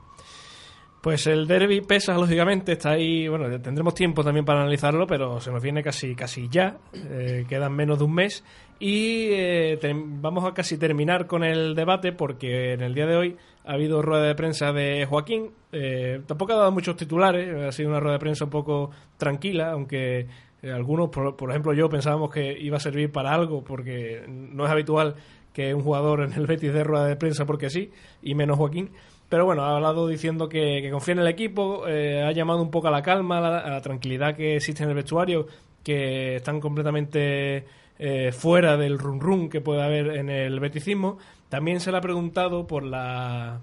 Pues 1.01 1.27
el 1.27 1.49
derby 1.49 1.81
pesa, 1.81 2.15
lógicamente, 2.15 2.73
está 2.73 2.91
ahí. 2.91 3.27
Bueno, 3.27 3.61
tendremos 3.61 3.93
tiempo 3.93 4.23
también 4.23 4.45
para 4.45 4.61
analizarlo, 4.61 5.05
pero 5.09 5.41
se 5.41 5.51
nos 5.51 5.61
viene 5.61 5.83
casi, 5.83 6.15
casi 6.15 6.49
ya. 6.49 6.77
Eh, 6.95 7.45
quedan 7.49 7.73
menos 7.73 7.99
de 7.99 8.05
un 8.05 8.15
mes. 8.15 8.45
Y 8.79 9.31
eh, 9.33 9.79
vamos 9.95 10.45
a 10.45 10.55
casi 10.55 10.79
terminar 10.79 11.27
con 11.27 11.43
el 11.43 11.75
debate 11.75 12.13
porque 12.13 12.75
en 12.75 12.83
el 12.83 12.95
día 12.95 13.07
de 13.07 13.17
hoy 13.17 13.37
ha 13.65 13.73
habido 13.73 14.01
rueda 14.03 14.23
de 14.23 14.35
prensa 14.37 14.73
de 14.73 15.07
Joaquín. 15.07 15.51
Eh, 15.73 16.21
tampoco 16.27 16.53
ha 16.53 16.57
dado 16.57 16.73
muchos 16.73 16.97
titulares, 16.97 17.53
ha 17.65 17.73
sido 17.73 17.91
una 17.91 18.01
rueda 18.01 18.15
de 18.15 18.21
prensa 18.21 18.45
un 18.45 18.51
poco 18.51 18.91
tranquila, 19.17 19.73
aunque 19.73 20.29
algunos, 20.63 21.11
por, 21.11 21.37
por, 21.37 21.51
ejemplo 21.51 21.73
yo, 21.73 21.89
pensábamos 21.89 22.31
que 22.31 22.59
iba 22.59 22.77
a 22.77 22.81
servir 22.81 23.13
para 23.13 23.33
algo 23.33 23.63
porque 23.63 24.25
no 24.29 24.65
es 24.65 24.71
habitual 24.71 25.15
que 25.53 25.75
un 25.75 25.83
jugador 25.83 26.23
en 26.23 26.33
el 26.33 26.47
Betis 26.47 26.73
dé 26.73 26.85
rueda 26.85 27.07
de 27.07 27.17
prensa 27.17 27.47
porque 27.47 27.71
sí, 27.71 27.91
y 28.23 28.35
menos 28.35 28.59
Joaquín. 28.59 28.91
Pero 29.29 29.45
bueno, 29.45 29.63
ha 29.63 29.77
hablado 29.77 30.09
diciendo 30.09 30.49
que, 30.49 30.89
confía 30.91 31.13
en 31.13 31.19
el 31.21 31.27
equipo, 31.29 31.85
ha 31.85 32.33
llamado 32.33 32.63
un 32.63 32.71
poco 32.71 32.89
a 32.89 32.91
la 32.91 33.03
calma, 33.03 33.39
a 33.39 33.69
la 33.69 33.81
tranquilidad 33.83 34.35
que 34.35 34.57
existe 34.57 34.85
en 34.85 34.89
el 34.89 34.95
vestuario, 34.95 35.47
que 35.85 36.37
están 36.37 36.61
completamente 36.61 37.65
eh, 37.99 38.31
fuera 38.31 38.77
del 38.77 38.99
run 38.99 39.21
run 39.21 39.49
que 39.49 39.61
puede 39.61 39.83
haber 39.83 40.17
en 40.17 40.31
el 40.31 40.61
beticismo. 40.61 41.19
También 41.49 41.81
se 41.81 41.91
le 41.91 41.99
ha 41.99 42.01
preguntado 42.01 42.67
por 42.67 42.85
la 42.85 43.61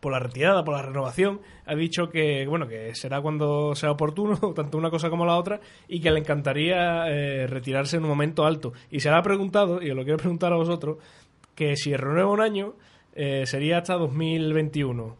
por 0.00 0.12
la 0.12 0.18
retirada, 0.18 0.64
por 0.64 0.74
la 0.74 0.82
renovación, 0.82 1.40
ha 1.66 1.74
dicho 1.74 2.08
que 2.08 2.46
bueno 2.46 2.68
que 2.68 2.94
será 2.94 3.20
cuando 3.20 3.74
sea 3.74 3.90
oportuno, 3.90 4.36
tanto 4.56 4.78
una 4.78 4.90
cosa 4.90 5.10
como 5.10 5.26
la 5.26 5.36
otra, 5.36 5.60
y 5.88 6.00
que 6.00 6.10
le 6.10 6.20
encantaría 6.20 7.08
eh, 7.08 7.46
retirarse 7.46 7.96
en 7.96 8.04
un 8.04 8.10
momento 8.10 8.46
alto. 8.46 8.72
Y 8.90 9.00
se 9.00 9.10
ha 9.10 9.22
preguntado, 9.22 9.82
y 9.82 9.90
os 9.90 9.96
lo 9.96 10.04
quiero 10.04 10.18
preguntar 10.18 10.52
a 10.52 10.56
vosotros, 10.56 10.98
que 11.54 11.76
si 11.76 11.94
renueva 11.96 12.30
un 12.30 12.40
año 12.40 12.74
eh, 13.14 13.44
sería 13.46 13.78
hasta 13.78 13.94
2021. 13.94 15.16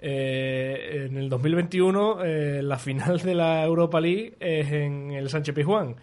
en 0.00 1.16
el 1.16 1.28
2021 1.28 2.18
la 2.62 2.78
final 2.78 3.20
de 3.20 3.34
la 3.34 3.64
Europa 3.64 4.00
League 4.00 4.34
es 4.40 4.72
en 4.72 5.12
el 5.12 5.28
Sánchez 5.28 5.54
Pizjuán 5.54 5.96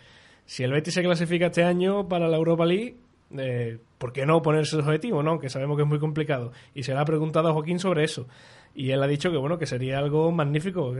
si 0.50 0.64
el 0.64 0.72
Betis 0.72 0.96
se 0.96 1.04
clasifica 1.04 1.46
este 1.46 1.64
año 1.64 2.10
para 2.10 2.28
la 2.28 2.36
Europa 2.36 2.66
League, 2.66 2.96
eh, 3.38 3.80
¿por 3.98 4.14
qué 4.14 4.26
no 4.26 4.42
ponerse 4.42 4.76
el 4.76 4.82
objetivo, 4.82 5.24
no? 5.24 5.40
Que 5.40 5.50
sabemos 5.50 5.78
que 5.78 5.84
es 5.84 5.90
muy 5.90 6.00
complicado. 6.00 6.52
Y 6.74 6.84
se 6.84 6.94
le 6.94 7.00
ha 7.00 7.06
preguntado 7.06 7.50
a 7.50 7.54
Joaquín 7.54 7.80
sobre 7.80 8.04
eso. 8.04 8.28
Y 8.76 8.92
él 8.92 9.02
ha 9.02 9.08
dicho 9.08 9.32
que 9.32 9.38
bueno, 9.38 9.58
que 9.58 9.66
sería 9.66 10.00
algo 10.00 10.32
magnífico, 10.32 10.94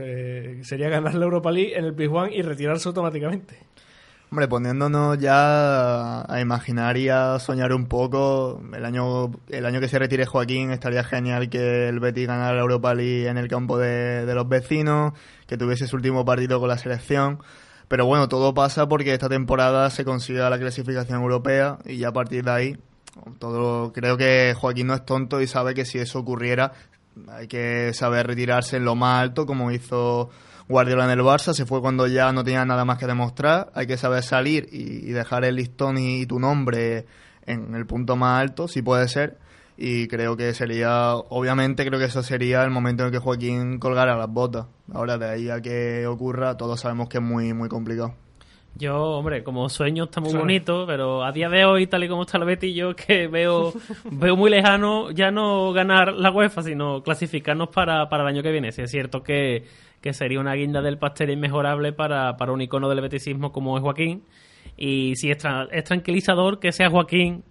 sería 0.62 0.88
ganar 0.88 1.14
la 1.14 1.24
Europa 1.24 1.50
League 1.50 1.78
en 1.78 1.84
el 1.84 1.94
Pizjuán 1.94 2.32
y 2.32 2.42
retirarse 2.42 2.88
automáticamente. 2.88 3.58
Hombre, 4.32 4.46
poniéndonos 4.46 5.18
ya 5.18 6.22
a 6.22 6.40
imaginar 6.40 6.96
y 6.96 7.08
a 7.08 7.40
soñar 7.40 7.72
un 7.72 7.86
poco, 7.86 8.62
el 8.72 8.84
año, 8.84 9.32
el 9.48 9.66
año 9.66 9.80
que 9.80 9.88
se 9.88 9.98
retire 9.98 10.24
Joaquín 10.24 10.70
estaría 10.70 11.02
genial 11.02 11.50
que 11.50 11.88
el 11.88 11.98
Betis 11.98 12.28
ganara 12.28 12.54
la 12.54 12.60
Europa 12.60 12.94
League 12.94 13.26
en 13.26 13.38
el 13.38 13.48
campo 13.48 13.76
de 13.76 14.32
los 14.32 14.48
vecinos, 14.48 15.14
que 15.48 15.56
tuviese 15.56 15.88
su 15.88 15.96
último 15.96 16.24
partido 16.24 16.60
con 16.60 16.68
la 16.68 16.78
selección. 16.78 17.40
Pero 17.90 18.06
bueno, 18.06 18.28
todo 18.28 18.54
pasa 18.54 18.88
porque 18.88 19.12
esta 19.12 19.28
temporada 19.28 19.90
se 19.90 20.04
consiga 20.04 20.48
la 20.48 20.60
clasificación 20.60 21.20
europea 21.22 21.78
y 21.84 21.96
ya 21.96 22.10
a 22.10 22.12
partir 22.12 22.44
de 22.44 22.50
ahí, 22.52 22.76
todo 23.40 23.92
creo 23.92 24.16
que 24.16 24.54
Joaquín 24.56 24.86
no 24.86 24.94
es 24.94 25.04
tonto 25.04 25.40
y 25.40 25.48
sabe 25.48 25.74
que 25.74 25.84
si 25.84 25.98
eso 25.98 26.20
ocurriera 26.20 26.72
hay 27.32 27.48
que 27.48 27.90
saber 27.92 28.28
retirarse 28.28 28.76
en 28.76 28.84
lo 28.84 28.94
más 28.94 29.20
alto 29.20 29.44
como 29.44 29.72
hizo 29.72 30.30
Guardiola 30.68 31.06
en 31.06 31.18
el 31.18 31.24
Barça, 31.24 31.52
se 31.52 31.66
fue 31.66 31.80
cuando 31.80 32.06
ya 32.06 32.30
no 32.32 32.44
tenía 32.44 32.64
nada 32.64 32.84
más 32.84 32.96
que 32.96 33.08
demostrar, 33.08 33.72
hay 33.74 33.88
que 33.88 33.96
saber 33.96 34.22
salir 34.22 34.68
y, 34.70 35.10
dejar 35.10 35.44
el 35.44 35.56
listón 35.56 35.98
y 35.98 36.26
tu 36.26 36.38
nombre 36.38 37.06
en 37.44 37.74
el 37.74 37.86
punto 37.86 38.14
más 38.14 38.40
alto, 38.40 38.68
si 38.68 38.82
puede 38.82 39.08
ser 39.08 39.36
y 39.82 40.08
creo 40.08 40.36
que 40.36 40.52
sería, 40.52 41.14
obviamente 41.14 41.86
creo 41.86 41.98
que 41.98 42.04
eso 42.04 42.22
sería 42.22 42.62
el 42.64 42.70
momento 42.70 43.02
en 43.02 43.06
el 43.06 43.12
que 43.12 43.18
Joaquín 43.18 43.78
colgara 43.78 44.14
las 44.14 44.28
botas. 44.28 44.66
Ahora 44.92 45.16
de 45.16 45.30
ahí 45.30 45.48
a 45.48 45.62
que 45.62 46.06
ocurra, 46.06 46.58
todos 46.58 46.80
sabemos 46.80 47.08
que 47.08 47.16
es 47.16 47.24
muy, 47.24 47.54
muy 47.54 47.70
complicado. 47.70 48.14
Yo, 48.76 49.02
hombre, 49.02 49.42
como 49.42 49.70
sueño 49.70 50.04
está 50.04 50.20
muy 50.20 50.34
bonito, 50.34 50.84
pero 50.86 51.24
a 51.24 51.32
día 51.32 51.48
de 51.48 51.64
hoy, 51.64 51.86
tal 51.86 52.04
y 52.04 52.08
como 52.08 52.22
está 52.22 52.36
el 52.36 52.44
Betis, 52.44 52.76
yo 52.76 52.94
que 52.94 53.26
veo, 53.26 53.72
veo 54.04 54.36
muy 54.36 54.50
lejano 54.50 55.12
ya 55.12 55.30
no 55.30 55.72
ganar 55.72 56.12
la 56.12 56.30
UEFA, 56.30 56.62
sino 56.62 57.02
clasificarnos 57.02 57.70
para, 57.70 58.06
para 58.10 58.24
el 58.24 58.28
año 58.28 58.42
que 58.42 58.52
viene. 58.52 58.72
Si 58.72 58.82
es 58.82 58.90
cierto 58.90 59.22
que, 59.22 59.64
que 60.02 60.12
sería 60.12 60.40
una 60.40 60.52
guinda 60.52 60.82
del 60.82 60.98
pastel 60.98 61.30
inmejorable 61.30 61.94
para, 61.94 62.36
para 62.36 62.52
un 62.52 62.60
icono 62.60 62.90
del 62.90 63.00
betisismo 63.00 63.50
como 63.50 63.78
es 63.78 63.82
Joaquín. 63.82 64.24
Y 64.76 65.16
si 65.16 65.30
es, 65.30 65.42
es 65.72 65.84
tranquilizador 65.84 66.60
que 66.60 66.70
sea 66.70 66.90
Joaquín 66.90 67.44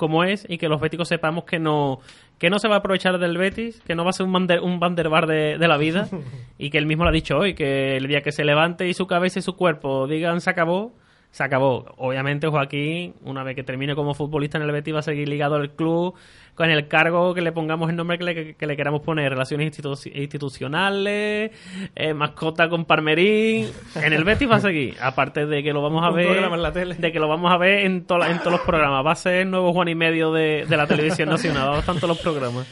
como 0.00 0.24
es 0.24 0.46
y 0.48 0.56
que 0.56 0.68
los 0.68 0.80
béticos 0.80 1.08
sepamos 1.08 1.44
que 1.44 1.58
no 1.58 2.00
que 2.38 2.48
no 2.48 2.58
se 2.58 2.68
va 2.68 2.76
a 2.76 2.78
aprovechar 2.78 3.18
del 3.18 3.36
Betis, 3.36 3.82
que 3.82 3.94
no 3.94 4.02
va 4.02 4.10
a 4.10 4.12
ser 4.14 4.24
un, 4.24 4.32
bander, 4.32 4.60
un 4.60 4.80
Vanderbar 4.80 5.26
de, 5.26 5.58
de 5.58 5.68
la 5.68 5.76
vida. 5.76 6.08
Y 6.58 6.68
que 6.68 6.76
él 6.76 6.84
mismo 6.84 7.04
lo 7.04 7.10
ha 7.10 7.12
dicho 7.12 7.38
hoy, 7.38 7.54
que 7.54 7.96
el 7.96 8.06
día 8.06 8.20
que 8.20 8.32
se 8.32 8.44
levante 8.44 8.86
y 8.86 8.92
su 8.92 9.06
cabeza 9.06 9.38
y 9.38 9.42
su 9.42 9.56
cuerpo 9.56 10.06
digan 10.06 10.42
se 10.42 10.50
acabó, 10.50 10.94
se 11.30 11.44
acabó. 11.44 11.94
Obviamente 11.96 12.46
Joaquín, 12.48 13.14
una 13.24 13.42
vez 13.44 13.54
que 13.54 13.62
termine 13.62 13.94
como 13.94 14.14
futbolista 14.14 14.58
en 14.58 14.64
el 14.64 14.72
Betis, 14.72 14.94
va 14.94 14.98
a 14.98 15.02
seguir 15.02 15.28
ligado 15.28 15.56
al 15.56 15.70
club 15.70 16.14
con 16.56 16.68
el 16.68 16.88
cargo 16.88 17.32
que 17.34 17.40
le 17.40 17.52
pongamos 17.52 17.88
el 17.88 17.96
nombre 17.96 18.18
que 18.18 18.24
le, 18.24 18.54
que 18.54 18.66
le 18.66 18.76
queramos 18.76 19.00
poner, 19.00 19.30
relaciones 19.30 19.72
institu- 19.72 20.10
institucionales, 20.14 21.52
eh, 21.96 22.14
mascota 22.14 22.68
con 22.68 22.84
Parmerín. 22.84 23.68
En 23.94 24.12
el 24.12 24.24
Betis 24.24 24.50
va 24.50 24.56
a 24.56 24.60
seguir, 24.60 24.96
aparte 25.00 25.46
de 25.46 25.62
que 25.62 25.72
lo 25.72 25.82
vamos 25.82 26.04
a 26.04 26.10
ver 26.10 26.26
en 26.54 26.62
la 26.62 26.72
tele. 26.72 26.94
de 26.96 27.12
que 27.12 27.18
lo 27.20 27.28
vamos 27.28 27.50
a 27.52 27.56
ver 27.56 27.86
en, 27.86 28.04
to- 28.04 28.24
en 28.24 28.38
todos 28.40 28.52
los 28.52 28.60
programas. 28.62 29.06
Va 29.06 29.12
a 29.12 29.16
ser 29.16 29.34
el 29.42 29.50
nuevo 29.50 29.72
Juan 29.72 29.88
y 29.88 29.94
medio 29.94 30.32
de, 30.32 30.66
de 30.68 30.76
la 30.76 30.86
televisión 30.86 31.28
nacional, 31.28 31.68
va 31.70 31.76
a 31.76 31.80
estar 31.80 31.94
en 31.94 32.00
todos 32.00 32.16
los 32.16 32.22
programas. 32.22 32.66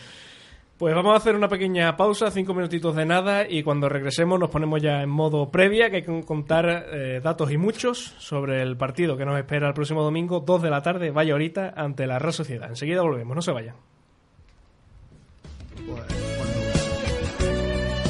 Pues 0.79 0.95
vamos 0.95 1.12
a 1.12 1.16
hacer 1.16 1.35
una 1.35 1.49
pequeña 1.49 1.97
pausa, 1.97 2.31
cinco 2.31 2.55
minutitos 2.55 2.95
de 2.95 3.05
nada, 3.05 3.49
y 3.49 3.64
cuando 3.64 3.89
regresemos 3.89 4.39
nos 4.39 4.49
ponemos 4.49 4.81
ya 4.81 5.03
en 5.03 5.11
modo 5.11 5.51
previa, 5.51 5.91
que 5.91 5.97
hay 5.97 6.03
que 6.03 6.22
contar 6.22 6.87
eh, 6.93 7.20
datos 7.20 7.51
y 7.51 7.57
muchos 7.57 8.14
sobre 8.18 8.62
el 8.62 8.76
partido 8.76 9.16
que 9.16 9.24
nos 9.24 9.37
espera 9.37 9.66
el 9.66 9.74
próximo 9.74 10.05
domingo, 10.05 10.39
2 10.39 10.62
de 10.62 10.70
la 10.70 10.81
tarde, 10.81 11.11
vaya 11.11 11.33
ahorita, 11.33 11.74
ante 11.76 12.07
la 12.07 12.20
Real 12.20 12.33
Sociedad. 12.33 12.68
Enseguida 12.68 13.03
volvemos, 13.03 13.35
no 13.35 13.43
se 13.43 13.51
vayan. 13.51 13.74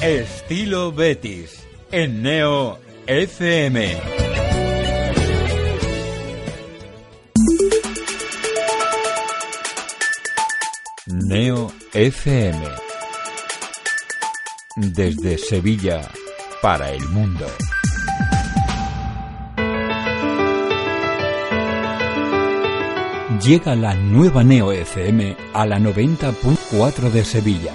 Estilo 0.03 0.93
Betis 0.93 1.67
en 1.91 2.23
Neo 2.23 2.79
FM. 3.07 4.28
Neo 11.29 11.71
FM. 11.93 12.59
Desde 14.77 15.37
Sevilla 15.37 16.01
para 16.63 16.91
el 16.91 17.07
mundo. 17.11 17.47
Llega 23.45 23.77
la 23.77 23.95
nueva 23.95 24.43
Neo 24.43 24.73
FM 24.73 25.37
a 25.53 25.67
la 25.67 25.79
90.4 25.79 27.11
de 27.11 27.23
Sevilla. 27.27 27.75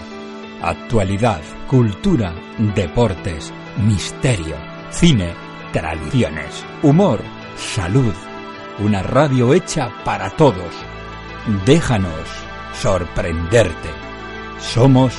Actualidad, 0.64 1.42
cultura, 1.68 2.34
deportes, 2.74 3.54
misterio, 3.78 4.56
cine, 4.90 5.32
tradiciones, 5.72 6.66
humor, 6.82 7.20
salud. 7.56 8.16
Una 8.80 9.04
radio 9.04 9.54
hecha 9.54 9.92
para 10.04 10.32
todos. 10.32 10.74
Déjanos 11.68 12.43
sorprenderte. 12.82 13.90
Somos 14.60 15.14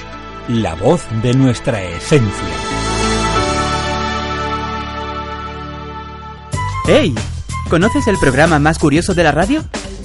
la 0.48 0.74
voz 0.74 1.06
de 1.22 1.34
nuestra 1.34 1.82
esencia. 1.82 2.54
¡Hey! 6.86 7.14
¿Conoces 7.70 8.06
el 8.08 8.18
programa 8.18 8.58
más 8.58 8.78
curioso 8.78 9.14
de 9.14 9.24
la 9.24 9.32
radio? 9.32 9.64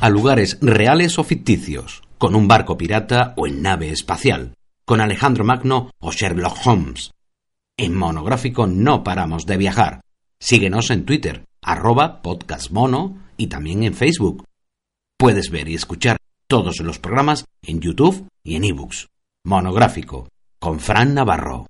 A 0.00 0.08
lugares 0.08 0.58
reales 0.60 1.18
o 1.18 1.24
ficticios, 1.24 2.02
con 2.18 2.34
un 2.34 2.48
barco 2.48 2.76
pirata 2.76 3.34
o 3.36 3.46
en 3.46 3.62
nave 3.62 3.90
espacial, 3.90 4.54
con 4.84 5.00
Alejandro 5.00 5.44
Magno 5.44 5.90
o 5.98 6.12
Sherlock 6.12 6.56
Holmes. 6.64 7.10
En 7.76 7.94
Monográfico 7.94 8.66
no 8.66 9.02
paramos 9.02 9.46
de 9.46 9.56
viajar. 9.56 10.00
Síguenos 10.40 10.90
en 10.90 11.04
Twitter, 11.04 11.44
arroba 11.62 12.22
podcastmono 12.22 13.18
y 13.36 13.48
también 13.48 13.82
en 13.82 13.94
Facebook. 13.94 14.44
Puedes 15.16 15.50
ver 15.50 15.68
y 15.68 15.74
escuchar 15.74 16.16
todos 16.46 16.78
los 16.80 16.98
programas 16.98 17.44
en 17.62 17.80
YouTube 17.80 18.28
y 18.42 18.56
en 18.56 18.64
ebooks. 18.64 19.08
Monográfico, 19.44 20.28
con 20.58 20.80
Fran 20.80 21.14
Navarro. 21.14 21.66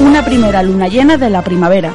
Una 0.00 0.24
primera 0.24 0.62
luna 0.62 0.88
llena 0.88 1.16
de 1.16 1.30
la 1.30 1.42
primavera. 1.42 1.94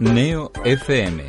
Neo 0.00 0.50
FM. 0.64 1.24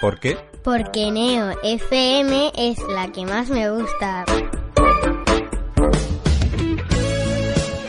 ¿Por 0.00 0.20
qué? 0.20 0.36
Porque 0.62 1.10
Neo 1.10 1.58
FM 1.64 2.52
es 2.56 2.78
la 2.94 3.10
que 3.10 3.26
más 3.26 3.50
me 3.50 3.68
gusta. 3.68 4.24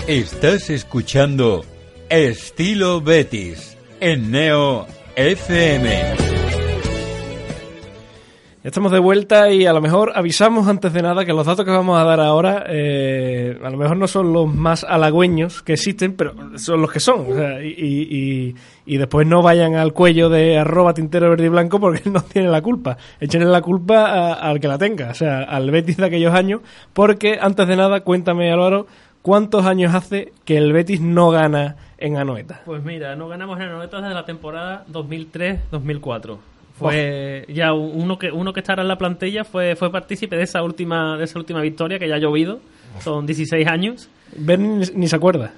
Estás 0.08 0.72
escuchando 0.72 1.64
Estilo 2.10 3.00
Betis 3.00 3.78
en 4.00 4.32
Neo 4.32 4.88
FM. 5.16 6.33
Estamos 8.64 8.94
de 8.94 9.00
vuelta 9.00 9.52
y 9.52 9.66
a 9.66 9.74
lo 9.74 9.82
mejor 9.82 10.14
avisamos 10.16 10.70
antes 10.70 10.94
de 10.94 11.02
nada 11.02 11.26
que 11.26 11.34
los 11.34 11.46
datos 11.46 11.66
que 11.66 11.72
vamos 11.72 12.00
a 12.00 12.06
dar 12.06 12.22
ahora 12.22 12.64
eh, 12.70 13.60
a 13.62 13.70
lo 13.70 13.78
mejor 13.78 13.98
no 13.98 14.08
son 14.08 14.32
los 14.32 14.48
más 14.48 14.86
halagüeños 14.86 15.62
que 15.62 15.74
existen, 15.74 16.14
pero 16.16 16.34
son 16.58 16.82
los 16.82 16.90
que 16.90 17.02
son. 17.02 17.30
O 17.30 17.36
sea, 17.36 17.62
y, 17.62 18.56
y- 18.86 18.98
después 18.98 19.28
no 19.28 19.42
vayan 19.42 19.76
al 19.76 19.92
cuello 19.92 20.30
de 20.30 20.58
arroba 20.58 20.94
tintero 20.94 21.30
verde 21.30 21.48
y 21.48 21.50
blanco 21.50 21.78
porque 21.78 22.04
él 22.06 22.14
no 22.14 22.22
tiene 22.22 22.48
la 22.48 22.62
culpa. 22.62 22.96
Échenle 23.20 23.48
la 23.48 23.62
culpa 23.62 24.32
al 24.34 24.62
que 24.62 24.70
la 24.70 24.78
tenga, 24.78 25.10
o 25.10 25.14
sea, 25.14 25.42
al 25.44 25.70
Betis 25.70 25.98
de 25.98 26.06
aquellos 26.06 26.34
años, 26.34 26.62
porque 26.94 27.38
antes 27.42 27.68
de 27.68 27.76
nada, 27.76 28.00
cuéntame 28.02 28.50
Álvaro, 28.50 28.88
¿cuántos 29.22 29.66
años 29.66 29.94
hace 29.94 30.32
que 30.46 30.56
el 30.56 30.72
Betis 30.72 31.02
no 31.02 31.32
gana 31.32 31.76
en 31.98 32.16
Anoeta? 32.16 32.62
Pues 32.64 32.82
mira, 32.82 33.18
no 33.18 33.28
ganamos 33.28 33.60
en 33.60 33.68
Anoeta 33.68 34.00
desde 34.00 34.14
la 34.14 34.26
temporada 34.26 34.86
2003-2004. 34.90 36.38
Fue 36.78 37.46
ya 37.50 37.74
uno 37.74 38.18
que 38.18 38.32
uno 38.32 38.52
que 38.52 38.62
estará 38.62 38.82
en 38.82 38.88
la 38.88 38.98
plantilla 38.98 39.44
fue 39.44 39.76
fue 39.76 39.92
partícipe 39.92 40.36
de 40.36 40.44
esa 40.44 40.64
última 40.64 41.18
de 41.18 41.26
esa 41.26 41.38
última 41.38 41.62
victoria 41.62 42.00
que 42.00 42.08
ya 42.08 42.16
ha 42.16 42.20
llovido. 42.20 42.60
Son 43.00 43.26
16 43.26 43.68
años. 43.68 44.10
Ben 44.36 44.80
ni, 44.80 44.86
ni 44.96 45.08
se 45.08 45.16
acuerda. 45.16 45.54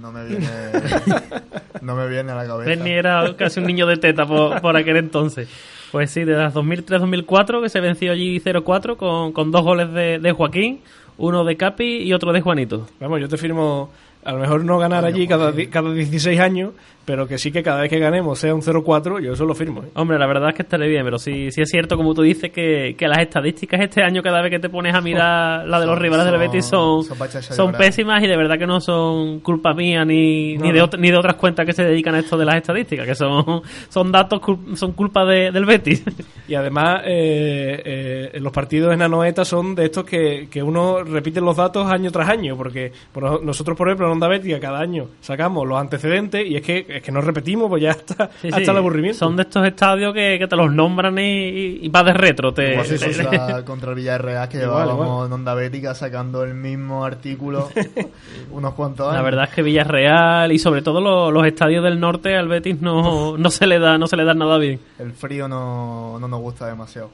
No 0.00 0.12
me 0.12 0.24
viene, 0.24 0.46
no 1.82 1.94
me 1.94 2.08
viene 2.08 2.32
a 2.32 2.34
la 2.34 2.46
cabeza. 2.46 2.70
Bernie 2.70 2.96
era 2.96 3.36
casi 3.36 3.60
un 3.60 3.66
niño 3.66 3.86
de 3.86 3.96
teta 3.96 4.26
por, 4.26 4.60
por 4.60 4.76
aquel 4.76 4.96
entonces. 4.96 5.48
Pues 5.92 6.10
sí, 6.10 6.24
de 6.24 6.34
las 6.34 6.54
2003-2004 6.54 7.62
que 7.62 7.68
se 7.68 7.80
venció 7.80 8.12
allí 8.12 8.40
0-4 8.40 8.96
con, 8.96 9.32
con 9.32 9.50
dos 9.50 9.62
goles 9.62 9.92
de, 9.92 10.18
de 10.18 10.32
Joaquín, 10.32 10.80
uno 11.18 11.44
de 11.44 11.56
Capi 11.56 11.98
y 11.98 12.12
otro 12.14 12.32
de 12.32 12.40
Juanito. 12.40 12.88
Vamos, 12.98 13.20
yo 13.20 13.28
te 13.28 13.36
firmo, 13.36 13.90
a 14.24 14.32
lo 14.32 14.38
mejor 14.38 14.64
no 14.64 14.78
ganar 14.78 15.04
allí 15.04 15.26
cada, 15.26 15.52
cada 15.70 15.92
16 15.92 16.38
años, 16.40 16.70
pero 17.06 17.26
que 17.26 17.38
sí 17.38 17.50
que 17.50 17.62
cada 17.62 17.80
vez 17.80 17.90
que 17.90 17.98
ganemos 17.98 18.38
sea 18.38 18.54
un 18.54 18.60
0-4, 18.62 19.20
yo 19.20 19.32
eso 19.32 19.44
lo 19.44 19.54
firmo. 19.54 19.82
¿eh? 19.82 19.86
Hombre, 19.94 20.18
la 20.18 20.26
verdad 20.26 20.50
es 20.50 20.54
que 20.54 20.62
estaré 20.62 20.86
bien, 20.86 21.02
pero 21.04 21.18
sí, 21.18 21.50
sí 21.50 21.62
es 21.62 21.68
cierto, 21.70 21.96
como 21.96 22.14
tú 22.14 22.22
dices, 22.22 22.52
que, 22.52 22.94
que 22.96 23.08
las 23.08 23.18
estadísticas 23.20 23.80
este 23.80 24.02
año, 24.04 24.22
cada 24.22 24.40
vez 24.42 24.50
que 24.50 24.58
te 24.60 24.68
pones 24.68 24.94
a 24.94 25.00
mirar 25.00 25.66
la 25.66 25.80
de 25.80 25.86
los 25.86 25.94
Son- 25.96 26.02
rivales 26.02 26.26
del 26.26 26.38
Betis, 26.38 26.66
son, 26.66 27.02
son 27.02 27.72
pésimas 27.72 28.22
y 28.22 28.26
de 28.28 28.36
verdad 28.36 28.58
que 28.58 28.66
no 28.66 28.80
son 28.80 29.40
culpa 29.40 29.72
mía 29.74 30.04
ni, 30.04 30.56
No, 30.56 30.66
ni, 30.66 30.72
de, 30.72 30.88
ni 30.98 31.10
de 31.10 31.16
otras 31.16 31.34
cuentas 31.36 31.66
que 31.66 31.72
se 31.72 31.82
dedican 31.82 32.14
a 32.14 32.20
esto 32.20 32.36
de 32.36 32.44
las 32.44 32.56
estadísticas, 32.56 33.06
que 33.06 33.14
son, 33.14 33.62
son 33.88 34.12
datos, 34.12 34.40
son 34.74 34.92
culpa 34.92 35.24
de- 35.24 35.50
del 35.50 35.64
Betis. 35.64 36.04
Y 36.50 36.54
además, 36.56 37.02
eh, 37.06 38.30
eh, 38.34 38.40
los 38.40 38.52
partidos 38.52 38.92
en 38.92 39.02
Anoeta 39.02 39.44
son 39.44 39.76
de 39.76 39.84
estos 39.84 40.02
que, 40.04 40.48
que 40.50 40.60
uno 40.60 41.04
repite 41.04 41.40
los 41.40 41.56
datos 41.56 41.86
año 41.88 42.10
tras 42.10 42.28
año, 42.28 42.56
porque 42.56 42.90
por 43.12 43.40
nosotros, 43.44 43.76
por 43.78 43.86
ejemplo, 43.88 44.09
Onda 44.10 44.28
Bética 44.28 44.60
cada 44.60 44.80
año 44.80 45.06
sacamos 45.20 45.66
los 45.66 45.78
antecedentes 45.80 46.46
y 46.46 46.56
es 46.56 46.62
que, 46.62 46.84
es 46.88 47.02
que 47.02 47.12
no 47.12 47.20
repetimos, 47.20 47.68
pues 47.68 47.82
ya 47.82 47.90
está 47.90 48.30
Sí, 48.40 48.48
hasta 48.48 48.64
sí. 48.64 48.70
el 48.70 48.76
aburrimiento. 48.76 49.18
Son 49.18 49.36
de 49.36 49.42
estos 49.42 49.66
estadios 49.66 50.12
que, 50.14 50.36
que 50.38 50.46
te 50.46 50.56
los 50.56 50.72
nombran 50.72 51.18
y, 51.18 51.78
y 51.82 51.88
vas 51.88 52.04
de 52.04 52.12
retro. 52.12 52.52
Te, 52.52 52.72
Igual 52.72 52.86
te- 52.88 52.98
que 52.98 53.24
contra, 53.24 53.64
contra 53.64 53.90
el 53.90 53.96
Villarreal, 53.96 54.48
que 54.48 54.58
Igual, 54.58 54.70
llevábamos 54.86 55.06
igual. 55.06 55.26
en 55.26 55.32
Onda 55.32 55.54
Bética 55.54 55.94
sacando 55.94 56.44
el 56.44 56.54
mismo 56.54 57.04
artículo 57.04 57.68
unos 58.52 58.74
cuantos 58.74 59.06
años. 59.06 59.16
La 59.16 59.22
verdad 59.22 59.44
es 59.48 59.54
que 59.54 59.62
Villarreal 59.62 60.52
y 60.52 60.58
sobre 60.58 60.82
todo 60.82 61.00
lo- 61.00 61.30
los 61.30 61.46
estadios 61.46 61.82
del 61.84 61.98
norte 62.00 62.36
al 62.36 62.48
Betis 62.48 62.80
no, 62.80 63.36
no 63.36 63.50
se 63.50 63.66
le 63.66 63.78
da 63.78 63.98
no 63.98 64.06
se 64.06 64.16
le 64.16 64.24
da 64.24 64.34
nada 64.34 64.58
bien. 64.58 64.80
El 64.98 65.12
frío 65.12 65.48
no, 65.48 66.18
no 66.20 66.28
nos 66.28 66.40
gusta 66.40 66.66
demasiado. 66.66 67.10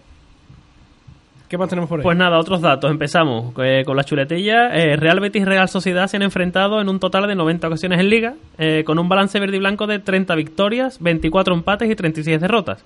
¿Qué 1.49 1.57
más 1.57 1.69
tenemos 1.69 1.89
por 1.89 2.01
ahí? 2.01 2.03
Pues 2.03 2.17
nada, 2.17 2.39
otros 2.39 2.61
datos. 2.61 2.91
Empezamos 2.91 3.55
eh, 3.63 3.85
con 3.87 3.97
las 3.97 4.07
chuletillas. 4.07 4.73
Eh, 4.75 4.97
Real 4.97 5.21
Betis 5.21 5.43
y 5.43 5.45
Real 5.45 5.69
Sociedad 5.69 6.09
se 6.09 6.17
han 6.17 6.23
enfrentado 6.23 6.81
en 6.81 6.89
un 6.89 6.99
total 6.99 7.29
de 7.29 7.37
90 7.37 7.69
ocasiones 7.69 8.01
en 8.01 8.11
Liga, 8.11 8.35
eh, 8.59 8.83
con 8.85 8.99
un 8.99 9.09
balance 9.09 9.39
verde 9.39 9.57
y 9.57 9.61
blanco 9.61 9.87
de 9.87 10.01
30 10.01 10.35
victorias, 10.35 10.99
24 11.01 11.55
empates 11.55 11.89
y 11.89 11.95
36 11.95 12.41
derrotas. 12.41 12.85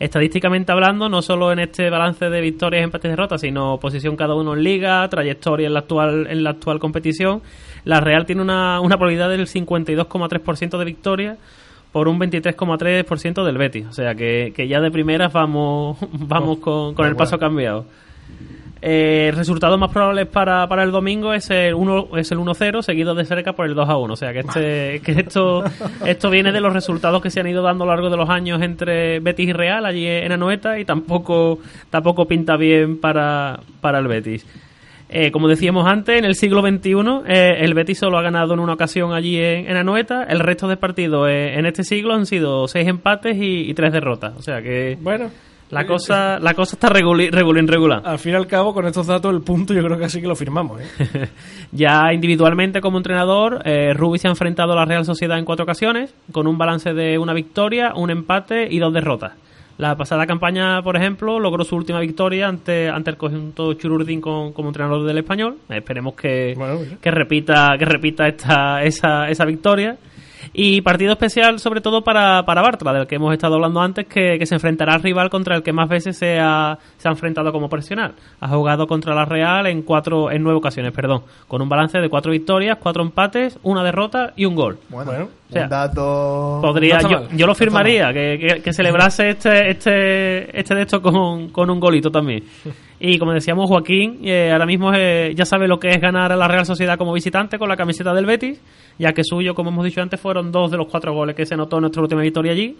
Estadísticamente 0.00 0.72
hablando, 0.72 1.08
no 1.08 1.22
solo 1.22 1.52
en 1.52 1.60
este 1.60 1.88
balance 1.90 2.30
de 2.30 2.40
victorias, 2.40 2.82
empates 2.82 3.08
y 3.08 3.10
derrotas, 3.10 3.42
sino 3.42 3.78
posición 3.78 4.16
cada 4.16 4.34
uno 4.34 4.54
en 4.54 4.64
Liga, 4.64 5.06
trayectoria 5.08 5.68
en 5.68 5.74
la 5.74 5.80
actual, 5.80 6.26
en 6.28 6.42
la 6.42 6.50
actual 6.50 6.80
competición, 6.80 7.42
la 7.84 8.00
Real 8.00 8.26
tiene 8.26 8.42
una, 8.42 8.80
una 8.80 8.96
probabilidad 8.96 9.28
del 9.28 9.46
52,3% 9.46 10.78
de 10.78 10.84
victorias 10.84 11.38
por 11.92 12.08
un 12.08 12.18
23,3% 12.18 13.44
del 13.44 13.58
Betis. 13.58 13.86
O 13.86 13.92
sea 13.92 14.14
que, 14.14 14.52
que 14.54 14.68
ya 14.68 14.80
de 14.80 14.90
primeras 14.90 15.32
vamos, 15.32 15.98
vamos 16.12 16.58
con, 16.58 16.94
con 16.94 17.06
el 17.06 17.16
paso 17.16 17.38
cambiado. 17.38 17.86
Eh, 18.82 19.26
el 19.28 19.36
resultado 19.36 19.76
más 19.76 19.90
probable 19.90 20.24
para, 20.24 20.66
para 20.66 20.84
el 20.84 20.90
domingo 20.90 21.34
es 21.34 21.50
el 21.50 21.74
1 21.74 22.16
es 22.16 22.32
el 22.32 22.38
1-0 22.38 22.80
seguido 22.80 23.14
de 23.14 23.26
cerca 23.26 23.52
por 23.52 23.66
el 23.66 23.74
2-1. 23.74 24.12
O 24.12 24.16
sea 24.16 24.32
que, 24.32 24.38
este, 24.40 25.00
que 25.04 25.20
esto, 25.20 25.64
esto 26.06 26.30
viene 26.30 26.50
de 26.52 26.60
los 26.60 26.72
resultados 26.72 27.20
que 27.20 27.30
se 27.30 27.40
han 27.40 27.46
ido 27.46 27.62
dando 27.62 27.84
a 27.84 27.86
lo 27.88 27.92
largo 27.92 28.10
de 28.10 28.16
los 28.16 28.30
años 28.30 28.62
entre 28.62 29.20
Betis 29.20 29.50
y 29.50 29.52
Real 29.52 29.84
allí 29.84 30.06
en 30.06 30.32
Anoeta 30.32 30.78
y 30.78 30.84
tampoco, 30.84 31.58
tampoco 31.90 32.26
pinta 32.26 32.56
bien 32.56 32.98
para, 32.98 33.60
para 33.80 33.98
el 33.98 34.08
Betis. 34.08 34.46
Eh, 35.12 35.30
como 35.32 35.48
decíamos 35.48 35.86
antes, 35.86 36.16
en 36.18 36.24
el 36.24 36.34
siglo 36.36 36.62
XXI 36.62 36.94
eh, 37.26 37.56
el 37.60 37.74
Betis 37.74 37.98
solo 37.98 38.16
ha 38.16 38.22
ganado 38.22 38.54
en 38.54 38.60
una 38.60 38.74
ocasión 38.74 39.12
allí 39.12 39.36
en, 39.38 39.68
en 39.68 39.76
Anoeta. 39.76 40.22
El 40.22 40.38
resto 40.38 40.68
de 40.68 40.76
partidos 40.76 41.28
eh, 41.28 41.58
en 41.58 41.66
este 41.66 41.82
siglo 41.82 42.14
han 42.14 42.26
sido 42.26 42.68
seis 42.68 42.86
empates 42.86 43.36
y, 43.36 43.68
y 43.68 43.74
tres 43.74 43.92
derrotas. 43.92 44.34
O 44.38 44.42
sea 44.42 44.62
que 44.62 44.96
Bueno, 45.00 45.30
la 45.70 45.86
cosa, 45.86 46.38
la 46.40 46.54
cosa 46.54 46.74
está 46.74 46.88
regulín 46.88 47.68
regular. 47.68 48.02
al 48.04 48.18
fin 48.18 48.32
y 48.32 48.34
al 48.34 48.46
cabo, 48.46 48.74
con 48.74 48.86
estos 48.86 49.06
datos, 49.06 49.32
el 49.32 49.42
punto 49.42 49.72
yo 49.72 49.84
creo 49.84 49.98
que 49.98 50.04
así 50.04 50.20
que 50.20 50.26
lo 50.26 50.34
firmamos. 50.34 50.80
¿eh? 50.80 51.28
Ya 51.72 52.12
individualmente 52.12 52.80
como 52.80 52.96
entrenador, 52.96 53.62
eh, 53.64 53.94
Rubi 53.94 54.18
se 54.18 54.26
ha 54.26 54.30
enfrentado 54.30 54.72
a 54.72 54.76
la 54.76 54.84
Real 54.84 55.04
Sociedad 55.04 55.38
en 55.38 55.44
cuatro 55.44 55.62
ocasiones, 55.62 56.12
con 56.32 56.48
un 56.48 56.58
balance 56.58 56.92
de 56.92 57.18
una 57.18 57.32
victoria, 57.34 57.92
un 57.94 58.10
empate 58.10 58.66
y 58.68 58.78
dos 58.80 58.92
derrotas. 58.92 59.32
La 59.80 59.96
pasada 59.96 60.26
campaña, 60.26 60.82
por 60.82 60.94
ejemplo, 60.96 61.40
logró 61.40 61.64
su 61.64 61.74
última 61.74 62.00
victoria 62.00 62.48
ante, 62.48 62.88
ante 62.90 63.10
el 63.10 63.16
conjunto 63.16 63.72
Chururdín 63.74 64.20
con- 64.20 64.52
como 64.52 64.68
entrenador 64.68 65.06
del 65.06 65.18
español. 65.18 65.56
Esperemos 65.70 66.14
que, 66.14 66.54
que 67.00 67.10
repita, 67.10 67.76
que 67.78 67.84
repita 67.86 68.28
esta, 68.28 68.82
esa, 68.82 69.30
esa 69.30 69.44
victoria. 69.46 69.96
Y 70.52 70.80
partido 70.80 71.12
especial 71.12 71.58
sobre 71.58 71.80
todo 71.80 72.02
para, 72.02 72.44
para 72.44 72.62
Bartra, 72.62 72.92
del 72.92 73.06
que 73.06 73.16
hemos 73.16 73.32
estado 73.32 73.54
hablando 73.54 73.80
antes, 73.80 74.06
que, 74.06 74.38
que 74.38 74.46
se 74.46 74.54
enfrentará 74.54 74.94
al 74.94 75.02
rival 75.02 75.30
contra 75.30 75.56
el 75.56 75.62
que 75.62 75.72
más 75.72 75.88
veces 75.88 76.16
se 76.16 76.38
ha, 76.38 76.78
se 76.96 77.08
ha 77.08 77.10
enfrentado 77.10 77.52
como 77.52 77.68
profesional. 77.68 78.14
Ha 78.40 78.48
jugado 78.48 78.86
contra 78.86 79.14
la 79.14 79.24
Real 79.24 79.66
en 79.66 79.82
cuatro, 79.82 80.30
en 80.30 80.42
nueve 80.42 80.58
ocasiones, 80.58 80.92
perdón, 80.92 81.22
con 81.48 81.62
un 81.62 81.68
balance 81.68 81.98
de 81.98 82.08
cuatro 82.08 82.32
victorias, 82.32 82.78
cuatro 82.80 83.02
empates, 83.02 83.58
una 83.62 83.82
derrota 83.84 84.32
y 84.36 84.44
un 84.44 84.54
gol. 84.54 84.78
Bueno, 84.88 85.12
O 85.12 85.52
sea, 85.52 85.64
un 85.64 85.68
dato... 85.68 86.58
Podría, 86.62 87.00
No 87.00 87.10
yo, 87.10 87.28
yo 87.32 87.46
lo 87.46 87.54
firmaría, 87.54 88.12
que, 88.12 88.38
que, 88.38 88.62
que 88.62 88.72
celebrase 88.72 89.30
este, 89.30 89.70
este, 89.70 90.58
este 90.58 90.74
de 90.74 90.82
esto 90.82 91.00
con, 91.00 91.48
con 91.50 91.70
un 91.70 91.80
golito 91.80 92.10
también. 92.10 92.44
Y 93.00 93.18
como 93.18 93.32
decíamos, 93.32 93.68
Joaquín 93.68 94.20
eh, 94.24 94.52
ahora 94.52 94.66
mismo 94.66 94.92
eh, 94.94 95.32
ya 95.34 95.46
sabe 95.46 95.66
lo 95.66 95.80
que 95.80 95.88
es 95.88 96.00
ganar 96.00 96.32
a 96.32 96.36
la 96.36 96.46
Real 96.46 96.66
Sociedad 96.66 96.98
como 96.98 97.14
visitante 97.14 97.58
con 97.58 97.68
la 97.68 97.76
camiseta 97.76 98.12
del 98.12 98.26
Betis, 98.26 98.60
ya 98.98 99.12
que 99.12 99.24
suyo, 99.24 99.54
como 99.54 99.70
hemos 99.70 99.86
dicho 99.86 100.02
antes, 100.02 100.20
fueron 100.20 100.52
dos 100.52 100.70
de 100.70 100.76
los 100.76 100.86
cuatro 100.86 101.14
goles 101.14 101.34
que 101.34 101.46
se 101.46 101.56
notó 101.56 101.76
en 101.76 101.82
nuestra 101.82 102.02
última 102.02 102.20
victoria 102.20 102.52
allí. 102.52 102.76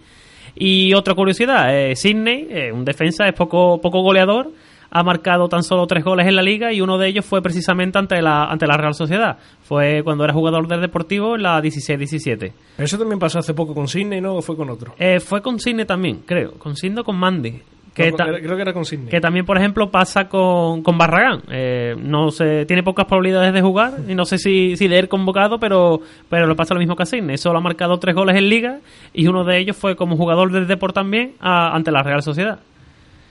Y 0.55 0.93
otra 0.93 1.15
curiosidad, 1.15 1.75
eh, 1.75 1.95
Sidney, 1.95 2.47
eh, 2.49 2.71
un 2.71 2.85
defensa, 2.85 3.27
es 3.27 3.33
poco, 3.33 3.79
poco 3.81 4.01
goleador, 4.01 4.51
ha 4.91 5.03
marcado 5.03 5.47
tan 5.47 5.63
solo 5.63 5.87
tres 5.87 6.03
goles 6.03 6.27
en 6.27 6.35
la 6.35 6.41
liga 6.41 6.73
y 6.73 6.81
uno 6.81 6.97
de 6.97 7.07
ellos 7.07 7.25
fue 7.25 7.41
precisamente 7.41 7.97
ante 7.97 8.21
la, 8.21 8.45
ante 8.45 8.67
la 8.67 8.75
Real 8.75 8.93
Sociedad. 8.93 9.37
Fue 9.63 10.01
cuando 10.03 10.25
era 10.25 10.33
jugador 10.33 10.67
del 10.67 10.81
Deportivo 10.81 11.35
en 11.35 11.43
la 11.43 11.61
16-17. 11.61 12.51
Eso 12.77 12.97
también 12.97 13.17
pasó 13.17 13.39
hace 13.39 13.53
poco 13.53 13.73
con 13.73 13.87
Sidney, 13.87 14.19
¿no? 14.19 14.35
¿O 14.35 14.41
fue 14.41 14.57
con 14.57 14.69
otro? 14.69 14.93
Eh, 14.99 15.21
fue 15.21 15.41
con 15.41 15.59
Sidney 15.59 15.85
también, 15.85 16.23
creo. 16.25 16.51
Con 16.53 16.75
Sidney 16.75 16.99
o 16.99 17.03
con 17.05 17.15
Mandy. 17.15 17.61
Que 17.93 18.09
No, 18.11 18.15
creo 18.17 18.55
que 18.55 18.61
era 18.61 18.71
con 18.73 18.85
Sidney. 18.85 19.09
que 19.09 19.19
también, 19.19 19.45
por 19.45 19.57
ejemplo, 19.57 19.91
pasa 19.91 20.29
con, 20.29 20.81
con 20.81 20.97
Barragán. 20.97 21.41
Eh, 21.51 21.95
no 21.99 22.31
sé, 22.31 22.65
tiene 22.65 22.83
pocas 22.83 23.05
probabilidades 23.05 23.53
de 23.53 23.61
jugar 23.61 23.95
y 24.07 24.15
no 24.15 24.23
sé 24.23 24.37
si, 24.37 24.77
si 24.77 24.87
de 24.87 24.97
ir 24.97 25.09
convocado, 25.09 25.59
pero, 25.59 25.99
pero 26.29 26.47
le 26.47 26.55
pasa 26.55 26.73
lo 26.73 26.79
mismo 26.79 26.95
que 26.95 27.03
a 27.03 27.05
Sidney. 27.05 27.37
Solo 27.37 27.57
ha 27.59 27.61
marcado 27.61 27.99
tres 27.99 28.15
goles 28.15 28.37
en 28.37 28.47
Liga 28.47 28.79
y 29.13 29.27
uno 29.27 29.43
de 29.43 29.57
ellos 29.57 29.75
fue 29.75 29.97
como 29.97 30.15
jugador 30.15 30.51
del 30.53 30.67
Deport 30.67 30.95
también 30.95 31.33
a- 31.41 31.75
ante 31.75 31.91
la 31.91 32.01
Real 32.01 32.23
Sociedad. 32.23 32.59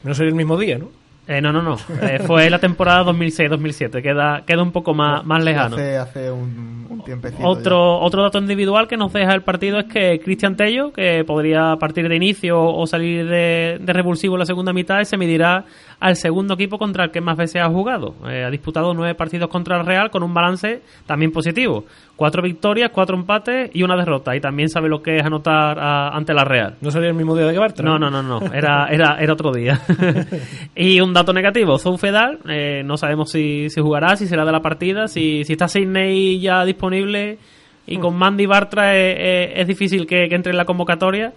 No 0.04 0.12
sería 0.14 0.28
el 0.30 0.36
mismo 0.36 0.58
día, 0.58 0.76
¿no? 0.76 0.88
Eh, 1.30 1.40
no, 1.40 1.52
no, 1.52 1.62
no. 1.62 1.76
Eh, 2.02 2.18
fue 2.26 2.50
la 2.50 2.58
temporada 2.58 3.04
2006-2007. 3.04 4.02
Queda, 4.02 4.42
queda 4.44 4.64
un 4.64 4.72
poco 4.72 4.94
más, 4.94 5.24
más 5.24 5.44
lejano. 5.44 5.76
Hace, 5.76 5.96
hace 5.96 6.30
un, 6.32 6.88
un 6.90 7.04
tiempecito 7.04 7.46
Otro, 7.46 8.00
otro 8.00 8.22
dato 8.22 8.38
individual 8.38 8.88
que 8.88 8.96
nos 8.96 9.12
deja 9.12 9.32
el 9.32 9.42
partido 9.42 9.78
es 9.78 9.84
que 9.84 10.18
Cristian 10.18 10.56
Tello, 10.56 10.92
que 10.92 11.22
podría 11.24 11.76
partir 11.76 12.08
de 12.08 12.16
inicio 12.16 12.60
o 12.60 12.84
salir 12.88 13.28
de, 13.28 13.78
de 13.80 13.92
revulsivo 13.92 14.34
en 14.34 14.40
la 14.40 14.46
segunda 14.46 14.72
mitad, 14.72 15.04
se 15.04 15.16
medirá 15.16 15.66
al 16.00 16.16
segundo 16.16 16.54
equipo 16.54 16.78
contra 16.78 17.04
el 17.04 17.10
que 17.10 17.20
más 17.20 17.36
veces 17.36 17.62
ha 17.62 17.68
jugado. 17.68 18.14
Eh, 18.28 18.42
ha 18.44 18.50
disputado 18.50 18.94
nueve 18.94 19.14
partidos 19.14 19.48
contra 19.50 19.78
el 19.78 19.84
Real 19.86 20.10
con 20.10 20.22
un 20.22 20.32
balance 20.34 20.80
también 21.06 21.30
positivo. 21.30 21.84
Cuatro 22.16 22.42
victorias, 22.42 22.90
cuatro 22.92 23.16
empates 23.16 23.70
y 23.74 23.82
una 23.82 23.96
derrota. 23.96 24.34
Y 24.34 24.40
también 24.40 24.68
sabe 24.70 24.88
lo 24.88 25.02
que 25.02 25.16
es 25.16 25.22
anotar 25.24 25.78
a- 25.78 26.08
ante 26.16 26.32
la 26.34 26.44
Real. 26.44 26.76
No 26.80 26.90
sería 26.90 27.08
el 27.10 27.14
mismo 27.14 27.36
día 27.36 27.46
de 27.46 27.52
que 27.52 27.58
Bartra. 27.58 27.84
No, 27.84 27.98
no, 27.98 28.10
no, 28.10 28.22
no. 28.22 28.40
Era, 28.52 28.88
era, 28.90 29.18
era 29.20 29.32
otro 29.34 29.52
día. 29.52 29.80
y 30.74 31.00
un 31.00 31.12
dato 31.12 31.32
negativo, 31.32 31.78
Zoufedal, 31.78 32.38
eh, 32.48 32.82
no 32.84 32.96
sabemos 32.96 33.30
si, 33.30 33.68
si 33.70 33.80
jugará, 33.80 34.16
si 34.16 34.26
será 34.26 34.44
de 34.44 34.52
la 34.52 34.60
partida, 34.60 35.06
si, 35.06 35.44
si 35.44 35.52
está 35.52 35.68
Sidney 35.68 36.40
ya 36.40 36.64
disponible 36.64 37.38
y 37.86 37.98
con 37.98 38.16
Mandy 38.16 38.46
Bartra 38.46 38.94
eh, 38.96 39.16
eh, 39.18 39.52
es 39.56 39.66
difícil 39.66 40.06
que, 40.06 40.28
que 40.28 40.34
entre 40.34 40.50
en 40.52 40.56
la 40.56 40.64
convocatoria. 40.64 41.32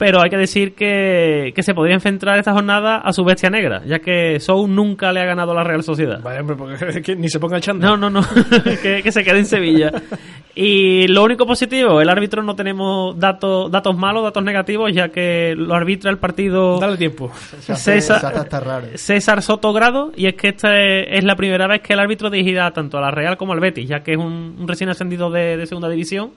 Pero 0.00 0.22
hay 0.22 0.30
que 0.30 0.38
decir 0.38 0.74
que, 0.74 1.52
que 1.54 1.62
se 1.62 1.74
podría 1.74 1.94
enfrentar 1.94 2.38
esta 2.38 2.54
jornada 2.54 2.96
a 3.04 3.12
su 3.12 3.22
bestia 3.22 3.50
negra, 3.50 3.82
ya 3.84 3.98
que 3.98 4.40
Sou 4.40 4.66
nunca 4.66 5.12
le 5.12 5.20
ha 5.20 5.26
ganado 5.26 5.52
a 5.52 5.54
la 5.56 5.62
Real 5.62 5.82
Sociedad. 5.82 6.20
Vaya, 6.22 6.40
hombre, 6.40 6.56
porque 6.56 6.74
es 6.88 7.02
que 7.02 7.14
ni 7.14 7.28
se 7.28 7.38
ponga 7.38 7.56
el 7.56 7.62
chándal. 7.62 7.90
No, 8.00 8.08
no, 8.08 8.22
no, 8.22 8.26
que, 8.82 9.02
que 9.02 9.12
se 9.12 9.22
quede 9.22 9.40
en 9.40 9.44
Sevilla. 9.44 9.92
Y 10.54 11.06
lo 11.08 11.22
único 11.22 11.44
positivo, 11.46 12.00
el 12.00 12.08
árbitro 12.08 12.42
no 12.42 12.56
tenemos 12.56 13.18
datos 13.18 13.70
datos 13.70 13.94
malos, 13.94 14.22
datos 14.22 14.42
negativos, 14.42 14.90
ya 14.90 15.10
que 15.10 15.54
lo 15.54 15.74
arbitra 15.74 16.10
el 16.10 16.16
partido 16.18 16.78
Dale 16.80 16.96
tiempo. 16.96 17.30
Se 17.60 17.72
hace- 17.74 18.00
se 18.00 18.12
hace 18.14 18.26
hasta 18.26 18.58
raro. 18.60 18.86
César 18.94 19.42
Soto 19.42 19.72
Grado, 19.74 20.12
y 20.16 20.26
es 20.28 20.34
que 20.34 20.48
esta 20.48 20.80
es, 20.82 21.08
es 21.18 21.24
la 21.24 21.36
primera 21.36 21.66
vez 21.66 21.82
que 21.82 21.92
el 21.92 22.00
árbitro 22.00 22.30
dirigirá 22.30 22.70
tanto 22.72 22.96
a 22.96 23.02
la 23.02 23.10
Real 23.10 23.36
como 23.36 23.52
al 23.52 23.60
Betis, 23.60 23.86
ya 23.86 24.02
que 24.02 24.12
es 24.12 24.18
un, 24.18 24.56
un 24.58 24.66
recién 24.66 24.88
ascendido 24.88 25.30
de, 25.30 25.58
de 25.58 25.66
segunda 25.66 25.90
división. 25.90 26.30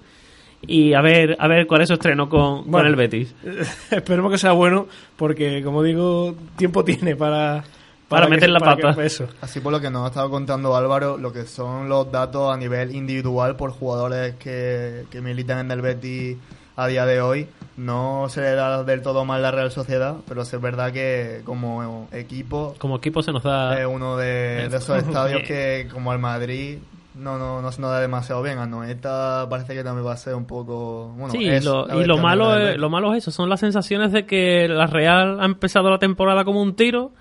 Y 0.66 0.94
a 0.94 1.02
ver, 1.02 1.36
a 1.40 1.48
ver 1.48 1.68
cuál 1.68 1.82
es 1.82 1.88
su 1.90 1.94
estreno 1.96 2.30
con, 2.30 2.70
con 2.72 2.86
el 2.86 2.96
Betis. 2.96 3.34
Esperemos 3.92 4.32
que 4.32 4.38
sea 4.38 4.54
bueno, 4.54 4.88
porque 5.18 5.62
como 5.64 5.84
digo, 5.84 6.36
tiempo 6.56 6.84
tiene 6.84 7.16
para. 7.16 7.64
Para 8.08 8.28
meter 8.28 8.50
la 8.50 8.60
para 8.60 8.76
que- 8.76 8.82
pata. 8.84 9.04
eso. 9.04 9.28
Así 9.42 9.60
por 9.60 9.72
lo 9.72 9.82
que 9.82 9.90
nos 9.90 10.04
ha 10.06 10.08
estado 10.10 10.30
contando 10.30 10.76
Álvaro, 10.76 11.18
lo 11.18 11.34
que 11.34 11.44
son 11.46 11.90
los 11.90 12.12
datos 12.12 12.54
a 12.54 12.58
nivel 12.58 12.94
individual 12.96 13.56
por 13.56 13.72
jugadores 13.72 14.36
que, 14.36 15.06
que 15.10 15.20
militan 15.20 15.60
en 15.60 15.72
el 15.72 15.82
Betis 15.82 16.38
a 16.76 16.88
día 16.88 17.06
de 17.08 17.22
hoy, 17.22 17.48
no 17.78 18.28
se 18.30 18.42
le 18.42 18.52
da 18.54 18.84
del 18.84 19.02
todo 19.02 19.26
mal 19.26 19.42
la 19.42 19.50
Real 19.52 19.72
Sociedad, 19.72 20.16
pero 20.28 20.46
sí 20.46 20.56
es 20.56 20.62
verdad 20.62 20.92
que 20.92 21.42
como 21.46 22.08
equipo 22.12 22.76
Como 22.78 22.98
equipo 22.98 23.24
se 23.24 23.32
nos 23.32 23.42
da... 23.44 23.80
es 23.80 23.88
uno 23.88 24.16
de, 24.18 24.68
de 24.70 24.78
esos 24.78 24.98
estadios 25.04 25.42
que, 25.44 25.88
como 25.92 26.14
el 26.14 26.20
Madrid, 26.20 26.78
no, 27.16 27.38
no, 27.38 27.62
no 27.62 27.72
se 27.72 27.82
nos 27.82 27.92
da 27.92 28.00
demasiado 28.00 28.42
bien. 28.42 28.58
A 28.58 28.66
Noeta 28.66 29.48
parece 29.50 29.74
que 29.74 29.84
también 29.84 30.06
va 30.08 30.14
a 30.14 30.18
ser 30.18 30.36
un 30.36 30.46
poco... 30.46 31.14
Bueno, 31.16 31.32
Sí, 31.32 31.48
es 31.48 31.64
lo- 31.66 31.86
la 31.86 31.96
y 31.96 32.06
lo 32.06 32.18
malo, 32.18 32.58
es, 32.58 32.78
lo 32.78 32.90
malo 32.90 33.14
es 33.14 33.20
eso, 33.24 33.32
son 33.32 33.50
las 33.50 33.60
sensaciones 33.60 34.12
de 34.12 34.26
que 34.26 34.68
la 34.68 34.88
Real 34.88 35.40
ha 35.40 35.46
empezado 35.46 35.90
la 35.90 36.00
temporada 36.00 36.44
como 36.44 36.62
un 36.62 36.76
tiro, 36.76 37.12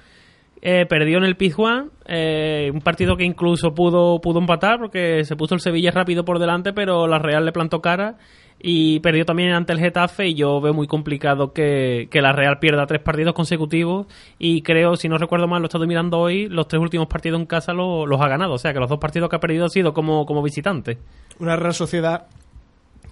eh, 0.62 0.86
perdió 0.86 1.18
en 1.18 1.24
el 1.24 1.36
Pizjuán, 1.36 1.90
eh, 2.06 2.70
un 2.72 2.80
partido 2.82 3.16
que 3.16 3.24
incluso 3.24 3.74
pudo, 3.74 4.20
pudo 4.20 4.38
empatar 4.38 4.78
porque 4.78 5.24
se 5.24 5.34
puso 5.36 5.54
el 5.54 5.60
Sevilla 5.60 5.90
rápido 5.90 6.24
por 6.24 6.38
delante, 6.38 6.72
pero 6.72 7.06
la 7.08 7.18
Real 7.18 7.44
le 7.44 7.52
plantó 7.52 7.80
cara 7.80 8.16
y 8.62 9.00
perdió 9.00 9.24
también 9.24 9.52
ante 9.52 9.72
el 9.72 9.80
Getafe 9.80 10.28
y 10.28 10.34
yo 10.34 10.60
veo 10.60 10.72
muy 10.72 10.86
complicado 10.86 11.52
que, 11.52 12.06
que, 12.10 12.22
la 12.22 12.32
Real 12.32 12.60
pierda 12.60 12.86
tres 12.86 13.02
partidos 13.02 13.34
consecutivos 13.34 14.06
y 14.38 14.62
creo, 14.62 14.94
si 14.94 15.08
no 15.08 15.18
recuerdo 15.18 15.48
mal, 15.48 15.60
lo 15.60 15.66
he 15.66 15.68
estado 15.68 15.86
mirando 15.86 16.18
hoy, 16.18 16.48
los 16.48 16.68
tres 16.68 16.80
últimos 16.80 17.08
partidos 17.08 17.40
en 17.40 17.46
casa 17.46 17.72
los 17.72 18.20
ha 18.20 18.28
ganado, 18.28 18.54
o 18.54 18.58
sea 18.58 18.72
que 18.72 18.78
los 18.78 18.88
dos 18.88 19.00
partidos 19.00 19.28
que 19.28 19.36
ha 19.36 19.40
perdido 19.40 19.64
han 19.64 19.70
sido 19.70 19.92
como, 19.92 20.24
como 20.24 20.42
visitante. 20.42 20.98
Una 21.40 21.56
Real 21.56 21.74
Sociedad 21.74 22.28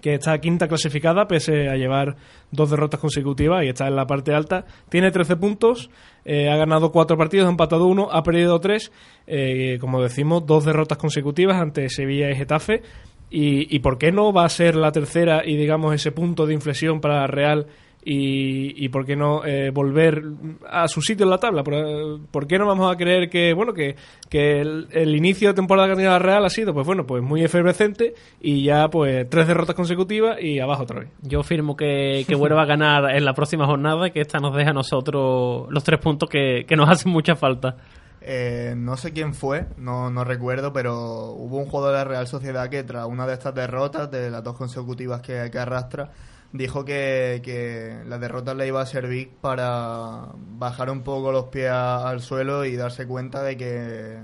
que 0.01 0.15
está 0.15 0.39
quinta 0.39 0.69
clasificada 0.69 1.27
pese 1.27 1.69
a 1.69 1.77
llevar 1.77 2.17
dos 2.51 2.71
derrotas 2.71 3.01
consecutivas 3.01 3.65
y 3.65 3.69
está 3.69 3.87
en 3.87 3.97
la 3.97 4.07
parte 4.07 4.35
alta. 4.35 4.65
Tiene 4.89 5.11
13 5.11 5.37
puntos, 5.37 5.91
eh, 6.25 6.49
ha 6.49 6.57
ganado 6.57 6.91
cuatro 6.91 7.17
partidos, 7.17 7.47
ha 7.47 7.51
empatado 7.51 7.87
uno, 7.87 8.09
ha 8.11 8.23
perdido 8.23 8.59
tres, 8.61 8.93
eh, 9.27 9.79
como 9.81 10.03
decimos, 10.03 10.47
dos 10.47 10.65
derrotas 10.65 10.99
consecutivas 10.99 11.61
ante 11.61 11.89
Sevilla 11.89 12.31
y 12.31 12.37
Getafe. 12.37 12.83
Y, 13.31 13.75
¿Y 13.75 13.79
por 13.79 13.99
qué 13.99 14.11
no 14.11 14.33
va 14.33 14.45
a 14.45 14.49
ser 14.49 14.75
la 14.75 14.93
tercera 14.93 15.43
y 15.47 15.57
digamos 15.57 15.95
ese 15.95 16.13
punto 16.13 16.47
de 16.47 16.55
inflexión 16.55 17.01
para 17.01 17.27
Real 17.27 17.67
y, 18.05 18.85
y 18.85 18.89
por 18.89 19.05
qué 19.05 19.15
no 19.15 19.45
eh, 19.45 19.71
volver 19.71 20.23
a 20.69 20.89
su 20.89 21.03
sitio 21.03 21.25
en 21.25 21.31
la 21.31 21.39
tabla. 21.39 21.63
¿Por, 21.63 22.47
qué 22.47 22.59
no 22.59 22.67
vamos 22.67 22.93
a 22.93 22.97
creer 22.97 23.29
que 23.29 23.53
bueno 23.53 23.73
que, 23.75 23.97
que 24.29 24.61
el, 24.61 25.15
inicio 25.15 25.49
de 25.49 25.55
temporada 25.55 25.95
de 25.95 26.19
Real 26.19 26.45
ha 26.45 26.51
sido 26.51 26.73
pues 26.73 26.87
bueno 26.87 27.07
pues 27.07 27.23
muy 27.23 27.43
efervescente 27.43 28.15
y 28.41 28.65
ya 28.65 28.89
pues 28.89 29.29
tres 29.29 29.47
derrotas 29.47 29.75
consecutivas 29.75 30.41
y 30.41 30.61
abajo 30.61 30.85
otra 30.85 31.01
vez? 31.01 31.11
Yo 31.23 31.43
firmo 31.43 31.77
que, 31.77 32.25
que 32.27 32.35
vuelva 32.35 32.63
a 32.63 32.67
ganar 32.67 33.15
en 33.15 33.25
la 33.25 33.35
próxima 33.35 33.67
jornada 33.67 34.09
y 34.09 34.11
que 34.13 34.21
esta 34.21 34.39
nos 34.39 34.55
deja 34.57 34.71
a 34.71 34.75
nosotros 34.75 35.67
los 35.71 35.85
tres 35.85 36.01
puntos 36.01 36.29
que, 36.29 36.65
que 36.67 36.77
nos 36.77 36.89
hacen 36.89 37.13
mucha 37.13 37.37
falta. 37.37 37.77
Eh, 38.23 38.75
no 38.77 38.97
sé 38.97 39.13
quién 39.13 39.35
fue, 39.35 39.67
no, 39.79 40.11
no 40.11 40.25
recuerdo, 40.25 40.73
pero 40.73 41.33
hubo 41.33 41.57
un 41.59 41.67
jugador 41.67 41.93
de 41.93 41.99
la 41.99 42.05
Real 42.05 42.27
Sociedad 42.27 42.69
que 42.69 42.83
tras 42.83 43.07
una 43.07 43.27
de 43.27 43.33
estas 43.35 43.55
derrotas, 43.55 44.11
de 44.11 44.31
las 44.31 44.45
dos 44.45 44.57
consecutivas 44.57 45.23
que, 45.23 45.41
arrastra, 45.59 46.11
dijo 46.53 46.85
que, 46.85 47.41
que, 47.43 48.03
la 48.07 48.19
derrota 48.19 48.53
le 48.55 48.67
iba 48.67 48.83
a 48.83 48.87
servir 48.87 49.31
para 49.41 50.29
bajar 50.59 50.91
un 50.91 51.03
poco 51.03 51.33
los 51.33 51.47
pies 51.47 51.71
al 51.71 52.21
suelo 52.21 52.65
y 52.67 52.77
darse 52.77 53.07
cuenta 53.07 53.43
de 53.43 53.57
que 53.57 54.19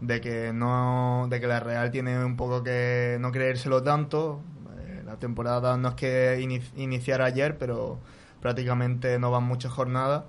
de 0.00 0.20
que 0.20 0.52
no 0.52 1.26
de 1.30 1.40
que 1.40 1.46
la 1.46 1.60
Real 1.60 1.90
tiene 1.90 2.22
un 2.24 2.36
poco 2.36 2.62
que 2.62 3.16
no 3.20 3.32
creérselo 3.32 3.82
tanto. 3.82 4.42
Eh, 4.78 5.02
la 5.04 5.18
temporada 5.18 5.76
no 5.76 5.90
es 5.90 5.94
que 5.94 6.40
iniciar 6.76 7.22
ayer 7.22 7.58
pero 7.58 7.98
prácticamente 8.40 9.18
no 9.18 9.30
van 9.30 9.44
muchas 9.44 9.72
jornadas 9.72 10.24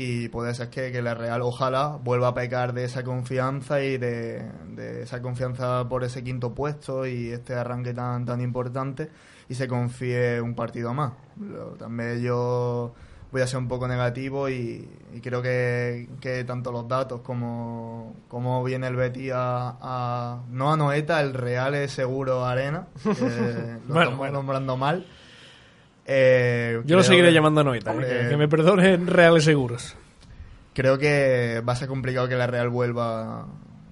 y 0.00 0.28
puede 0.28 0.54
ser 0.54 0.70
que, 0.70 0.92
que, 0.92 1.02
la 1.02 1.14
Real 1.14 1.42
ojalá 1.42 1.98
vuelva 2.00 2.28
a 2.28 2.34
pecar 2.34 2.72
de 2.72 2.84
esa 2.84 3.02
confianza 3.02 3.82
y 3.82 3.98
de, 3.98 4.48
de 4.76 5.02
esa 5.02 5.20
confianza 5.20 5.88
por 5.88 6.04
ese 6.04 6.22
quinto 6.22 6.54
puesto 6.54 7.04
y 7.04 7.30
este 7.30 7.54
arranque 7.54 7.92
tan 7.94 8.24
tan 8.24 8.40
importante 8.40 9.10
y 9.48 9.54
se 9.54 9.66
confíe 9.66 10.40
un 10.40 10.54
partido 10.54 10.94
más. 10.94 11.14
también 11.80 12.20
yo 12.20 12.94
voy 13.32 13.42
a 13.42 13.46
ser 13.48 13.58
un 13.58 13.66
poco 13.66 13.88
negativo 13.88 14.48
y, 14.48 14.88
creo 15.20 15.42
que, 15.42 16.44
tanto 16.46 16.70
los 16.70 16.86
datos 16.86 17.22
como, 17.22 18.14
como 18.28 18.62
viene 18.62 18.86
el 18.86 18.94
Betty 18.94 19.30
a, 19.34 20.42
no 20.48 20.72
a 20.72 20.76
Noeta, 20.76 21.20
el 21.20 21.34
Real 21.34 21.74
es 21.74 21.90
seguro 21.90 22.44
Arena, 22.44 22.86
lo 23.88 24.00
estamos 24.00 24.30
nombrando 24.30 24.76
mal. 24.76 25.04
Eh, 26.10 26.80
yo 26.86 26.96
lo 26.96 27.02
seguiré 27.02 27.30
llamando 27.34 27.62
Noeta, 27.62 27.94
que, 27.94 28.34
me 28.38 28.48
perdonen 28.48 29.06
Reales 29.06 29.44
Seguros. 29.44 29.94
Creo 30.72 30.96
que 30.96 31.62
va 31.68 31.74
a 31.74 31.76
ser 31.76 31.86
complicado 31.86 32.26
que 32.26 32.34
la 32.34 32.46
Real 32.46 32.70
vuelva 32.70 33.46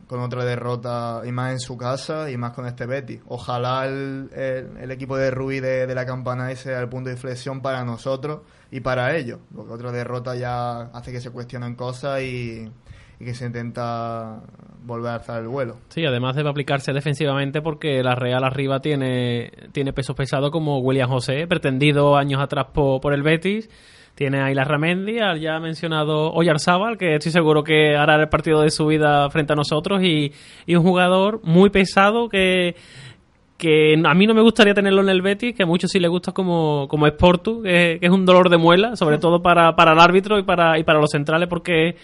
con 0.06 0.20
otra 0.20 0.42
derrota 0.46 1.20
y 1.26 1.32
más 1.32 1.52
en 1.52 1.60
su 1.60 1.76
casa 1.76 2.30
y 2.30 2.38
más 2.38 2.52
con 2.52 2.64
este 2.64 2.86
Betty. 2.86 3.20
Ojalá 3.26 3.84
el, 3.84 4.30
el, 4.34 4.90
equipo 4.90 5.18
de 5.18 5.30
Rui 5.30 5.60
de, 5.60 5.92
la 5.94 6.06
campana 6.06 6.54
sea 6.56 6.80
el 6.80 6.88
punto 6.88 7.10
de 7.10 7.16
inflexión 7.16 7.60
para 7.60 7.84
nosotros 7.84 8.40
y 8.70 8.80
para 8.80 9.14
ellos, 9.14 9.40
porque 9.54 9.74
otra 9.74 9.92
derrota 9.92 10.34
ya 10.36 10.82
hace 10.94 11.12
que 11.12 11.20
se 11.20 11.30
cuestionen 11.30 11.74
cosas 11.74 12.22
y, 12.22 12.72
que 13.18 13.34
se 13.34 13.44
intenta 13.44 14.40
volver 14.86 15.10
a 15.10 15.14
alzar 15.16 15.42
el 15.42 15.48
vuelo. 15.48 15.76
Sí, 15.88 16.04
además 16.04 16.36
debe 16.36 16.48
aplicarse 16.48 16.92
defensivamente 16.92 17.60
porque 17.60 18.02
la 18.02 18.14
Real 18.14 18.44
arriba 18.44 18.80
tiene, 18.80 19.50
tiene 19.72 19.92
pesos 19.92 20.16
pesados 20.16 20.50
como 20.50 20.78
William 20.78 21.10
José, 21.10 21.46
pretendido 21.46 22.16
años 22.16 22.40
atrás 22.40 22.66
por, 22.72 23.00
por 23.00 23.12
el 23.12 23.22
Betis. 23.22 23.68
Tiene 24.14 24.40
a 24.40 24.50
Ilar 24.50 24.66
Ramendi, 24.66 25.16
ya 25.16 25.56
ha 25.56 25.60
mencionado 25.60 26.32
Oyarzábal, 26.32 26.96
que 26.96 27.16
estoy 27.16 27.32
seguro 27.32 27.62
que 27.62 27.96
hará 27.96 28.14
el 28.14 28.30
partido 28.30 28.62
de 28.62 28.70
su 28.70 28.86
vida 28.86 29.28
frente 29.28 29.52
a 29.52 29.56
nosotros, 29.56 30.02
y, 30.02 30.32
un 30.68 30.82
jugador 30.82 31.40
muy 31.44 31.68
pesado 31.68 32.30
que, 32.30 32.76
que 33.58 33.94
a 34.02 34.14
mí 34.14 34.26
no 34.26 34.32
me 34.32 34.40
gustaría 34.40 34.72
tenerlo 34.72 35.02
en 35.02 35.10
el 35.10 35.20
Betis, 35.20 35.54
que 35.54 35.64
a 35.64 35.66
muchos 35.66 35.90
sí 35.90 36.00
le 36.00 36.08
gusta 36.08 36.32
como, 36.32 36.88
como 36.88 37.06
Sportu, 37.06 37.60
que, 37.60 37.98
es 38.00 38.10
un 38.10 38.24
dolor 38.24 38.48
de 38.48 38.56
muela, 38.56 38.96
sobre 38.96 39.18
todo 39.18 39.42
para, 39.42 39.76
para 39.76 39.92
el 39.92 39.98
árbitro 39.98 40.38
y 40.38 40.44
para, 40.44 40.78
y 40.78 40.84
para 40.84 40.98
los 40.98 41.10
centrales, 41.10 41.46
porque 41.46 41.96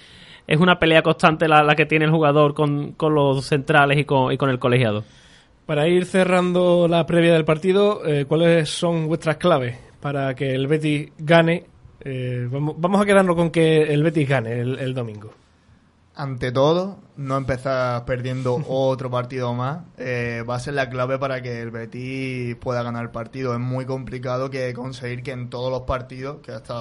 es 0.47 0.61
una 0.61 0.79
pelea 0.79 1.03
constante 1.03 1.49
la, 1.49 1.63
la 1.63 1.75
que 1.75 1.87
tiene 1.87 2.05
el 2.05 2.11
jugador 2.11 2.55
con, 2.55 2.93
con 2.93 3.15
los 3.15 3.47
centrales 3.47 3.99
y 3.99 4.05
con, 4.05 4.33
y 4.33 4.37
con 4.37 4.51
el 4.51 4.59
colegiado. 4.59 5.05
Para 5.67 5.89
ir 5.89 6.07
cerrando 6.07 6.89
la 6.89 7.07
previa 7.07 7.33
del 7.33 7.45
partido, 7.45 8.07
eh, 8.07 8.25
¿cuáles 8.27 8.69
son 8.69 9.07
vuestras 9.07 9.37
claves 9.37 9.79
para 10.01 10.35
que 10.35 10.55
el 10.55 10.67
Betis 10.67 11.13
gane 11.19 11.67
eh, 12.05 12.49
vamos, 12.51 13.01
a 13.01 13.05
quedarnos 13.05 13.37
con 13.37 13.51
que 13.51 13.83
el 13.83 14.03
Betis 14.03 14.29
gane 14.29 14.61
el, 14.61 14.95
domingo. 14.95 15.33
Ante 16.15 16.51
todo, 16.51 16.99
no 17.17 17.37
empezar 17.37 18.05
perdiendo 18.05 18.61
otro 18.69 19.11
partido 19.11 19.55
más 19.55 19.85
eh, 19.99 20.45
va 20.49 20.57
a 20.57 20.61
ser 20.61 20.75
la 20.75 20.91
clave 20.91 21.19
para 21.19 21.41
que 21.43 21.63
el 21.63 21.71
Betis 21.71 22.57
pueda 22.57 22.83
ganar 22.83 23.05
el 23.05 23.11
partido. 23.11 23.55
Es 23.55 23.61
muy 23.61 23.87
complicado 23.87 24.51
que 24.51 24.73
conseguir 24.75 25.23
que 25.23 25.31
en 25.31 25.49
todos 25.49 25.71
los 25.71 25.83
partidos, 25.83 26.41
que 26.43 26.51
hasta 26.51 26.75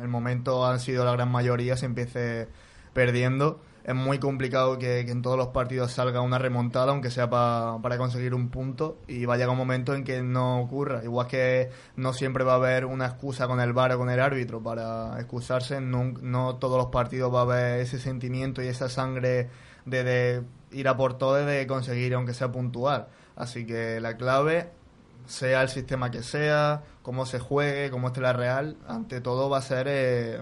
el 0.00 0.08
momento 0.08 0.64
han 0.64 0.78
sido 0.78 1.04
la 1.04 1.12
gran 1.12 1.30
mayoría, 1.30 1.76
se 1.76 1.86
empiece 1.86 2.48
perdiendo 2.96 3.60
es 3.84 3.94
muy 3.94 4.18
complicado 4.18 4.80
que, 4.80 4.98
en 4.98 5.22
todos 5.22 5.38
los 5.38 5.48
partidos 5.48 5.92
salga 5.92 6.20
una 6.20 6.38
remontada, 6.38 6.90
aunque 6.90 7.08
sea 7.08 7.30
para 7.30 7.98
conseguir 7.98 8.34
un 8.34 8.48
punto, 8.48 8.98
y 9.06 9.26
va 9.26 9.34
a 9.34 9.36
llegar 9.36 9.50
un 9.50 9.58
momento 9.58 9.94
en 9.94 10.02
que 10.02 10.22
no 10.22 10.60
ocurra. 10.60 11.04
Igual 11.04 11.28
que 11.28 11.70
no 11.94 12.12
siempre 12.12 12.42
va 12.42 12.54
a 12.54 12.56
haber 12.56 12.84
una 12.84 13.06
excusa 13.06 13.46
con 13.46 13.60
el 13.60 13.72
VAR 13.72 13.92
o 13.92 13.98
con 13.98 14.10
el 14.10 14.18
árbitro 14.18 14.60
para 14.60 15.14
excusarse, 15.20 15.80
no, 15.80 16.56
todos 16.56 16.78
los 16.78 16.86
partidos 16.86 17.32
va 17.32 17.40
a 17.40 17.42
haber 17.42 17.80
ese 17.80 18.00
sentimiento 18.00 18.60
y 18.60 18.66
esa 18.66 18.88
sangre 18.88 19.50
de, 19.84 20.42
ir 20.72 20.88
a 20.88 20.96
por 20.96 21.16
todo 21.16 21.36
de 21.36 21.64
conseguir, 21.68 22.14
aunque 22.14 22.34
sea 22.34 22.50
puntual. 22.50 23.06
Así 23.36 23.66
que 23.66 24.00
la 24.00 24.16
clave 24.16 24.68
sea 25.26 25.62
el 25.62 25.68
sistema 25.68 26.10
que 26.10 26.24
sea, 26.24 26.82
cómo 27.02 27.24
se 27.24 27.38
juegue, 27.38 27.92
cómo 27.92 28.08
esté 28.08 28.20
la 28.20 28.32
Real, 28.32 28.78
ante 28.88 29.20
todo 29.20 29.48
va 29.48 29.58
a 29.58 29.62
ser 29.62 29.86
eh, 29.88 30.40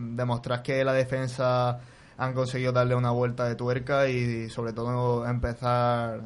demostrar 0.00 0.62
que 0.62 0.82
la 0.82 0.94
defensa 0.94 1.78
han 2.18 2.32
conseguido 2.34 2.72
darle 2.72 2.94
una 2.94 3.10
vuelta 3.10 3.46
de 3.46 3.54
tuerca 3.54 4.08
y 4.08 4.48
sobre 4.48 4.72
todo 4.72 5.26
empezar 5.26 6.22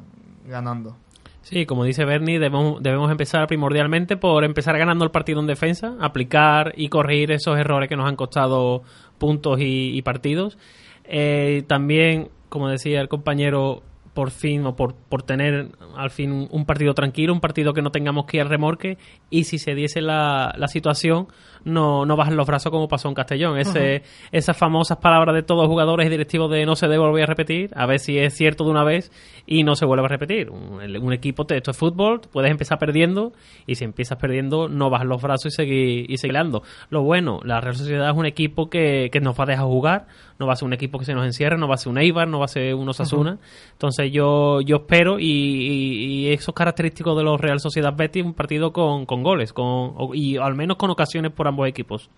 ganando. 0.47 0.97
Sí, 1.43 1.67
como 1.67 1.85
dice 1.85 2.05
Bernie, 2.05 2.39
debemos, 2.39 2.83
debemos 2.83 3.11
empezar 3.11 3.47
primordialmente 3.47 4.17
por 4.17 4.45
empezar 4.45 4.79
ganando 4.79 5.05
el 5.05 5.11
partido 5.11 5.41
en 5.41 5.47
defensa, 5.47 5.97
aplicar 6.01 6.75
y 6.77 6.89
corregir 6.89 7.33
esos 7.33 7.59
errores 7.59 7.89
que 7.89 7.97
nos 7.97 8.07
han 8.07 8.17
costado 8.17 8.83
puntos 9.19 9.59
y, 9.61 10.01
partidos. 10.03 10.59
Eh, 11.05 11.65
también, 11.67 12.29
como 12.51 12.69
decía 12.69 13.01
el 13.01 13.09
compañero, 13.09 13.83
por 14.15 14.31
fin 14.31 14.67
o 14.67 14.77
por, 14.77 14.95
por 14.95 15.23
tener 15.23 15.69
al 15.97 16.11
fin 16.11 16.49
un, 16.51 16.67
partido 16.67 16.95
tranquilo, 16.95 17.33
un 17.33 17.41
partido 17.41 17.73
que 17.73 17.83
no 17.83 17.91
tengamos 17.91 18.27
que 18.27 18.37
ir 18.37 18.43
al 18.43 18.49
remorque 18.49 18.99
y 19.31 19.45
si 19.45 19.59
se 19.59 19.75
diese 19.75 20.03
la, 20.03 20.53
la 20.57 20.69
situación 20.69 21.29
no, 21.65 22.07
no 22.07 22.17
bajan 22.17 22.37
los 22.37 22.47
brazos 22.47 22.71
como 22.71 22.89
pasó 22.89 23.09
en 23.09 23.15
Castellón. 23.15 23.59
Ese, 23.59 24.03
Esas 24.33 24.57
famosas 24.57 24.99
palabras 24.99 25.35
de 25.35 25.43
todos 25.43 25.63
los 25.63 25.69
jugadores 25.69 26.07
y 26.07 26.11
directivos 26.11 26.51
de 26.51 26.65
no 26.67 26.77
se 26.77 26.87
debe 26.87 26.99
volver 26.99 27.25
a 27.25 27.27
repetir, 27.27 27.71
a 27.75 27.87
ver 27.87 27.99
si 27.99 28.19
es 28.19 28.35
cierto 28.35 28.65
de 28.65 28.71
una 28.71 28.85
vez 28.85 29.11
y 29.47 29.65
no 29.65 29.75
se 29.75 29.85
vuelve 29.85 30.05
a 30.05 30.09
repetir. 30.09 30.51
Un, 30.51 31.13
equipo, 31.13 31.47
esto 31.49 31.71
es 31.71 31.77
fútbol, 31.77 32.21
puedes 32.33 32.51
empezar 32.51 32.79
perdiendo 32.79 33.33
y 33.67 33.75
si 33.75 33.85
empiezas 33.85 34.19
perdiendo 34.19 34.69
no 34.69 34.91
bajas 34.91 35.07
los 35.07 35.21
brazos 35.21 35.47
y 35.47 35.57
seguir, 35.57 36.11
y 36.11 36.17
seguir 36.19 36.35
dando. 36.35 36.63
Lo 36.89 37.03
bueno, 37.03 37.41
la 37.45 37.61
Real 37.61 37.75
Sociedad 37.75 38.11
es 38.11 38.17
un 38.17 38.27
equipo 38.27 38.71
que, 38.71 39.09
que 39.13 39.21
nos 39.21 39.39
va 39.39 39.45
a 39.45 39.47
dejar 39.47 39.67
jugar, 39.67 40.07
no 40.39 40.47
va 40.47 40.55
a 40.55 40.57
ser 40.57 40.67
un 40.67 40.73
equipo 40.73 40.99
que 40.99 41.05
se 41.05 41.15
nos 41.15 41.27
encierre, 41.27 41.59
no 41.59 41.69
va 41.69 41.75
a 41.75 41.79
ser 41.79 41.91
un 41.91 41.99
Eibar, 41.99 42.27
no 42.27 42.39
va 42.39 42.47
a 42.47 42.49
ser 42.49 42.75
un 42.75 42.89
Osasuna. 42.89 43.39
Entonces 43.73 44.11
yo, 44.11 44.61
yo 44.63 44.77
espero 44.77 45.19
y, 45.19 45.27
y, 45.27 46.29
esos 46.33 46.55
característicos 46.55 47.17
de 47.17 47.25
los 47.25 47.41
Real 47.41 47.61
Sociedad 47.61 47.95
Betis, 47.95 48.25
un 48.25 48.35
partido 48.35 48.73
con, 48.73 49.05
con 49.05 49.23
goles 49.23 49.53
con, 49.53 49.95
y 50.15 50.37
al 50.37 50.55
menos 50.55 50.77
con 50.77 50.91
ocasiones 50.91 51.33
por 51.33 51.47
ambos 51.51 51.69
equipos. 51.69 52.11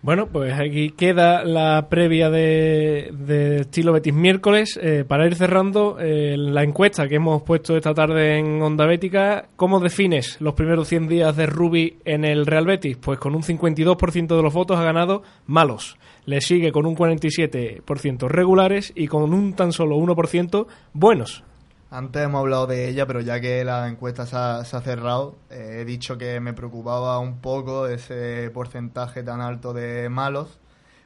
Bueno, 0.00 0.28
pues 0.28 0.54
aquí 0.54 0.90
queda 0.90 1.42
la 1.44 1.88
previa 1.88 2.30
de, 2.30 3.10
de 3.12 3.62
estilo 3.62 3.92
Betis 3.92 4.14
miércoles. 4.14 4.78
Eh, 4.80 5.04
para 5.06 5.26
ir 5.26 5.34
cerrando, 5.34 5.96
eh, 5.98 6.36
la 6.38 6.62
encuesta 6.62 7.08
que 7.08 7.16
hemos 7.16 7.42
puesto 7.42 7.76
esta 7.76 7.94
tarde 7.94 8.38
en 8.38 8.62
Onda 8.62 8.86
Bética, 8.86 9.48
¿cómo 9.56 9.80
defines 9.80 10.40
los 10.40 10.54
primeros 10.54 10.86
100 10.86 11.08
días 11.08 11.36
de 11.36 11.46
Ruby 11.46 11.98
en 12.04 12.24
el 12.24 12.46
Real 12.46 12.66
Betis? 12.66 12.96
Pues 12.96 13.18
con 13.18 13.34
un 13.34 13.42
52% 13.42 14.36
de 14.36 14.42
los 14.42 14.54
votos 14.54 14.78
ha 14.78 14.84
ganado 14.84 15.24
malos. 15.46 15.96
Le 16.26 16.40
sigue 16.42 16.70
con 16.70 16.86
un 16.86 16.94
47% 16.94 18.28
regulares 18.28 18.92
y 18.94 19.08
con 19.08 19.34
un 19.34 19.54
tan 19.54 19.72
solo 19.72 19.96
1% 19.96 20.66
buenos. 20.92 21.42
Antes 21.90 22.22
hemos 22.22 22.40
hablado 22.40 22.66
de 22.66 22.86
ella, 22.88 23.06
pero 23.06 23.20
ya 23.22 23.40
que 23.40 23.64
la 23.64 23.88
encuesta 23.88 24.26
se 24.26 24.36
ha, 24.36 24.64
se 24.64 24.76
ha 24.76 24.80
cerrado, 24.82 25.38
eh, 25.48 25.78
he 25.80 25.84
dicho 25.86 26.18
que 26.18 26.38
me 26.38 26.52
preocupaba 26.52 27.18
un 27.18 27.40
poco 27.40 27.86
ese 27.86 28.50
porcentaje 28.52 29.22
tan 29.22 29.40
alto 29.40 29.72
de 29.72 30.10
malos, 30.10 30.58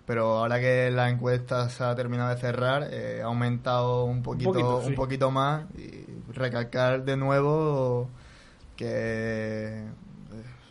pero 0.07 0.39
ahora 0.39 0.59
que 0.59 0.91
la 0.91 1.09
encuesta 1.09 1.69
se 1.69 1.85
ha 1.85 1.95
terminado 1.95 2.31
de 2.35 2.41
cerrar, 2.41 2.89
eh, 2.91 3.21
ha 3.23 3.27
aumentado 3.27 4.05
un 4.05 4.25
poquito, 4.25 4.79
un 4.79 4.95
poquito, 4.97 5.31
más 5.31 5.67
y 5.77 6.05
recalcar 6.33 7.05
de 7.05 7.17
nuevo 7.17 8.11
que 8.75 9.85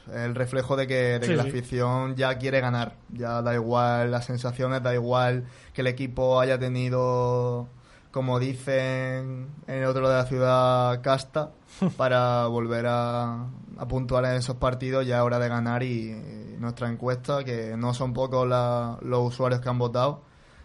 es 0.09 0.17
el 0.17 0.35
reflejo 0.35 0.75
de 0.75 0.87
que, 0.87 1.19
de 1.19 1.21
que 1.21 1.35
la 1.37 1.43
sí. 1.43 1.49
afición 1.49 2.17
ya 2.17 2.37
quiere 2.37 2.59
ganar, 2.59 2.97
ya 3.13 3.41
da 3.41 3.53
igual 3.53 4.11
las 4.11 4.25
sensaciones, 4.25 4.83
da 4.83 4.93
igual 4.93 5.45
que 5.73 5.79
el 5.79 5.87
equipo 5.87 6.41
haya 6.41 6.59
tenido 6.59 7.69
como 8.11 8.39
dicen 8.39 9.47
en 9.67 9.75
el 9.75 9.85
otro 9.85 10.07
de 10.09 10.15
la 10.15 10.25
ciudad, 10.25 11.01
casta 11.01 11.51
para 11.97 12.45
volver 12.47 12.85
a, 12.87 13.45
a 13.77 13.87
puntuar 13.87 14.25
en 14.25 14.33
esos 14.33 14.57
partidos. 14.57 15.05
Ya 15.07 15.17
es 15.17 15.21
hora 15.23 15.39
de 15.39 15.49
ganar 15.49 15.83
y, 15.83 16.11
y 16.11 16.55
nuestra 16.59 16.89
encuesta, 16.89 17.43
que 17.43 17.75
no 17.77 17.93
son 17.93 18.13
pocos 18.13 18.47
la- 18.47 18.97
los 19.01 19.33
usuarios 19.33 19.61
que 19.61 19.69
han 19.69 19.79
votado, 19.79 20.21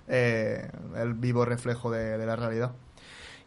eh, 0.08 0.68
el 0.96 1.14
vivo 1.14 1.44
reflejo 1.44 1.90
de, 1.90 2.18
de 2.18 2.26
la 2.26 2.36
realidad. 2.36 2.72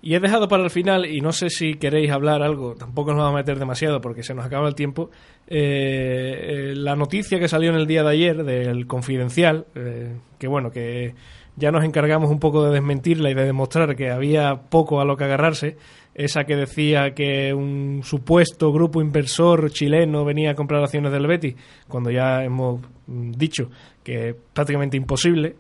Y 0.01 0.15
he 0.15 0.19
dejado 0.21 0.47
para 0.47 0.63
el 0.63 0.69
final, 0.69 1.05
y 1.05 1.19
no 1.19 1.33
sé 1.33 1.49
si 1.49 1.73
queréis 1.73 2.09
hablar 2.09 2.41
algo, 2.41 2.73
tampoco 2.75 3.11
nos 3.11 3.19
vamos 3.19 3.33
a 3.33 3.41
meter 3.41 3.59
demasiado 3.59 3.99
porque 3.99 4.23
se 4.23 4.33
nos 4.33 4.45
acaba 4.45 4.65
el 4.69 4.73
tiempo, 4.73 5.09
eh, 5.47 6.69
eh, 6.71 6.73
la 6.75 6.95
noticia 6.95 7.37
que 7.37 7.49
salió 7.49 7.69
en 7.69 7.75
el 7.75 7.85
día 7.85 8.01
de 8.03 8.09
ayer 8.11 8.43
del 8.45 8.87
Confidencial, 8.87 9.65
eh, 9.75 10.15
que 10.37 10.47
bueno, 10.47 10.71
que 10.71 11.15
ya 11.59 11.71
nos 11.71 11.83
encargamos 11.83 12.31
un 12.31 12.39
poco 12.39 12.65
de 12.65 12.73
desmentirla 12.73 13.29
y 13.29 13.33
de 13.33 13.45
demostrar 13.45 13.95
que 13.95 14.09
había 14.09 14.55
poco 14.55 15.01
a 15.01 15.05
lo 15.05 15.17
que 15.17 15.25
agarrarse, 15.25 15.77
esa 16.15 16.45
que 16.45 16.55
decía 16.55 17.13
que 17.13 17.53
un 17.53 18.01
supuesto 18.03 18.71
grupo 18.71 19.01
inversor 19.01 19.69
chileno 19.69 20.25
venía 20.25 20.51
a 20.51 20.55
comprar 20.55 20.81
acciones 20.81 21.11
del 21.11 21.27
Betis, 21.27 21.55
cuando 21.87 22.09
ya 22.09 22.43
hemos 22.43 22.81
mm, 23.07 23.31
dicho 23.31 23.69
que 24.03 24.29
es 24.29 24.35
prácticamente 24.53 24.97
imposible 24.97 25.55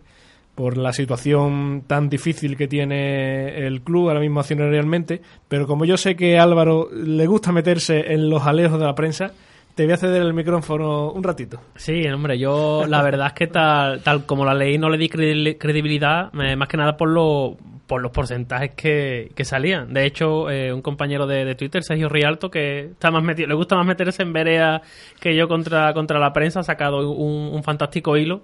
por 0.55 0.77
la 0.77 0.91
situación 0.91 1.83
tan 1.87 2.09
difícil 2.09 2.57
que 2.57 2.67
tiene 2.67 3.65
el 3.65 3.81
club 3.81 4.09
ahora 4.09 4.19
mismo 4.19 4.41
accionarialmente, 4.41 5.21
pero 5.47 5.67
como 5.67 5.85
yo 5.85 5.95
sé 5.95 6.15
que 6.15 6.37
a 6.37 6.43
Álvaro 6.43 6.89
le 6.91 7.27
gusta 7.27 7.51
meterse 7.51 8.13
en 8.13 8.29
los 8.29 8.45
alejos 8.45 8.79
de 8.79 8.85
la 8.85 8.95
prensa, 8.95 9.31
te 9.79 9.85
voy 9.85 9.93
a 9.93 9.97
ceder 9.97 10.21
el 10.23 10.33
micrófono 10.33 11.09
un 11.09 11.23
ratito. 11.23 11.61
Sí, 11.77 12.05
hombre, 12.09 12.37
yo 12.37 12.83
la 12.85 13.01
verdad 13.01 13.27
es 13.27 13.31
que 13.33 13.47
tal, 13.47 14.01
tal 14.03 14.25
como 14.25 14.43
la 14.43 14.53
leí 14.53 14.77
no 14.77 14.89
le 14.89 14.97
di 14.97 15.07
credi- 15.07 15.57
credibilidad, 15.57 16.33
más 16.33 16.67
que 16.67 16.75
nada 16.75 16.97
por, 16.97 17.07
lo, 17.07 17.55
por 17.87 18.01
los 18.01 18.11
porcentajes 18.11 18.71
que, 18.75 19.31
que 19.33 19.45
salían. 19.45 19.93
De 19.93 20.05
hecho, 20.05 20.49
eh, 20.49 20.73
un 20.73 20.81
compañero 20.81 21.27
de, 21.27 21.55
Twitter, 21.55 21.81
Sergio 21.81 22.09
Rialto, 22.09 22.51
que 22.51 22.89
está 22.91 23.09
más 23.09 23.23
metido, 23.23 23.47
le 23.47 23.53
gusta 23.53 23.77
más 23.77 23.85
meterse 23.85 24.21
en 24.21 24.33
verea 24.33 24.81
que 25.21 25.33
yo 25.33 25.47
contra, 25.47 25.93
contra 25.93 26.19
la 26.19 26.33
prensa, 26.33 26.59
ha 26.59 26.63
sacado 26.63 27.09
un 27.09 27.63
fantástico 27.63 28.17
hilo 28.17 28.41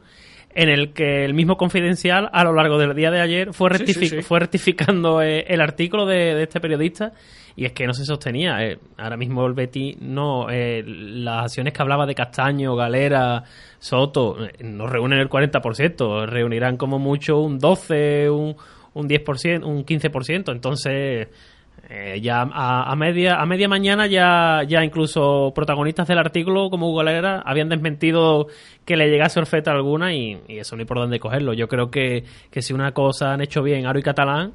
en 0.55 0.69
el 0.69 0.93
que 0.93 1.25
el 1.25 1.33
mismo 1.33 1.57
confidencial 1.57 2.29
a 2.33 2.43
lo 2.43 2.53
largo 2.53 2.77
del 2.79 2.95
día 2.95 3.11
de 3.11 3.19
ayer 3.21 3.53
fue, 3.53 3.69
Sí, 3.77 3.83
rectifi- 3.83 3.99
sí, 3.99 4.07
sí. 4.07 4.21
fue 4.21 4.39
rectificando 4.39 5.21
eh, 5.21 5.45
el 5.47 5.61
artículo 5.61 6.05
de, 6.05 6.33
de 6.33 6.43
este 6.43 6.59
periodista 6.61 7.11
y 7.57 7.65
es 7.65 7.73
que 7.73 7.85
no 7.85 7.93
se 7.93 8.05
sostenía. 8.05 8.63
Eh, 8.65 8.77
ahora 8.97 9.17
mismo 9.17 9.45
el 9.45 9.53
Betty 9.53 9.97
no, 9.99 10.49
eh, 10.49 10.81
las 10.85 11.43
acciones 11.43 11.73
que 11.73 11.81
hablaba 11.81 12.05
de 12.05 12.15
Castaño, 12.15 12.75
Galera, 12.75 13.43
Soto, 13.79 14.45
eh, 14.45 14.51
no 14.63 14.87
reúnen 14.87 15.19
el 15.19 15.29
40%, 15.29 16.25
reunirán 16.25 16.77
como 16.77 16.99
mucho 16.99 17.39
un 17.39 17.59
12, 17.59 18.29
un, 18.29 18.55
un 18.93 19.07
10%, 19.09 19.63
un 19.65 19.85
15%. 19.85 20.51
Entonces, 20.51 21.27
eh, 21.89 22.19
ya 22.21 22.41
a, 22.41 22.91
a 22.91 22.95
media 22.95 23.35
a 23.35 23.45
media 23.45 23.67
mañana 23.67 24.07
ya 24.07 24.63
ya 24.67 24.83
incluso 24.83 25.51
protagonistas 25.53 26.07
del 26.07 26.17
artículo 26.17 26.69
como 26.69 26.89
Hugo 26.89 26.97
Galera 26.97 27.43
habían 27.45 27.69
desmentido 27.69 28.47
que 28.85 28.95
le 28.95 29.09
llegase 29.09 29.39
oferta 29.39 29.71
alguna 29.71 30.13
y, 30.13 30.41
y 30.47 30.57
eso 30.57 30.75
no 30.75 30.81
hay 30.81 30.85
por 30.85 30.97
dónde 30.97 31.19
cogerlo. 31.19 31.53
Yo 31.53 31.67
creo 31.67 31.91
que, 31.91 32.23
que 32.49 32.61
si 32.61 32.73
una 32.73 32.93
cosa 32.93 33.33
han 33.33 33.41
hecho 33.41 33.61
bien 33.61 33.85
Aro 33.85 33.99
y 33.99 34.03
Catalán 34.03 34.53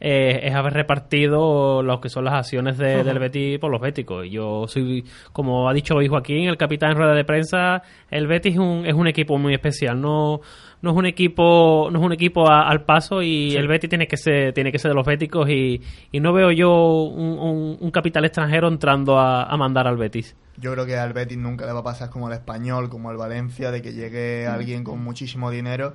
eh, 0.00 0.40
es 0.44 0.54
haber 0.54 0.72
repartido 0.72 1.82
lo 1.82 2.00
que 2.00 2.08
son 2.08 2.24
las 2.24 2.34
acciones 2.34 2.78
de- 2.78 3.04
del 3.04 3.18
Betis 3.18 3.58
por 3.58 3.70
los 3.70 3.80
béticos. 3.80 4.24
Y 4.26 4.30
yo 4.30 4.66
soy, 4.66 5.04
como 5.32 5.68
ha 5.68 5.72
dicho 5.74 5.94
hoy 5.96 6.08
Joaquín, 6.08 6.48
el 6.48 6.56
capitán 6.56 6.92
en 6.92 6.96
rueda 6.96 7.12
de 7.14 7.24
prensa, 7.24 7.82
el 8.10 8.26
Betis 8.26 8.54
es 8.54 8.58
un, 8.58 8.86
es 8.86 8.94
un 8.94 9.06
equipo 9.06 9.36
muy 9.38 9.52
especial. 9.54 10.00
No, 10.00 10.40
no 10.82 10.90
es 10.90 10.96
un 10.96 11.06
equipo, 11.06 11.88
no 11.92 11.98
es 11.98 12.04
un 12.04 12.12
equipo 12.12 12.48
a- 12.50 12.68
al 12.68 12.84
paso 12.84 13.22
y 13.22 13.50
Sí. 13.50 13.56
el 13.56 13.68
Betis 13.68 13.90
tiene 13.90 14.06
que 14.06 14.16
ser, 14.16 14.52
tiene 14.54 14.72
que 14.72 14.78
ser 14.78 14.90
de 14.90 14.94
los 14.94 15.06
béticos 15.06 15.48
y, 15.50 15.80
y 16.12 16.20
no 16.20 16.32
veo 16.32 16.50
yo 16.50 16.72
un, 17.04 17.38
un- 17.38 17.76
un 17.80 17.90
capital 17.90 18.24
extranjero 18.24 18.68
entrando 18.68 19.18
a, 19.18 19.42
a 19.44 19.56
mandar 19.56 19.86
al 19.86 19.96
Betis. 19.96 20.34
Yo 20.56 20.72
creo 20.72 20.84
que 20.86 20.96
al 20.96 21.12
Betis 21.12 21.38
nunca 21.38 21.64
le 21.66 21.72
va 21.72 21.80
a 21.80 21.84
pasar 21.84 22.10
como 22.10 22.26
al 22.26 22.34
Español, 22.34 22.88
como 22.90 23.08
al 23.10 23.16
Valencia, 23.16 23.70
de 23.70 23.80
que 23.80 23.92
llegue 23.92 24.46
alguien 24.46 24.84
con 24.84 25.02
muchísimo 25.02 25.50
dinero 25.50 25.94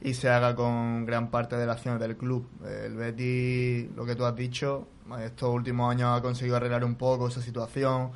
y 0.00 0.14
se 0.14 0.28
haga 0.28 0.54
con 0.54 1.06
gran 1.06 1.30
parte 1.30 1.56
de 1.56 1.66
las 1.66 1.76
acciones 1.76 2.00
del 2.00 2.16
club. 2.16 2.48
El 2.64 2.96
Betis, 2.96 3.90
lo 3.96 4.04
que 4.04 4.14
tú 4.14 4.24
has 4.24 4.36
dicho, 4.36 4.88
estos 5.20 5.54
últimos 5.54 5.90
años 5.90 6.16
ha 6.16 6.22
conseguido 6.22 6.56
arreglar 6.56 6.84
un 6.84 6.96
poco 6.96 7.28
esa 7.28 7.40
situación 7.40 8.10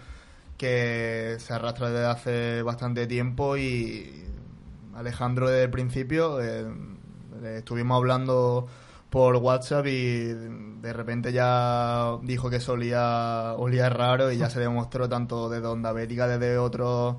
que 0.57 1.36
se 1.39 1.55
arrastra 1.55 1.90
desde 1.90 2.07
hace 2.07 2.62
bastante 2.62 3.07
tiempo 3.07 3.57
y 3.57 4.24
Alejandro 4.94 5.48
desde 5.48 5.65
el 5.65 5.70
principio 5.70 6.40
eh, 6.43 6.66
estuvimos 7.57 7.97
hablando 7.97 8.66
por 9.09 9.36
WhatsApp 9.36 9.86
y 9.86 10.24
de 10.24 10.93
repente 10.93 11.32
ya 11.32 12.19
dijo 12.23 12.51
que 12.51 12.57
eso 12.57 12.73
olía, 12.73 13.55
olía 13.57 13.89
raro 13.89 14.31
y 14.31 14.36
ya 14.36 14.51
se 14.51 14.61
demostró 14.61 15.09
tanto 15.09 15.48
desde 15.48 15.66
Onda 15.66 15.93
Bética, 15.93 16.28
desde 16.28 16.59
otros 16.59 17.16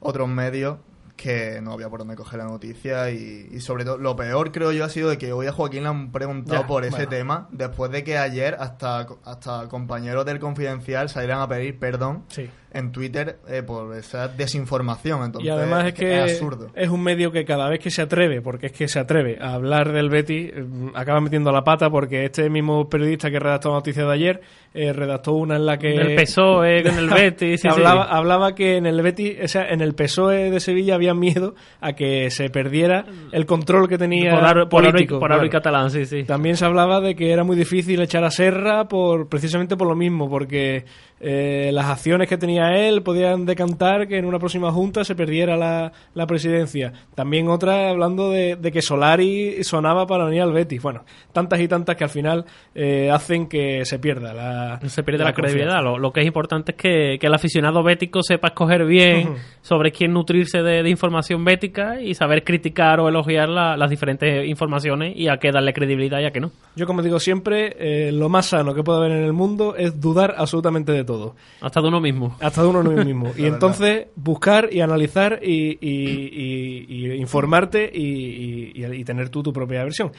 otros 0.00 0.28
medios 0.28 0.78
que 1.18 1.60
no 1.60 1.72
había 1.72 1.90
por 1.90 1.98
dónde 1.98 2.14
coger 2.16 2.38
la 2.38 2.44
noticia 2.46 3.10
y, 3.10 3.48
y 3.52 3.60
sobre 3.60 3.84
todo 3.84 3.98
lo 3.98 4.14
peor 4.16 4.52
creo 4.52 4.72
yo 4.72 4.84
ha 4.84 4.88
sido 4.88 5.10
de 5.10 5.18
que 5.18 5.32
hoy 5.34 5.46
a 5.48 5.52
Joaquín 5.52 5.82
le 5.82 5.88
han 5.90 6.12
preguntado 6.12 6.60
Ya, 6.62 6.66
por 6.66 6.84
ese 6.84 6.94
bueno. 6.96 7.10
tema 7.10 7.48
después 7.50 7.90
de 7.90 8.04
que 8.04 8.16
ayer 8.16 8.56
hasta, 8.60 9.06
hasta 9.24 9.68
compañeros 9.68 10.24
del 10.24 10.38
Confidencial 10.38 11.08
salieran 11.10 11.40
a 11.40 11.48
pedir 11.48 11.78
perdón 11.78 12.24
Sí. 12.28 12.48
En 12.72 12.92
Twitter 12.92 13.38
eh, 13.48 13.62
por 13.62 13.96
esa 13.96 14.28
desinformación 14.28 15.24
entonces 15.24 15.46
y 15.46 15.50
además 15.50 15.86
es 15.86 15.94
que 15.94 16.16
es 16.24 16.32
absurdo 16.32 16.68
es 16.74 16.88
un 16.90 17.02
medio 17.02 17.32
que 17.32 17.44
cada 17.44 17.68
vez 17.68 17.80
que 17.80 17.90
se 17.90 18.02
atreve, 18.02 18.42
porque 18.42 18.66
es 18.66 18.72
que 18.72 18.88
se 18.88 18.98
atreve 18.98 19.38
a 19.40 19.54
hablar 19.54 19.92
del 19.92 20.10
Betis, 20.10 20.50
eh, 20.54 20.64
acaba 20.94 21.20
metiendo 21.20 21.50
la 21.52 21.64
pata 21.64 21.88
porque 21.90 22.24
este 22.24 22.50
mismo 22.50 22.88
periodista 22.88 23.30
que 23.30 23.38
redactó 23.38 23.70
la 23.70 23.76
noticia 23.76 24.04
de 24.04 24.12
ayer 24.12 24.40
eh, 24.74 24.92
redactó 24.92 25.32
una 25.32 25.56
en 25.56 25.64
la 25.66 25.78
que 25.78 26.14
PSOE 26.18 26.82
con 26.82 26.98
el 26.98 27.08
Betis, 27.14 27.62
sí, 27.62 27.68
hablaba, 27.68 28.04
sí. 28.04 28.08
hablaba 28.12 28.54
que 28.54 28.76
en 28.76 28.86
el 28.86 29.00
Betis, 29.02 29.36
o 29.42 29.48
sea, 29.48 29.68
en 29.70 29.80
el 29.80 29.94
PSOE 29.94 30.50
de 30.50 30.60
Sevilla 30.60 30.94
había 30.94 31.14
miedo 31.14 31.54
a 31.80 31.94
que 31.94 32.30
se 32.30 32.50
perdiera 32.50 33.06
el 33.32 33.46
control 33.46 33.88
que 33.88 33.96
tenía 33.98 34.32
Por 34.34 34.44
Aro- 34.44 34.68
por 34.68 34.82
Aro 34.82 34.90
y- 34.90 34.92
político, 34.92 35.18
por 35.20 35.32
Aro 35.32 35.44
y 35.46 35.48
claro. 35.48 35.62
Catalán, 35.62 35.90
sí, 35.90 36.04
sí. 36.04 36.24
También 36.24 36.56
se 36.56 36.64
hablaba 36.66 37.00
de 37.00 37.14
que 37.16 37.32
era 37.32 37.44
muy 37.44 37.56
difícil 37.56 38.00
echar 38.02 38.24
a 38.24 38.30
Serra 38.30 38.88
por 38.88 39.28
precisamente 39.28 39.76
por 39.76 39.88
lo 39.88 39.96
mismo, 39.96 40.28
porque 40.28 40.84
eh, 41.20 41.70
las 41.72 41.86
acciones 41.86 42.28
que 42.28 42.36
tenía 42.38 42.76
él 42.86 43.02
podían 43.02 43.44
decantar 43.46 44.06
que 44.08 44.18
en 44.18 44.24
una 44.24 44.38
próxima 44.38 44.70
junta 44.72 45.04
se 45.04 45.14
perdiera 45.14 45.56
la, 45.56 45.92
la 46.14 46.26
presidencia. 46.26 46.92
También 47.14 47.48
otra 47.48 47.90
hablando 47.90 48.30
de, 48.30 48.56
de 48.56 48.72
que 48.72 48.82
Solari 48.82 49.62
sonaba 49.64 50.06
para 50.06 50.24
venir 50.24 50.42
al 50.42 50.52
Betis. 50.52 50.82
Bueno, 50.82 51.04
tantas 51.32 51.60
y 51.60 51.68
tantas 51.68 51.96
que 51.96 52.04
al 52.04 52.10
final 52.10 52.44
eh, 52.74 53.10
hacen 53.10 53.48
que 53.48 53.84
se 53.84 53.98
pierda 53.98 54.32
la 54.32 54.80
se 54.88 55.02
pierde 55.02 55.24
la, 55.24 55.32
credibilidad. 55.32 55.82
Lo, 55.82 55.98
lo 55.98 56.12
que 56.12 56.20
es 56.20 56.26
importante 56.26 56.72
es 56.72 56.78
que, 56.78 57.18
que 57.20 57.26
el 57.26 57.34
aficionado 57.34 57.82
bético 57.82 58.22
sepa 58.22 58.48
escoger 58.48 58.84
bien 58.86 59.34
sobre 59.60 59.92
quién 59.92 60.12
nutrirse 60.12 60.62
de, 60.62 60.82
de 60.82 60.90
información 60.90 61.44
bética 61.44 62.00
y 62.00 62.14
saber 62.14 62.44
criticar 62.44 63.00
o 63.00 63.08
elogiar 63.08 63.48
la- 63.48 63.76
las 63.76 63.90
diferentes 63.90 64.46
informaciones 64.48 65.16
y 65.16 65.28
a 65.28 65.38
qué 65.38 65.50
darle 65.52 65.72
credibilidad 65.72 66.20
y 66.20 66.24
a 66.26 66.30
qué 66.30 66.40
no. 66.40 66.50
Yo, 66.76 66.86
como 66.86 67.02
digo 67.02 67.18
siempre, 67.20 67.74
eh, 67.78 68.12
lo 68.12 68.28
más 68.28 68.46
sano 68.46 68.74
que 68.74 68.82
puede 68.82 68.98
haber 68.98 69.12
en 69.12 69.24
el 69.24 69.32
mundo 69.32 69.74
es 69.76 70.00
dudar 70.00 70.34
absolutamente 70.38 70.92
de 70.92 71.04
todo. 71.08 71.34
Hasta 71.60 71.80
de 71.80 71.88
uno 71.88 72.00
mismo. 72.00 72.36
Hasta 72.40 72.62
de 72.62 72.68
uno 72.68 72.82
mismo. 72.84 73.32
y 73.36 73.46
entonces 73.46 74.06
buscar 74.14 74.68
y 74.72 74.80
analizar 74.80 75.40
y, 75.42 75.76
y- 75.80 76.86
y- 76.86 76.86
y 76.88 77.12
informarte 77.14 77.90
y, 77.92 78.00
y- 78.02 78.72
y- 78.76 78.94
y 79.00 79.04
tener 79.04 79.28
tú 79.30 79.42
tu 79.42 79.52
propia 79.52 79.82
versión. 79.82 80.12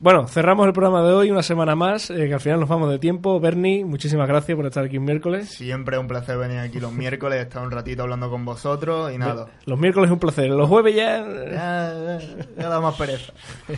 Bueno, 0.00 0.26
cerramos 0.26 0.66
el 0.66 0.72
programa 0.72 1.00
de 1.06 1.12
hoy, 1.12 1.30
una 1.30 1.44
semana 1.44 1.76
más, 1.76 2.10
eh, 2.10 2.26
que 2.26 2.34
al 2.34 2.40
final 2.40 2.58
nos 2.58 2.68
vamos 2.68 2.90
de 2.90 2.98
tiempo. 2.98 3.38
Bernie, 3.38 3.84
muchísimas 3.84 4.26
gracias 4.26 4.56
por 4.56 4.66
estar 4.66 4.84
aquí 4.84 4.98
un 4.98 5.04
miércoles. 5.04 5.50
siempre 5.50 5.94
es 5.96 6.00
un 6.00 6.08
placer 6.08 6.38
venir 6.38 6.58
aquí 6.58 6.80
los 6.80 6.92
miércoles 6.92 7.40
estar 7.40 7.62
un 7.62 7.70
ratito 7.70 8.02
hablando 8.02 8.28
con 8.28 8.44
vosotros 8.44 9.12
y 9.14 9.18
nada 9.18 9.46
Los 9.64 9.78
miércoles 9.78 10.08
es 10.08 10.12
un 10.12 10.18
placer. 10.18 10.48
Los 10.50 10.68
jueves 10.68 10.96
ya... 10.96 11.18
ya, 11.24 12.18
ya, 12.18 12.18
ya 12.58 12.68
da 12.68 12.80
más 12.80 12.96
pereza 12.96 13.32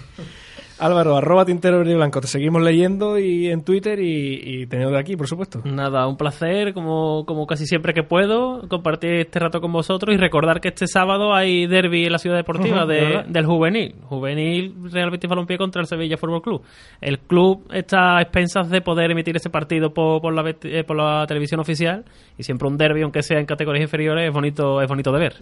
Álvaro, 0.78 1.16
arroba 1.16 1.44
tintero 1.44 1.78
verde 1.78 1.92
y 1.92 1.94
blanco. 1.94 2.20
Te 2.20 2.26
seguimos 2.26 2.62
leyendo 2.62 3.18
y 3.18 3.48
en 3.48 3.62
Twitter 3.62 4.00
y, 4.00 4.40
y 4.42 4.66
teniendo 4.66 4.94
de 4.94 5.00
aquí, 5.00 5.16
por 5.16 5.28
supuesto. 5.28 5.60
Nada, 5.64 6.06
un 6.08 6.16
placer, 6.16 6.74
como, 6.74 7.24
como 7.26 7.46
casi 7.46 7.66
siempre 7.66 7.94
que 7.94 8.02
puedo, 8.02 8.68
compartir 8.68 9.12
este 9.12 9.38
rato 9.38 9.60
con 9.60 9.72
vosotros 9.72 10.14
y 10.14 10.18
recordar 10.18 10.60
que 10.60 10.68
este 10.68 10.86
sábado 10.86 11.34
hay 11.34 11.66
derby 11.66 12.06
en 12.06 12.12
la 12.12 12.18
ciudad 12.18 12.36
deportiva 12.36 12.86
de 12.86 13.24
del 13.26 13.46
juvenil. 13.46 13.94
Juvenil 14.04 14.74
Real 14.90 15.10
Betis 15.10 15.30
Balompié 15.30 15.58
contra 15.58 15.80
el 15.80 15.86
Sevilla 15.86 16.16
Fútbol 16.16 16.42
Club. 16.42 16.62
El 17.00 17.18
club 17.20 17.66
está 17.72 18.18
a 18.18 18.22
expensas 18.22 18.68
de 18.68 18.80
poder 18.80 19.10
emitir 19.10 19.36
ese 19.36 19.50
partido 19.50 19.94
por, 19.94 20.20
por 20.20 20.34
la, 20.34 20.48
eh, 20.48 20.84
por 20.84 20.96
la 20.96 21.24
televisión 21.26 21.60
oficial 21.60 22.04
y 22.36 22.42
siempre 22.42 22.68
un 22.68 22.76
derby, 22.76 23.02
aunque 23.02 23.22
sea 23.22 23.38
en 23.38 23.46
categorías 23.46 23.82
inferiores, 23.82 24.26
es 24.26 24.34
bonito, 24.34 24.82
es 24.82 24.88
bonito 24.88 25.12
de 25.12 25.18
ver. 25.18 25.34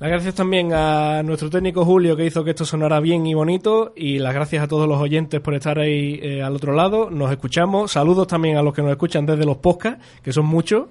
Las 0.00 0.08
gracias 0.08 0.34
también 0.34 0.72
a 0.72 1.22
nuestro 1.22 1.50
técnico 1.50 1.84
Julio 1.84 2.16
que 2.16 2.24
hizo 2.24 2.42
que 2.42 2.50
esto 2.50 2.64
sonara 2.64 3.00
bien 3.00 3.26
y 3.26 3.34
bonito 3.34 3.92
y 3.94 4.18
las 4.18 4.32
gracias 4.32 4.64
a 4.64 4.66
todos 4.66 4.88
los 4.88 4.98
oyentes 4.98 5.42
por 5.42 5.52
estar 5.52 5.78
ahí 5.78 6.18
eh, 6.22 6.42
al 6.42 6.56
otro 6.56 6.72
lado. 6.72 7.10
Nos 7.10 7.30
escuchamos. 7.30 7.92
Saludos 7.92 8.26
también 8.26 8.56
a 8.56 8.62
los 8.62 8.72
que 8.72 8.80
nos 8.80 8.92
escuchan 8.92 9.26
desde 9.26 9.44
los 9.44 9.58
podcasts, 9.58 10.02
que 10.22 10.32
son 10.32 10.46
muchos. 10.46 10.86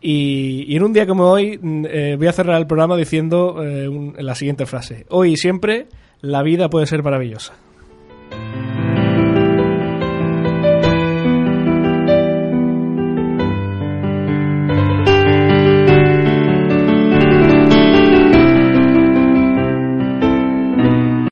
Y, 0.00 0.76
en 0.76 0.84
un 0.84 0.92
día 0.92 1.08
como 1.08 1.24
hoy 1.24 1.58
mm, 1.60 1.86
eh, 1.88 2.14
voy 2.16 2.28
a 2.28 2.32
cerrar 2.32 2.60
el 2.60 2.68
programa 2.68 2.96
diciendo 2.96 3.56
eh, 3.64 4.12
la 4.18 4.36
siguiente 4.36 4.64
frase. 4.64 5.06
Hoy 5.08 5.32
y 5.32 5.36
siempre 5.36 5.88
la 6.20 6.44
vida 6.44 6.70
puede 6.70 6.86
ser 6.86 7.02
maravillosa. 7.02 7.54